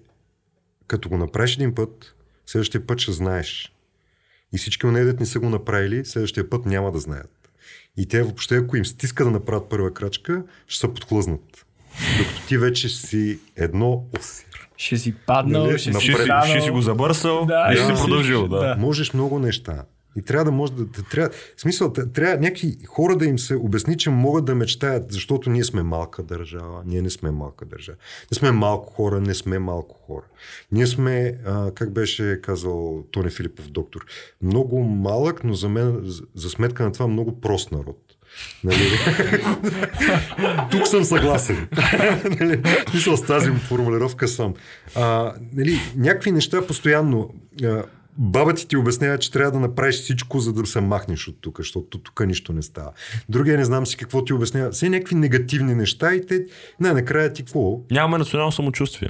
като 0.91 1.09
го 1.09 1.17
направиш 1.17 1.55
един 1.55 1.75
път, 1.75 2.15
следващия 2.45 2.87
път 2.87 2.99
ще 2.99 3.11
знаеш. 3.11 3.73
И 4.53 4.57
всички 4.57 4.85
от 4.85 5.19
не 5.19 5.25
са 5.25 5.39
го 5.39 5.49
направили, 5.49 6.05
следващия 6.05 6.49
път 6.49 6.65
няма 6.65 6.91
да 6.91 6.99
знаят. 6.99 7.49
И 7.97 8.07
те 8.07 8.23
въобще, 8.23 8.55
ако 8.55 8.77
им 8.77 8.85
стиска 8.85 9.23
да 9.23 9.31
направят 9.31 9.69
първа 9.69 9.93
крачка, 9.93 10.43
ще 10.67 10.79
се 10.79 10.93
подхлъзнат. 10.93 11.65
Докато 12.17 12.47
ти 12.47 12.57
вече 12.57 12.89
си 12.89 13.39
едно 13.55 14.05
осир. 14.19 14.69
Ще 14.77 14.97
си 14.97 15.15
паднал, 15.27 15.65
Нали? 15.65 15.79
ще 15.79 15.89
Напред. 15.89 16.01
си 16.01 16.11
Ще 16.11 16.23
си, 16.43 16.49
ще 16.49 16.61
си 16.61 16.69
го 16.69 16.81
забърсал 16.81 17.45
Да, 17.45 17.69
и 17.73 17.75
ще 17.77 17.87
да. 17.87 17.97
си 17.97 18.03
продължил. 18.03 18.47
Да. 18.47 18.59
Да. 18.59 18.75
Можеш 18.79 19.13
много 19.13 19.39
неща. 19.39 19.85
И 20.15 20.21
трябва 20.21 20.45
да 20.45 20.51
може 20.51 20.73
да, 20.73 20.85
трябва, 21.11 21.29
смисъл, 21.57 21.93
трябва 21.93 22.37
някакви 22.37 22.77
хора 22.87 23.17
да 23.17 23.25
им 23.25 23.39
се 23.39 23.55
обясни, 23.55 23.97
че 23.97 24.09
могат 24.09 24.45
да 24.45 24.55
мечтаят, 24.55 25.11
защото 25.11 25.49
ние 25.49 25.63
сме 25.63 25.83
малка 25.83 26.23
държава, 26.23 26.83
ние 26.85 27.01
не 27.01 27.09
сме 27.09 27.31
малка 27.31 27.65
държава. 27.65 27.97
Не 28.31 28.35
сме 28.35 28.51
малко 28.51 28.93
хора, 28.93 29.21
не 29.21 29.33
сме 29.33 29.59
малко 29.59 29.95
хора. 29.95 30.25
Ние 30.71 30.87
сме, 30.87 31.37
а, 31.45 31.71
как 31.71 31.93
беше 31.93 32.41
казал 32.41 33.03
Тони 33.11 33.29
Филипов, 33.29 33.69
доктор, 33.69 34.05
много 34.41 34.83
малък, 34.83 35.43
но 35.43 35.53
за 35.53 35.69
мен, 35.69 36.01
за, 36.35 36.49
сметка 36.49 36.83
на 36.83 36.91
това, 36.91 37.07
много 37.07 37.41
прост 37.41 37.71
народ. 37.71 37.97
Нали? 38.63 38.77
Тук 40.71 40.87
съм 40.87 41.03
съгласен. 41.03 41.67
нали? 42.39 42.61
С 43.17 43.21
тази 43.21 43.51
формулировка 43.51 44.27
съм. 44.27 44.53
А, 44.95 45.33
нали, 45.53 45.79
някакви 45.95 46.31
неща 46.31 46.67
постоянно. 46.67 47.33
А, 47.63 47.83
баба 48.17 48.53
ти 48.53 48.67
ти 48.67 48.77
обяснява, 48.77 49.17
че 49.17 49.31
трябва 49.31 49.51
да 49.51 49.59
направиш 49.59 49.95
всичко, 49.95 50.39
за 50.39 50.53
да 50.53 50.65
се 50.65 50.81
махнеш 50.81 51.27
от 51.27 51.37
тук, 51.41 51.57
защото 51.57 51.97
тук 51.97 52.25
нищо 52.27 52.53
не 52.53 52.61
става. 52.61 52.91
Другия 53.29 53.57
не 53.57 53.65
знам 53.65 53.85
си 53.85 53.97
какво 53.97 54.23
ти 54.23 54.33
обяснява. 54.33 54.71
Все 54.71 54.89
някакви 54.89 55.15
негативни 55.15 55.75
неща 55.75 56.15
и 56.15 56.25
те, 56.25 56.45
не, 56.79 56.93
накрая 56.93 57.33
ти 57.33 57.43
какво? 57.43 57.79
Нямаме 57.91 58.17
национално 58.17 58.51
самочувствие. 58.51 59.09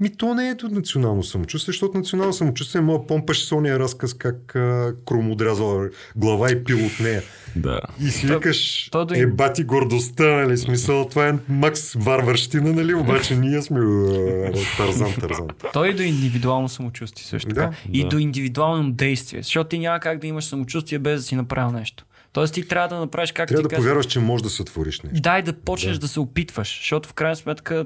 Ми 0.00 0.16
то 0.16 0.34
не 0.34 0.48
е 0.48 0.54
до 0.54 0.68
национално 0.68 1.22
самочувствие, 1.22 1.72
защото 1.72 1.98
национално 1.98 2.32
самочувствие 2.32 2.80
моя 2.80 3.06
помпаш 3.06 3.44
с 3.44 3.52
ония 3.52 3.78
разказ 3.78 4.14
как 4.14 4.56
а, 4.56 4.94
Крум 5.06 5.30
отрязал 5.30 5.84
глава 6.16 6.52
и 6.52 6.64
пил 6.64 6.86
от 6.86 7.00
нея. 7.00 7.22
Да. 7.56 7.80
И 8.00 8.08
си 8.08 8.26
То- 8.26 8.34
викаш, 8.34 8.88
то 8.90 9.04
да- 9.04 9.18
е 9.18 9.26
бати 9.26 9.64
гордостта, 9.64 10.24
нали, 10.26 10.56
смисъл, 10.58 11.08
това 11.08 11.28
е 11.28 11.34
макс 11.48 11.92
варварщина, 11.94 12.72
нали, 12.72 12.94
обаче 12.94 13.36
ние 13.36 13.62
сме 13.62 13.80
«Уа, 13.80 14.52
тързан, 14.76 15.14
тързан. 15.14 15.46
Той 15.72 15.88
и 15.88 15.94
до 15.94 16.02
индивидуално 16.02 16.68
самочувствие 16.68 17.24
също 17.24 17.48
така. 17.48 17.60
Да, 17.60 17.72
и 17.92 18.02
да. 18.02 18.08
до 18.08 18.18
индивидуално 18.18 18.90
действие. 18.92 19.42
Защото 19.42 19.68
ти 19.68 19.78
няма 19.78 20.00
как 20.00 20.18
да 20.18 20.26
имаш 20.26 20.44
самочувствие 20.44 20.98
без 20.98 21.20
да 21.20 21.26
си 21.26 21.36
направил 21.36 21.70
нещо. 21.70 22.04
Тоест 22.32 22.54
ти 22.54 22.68
трябва 22.68 22.88
да 22.88 23.00
направиш 23.00 23.32
как 23.32 23.48
Трябва 23.48 23.60
ти 23.60 23.62
да 23.62 23.68
казвам. 23.68 23.84
повярваш, 23.84 24.06
че 24.06 24.20
можеш 24.20 24.42
да 24.42 24.50
сътвориш 24.50 25.00
нещо. 25.00 25.20
Дай 25.20 25.42
да 25.42 25.52
почнеш 25.52 25.94
да. 25.94 26.00
да 26.00 26.08
се 26.08 26.20
опитваш, 26.20 26.78
защото 26.80 27.08
в 27.08 27.12
крайна 27.12 27.36
сметка 27.36 27.84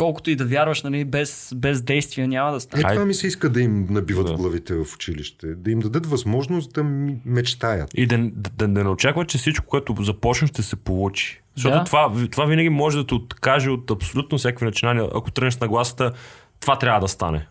колкото 0.00 0.30
и 0.30 0.36
да 0.36 0.44
вярваш, 0.44 0.82
нали, 0.82 1.04
без, 1.04 1.52
без 1.56 1.82
действия 1.82 2.28
няма 2.28 2.50
да 2.50 2.56
Е, 2.56 2.60
стане. 2.60 2.82
това 2.82 3.04
ми 3.04 3.14
се 3.14 3.26
иска 3.26 3.48
да 3.48 3.60
им 3.60 3.86
набиват 3.90 4.26
Да. 4.26 4.34
главите 4.34 4.74
в 4.74 4.94
училище. 4.94 5.46
Да 5.46 5.70
им 5.70 5.78
дадат 5.80 6.06
възможност 6.06 6.72
да 6.72 6.84
мечтаят. 7.24 7.90
И 7.94 8.06
да, 8.06 8.18
да, 8.18 8.50
да, 8.56 8.68
да 8.68 8.84
не 8.84 8.88
очакват, 8.90 9.28
че 9.28 9.38
всичко, 9.38 9.66
което 9.66 9.96
започнеш, 10.00 10.50
ще 10.50 10.62
се 10.62 10.76
получи. 10.76 11.40
Защото 11.56 11.78
Да. 11.78 11.84
това, 11.84 12.12
това 12.30 12.44
винаги 12.44 12.68
може 12.68 12.96
да 12.96 13.06
те 13.06 13.14
откаже 13.14 13.70
от 13.70 13.90
абсолютно 13.90 14.38
всякакви 14.38 14.66
начинания. 14.66 15.08
Ако 15.14 15.30
тръгнеш 15.30 15.56
на 15.56 15.68
гласата, 15.68 16.12
това 16.60 16.78
трябва 16.78 17.00
да 17.00 17.08
стане. 17.08 17.46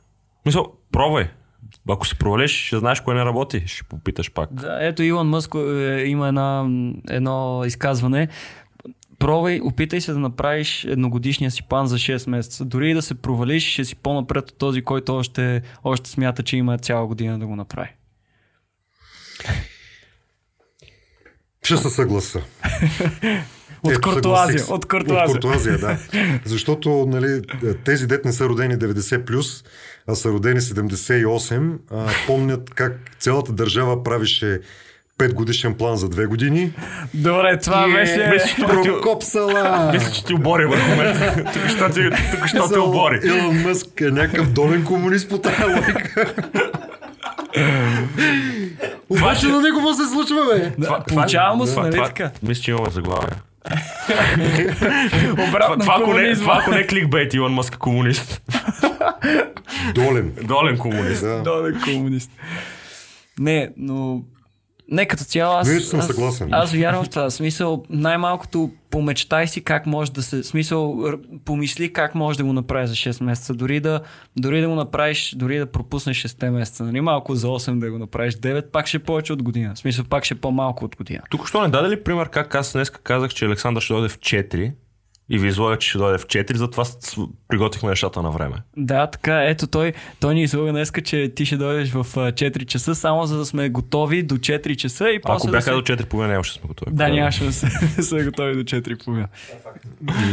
Мисъл, 0.45 0.73
пробвай. 0.91 1.27
Ако 1.89 2.07
се 2.07 2.15
провалиш, 2.15 2.65
ще 2.67 2.77
знаеш 2.77 3.01
кое 3.01 3.15
не 3.15 3.25
работи. 3.25 3.63
Ще 3.65 3.83
попиташ 3.83 4.31
пак. 4.31 4.53
Да, 4.53 4.77
ето 4.81 5.03
Илон 5.03 5.27
Мъск 5.29 5.55
е, 5.55 6.03
има 6.05 6.27
една, 6.27 6.69
едно 7.09 7.63
изказване. 7.65 8.27
Пробвай, 9.19 9.59
опитай 9.63 10.01
се 10.01 10.13
да 10.13 10.19
направиш 10.19 10.85
едногодишния 10.85 11.51
си 11.51 11.63
план 11.69 11.87
за 11.87 11.95
6 11.95 12.29
месеца. 12.29 12.65
Дори 12.65 12.91
и 12.91 12.93
да 12.93 13.01
се 13.01 13.15
провалиш, 13.15 13.73
ще 13.73 13.85
си 13.85 13.95
по-напред 13.95 14.49
от 14.49 14.57
този, 14.57 14.81
който 14.81 15.15
още, 15.15 15.61
още 15.83 16.09
смята, 16.09 16.43
че 16.43 16.57
има 16.57 16.77
цяла 16.77 17.07
година 17.07 17.39
да 17.39 17.47
го 17.47 17.55
направи. 17.55 17.89
Ще 21.63 21.77
се 21.77 21.89
съгласа. 21.89 22.41
От 23.83 23.91
Ето, 23.91 24.01
Куртуазия. 24.01 24.63
От 24.69 24.85
Куртуазия. 24.85 25.25
От 25.25 25.31
Куртуазия, 25.31 25.77
да. 25.77 25.97
Защото 26.45 27.05
нали, 27.07 27.41
тези 27.85 28.07
дет 28.07 28.25
не 28.25 28.33
са 28.33 28.49
родени 28.49 28.75
90+, 28.75 29.25
плюс, 29.25 29.63
а 30.07 30.15
са 30.15 30.29
родени 30.29 30.59
78, 30.59 31.77
а, 31.91 32.09
помнят 32.27 32.69
как 32.69 33.15
цялата 33.19 33.53
държава 33.53 34.03
правише 34.03 34.59
5 35.19 35.33
годишен 35.33 35.73
план 35.73 35.97
за 35.97 36.09
2 36.09 36.27
години. 36.27 36.71
Добре, 37.13 37.59
това 37.59 37.85
Е, 37.89 37.93
беше... 37.93 38.29
Мисля, 38.33 38.47
че 38.47 38.55
тук 38.55 38.83
ти, 38.83 38.89
Прокопсала! 38.89 39.91
мисля, 39.93 40.11
че 40.11 40.25
ти 40.25 40.33
обори 40.33 40.65
върху 40.65 40.95
мен. 40.95 41.35
Тук 41.53 41.67
що 41.69 41.89
ти, 41.89 42.09
тук 42.31 42.47
що 42.47 42.69
те 42.69 42.79
обори. 42.79 43.19
Илон 43.23 43.61
Мъск 43.61 44.01
е 44.01 44.05
някакъв 44.05 44.53
долен 44.53 44.83
комунист 44.85 45.29
по 45.29 45.37
тази 45.37 45.63
логика. 45.63 46.33
Обаче 49.09 49.47
на 49.47 49.61
него 49.61 49.81
му 49.81 49.93
се 49.93 50.05
случва, 50.05 50.45
бе. 50.45 50.85
Получава 51.07 51.55
му 51.55 51.65
се, 51.65 51.79
нали 51.79 51.91
така? 51.91 52.31
Мисля, 52.43 52.61
че 52.63 52.71
имаме 52.71 52.89
заглавие. 52.89 53.29
Обратно 55.49 55.77
Това, 55.79 55.97
ако 56.01 56.13
не, 56.13 56.33
това 56.33 56.59
ако 56.61 56.71
не 56.71 56.79
е 56.79 56.87
кликбейт, 56.87 57.33
Илон 57.33 57.53
Мъск 57.53 57.75
е 57.75 57.77
комунист. 57.77 58.41
Долен. 59.95 60.31
Долен 60.43 60.77
комунист. 60.77 61.25
Долен 61.43 61.81
комунист. 61.85 62.31
Не, 63.39 63.69
но... 63.77 64.21
Не, 64.91 65.05
като 65.05 65.23
цяло 65.23 65.55
аз... 65.55 65.69
Виж, 65.69 65.83
съм 65.83 65.99
аз, 65.99 66.07
съгласен. 66.07 66.49
Аз 66.51 66.71
вярвам 66.73 67.03
в 67.03 67.09
това. 67.09 67.29
Смисъл, 67.29 67.83
най-малкото 67.89 68.71
помечтай 68.89 69.47
си 69.47 69.63
как 69.63 69.85
може 69.85 70.11
да 70.11 70.23
се... 70.23 70.43
Смисъл, 70.43 71.03
помисли 71.45 71.93
как 71.93 72.15
може 72.15 72.37
да 72.37 72.43
го 72.43 72.53
направиш 72.53 72.89
за 72.89 72.95
6 72.95 73.23
месеца. 73.23 73.53
Дори 73.53 73.79
да, 73.79 74.01
дори 74.37 74.61
да 74.61 74.67
го 74.67 74.75
направиш, 74.75 75.35
дори 75.35 75.57
да 75.57 75.65
пропуснеш 75.65 76.23
6 76.23 76.49
месеца. 76.49 76.83
Нали? 76.83 77.01
Малко 77.01 77.35
за 77.35 77.47
8 77.47 77.79
да 77.79 77.91
го 77.91 77.97
направиш 77.97 78.35
9, 78.35 78.71
пак 78.71 78.87
ще 78.87 78.97
е 78.97 78.99
повече 78.99 79.33
от 79.33 79.43
година. 79.43 79.75
В 79.75 79.79
смисъл, 79.79 80.05
пак 80.05 80.23
ще 80.25 80.33
е 80.33 80.37
по-малко 80.37 80.85
от 80.85 80.95
година. 80.95 81.21
Тук 81.29 81.47
що 81.47 81.61
не 81.61 81.69
даде 81.69 81.89
ли 81.89 82.03
пример 82.03 82.29
как 82.29 82.55
аз 82.55 82.73
днес 82.73 82.89
казах, 82.89 83.33
че 83.33 83.45
Александър 83.45 83.81
ще 83.81 83.93
дойде 83.93 84.09
в 84.09 84.19
4 84.19 84.71
и 85.29 85.37
ви 85.39 85.47
излага, 85.47 85.77
че 85.77 85.89
ще 85.89 85.97
дойде 85.97 86.17
в 86.17 86.25
4, 86.25 86.55
затова 86.55 86.83
приготвихме 87.47 87.89
нещата 87.89 88.21
на 88.21 88.31
време. 88.31 88.55
Да, 88.77 89.07
така, 89.07 89.43
ето 89.43 89.67
той, 89.67 89.93
той 90.19 90.33
ни 90.33 90.43
излага 90.43 90.71
днеска, 90.71 91.01
че 91.01 91.31
ти 91.35 91.45
ще 91.45 91.57
дойдеш 91.57 91.91
в 91.91 91.97
а, 91.97 92.03
4 92.03 92.65
часа, 92.65 92.95
само 92.95 93.25
за 93.25 93.37
да 93.37 93.45
сме 93.45 93.69
готови 93.69 94.23
до 94.23 94.35
4 94.35 94.75
часа 94.75 95.09
и 95.09 95.15
Ако 95.15 95.27
после 95.27 95.47
да 95.47 95.51
бяха 95.51 95.63
се... 95.63 95.71
до 95.71 95.81
4 95.81 96.05
половина, 96.05 96.31
нямаше 96.31 96.53
да 96.53 96.59
сме 96.59 96.67
готови. 96.67 96.91
Да, 96.95 97.07
нямаше 97.07 97.43
да 97.43 97.49
да 97.97 98.03
сме 98.03 98.23
готови 98.23 98.53
до 98.55 98.63
4 98.63 99.03
половина. 99.05 99.27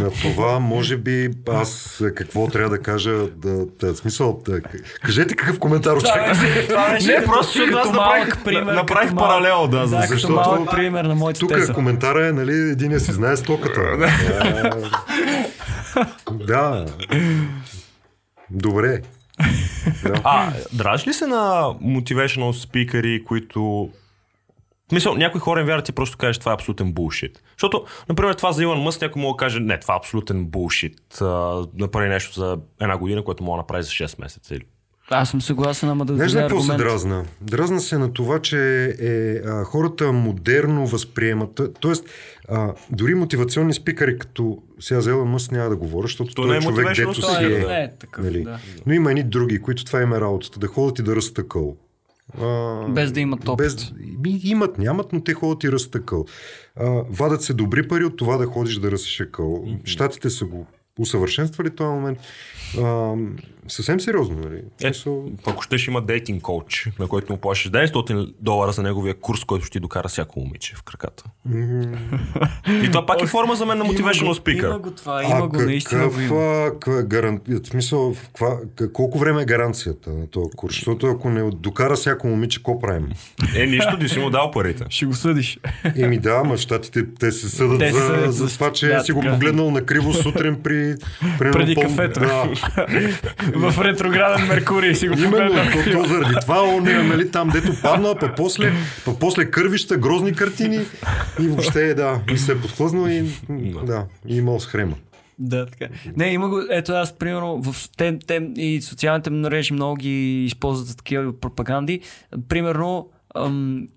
На 0.01 0.11
това, 0.11 0.59
може 0.59 0.97
би, 0.97 1.31
аз 1.49 2.03
какво 2.15 2.47
трябва 2.49 2.71
да 2.71 2.83
кажа, 2.83 3.13
да, 3.37 3.67
да 3.81 3.95
смисъл, 3.97 4.43
да, 4.45 4.61
кажете 5.03 5.37
какъв 5.37 5.59
коментар 5.59 5.97
очаквате. 5.97 6.69
Не, 7.07 7.25
просто 7.25 7.53
защото 7.53 7.77
аз 7.79 7.93
направих, 7.93 8.45
пример, 8.45 8.75
направих 8.75 9.15
паралел, 9.15 9.69
да, 9.69 9.87
Да, 9.87 9.87
защото- 9.87 10.33
малък 10.35 10.71
пример 10.71 11.05
на 11.05 11.15
моята 11.15 11.41
Тук 11.41 11.53
теза. 11.53 11.73
коментара 11.73 12.27
е, 12.27 12.33
нали, 12.33 12.53
един 12.53 13.01
си 13.01 13.13
знае 13.13 13.37
стоката. 13.37 13.81
да. 16.31 16.87
Добре. 18.51 19.03
Да. 20.03 20.21
А, 20.25 20.53
драж 20.73 21.07
ли 21.07 21.13
се 21.13 21.27
на 21.27 21.37
motivational 21.83 22.53
спикъри, 22.53 23.25
които... 23.25 23.91
Мисъл, 24.93 25.15
някои 25.15 25.41
хора 25.41 25.61
им 25.61 25.67
вярват, 25.67 25.85
ти 25.85 25.93
просто 25.93 26.17
кажеш, 26.17 26.39
това 26.39 26.53
е 26.53 26.55
абсолютен 26.55 26.93
булшит. 26.93 27.43
Защото, 27.53 27.85
например, 28.09 28.35
това 28.35 28.53
за 28.53 28.63
Илон 28.63 28.83
Мъск, 28.83 29.01
някой 29.01 29.23
мога 29.23 29.37
да 29.37 29.45
каже, 29.45 29.61
не, 29.61 29.81
това 29.81 29.95
е 29.95 29.97
абсолютен 29.97 30.45
булшит. 30.45 31.23
Направи 31.79 32.09
нещо 32.09 32.41
за 32.41 32.59
една 32.81 32.99
година, 32.99 33.25
което 33.25 33.45
мога 33.45 33.57
да 33.57 33.61
направи 33.61 33.83
за 33.83 33.91
6 33.91 34.21
месеца. 34.21 34.55
Или... 34.55 34.65
Аз 35.11 35.31
съм 35.31 35.43
съгласен, 35.43 35.89
ама 35.89 36.05
да 36.05 36.15
Знаеш 36.15 36.35
ли 36.35 36.39
какво 36.39 36.61
се 36.61 36.77
дразна? 36.77 37.25
Дразна 37.41 37.81
се 37.81 37.99
на 37.99 38.13
това, 38.13 38.39
че 38.39 38.85
е, 39.01 39.35
а, 39.49 39.65
хората 39.65 40.13
модерно 40.13 40.87
възприемат. 40.87 41.61
Тоест, 41.81 42.05
а, 42.49 42.73
дори 42.91 43.15
мотивационни 43.15 43.75
спикъри, 43.75 44.19
като 44.19 44.59
сега 44.81 45.01
за 45.01 45.11
Елон 45.11 45.29
Мъск 45.29 45.53
няма 45.53 45.69
да 45.69 45.77
говоря, 45.77 46.07
защото 46.07 46.35
То 46.35 46.43
той 46.43 46.51
не 46.51 46.55
е 46.55 46.59
е 46.59 46.61
човек, 46.61 46.97
дето 46.97 47.15
си 47.15 47.45
е. 47.45 47.49
Не 47.49 47.83
е 47.83 47.91
такъв, 48.01 48.25
Нали? 48.25 48.43
да. 48.43 48.59
Но 48.87 48.93
има 48.93 49.11
едни 49.11 49.23
други, 49.23 49.59
които 49.59 49.85
това 49.85 50.03
им 50.03 50.13
е 50.13 50.21
работата, 50.21 50.59
да 50.59 50.67
ходят 50.67 50.99
и 50.99 51.03
да 51.03 51.17
разтъкъл. 51.17 51.77
А, 52.41 52.81
Без 52.89 53.13
да 53.13 53.21
имат 53.21 53.49
опит. 53.49 53.67
Без, 53.67 53.93
имат, 54.25 54.79
нямат, 54.79 55.13
но 55.13 55.21
те 55.21 55.35
ходят 55.35 55.65
и 55.65 55.73
разтъкъл. 55.73 56.25
А, 56.77 56.85
вадат 57.11 57.43
се 57.43 57.53
добри 57.55 57.89
пари 57.89 58.05
от 58.05 58.17
това 58.17 58.37
да 58.37 58.47
ходиш 58.47 58.75
да 58.75 58.91
разшекъл. 58.91 59.65
Штатите 59.85 60.31
са 60.31 60.45
го 60.45 60.67
усъвършенствали 60.99 61.71
този 61.71 61.89
момент. 61.89 62.19
А, 62.79 63.15
съвсем 63.69 64.01
сериозно, 64.01 64.37
нали? 64.41 64.57
Е, 64.81 64.85
Смисъл, 64.85 65.25
ако 65.47 65.63
щеш 65.63 65.89
има 65.89 66.03
дейтинг 66.03 66.43
коуч, 66.43 66.89
на 66.99 67.07
който 67.07 67.33
му 67.33 67.39
плащаш 67.39 67.71
900 67.73 68.33
долара 68.41 68.73
за 68.73 68.83
неговия 68.83 69.15
курс, 69.15 69.45
който 69.45 69.65
ще 69.65 69.73
ти 69.73 69.81
докара 69.81 70.09
всяко 70.09 70.41
момиче 70.41 70.75
в 70.77 70.83
краката. 70.83 71.25
И 72.77 72.87
това 72.87 73.07
пак 73.07 73.23
е 73.23 73.27
форма 73.27 73.57
за 73.57 73.67
мен 73.67 73.79
на 73.79 73.85
motivational 73.85 74.23
Има 74.23 74.35
speaker. 74.35 74.79
го 74.79 74.91
това, 74.91 75.25
има 75.25 75.49
го, 75.49 75.57
наистина 75.57 76.09
го 76.09 76.21
има. 76.21 76.71
а, 76.89 77.03
гаран... 77.03 77.41
в 77.49 77.67
смисъл, 77.67 78.15
в 78.15 78.29
ква, 78.31 78.47
к- 78.69 78.93
колко 78.93 79.19
време 79.19 79.43
е 79.43 79.47
гаранцията 79.47 80.11
на 80.11 80.27
този 80.27 80.51
курс? 80.57 80.75
Защото 80.75 81.07
ако 81.07 81.31
не 81.31 81.51
докара 81.53 81.95
всяко 81.97 82.27
момиче, 82.27 82.59
какво 82.59 82.79
правим? 82.79 83.09
Е, 83.57 83.67
нищо, 83.67 83.99
ти 83.99 84.09
си 84.09 84.19
му 84.19 84.31
дал 84.31 84.51
парите. 84.51 84.85
Ще 84.89 85.07
го 85.07 85.15
съдиш. 85.15 85.59
Еми 85.97 86.19
да, 86.19 86.45
ма 86.45 86.57
в 86.57 86.61
щатите 86.61 87.05
те 87.11 87.33
се 87.33 87.49
съдат 87.49 87.79
Те 87.79 87.87
се 87.87 87.93
за, 87.93 88.01
съдят 88.01 88.33
за 88.33 88.47
за- 88.47 88.55
това, 88.55 88.73
че 88.73 88.87
да, 88.89 89.01
си 89.01 89.13
го 89.13 89.21
погледнал 89.23 89.71
на 89.71 89.83
криво 89.83 90.13
сутрин 90.13 90.57
при... 90.57 90.95
при 91.39 91.53
Преди 91.53 91.75
кафето. 91.77 92.21
Да, 92.21 92.49
в 93.57 93.85
ретрограден 93.85 94.47
Меркурий 94.49 94.95
си 94.95 95.09
го 95.09 95.15
Именно, 95.19 95.55
то, 95.73 95.91
то 95.93 96.05
заради 96.05 96.35
това 96.41 96.63
он 96.63 96.89
е, 96.89 97.03
нали, 97.03 97.31
там 97.31 97.49
дето 97.49 97.73
падна, 97.83 98.15
па 98.21 98.35
после, 98.37 98.73
па 99.05 99.19
после 99.19 99.51
кървища, 99.51 99.97
грозни 99.97 100.35
картини 100.35 100.81
и 101.41 101.49
въобще 101.49 101.95
да, 101.95 102.21
и 102.33 102.39
се 102.39 102.53
е 102.53 102.59
подхлъзнал 102.61 103.09
и 103.09 103.25
да, 103.85 104.05
и 104.29 104.37
имал 104.37 104.61
схема. 104.61 104.95
Да, 105.39 105.67
така. 105.67 105.89
Не, 106.17 106.27
има 106.27 106.49
го, 106.49 106.61
ето 106.71 106.93
аз, 106.93 107.19
примерно, 107.19 107.63
в 107.63 107.89
те, 107.97 108.19
те 108.27 108.51
и 108.57 108.83
социалните 108.83 109.31
мрежи 109.31 109.73
много 109.73 109.97
ги 109.97 110.45
използват 110.45 110.89
за 110.89 110.97
такива 110.97 111.41
пропаганди. 111.41 112.01
Примерно, 112.49 113.09
ам, 113.35 113.89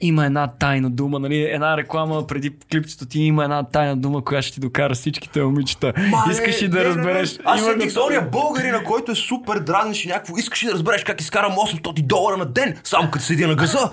има 0.00 0.26
една 0.26 0.46
тайна 0.48 0.90
дума, 0.90 1.18
нали? 1.18 1.42
Една 1.42 1.76
реклама 1.76 2.26
преди 2.26 2.52
клипчето 2.72 3.06
ти 3.06 3.20
има 3.20 3.44
една 3.44 3.62
тайна 3.62 3.96
дума, 3.96 4.24
която 4.24 4.46
ще 4.46 4.54
ти 4.54 4.60
докара 4.60 4.94
всичките 4.94 5.42
момичета. 5.42 5.92
Искаш 6.30 6.62
ли 6.62 6.68
да 6.68 6.84
разбереш? 6.84 7.38
Аз 7.44 7.60
Има 7.60 7.68
съм 7.68 7.78
го- 7.78 7.86
ти 7.86 7.98
ония 7.98 8.22
българина, 8.22 8.84
който 8.84 9.12
е 9.12 9.14
супер 9.14 9.58
дразниш 9.58 10.04
и 10.04 10.08
някакво. 10.08 10.36
Искаш 10.36 10.62
ли 10.62 10.66
да 10.66 10.72
разбереш 10.72 11.04
как 11.04 11.20
изкарам 11.20 11.52
800 11.52 12.02
долара 12.02 12.36
на 12.36 12.44
ден, 12.46 12.74
само 12.84 13.10
като 13.10 13.24
седя 13.24 13.48
на 13.48 13.54
газа? 13.54 13.90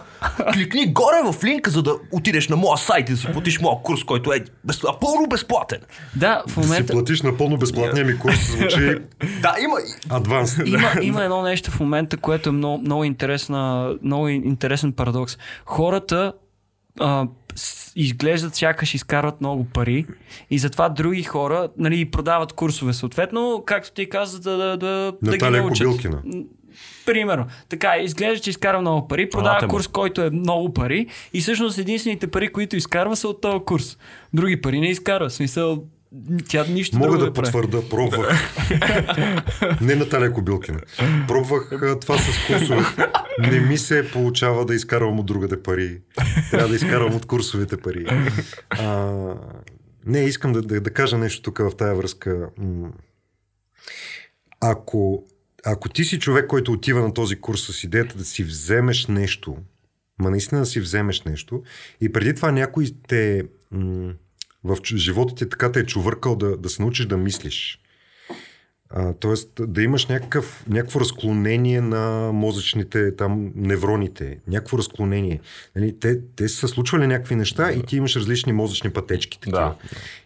Кликни 0.54 0.94
горе 0.94 1.22
в 1.26 1.44
линка, 1.44 1.72
за 1.72 1.82
да 1.82 1.94
отидеш 2.12 2.48
на 2.50 2.56
моя 2.56 2.78
сайт 2.78 3.10
и 3.10 3.14
да 3.14 3.18
си 3.18 3.28
платиш 3.28 3.60
моя 3.62 3.78
курс, 3.78 4.04
който 4.04 4.34
е 4.34 4.40
без... 4.64 4.84
напълно 4.84 5.28
безплатен. 5.28 5.80
Да, 6.16 6.40
в 6.40 6.46
Да 6.48 6.54
си 6.54 6.60
момента 6.62 6.94
платиш 6.94 7.22
напълно 7.22 7.58
безплатния 7.58 8.06
ми 8.06 8.20
курс, 8.20 8.52
звучи 8.52 8.96
Да, 9.42 9.56
има. 9.62 9.76
адванс. 10.10 10.58
има, 10.66 10.92
има 11.02 11.24
едно 11.24 11.42
нещо 11.42 11.72
в 11.72 11.80
момента, 11.80 12.18
което 12.18 12.50
е 12.50 12.52
много, 12.52 12.78
много, 12.78 13.04
интересна, 13.04 13.94
много 14.04 14.28
интересен 14.28 14.92
парадокс. 14.92 15.38
Хората 15.84 16.34
а, 17.00 17.28
изглеждат 17.96 18.56
сякаш 18.56 18.94
изкарват 18.94 19.42
много 19.42 19.66
пари 19.66 20.06
и 20.50 20.60
затова 20.60 20.90
други 20.90 21.24
хора 21.24 21.70
нали, 21.78 22.12
продават 22.12 22.54
курсове 22.54 22.94
съответно, 22.94 23.64
както 23.66 23.92
ти 23.92 24.10
каза, 24.10 24.40
да, 24.40 24.58
да, 24.58 24.78
да, 24.78 25.14
да 25.22 25.38
ги 25.38 25.50
научат. 25.50 25.88
Кобилкина. 25.88 26.22
Примерно. 27.06 27.46
Така, 27.70 27.98
изглежда, 27.98 28.44
че 28.44 28.50
изкарва 28.50 28.82
много 28.82 29.08
пари, 29.08 29.30
продава 29.30 29.50
Анатема. 29.50 29.70
курс, 29.70 29.88
който 29.88 30.22
е 30.22 30.30
много 30.30 30.74
пари 30.74 31.08
и 31.34 31.42
всъщност 31.42 31.78
единствените 31.78 32.28
пари, 32.28 32.52
които 32.54 32.76
изкарва 32.76 33.16
са 33.16 33.28
от 33.28 33.42
този 33.42 33.66
курс. 33.66 33.98
Други 34.34 34.62
пари 34.62 34.80
не 34.80 34.90
изкарва. 34.90 35.30
В 35.30 35.34
смисъл, 35.34 35.84
тя 36.48 36.66
нищо 36.70 36.98
Мога 36.98 37.18
да 37.18 37.34
прави. 37.34 37.46
потвърда, 37.46 37.90
пробвах. 37.90 38.56
Не 39.82 39.96
Наталия 39.96 40.34
Кобилкина. 40.34 40.80
Пробвах 41.28 41.70
това 42.02 42.18
с 42.18 42.48
курсове. 42.48 42.86
Не 43.40 43.60
ми 43.60 43.78
се 43.78 44.12
получава 44.12 44.66
да 44.66 44.76
изкарвам 44.76 45.20
от 45.20 45.26
другаде 45.26 45.64
пари. 45.64 46.02
Трябва 46.52 46.68
да 46.68 46.76
изкарвам 46.76 47.16
от 47.16 47.26
курсовите 47.26 47.78
пари. 47.78 48.06
А, 48.70 49.12
не, 50.06 50.20
искам 50.20 50.54
да, 50.54 50.62
да, 50.62 50.82
да 50.82 50.90
кажа 50.90 51.18
нещо 51.18 51.42
тук 51.42 51.58
в 51.58 51.72
тая 51.78 51.96
връзка. 51.96 52.50
Ако, 54.62 55.26
ако 55.66 55.90
ти 55.90 56.04
си 56.04 56.20
човек, 56.20 56.48
който 56.48 56.72
отива 56.72 57.02
на 57.02 57.14
този 57.14 57.36
курс 57.36 57.62
с 57.62 57.84
идеята 57.84 58.18
да 58.18 58.26
си 58.26 58.44
вземеш 58.44 59.08
нещо, 59.08 59.58
ма 60.20 60.30
наистина 60.30 60.62
да 60.62 60.66
си 60.66 60.80
вземеш 60.80 61.22
нещо, 61.22 61.64
и 62.02 62.12
преди 62.12 62.34
това 62.34 62.52
някой 62.52 62.86
те 63.08 63.44
в 64.64 64.78
живота 64.96 65.36
ти 65.36 65.50
така 65.50 65.72
те 65.72 65.80
е 65.80 65.86
чувъркал 65.86 66.36
да, 66.36 66.58
да 66.58 66.70
се 66.70 66.82
научиш 66.82 67.06
да 67.06 67.18
мислиш. 67.18 67.80
А, 68.96 69.14
тоест 69.14 69.50
да 69.68 69.82
имаш 69.82 70.06
някакъв, 70.06 70.66
някакво 70.68 71.00
разклонение 71.00 71.82
на 71.82 72.32
мозъчните 72.34 73.16
там 73.16 73.52
невроните, 73.56 74.40
някакво 74.48 74.78
разклонение. 74.78 75.40
Нали, 75.76 76.00
те, 76.00 76.20
те 76.36 76.50
са 76.50 76.68
случвали 76.68 77.08
някакви 77.08 77.36
неща 77.36 77.72
и 77.72 77.84
ти 77.84 77.98
имаш 77.98 78.16
различни 78.16 78.54
мозъчни 78.54 78.90
пътечки. 78.90 79.40
Такива. 79.40 79.58
Да. 79.60 79.76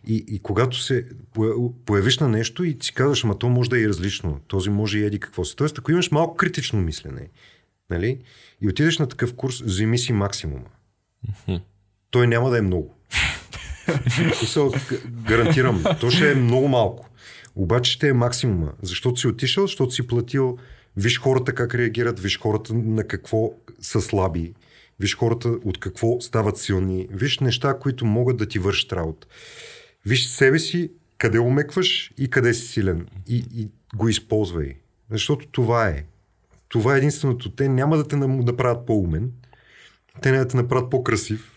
И, 0.07 0.25
и 0.27 0.39
когато 0.39 0.77
се 0.77 1.05
появиш 1.85 2.17
на 2.17 2.27
нещо 2.27 2.63
и 2.63 2.77
си 2.81 2.93
казваш, 2.93 3.23
ама 3.23 3.39
то 3.39 3.49
може 3.49 3.69
да 3.69 3.77
е 3.77 3.81
и 3.81 3.87
различно, 3.87 4.39
този 4.47 4.69
може 4.69 4.99
и 4.99 5.05
еди 5.05 5.19
какво 5.19 5.45
си. 5.45 5.55
Тоест, 5.55 5.77
ако 5.77 5.91
имаш 5.91 6.11
малко 6.11 6.35
критично 6.35 6.81
мислене, 6.81 7.29
нали, 7.89 8.19
и 8.61 8.69
отидеш 8.69 8.99
на 8.99 9.07
такъв 9.07 9.33
курс, 9.33 9.61
вземи 9.61 9.97
си 9.97 10.13
максимума. 10.13 10.65
Той 12.09 12.27
няма 12.27 12.49
да 12.49 12.57
е 12.57 12.61
много. 12.61 12.96
Гарантирам, 15.27 15.83
то 15.99 16.11
ще 16.11 16.31
е 16.31 16.35
много 16.35 16.67
малко. 16.67 17.09
Обаче 17.55 17.91
ще 17.91 18.09
е 18.09 18.13
максимума. 18.13 18.71
Защото 18.81 19.19
си 19.19 19.27
отишъл, 19.27 19.67
защото 19.67 19.91
си 19.91 20.07
платил, 20.07 20.57
виж 20.97 21.19
хората 21.19 21.53
как 21.53 21.75
реагират, 21.75 22.19
виж 22.19 22.39
хората 22.39 22.73
на 22.73 23.03
какво 23.03 23.51
са 23.81 24.01
слаби, 24.01 24.53
виж 24.99 25.17
хората 25.17 25.49
от 25.49 25.79
какво 25.79 26.21
стават 26.21 26.57
силни, 26.57 27.07
виж 27.11 27.39
неща, 27.39 27.79
които 27.79 28.05
могат 28.05 28.37
да 28.37 28.45
ти 28.45 28.59
вършат 28.59 28.93
работа. 28.93 29.27
Виж 30.05 30.27
себе 30.27 30.59
си, 30.59 30.91
къде 31.17 31.39
умекваш 31.39 32.11
и 32.17 32.29
къде 32.29 32.53
си 32.53 32.67
силен. 32.67 33.07
И, 33.27 33.45
и 33.55 33.69
го 33.95 34.09
използвай. 34.09 34.75
Защото 35.11 35.47
това 35.47 35.87
е. 35.87 36.03
Това 36.69 36.95
е 36.95 36.97
единственото. 36.97 37.51
Те 37.51 37.69
няма 37.69 37.97
да 37.97 38.07
те 38.07 38.15
направят 38.15 38.85
по-умен, 38.85 39.31
те 40.21 40.31
няма 40.31 40.43
да 40.43 40.49
те 40.49 40.57
направят 40.57 40.89
по-красив 40.89 41.56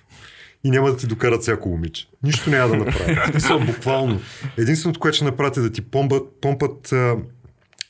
и 0.65 0.71
няма 0.71 0.91
да 0.91 0.97
ти 0.97 1.07
докарат 1.07 1.43
всяко 1.43 1.69
момиче. 1.69 2.07
Нищо 2.23 2.51
няма 2.51 2.69
да 2.69 2.85
направят. 2.85 3.67
Буквално. 3.67 4.21
Единственото, 4.59 5.01
което 5.01 5.17
ще 5.17 5.25
направят 5.25 5.57
е 5.57 5.61
да 5.61 5.73
ти 5.73 5.83
помпат, 5.83 6.23
помпат 6.41 6.93
а, 6.93 7.17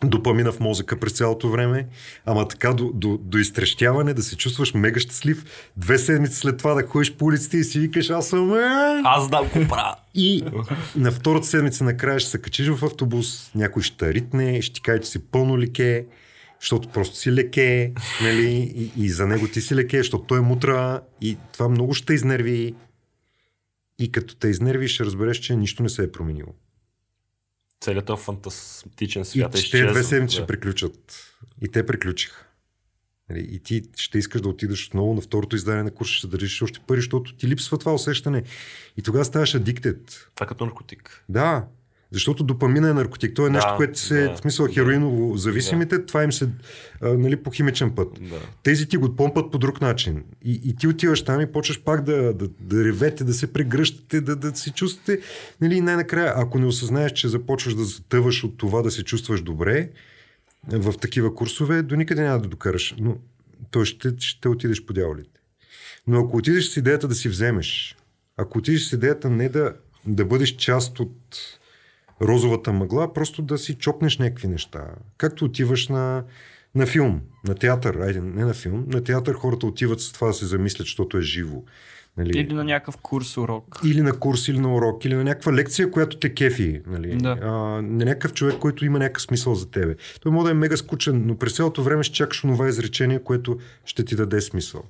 допамина 0.04 0.52
в 0.52 0.60
мозъка 0.60 1.00
през 1.00 1.12
цялото 1.12 1.50
време, 1.50 1.86
ама 2.26 2.48
така 2.48 2.72
до, 2.72 2.90
до, 2.94 3.18
до 3.22 3.38
изтрещяване, 3.38 4.14
да 4.14 4.22
се 4.22 4.36
чувстваш 4.36 4.74
мега 4.74 5.00
щастлив, 5.00 5.44
две 5.76 5.98
седмици 5.98 6.36
след 6.36 6.58
това 6.58 6.74
да 6.74 6.82
ходиш 6.82 7.12
по 7.12 7.24
улиците 7.24 7.56
и 7.56 7.64
си 7.64 7.80
викаш, 7.80 8.10
аз 8.10 8.28
съм... 8.28 8.54
е!» 8.54 9.02
Аз 9.04 9.26
знам 9.26 9.44
какво 9.44 9.68
правя. 9.68 9.94
И 10.14 10.44
на 10.96 11.12
втората 11.12 11.46
седмица 11.46 11.84
накрая 11.84 12.20
ще 12.20 12.30
се 12.30 12.42
качиш 12.42 12.68
в 12.68 12.84
автобус, 12.84 13.50
някой 13.54 13.82
ще 13.82 14.14
ритне, 14.14 14.62
ще 14.62 14.74
ти 14.74 14.82
каже, 14.82 15.00
че 15.00 15.10
си 15.10 15.18
пълно 15.18 15.58
леке, 15.58 16.06
защото 16.60 16.88
просто 16.88 17.16
си 17.16 17.32
леке, 17.32 17.92
нали? 18.22 18.72
И, 18.76 19.04
и 19.04 19.08
за 19.10 19.26
него 19.26 19.48
ти 19.48 19.60
си 19.60 19.74
леке, 19.74 19.98
защото 19.98 20.24
той 20.24 20.38
е 20.38 20.42
мутра 20.42 21.02
и 21.20 21.38
това 21.52 21.68
много 21.68 21.94
ще 21.94 22.06
те 22.06 22.14
изнерви. 22.14 22.74
И 23.98 24.12
като 24.12 24.36
те 24.36 24.48
изнерви, 24.48 24.88
ще 24.88 25.04
разбереш, 25.04 25.36
че 25.38 25.56
нищо 25.56 25.82
не 25.82 25.88
се 25.88 26.02
е 26.02 26.12
променило. 26.12 26.54
Целият 27.80 28.06
този 28.06 28.24
фантастичен 28.24 29.22
И 29.22 29.24
свят 29.24 29.54
е 29.54 29.58
ще 29.58 29.66
изчезнал. 29.66 29.92
две 29.92 30.02
седмици 30.02 30.34
ще 30.34 30.46
приключат. 30.46 31.26
И 31.62 31.68
те 31.68 31.86
приключиха. 31.86 32.46
Нали, 33.30 33.48
И 33.52 33.58
ти 33.58 33.82
ще 33.96 34.18
искаш 34.18 34.40
да 34.40 34.48
отидеш 34.48 34.86
отново 34.86 35.14
на 35.14 35.20
второто 35.20 35.56
издание 35.56 35.82
на 35.82 35.90
курса, 35.90 36.14
ще 36.14 36.26
държиш 36.26 36.62
още 36.62 36.80
пари, 36.86 36.98
защото 36.98 37.36
ти 37.36 37.48
липсва 37.48 37.78
това 37.78 37.94
усещане. 37.94 38.42
И 38.96 39.02
тогава 39.02 39.24
ставаш 39.24 39.54
адиктед. 39.54 40.28
Това 40.34 40.44
е 40.44 40.48
като 40.48 40.64
наркотик. 40.66 41.24
Да, 41.28 41.66
защото 42.12 42.44
допамина 42.44 42.90
е 42.90 42.92
наркотик. 42.92 43.34
То 43.34 43.42
е 43.42 43.44
Да, 43.44 43.50
нещо, 43.50 43.74
което 43.76 43.98
се, 43.98 44.22
да, 44.22 44.34
в 44.34 44.38
смисъл 44.38 44.66
да. 44.66 44.72
хероиново 44.72 45.36
зависимите, 45.36 46.04
това 46.06 46.24
им 46.24 46.32
се 46.32 46.48
а, 47.00 47.08
нали, 47.08 47.36
по 47.36 47.50
химичен 47.50 47.90
път. 47.90 48.08
Да. 48.20 48.40
Тези 48.62 48.88
ти 48.88 48.96
го 48.96 49.16
помпат 49.16 49.50
по 49.50 49.58
друг 49.58 49.80
начин. 49.80 50.24
И, 50.44 50.60
и 50.64 50.76
ти 50.76 50.88
отиваш 50.88 51.24
там 51.24 51.40
и 51.40 51.52
почваш 51.52 51.82
пак 51.82 52.04
да, 52.04 52.34
да, 52.34 52.48
да 52.60 52.84
ревете, 52.84 53.24
да 53.24 53.34
се 53.34 53.52
прегръщате, 53.52 54.20
да, 54.20 54.36
да 54.36 54.56
се 54.56 54.70
чувствате. 54.70 55.20
Нали, 55.60 55.74
и 55.74 55.80
най-накрая, 55.80 56.32
ако 56.36 56.58
не 56.58 56.66
осъзнаеш, 56.66 57.12
че 57.12 57.28
започваш 57.28 57.74
да 57.74 57.84
затъваш 57.84 58.44
от 58.44 58.58
това 58.58 58.82
да 58.82 58.90
се 58.90 59.04
чувстваш 59.04 59.42
добре 59.42 59.88
в 60.68 60.92
такива 61.00 61.34
курсове, 61.34 61.82
до 61.82 61.96
никъде 61.96 62.22
няма 62.22 62.40
да 62.40 62.48
докараш. 62.48 62.94
Но 62.98 63.16
той 63.70 63.84
ще, 63.84 64.14
ще 64.18 64.48
отидеш 64.48 64.84
по 64.84 64.92
дяволите. 64.92 65.40
Но 66.06 66.20
ако 66.20 66.36
отидеш 66.36 66.68
с 66.68 66.76
идеята 66.76 67.08
да 67.08 67.14
си 67.14 67.28
вземеш, 67.28 67.96
ако 68.36 68.58
отидеш 68.58 68.82
с 68.82 68.92
идеята 68.92 69.30
не 69.30 69.48
да, 69.48 69.74
да 70.06 70.24
бъдеш 70.24 70.56
част 70.56 71.00
от 71.00 71.16
розовата 72.22 72.72
мъгла, 72.72 73.12
просто 73.12 73.42
да 73.42 73.58
си 73.58 73.74
чопнеш 73.74 74.18
някакви 74.18 74.48
неща. 74.48 74.84
Както 75.16 75.44
отиваш 75.44 75.88
на, 75.88 76.24
на 76.74 76.86
филм, 76.86 77.20
на 77.48 77.54
театър, 77.54 77.94
айде, 77.94 78.20
не 78.20 78.44
на 78.44 78.54
филм, 78.54 78.84
на 78.88 79.04
театър 79.04 79.34
хората 79.34 79.66
отиват 79.66 80.00
с 80.00 80.12
това 80.12 80.26
да 80.26 80.32
се 80.32 80.46
замислят, 80.46 80.84
защото 80.84 81.16
е 81.16 81.20
живо. 81.20 81.62
Нали? 82.16 82.38
Или 82.38 82.54
на 82.54 82.64
някакъв 82.64 82.96
курс, 82.96 83.36
урок. 83.36 83.80
или 83.84 84.02
на 84.02 84.18
курс, 84.18 84.48
или 84.48 84.58
на 84.58 84.74
урок, 84.74 85.04
или 85.04 85.14
на 85.14 85.24
някаква 85.24 85.52
лекция, 85.52 85.90
която 85.90 86.18
те 86.18 86.34
кефи. 86.34 86.82
Нали? 86.86 87.16
Да. 87.16 87.38
А, 87.42 87.48
на 87.82 88.04
някакъв 88.04 88.32
човек, 88.32 88.58
който 88.58 88.84
има 88.84 88.98
някакъв 88.98 89.22
смисъл 89.22 89.54
за 89.54 89.70
тебе. 89.70 89.96
Той 90.20 90.32
може 90.32 90.44
да 90.44 90.50
е 90.50 90.54
мега 90.54 90.76
скучен, 90.76 91.26
но 91.26 91.36
през 91.36 91.56
цялото 91.56 91.82
време 91.82 92.02
ще 92.02 92.14
чакаш 92.14 92.44
онова 92.44 92.68
изречение, 92.68 93.18
което 93.18 93.58
ще 93.84 94.04
ти 94.04 94.16
даде 94.16 94.40
смисъл. 94.40 94.82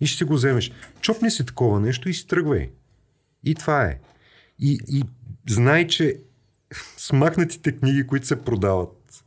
И 0.00 0.06
ще 0.06 0.18
си 0.18 0.24
го 0.24 0.34
вземеш. 0.34 0.72
Чопни 1.00 1.30
си 1.30 1.46
такова 1.46 1.80
нещо 1.80 2.08
и 2.08 2.14
си 2.14 2.26
тръгвай. 2.26 2.70
И 3.44 3.54
това 3.54 3.84
е. 3.84 3.98
И, 4.58 4.78
и 4.88 5.04
знай, 5.48 5.86
че 5.86 6.16
смахнатите 6.96 7.72
книги, 7.72 8.06
които 8.06 8.26
се 8.26 8.36
продават 8.36 9.24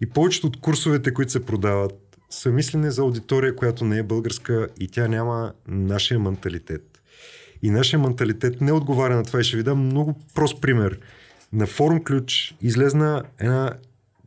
и 0.00 0.06
повечето 0.06 0.46
от 0.46 0.60
курсовете, 0.60 1.14
които 1.14 1.32
се 1.32 1.46
продават, 1.46 2.18
са 2.30 2.50
мислени 2.50 2.90
за 2.90 3.02
аудитория, 3.02 3.56
която 3.56 3.84
не 3.84 3.98
е 3.98 4.02
българска 4.02 4.68
и 4.80 4.88
тя 4.88 5.08
няма 5.08 5.52
нашия 5.68 6.20
менталитет. 6.20 7.02
И 7.62 7.70
нашия 7.70 8.00
менталитет 8.00 8.60
не 8.60 8.72
отговаря 8.72 9.16
на 9.16 9.24
това. 9.24 9.40
И 9.40 9.44
ще 9.44 9.56
ви 9.56 9.62
дам 9.62 9.78
много 9.78 10.14
прост 10.34 10.60
пример. 10.60 10.98
На 11.52 11.66
форум 11.66 12.04
ключ 12.04 12.54
излезна 12.62 13.22
една 13.38 13.72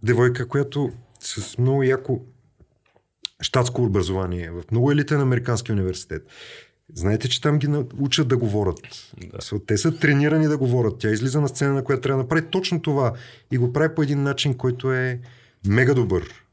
девойка, 0.04 0.48
която 0.48 0.92
с 1.20 1.58
много 1.58 1.84
яко 1.84 2.22
щатско 3.42 3.84
образование 3.84 4.52
в 4.52 4.64
много 4.72 4.92
елитен 4.92 5.22
американски 5.22 5.72
университет. 5.72 6.28
Знаете, 6.94 7.30
че 7.30 7.42
там 7.42 7.60
ги 7.60 7.68
учат 8.00 8.28
да 8.28 8.38
говорят. 8.38 8.80
Да. 9.18 9.60
Те 9.68 9.78
са 9.78 9.98
тренирани 9.98 10.48
да 10.48 10.58
говорят. 10.58 11.00
Тя 11.00 11.10
излиза 11.10 11.42
на 11.42 11.48
сцена, 11.48 11.74
на 11.74 11.84
която 11.84 12.02
трябва 12.02 12.18
да 12.18 12.24
направи 12.24 12.46
точно 12.52 12.82
това. 12.82 13.14
И 13.52 13.58
го 13.58 13.74
прави 13.74 13.96
по 13.96 14.02
един 14.02 14.24
начин, 14.24 14.54
който 14.54 14.94
е 14.94 15.20
мега 15.68 15.94
добър. 15.94 16.45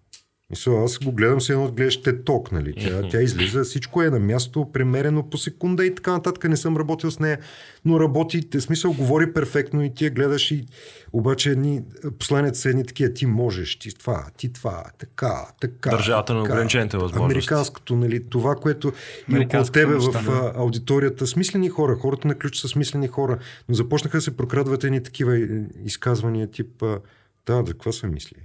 Мисля, 0.53 0.85
аз 0.85 0.99
го 0.99 1.13
гледам 1.13 1.41
се 1.41 1.53
едно 1.53 1.67
да 1.67 1.73
гледаш 1.73 2.03
те 2.03 2.25
ток, 2.25 2.53
нали? 2.53 2.75
Тя, 2.81 3.09
тя 3.11 3.23
излиза, 3.23 3.65
всичко 3.65 4.03
е 4.03 4.11
на 4.11 4.19
място, 4.19 4.69
премерено 4.73 5.31
по 5.31 5.39
секунда 5.39 5.87
и 5.87 5.95
така 5.95 6.13
нататък. 6.13 6.45
Не 6.45 6.57
съм 6.57 6.77
работил 6.77 7.11
с 7.11 7.19
нея, 7.19 7.39
но 7.85 8.01
работи, 8.01 8.51
те 8.51 8.61
смисъл 8.61 8.93
говори 8.93 9.33
перфектно 9.33 9.85
и 9.85 9.95
ти 9.95 10.05
я 10.05 10.11
гледаш 10.11 10.51
и 10.51 10.67
обаче 11.13 11.51
едни 11.51 11.83
посланията 12.19 12.59
са 12.59 12.69
едни 12.69 12.87
такива, 12.87 13.13
ти 13.13 13.27
можеш, 13.27 13.79
ти 13.79 13.99
това, 13.99 14.27
ти 14.37 14.53
това, 14.53 14.85
така, 14.99 15.47
така. 15.61 15.91
Държавата 15.91 16.35
на 16.35 16.43
ограничените 16.43 16.97
възможности. 16.97 17.25
Американското, 17.25 17.97
нали, 17.97 18.25
това, 18.31 18.55
което 18.55 18.93
и 19.29 19.39
около 19.39 19.65
тебе 19.65 19.95
в 19.95 20.07
мечта, 20.07 20.23
да. 20.23 20.31
а, 20.31 20.53
аудиторията, 20.61 21.27
смислени 21.27 21.69
хора, 21.69 21.97
хората 21.97 22.29
на 22.29 22.35
ключ 22.35 22.61
са 22.61 22.69
смислени 22.69 23.09
хора, 23.09 23.39
но 23.69 23.75
започнаха 23.75 24.19
да 24.19 24.23
се 24.23 24.37
прокрадват 24.37 24.85
едни 24.85 25.03
такива 25.03 25.39
е, 25.39 25.47
изказвания, 25.85 26.51
тип, 26.51 26.83
а, 26.83 26.99
да, 27.47 27.63
да, 27.63 27.73
какво 27.73 27.93
се 27.93 28.07
мисли? 28.07 28.37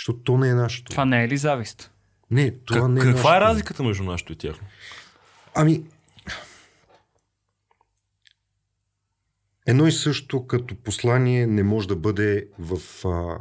Защото 0.00 0.18
то 0.18 0.38
не 0.38 0.48
е 0.48 0.54
нашето. 0.54 0.90
Това 0.90 1.04
не 1.04 1.24
е 1.24 1.28
ли 1.28 1.36
завист? 1.36 1.90
Не, 2.30 2.50
това 2.50 2.80
Как, 2.80 2.90
не 2.90 3.00
е 3.00 3.04
каква 3.04 3.36
е 3.36 3.40
нашето. 3.40 3.50
разликата 3.50 3.82
между 3.82 4.02
нашето 4.04 4.32
и 4.32 4.36
тяхно? 4.36 4.66
Ами, 5.54 5.84
едно 9.66 9.86
и 9.86 9.92
също 9.92 10.46
като 10.46 10.74
послание 10.74 11.46
не 11.46 11.62
може 11.62 11.88
да 11.88 11.96
бъде 11.96 12.48
в... 12.58 13.04
А... 13.08 13.38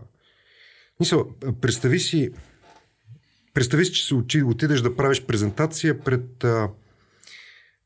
Мисъл, 0.99 1.29
представи 1.61 1.99
си, 1.99 2.29
представи 3.53 3.85
си, 3.85 3.93
че 3.93 4.07
се 4.07 4.15
отидеш 4.43 4.81
да 4.81 4.95
правиш 4.95 5.25
презентация 5.25 5.99
пред 5.99 6.43
а, 6.43 6.69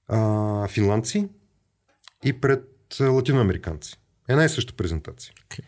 а, 0.07 0.67
финландци 0.67 1.29
и 2.23 2.41
пред 2.41 2.69
латиноамериканци. 2.99 3.99
Една 4.27 4.45
и 4.45 4.49
съща 4.49 4.73
презентация. 4.73 5.33
Okay. 5.33 5.63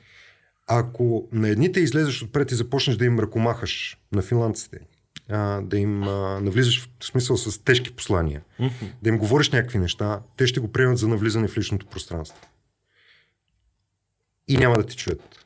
Ако 0.67 1.29
на 1.31 1.49
едните 1.49 1.79
излезеш 1.79 2.23
отпред 2.23 2.51
и 2.51 2.55
започнеш 2.55 2.97
да 2.97 3.05
им 3.05 3.19
ръкомахаш 3.19 3.97
на 4.11 4.21
финландците, 4.21 4.79
а, 5.29 5.61
да 5.61 5.77
им 5.77 6.03
а, 6.03 6.39
навлизаш 6.41 6.89
в 6.99 7.05
смисъл 7.05 7.37
с 7.37 7.63
тежки 7.63 7.95
послания, 7.95 8.41
Mm-hmm. 8.59 8.91
да 9.01 9.09
им 9.09 9.17
говориш 9.17 9.49
някакви 9.49 9.79
неща, 9.79 10.21
те 10.37 10.47
ще 10.47 10.59
го 10.59 10.71
приемат 10.71 10.97
за 10.97 11.07
навлизане 11.07 11.47
в 11.47 11.57
личното 11.57 11.85
пространство. 11.85 12.47
И 14.47 14.57
няма 14.57 14.75
да 14.75 14.85
ти 14.85 14.97
чуят. 14.97 15.44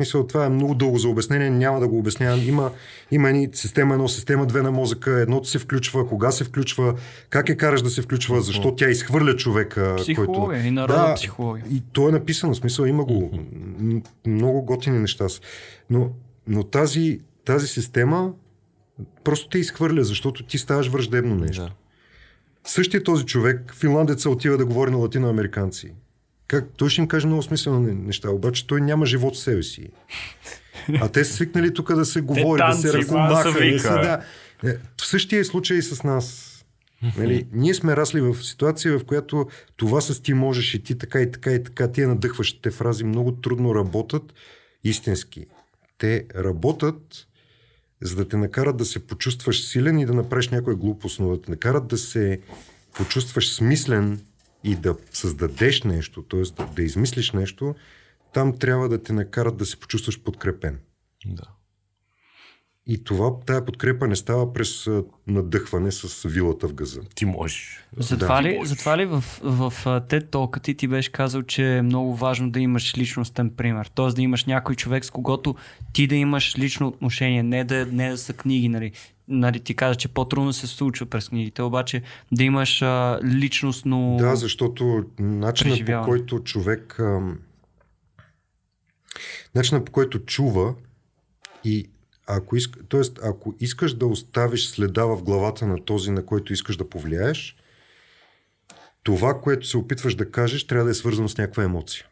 Мисля, 0.00 0.26
това 0.26 0.46
е 0.46 0.48
много 0.48 0.74
дълго 0.74 0.98
за 0.98 1.08
обяснение, 1.08 1.50
няма 1.50 1.80
да 1.80 1.88
го 1.88 1.98
обяснявам. 1.98 2.48
Има, 2.48 2.70
има 3.10 3.28
едни 3.28 3.48
система 3.52 3.94
едно, 3.94 4.08
система 4.08 4.46
две 4.46 4.62
на 4.62 4.70
мозъка, 4.70 5.20
едното 5.20 5.48
се 5.48 5.58
включва, 5.58 6.08
кога 6.08 6.30
се 6.30 6.44
включва, 6.44 6.94
как 7.30 7.48
я 7.48 7.56
караш 7.56 7.82
да 7.82 7.90
се 7.90 8.02
включва, 8.02 8.40
защо 8.40 8.74
тя 8.74 8.88
изхвърля 8.88 9.36
човека. 9.36 9.94
Психология 9.96 10.46
който... 10.46 10.66
и 10.66 10.70
народна 10.70 11.08
Да, 11.08 11.14
психология. 11.14 11.64
И 11.70 11.82
то 11.92 12.08
е 12.08 12.12
написано, 12.12 12.54
в 12.54 12.56
смисъл 12.56 12.84
има 12.84 13.04
го. 13.04 13.38
Много 14.26 14.62
готини 14.62 14.98
неща 14.98 15.28
са. 15.28 15.40
Но, 15.90 16.10
но 16.46 16.62
тази, 16.62 17.20
тази 17.44 17.66
система 17.66 18.32
просто 19.24 19.48
те 19.48 19.58
изхвърля, 19.58 20.04
защото 20.04 20.42
ти 20.42 20.58
ставаш 20.58 20.88
враждебно 20.88 21.34
нещо. 21.34 21.62
Да. 21.62 21.70
Същия 22.64 23.02
този 23.02 23.26
човек, 23.26 23.74
финландеца, 23.74 24.30
отива 24.30 24.56
да 24.56 24.66
говори 24.66 24.90
на 24.90 24.96
латиноамериканци. 24.96 25.92
Как, 26.50 26.64
той 26.76 26.90
ще 26.90 27.00
им 27.00 27.08
каже 27.08 27.26
много 27.26 27.42
смислени 27.42 27.94
неща, 27.94 28.30
обаче 28.30 28.66
той 28.66 28.80
няма 28.80 29.06
живот 29.06 29.34
в 29.34 29.38
себе 29.38 29.62
си. 29.62 29.88
А 30.94 31.08
те 31.08 31.24
са 31.24 31.32
свикнали 31.32 31.74
тук 31.74 31.94
да 31.94 32.04
се 32.04 32.20
говори, 32.20 32.60
да 32.60 32.72
се 32.72 32.82
танци, 32.82 32.98
ръкомаха. 32.98 33.32
да 33.72 33.80
се- 33.80 33.88
да. 33.88 34.22
В 34.96 35.06
същия 35.06 35.44
случай 35.44 35.76
и 35.76 35.82
с 35.82 36.02
нас. 36.02 36.46
Нали, 37.18 37.46
ние 37.52 37.74
сме 37.74 37.96
расли 37.96 38.20
в 38.20 38.36
ситуация, 38.36 38.98
в 38.98 39.04
която 39.04 39.46
това 39.76 40.00
с 40.00 40.22
ти 40.22 40.34
можеш 40.34 40.74
и 40.74 40.82
ти 40.82 40.98
така 40.98 41.20
и 41.20 41.30
така 41.32 41.50
и 41.50 41.62
така, 41.62 41.88
тия 41.88 42.08
надъхващите 42.08 42.70
фрази 42.70 43.04
много 43.04 43.32
трудно 43.32 43.74
работят 43.74 44.34
истински. 44.84 45.46
Те 45.98 46.24
работят 46.36 47.26
за 48.02 48.16
да 48.16 48.28
те 48.28 48.36
накарат 48.36 48.76
да 48.76 48.84
се 48.84 48.98
почувстваш 48.98 49.66
силен 49.66 49.98
и 49.98 50.06
да 50.06 50.14
направиш 50.14 50.48
някоя 50.48 50.76
глупост, 50.76 51.20
но 51.20 51.28
да 51.28 51.42
те 51.42 51.50
накарат 51.50 51.86
да 51.86 51.98
се 51.98 52.40
почувстваш 52.94 53.52
смислен 53.52 54.20
и 54.64 54.74
да 54.74 54.96
създадеш 55.10 55.82
нещо, 55.82 56.22
т.е. 56.22 56.42
Да, 56.42 56.66
да 56.66 56.82
измислиш 56.82 57.32
нещо, 57.32 57.74
там 58.32 58.58
трябва 58.58 58.88
да 58.88 59.02
те 59.02 59.12
накарат 59.12 59.56
да 59.56 59.66
се 59.66 59.76
почувстваш 59.76 60.20
подкрепен. 60.20 60.78
Да. 61.26 61.44
И 62.86 63.04
това, 63.04 63.40
тая 63.46 63.64
подкрепа 63.64 64.06
не 64.08 64.16
става 64.16 64.52
през 64.52 64.88
надъхване 65.26 65.92
с 65.92 66.28
вилата 66.28 66.68
в 66.68 66.74
газа. 66.74 67.00
Ти 67.14 67.24
можеш. 67.24 67.84
Затова, 67.96 68.42
Да. 68.42 68.48
ли, 68.48 68.60
затова 68.64 68.98
ли 68.98 69.06
в, 69.06 69.24
в 69.42 69.72
TED 69.84 70.24
Talk 70.24 70.62
ти 70.62 70.74
ти 70.74 70.88
беше 70.88 71.12
казал, 71.12 71.42
че 71.42 71.76
е 71.76 71.82
много 71.82 72.14
важно 72.14 72.50
да 72.50 72.60
имаш 72.60 72.98
личностен 72.98 73.50
пример? 73.50 73.86
Т.е. 73.86 74.06
да 74.06 74.22
имаш 74.22 74.44
някой 74.44 74.74
човек, 74.74 75.04
с 75.04 75.10
когото 75.10 75.54
ти 75.92 76.06
да 76.06 76.14
имаш 76.14 76.58
лично 76.58 76.86
отношение, 76.88 77.42
не 77.42 77.64
да, 77.64 77.86
не 77.86 78.10
да 78.10 78.18
са 78.18 78.32
книги, 78.32 78.68
нали? 78.68 78.92
Нали, 79.30 79.60
ти 79.60 79.74
каза, 79.74 79.94
че 79.94 80.08
по-трудно 80.08 80.52
се 80.52 80.66
случва 80.66 81.06
през 81.06 81.28
книгите, 81.28 81.62
обаче 81.62 82.02
да 82.32 82.44
имаш 82.44 82.82
а, 82.82 83.20
личностно... 83.24 84.16
Да, 84.20 84.36
защото 84.36 85.04
начинът 85.18 85.86
по 85.86 86.02
който 86.04 86.40
човек. 86.40 86.96
Ам, 86.98 87.38
начинът 89.54 89.84
по 89.84 89.92
който 89.92 90.18
чува 90.18 90.74
и 91.64 91.90
ако, 92.26 92.56
иск, 92.56 92.78
тоест, 92.88 93.18
ако 93.22 93.54
искаш 93.60 93.94
да 93.94 94.06
оставиш 94.06 94.68
следа 94.68 95.04
в 95.04 95.22
главата 95.22 95.66
на 95.66 95.84
този, 95.84 96.10
на 96.10 96.26
който 96.26 96.52
искаш 96.52 96.76
да 96.76 96.88
повлияеш, 96.88 97.56
това, 99.02 99.40
което 99.40 99.66
се 99.66 99.76
опитваш 99.76 100.14
да 100.14 100.30
кажеш, 100.30 100.66
трябва 100.66 100.84
да 100.84 100.90
е 100.90 100.94
свързано 100.94 101.28
с 101.28 101.38
някаква 101.38 101.62
емоция. 101.64 102.06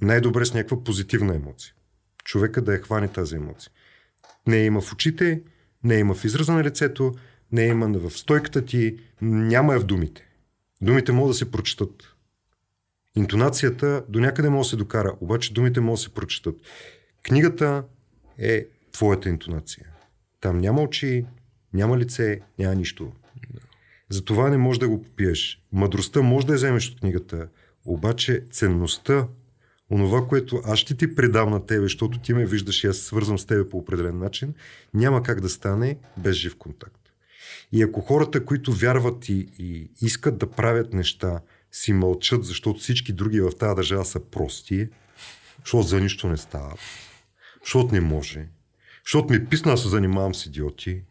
Най-добре 0.00 0.44
с 0.44 0.54
някаква 0.54 0.84
позитивна 0.84 1.34
емоция. 1.34 1.72
Човека 2.24 2.62
да 2.62 2.72
я 2.72 2.82
хване 2.82 3.08
тази 3.08 3.36
емоция. 3.36 3.72
Не 4.46 4.56
я 4.56 4.64
има 4.64 4.80
в 4.80 4.92
очите, 4.92 5.42
не 5.84 5.94
има 5.94 6.14
в 6.14 6.24
израза 6.24 6.52
на 6.52 6.64
лицето, 6.64 7.14
не 7.52 7.62
има 7.66 7.88
в 7.88 8.18
стойката 8.18 8.64
ти, 8.64 8.98
няма 9.22 9.72
я 9.72 9.80
в 9.80 9.84
думите. 9.84 10.26
Думите 10.80 11.12
могат 11.12 11.30
да 11.30 11.34
се 11.34 11.50
прочитат. 11.50 12.14
Интонацията 13.16 14.04
до 14.08 14.20
някъде 14.20 14.48
може 14.48 14.66
да 14.66 14.70
се 14.70 14.76
докара, 14.76 15.16
обаче 15.20 15.52
думите 15.52 15.80
могат 15.80 15.98
да 15.98 16.02
се 16.02 16.14
прочитат. 16.14 16.56
Книгата 17.22 17.84
е 18.38 18.66
твоята 18.92 19.28
интонация. 19.28 19.86
Там 20.40 20.58
няма 20.58 20.82
очи, 20.82 21.26
няма 21.72 21.98
лице, 21.98 22.40
няма 22.58 22.74
нищо. 22.74 23.12
Затова 24.08 24.50
не 24.50 24.56
можеш 24.56 24.80
да 24.80 24.88
го 24.88 25.02
попиеш. 25.02 25.62
Мъдростта 25.72 26.22
може 26.22 26.46
да 26.46 26.52
я 26.52 26.56
вземеш 26.56 26.90
от 26.90 27.00
книгата, 27.00 27.48
обаче 27.84 28.44
ценността, 28.50 29.28
онова, 29.90 30.26
което 30.26 30.60
аз 30.64 30.78
ще 30.78 30.96
ти 30.96 31.14
предам 31.14 31.50
на 31.50 31.66
тебе, 31.66 31.82
защото 31.82 32.18
ти 32.18 32.34
ме 32.34 32.46
виждаш 32.46 32.84
и 32.84 32.86
аз 32.86 32.96
свързвам 32.96 33.38
с 33.38 33.46
тебе 33.46 33.68
по 33.68 33.78
определен 33.78 34.18
начин, 34.18 34.54
няма 34.94 35.22
как 35.22 35.40
да 35.40 35.48
стане 35.48 35.96
без 36.16 36.36
жив 36.36 36.56
контакт. 36.56 37.00
И 37.72 37.82
ако 37.82 38.00
хората, 38.00 38.44
които 38.44 38.72
вярват 38.72 39.28
и, 39.28 39.48
и 39.58 39.90
искат 40.00 40.38
да 40.38 40.50
правят 40.50 40.92
неща, 40.92 41.40
си 41.72 41.92
мълчат, 41.92 42.44
защото 42.44 42.80
всички 42.80 43.12
други 43.12 43.40
в 43.40 43.50
тази 43.58 43.74
държава 43.74 44.04
са 44.04 44.20
прости, 44.20 44.88
защото 45.64 45.88
за 45.88 46.00
нищо 46.00 46.28
не 46.28 46.36
става, 46.36 46.74
защото 47.64 47.94
не 47.94 48.00
може, 48.00 48.48
защото 49.04 49.30
ми 49.30 49.36
е 49.36 49.44
писна 49.44 49.70
да 49.70 49.76
се 49.76 49.88
занимавам 49.88 50.34
с 50.34 50.46
идиоти, 50.46 51.02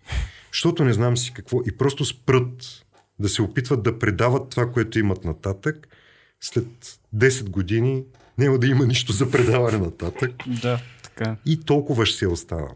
защото 0.53 0.83
не 0.83 0.93
знам 0.93 1.17
си 1.17 1.33
какво 1.33 1.61
и 1.65 1.77
просто 1.77 2.05
спрат 2.05 2.85
да 3.19 3.29
се 3.29 3.41
опитват 3.41 3.83
да 3.83 3.99
предават 3.99 4.49
това, 4.49 4.71
което 4.71 4.99
имат 4.99 5.23
нататък, 5.23 5.87
след 6.41 6.67
10 7.15 7.49
години 7.49 8.03
няма 8.37 8.57
да 8.57 8.67
има 8.67 8.85
нищо 8.85 9.13
за 9.13 9.31
предаване 9.31 9.77
нататък 9.77 10.31
Да, 10.61 10.79
така. 11.03 11.35
и 11.45 11.59
толкова 11.59 12.05
ще 12.05 12.17
се 12.17 12.25
е 12.25 12.27
останало. 12.27 12.75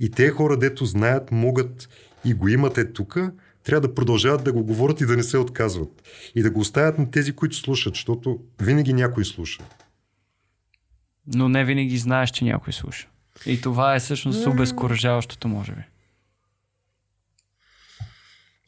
И 0.00 0.10
те 0.10 0.30
хора, 0.30 0.56
дето 0.56 0.84
знаят, 0.84 1.32
могат 1.32 1.88
и 2.24 2.34
го 2.34 2.48
имат 2.48 2.78
е 2.78 2.92
тук, 2.92 3.18
трябва 3.64 3.88
да 3.88 3.94
продължават 3.94 4.44
да 4.44 4.52
го 4.52 4.64
говорят 4.64 5.00
и 5.00 5.06
да 5.06 5.16
не 5.16 5.22
се 5.22 5.38
отказват. 5.38 6.02
И 6.34 6.42
да 6.42 6.50
го 6.50 6.60
оставят 6.60 6.98
на 6.98 7.10
тези, 7.10 7.32
които 7.32 7.56
слушат, 7.56 7.94
защото 7.94 8.38
винаги 8.62 8.92
някой 8.92 9.24
слуша. 9.24 9.62
Но 11.34 11.48
не 11.48 11.64
винаги 11.64 11.98
знаеш, 11.98 12.30
че 12.30 12.44
някой 12.44 12.72
слуша. 12.72 13.08
И 13.46 13.60
това 13.60 13.94
е 13.94 14.00
всъщност 14.00 14.46
обезкуражаващото, 14.46 15.48
може 15.48 15.72
би. 15.72 15.82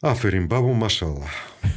Аферин 0.03 0.47
бабо, 0.47 0.73
машала. 0.73 1.25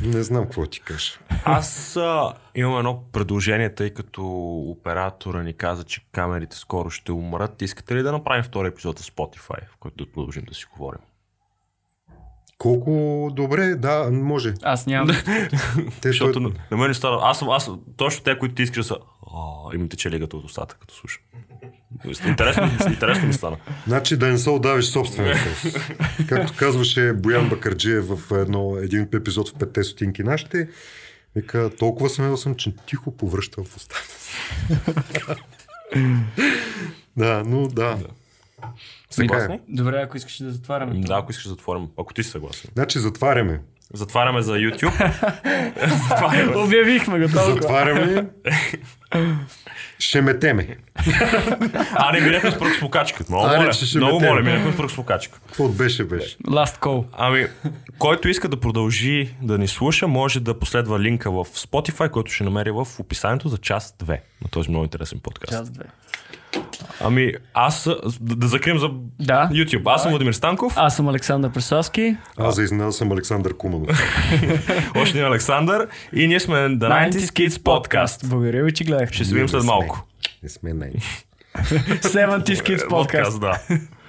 Не 0.03 0.23
знам 0.23 0.43
какво 0.45 0.67
ти 0.67 0.81
кажа. 0.81 1.13
Аз 1.45 1.97
а, 1.97 2.33
имам 2.55 2.79
едно 2.79 3.03
предложение, 3.13 3.75
тъй 3.75 3.91
като 3.91 4.23
оператора 4.69 5.43
ни 5.43 5.53
каза, 5.53 5.85
че 5.85 6.01
камерите 6.13 6.57
скоро 6.57 6.91
ще 6.91 7.13
умрат. 7.13 7.63
Искате 7.63 7.95
ли 7.95 8.03
да 8.03 8.13
направим 8.13 8.45
втори 8.45 8.69
епизод 8.69 8.99
в 8.99 9.03
Spotify, 9.03 9.69
в 9.69 9.77
който 9.81 10.05
да 10.05 10.13
продължим 10.13 10.45
да 10.49 10.55
си 10.55 10.67
говорим? 10.77 11.01
Колко 12.59 12.91
добре, 13.33 13.75
да, 13.75 14.09
може. 14.13 14.55
Аз 14.63 14.87
нямам... 14.87 15.17
Те, 16.01 16.09
Защото 16.09 16.41
той- 16.43 16.53
на, 16.71 16.77
мен 16.77 16.95
стана... 16.95 17.19
Аз, 17.23 17.39
съм- 17.39 17.51
аз 17.51 17.71
точно 17.97 18.25
те, 18.25 18.39
които 18.39 18.55
ти 18.55 18.63
искаш 18.63 18.87
да 18.87 18.97
им 19.75 19.89
тече 19.89 20.11
лигата 20.11 20.37
от 20.37 20.45
устата, 20.45 20.77
като 20.81 20.95
слушам. 20.95 21.23
Интересно, 22.27 22.71
интересно 22.89 23.27
ми 23.27 23.33
стана. 23.33 23.57
Значи 23.87 24.17
да 24.17 24.27
не 24.27 24.39
се 24.39 24.51
отдавиш 24.51 24.85
собствения 24.85 25.37
сос. 25.37 25.75
Както 26.29 26.53
казваше 26.57 27.13
Боян 27.13 27.49
Бакарджиев 27.49 28.05
в 28.09 28.41
едно, 28.41 28.77
един 28.77 29.09
епизод 29.15 29.49
в 29.49 29.55
Петте 29.55 29.85
стотинки 29.85 30.23
нашите, 30.23 30.69
вика, 31.37 31.71
толкова 31.79 32.11
смел 32.11 32.37
съм, 32.37 32.55
че 32.55 32.77
тихо 32.87 33.17
повръщам 33.17 33.65
в 33.65 33.77
устата 33.77 34.09
си. 34.19 34.33
да, 37.17 37.43
но 37.47 37.69
да. 37.69 37.99
Съгласни? 39.11 39.61
Добре, 39.69 40.03
ако 40.03 40.17
искаш 40.17 40.43
да 40.43 40.53
затваряме. 40.53 41.01
Да, 41.01 41.15
ако 41.15 41.31
искаш 41.31 41.45
да 41.45 41.51
затворим. 41.51 41.89
Ако 41.99 42.15
ти 42.15 42.23
си 42.23 42.31
съгласен. 42.31 42.71
Значи 42.75 42.99
затваряме. 42.99 43.61
Затваряме 43.95 44.43
за 44.43 44.53
YouTube. 44.53 45.13
затваряме. 46.09 46.57
Обявихме 46.65 47.19
го 47.19 47.33
толкова. 47.33 47.53
Затваряме. 47.53 48.27
Ще 49.99 50.21
метеме. 50.21 50.77
А, 51.95 52.13
не, 52.13 52.21
минахме 52.21 52.51
с 52.51 52.81
покачка. 52.81 53.25
Много 53.29 53.47
Аре, 53.47 53.59
моля. 53.59 53.73
ще 53.73 53.99
Много 53.99 54.21
моля, 54.21 54.43
минахме 54.43 54.89
с 54.89 54.95
покачка. 54.97 55.39
Какво 55.47 55.69
беше, 55.69 56.05
беше? 56.05 56.39
Last 56.39 56.79
call. 56.81 57.05
Ами, 57.13 57.47
който 57.99 58.29
иска 58.29 58.49
да 58.49 58.57
продължи 58.61 59.35
да 59.43 59.59
ни 59.59 59.69
слуша, 59.69 60.09
може 60.09 60.41
да 60.41 60.59
последва 60.59 61.01
линка 61.01 61.31
в 61.31 61.45
Spotify, 61.45 62.11
който 62.11 62.33
ще 62.33 62.45
намери 62.45 62.71
в 62.71 62.87
описанието 62.99 63.49
за 63.49 63.59
част 63.59 63.99
2 63.99 64.09
на 64.43 64.49
този 64.51 64.71
много 64.71 64.85
интересен 64.85 65.21
подкаст. 65.23 65.53
Час 65.53 65.71
две. 65.71 65.85
Ами, 67.01 67.33
аз 67.55 67.89
да, 68.21 68.37
да 68.37 68.47
закрием 68.49 68.79
за 68.79 68.89
Да. 69.21 69.49
YouTube. 69.53 69.83
Аз 69.87 70.03
съм 70.03 70.11
Владимир 70.11 70.33
Станков, 70.33 70.73
Аз 70.77 70.97
съм 70.97 71.09
Александър 71.09 71.51
Преславски. 71.51 72.17
Аз 72.37 72.55
за 72.55 72.63
изненада 72.63 72.93
съм 72.93 73.13
Александър 73.13 73.57
Куманов. 73.57 73.89
още 74.97 75.19
един 75.19 75.29
Александър 75.29 75.89
и 76.13 76.27
ние 76.27 76.41
сме 76.41 76.55
The 76.55 77.11
90s 77.11 77.19
Kids 77.49 77.49
Podcast. 77.51 78.27
Благодаря 78.27 78.65
ви, 78.65 78.73
че 78.73 78.85
гледахте. 78.85 79.15
Ще 79.15 79.25
се 79.25 79.35
видим 79.35 79.49
след 79.49 79.65
малко. 79.65 80.07
Не 80.43 80.49
сме 80.49 80.73
най 80.73 80.91
70 81.57 82.45
Kids 82.45 82.89
Podcast. 82.89 83.39
да. 83.39 83.59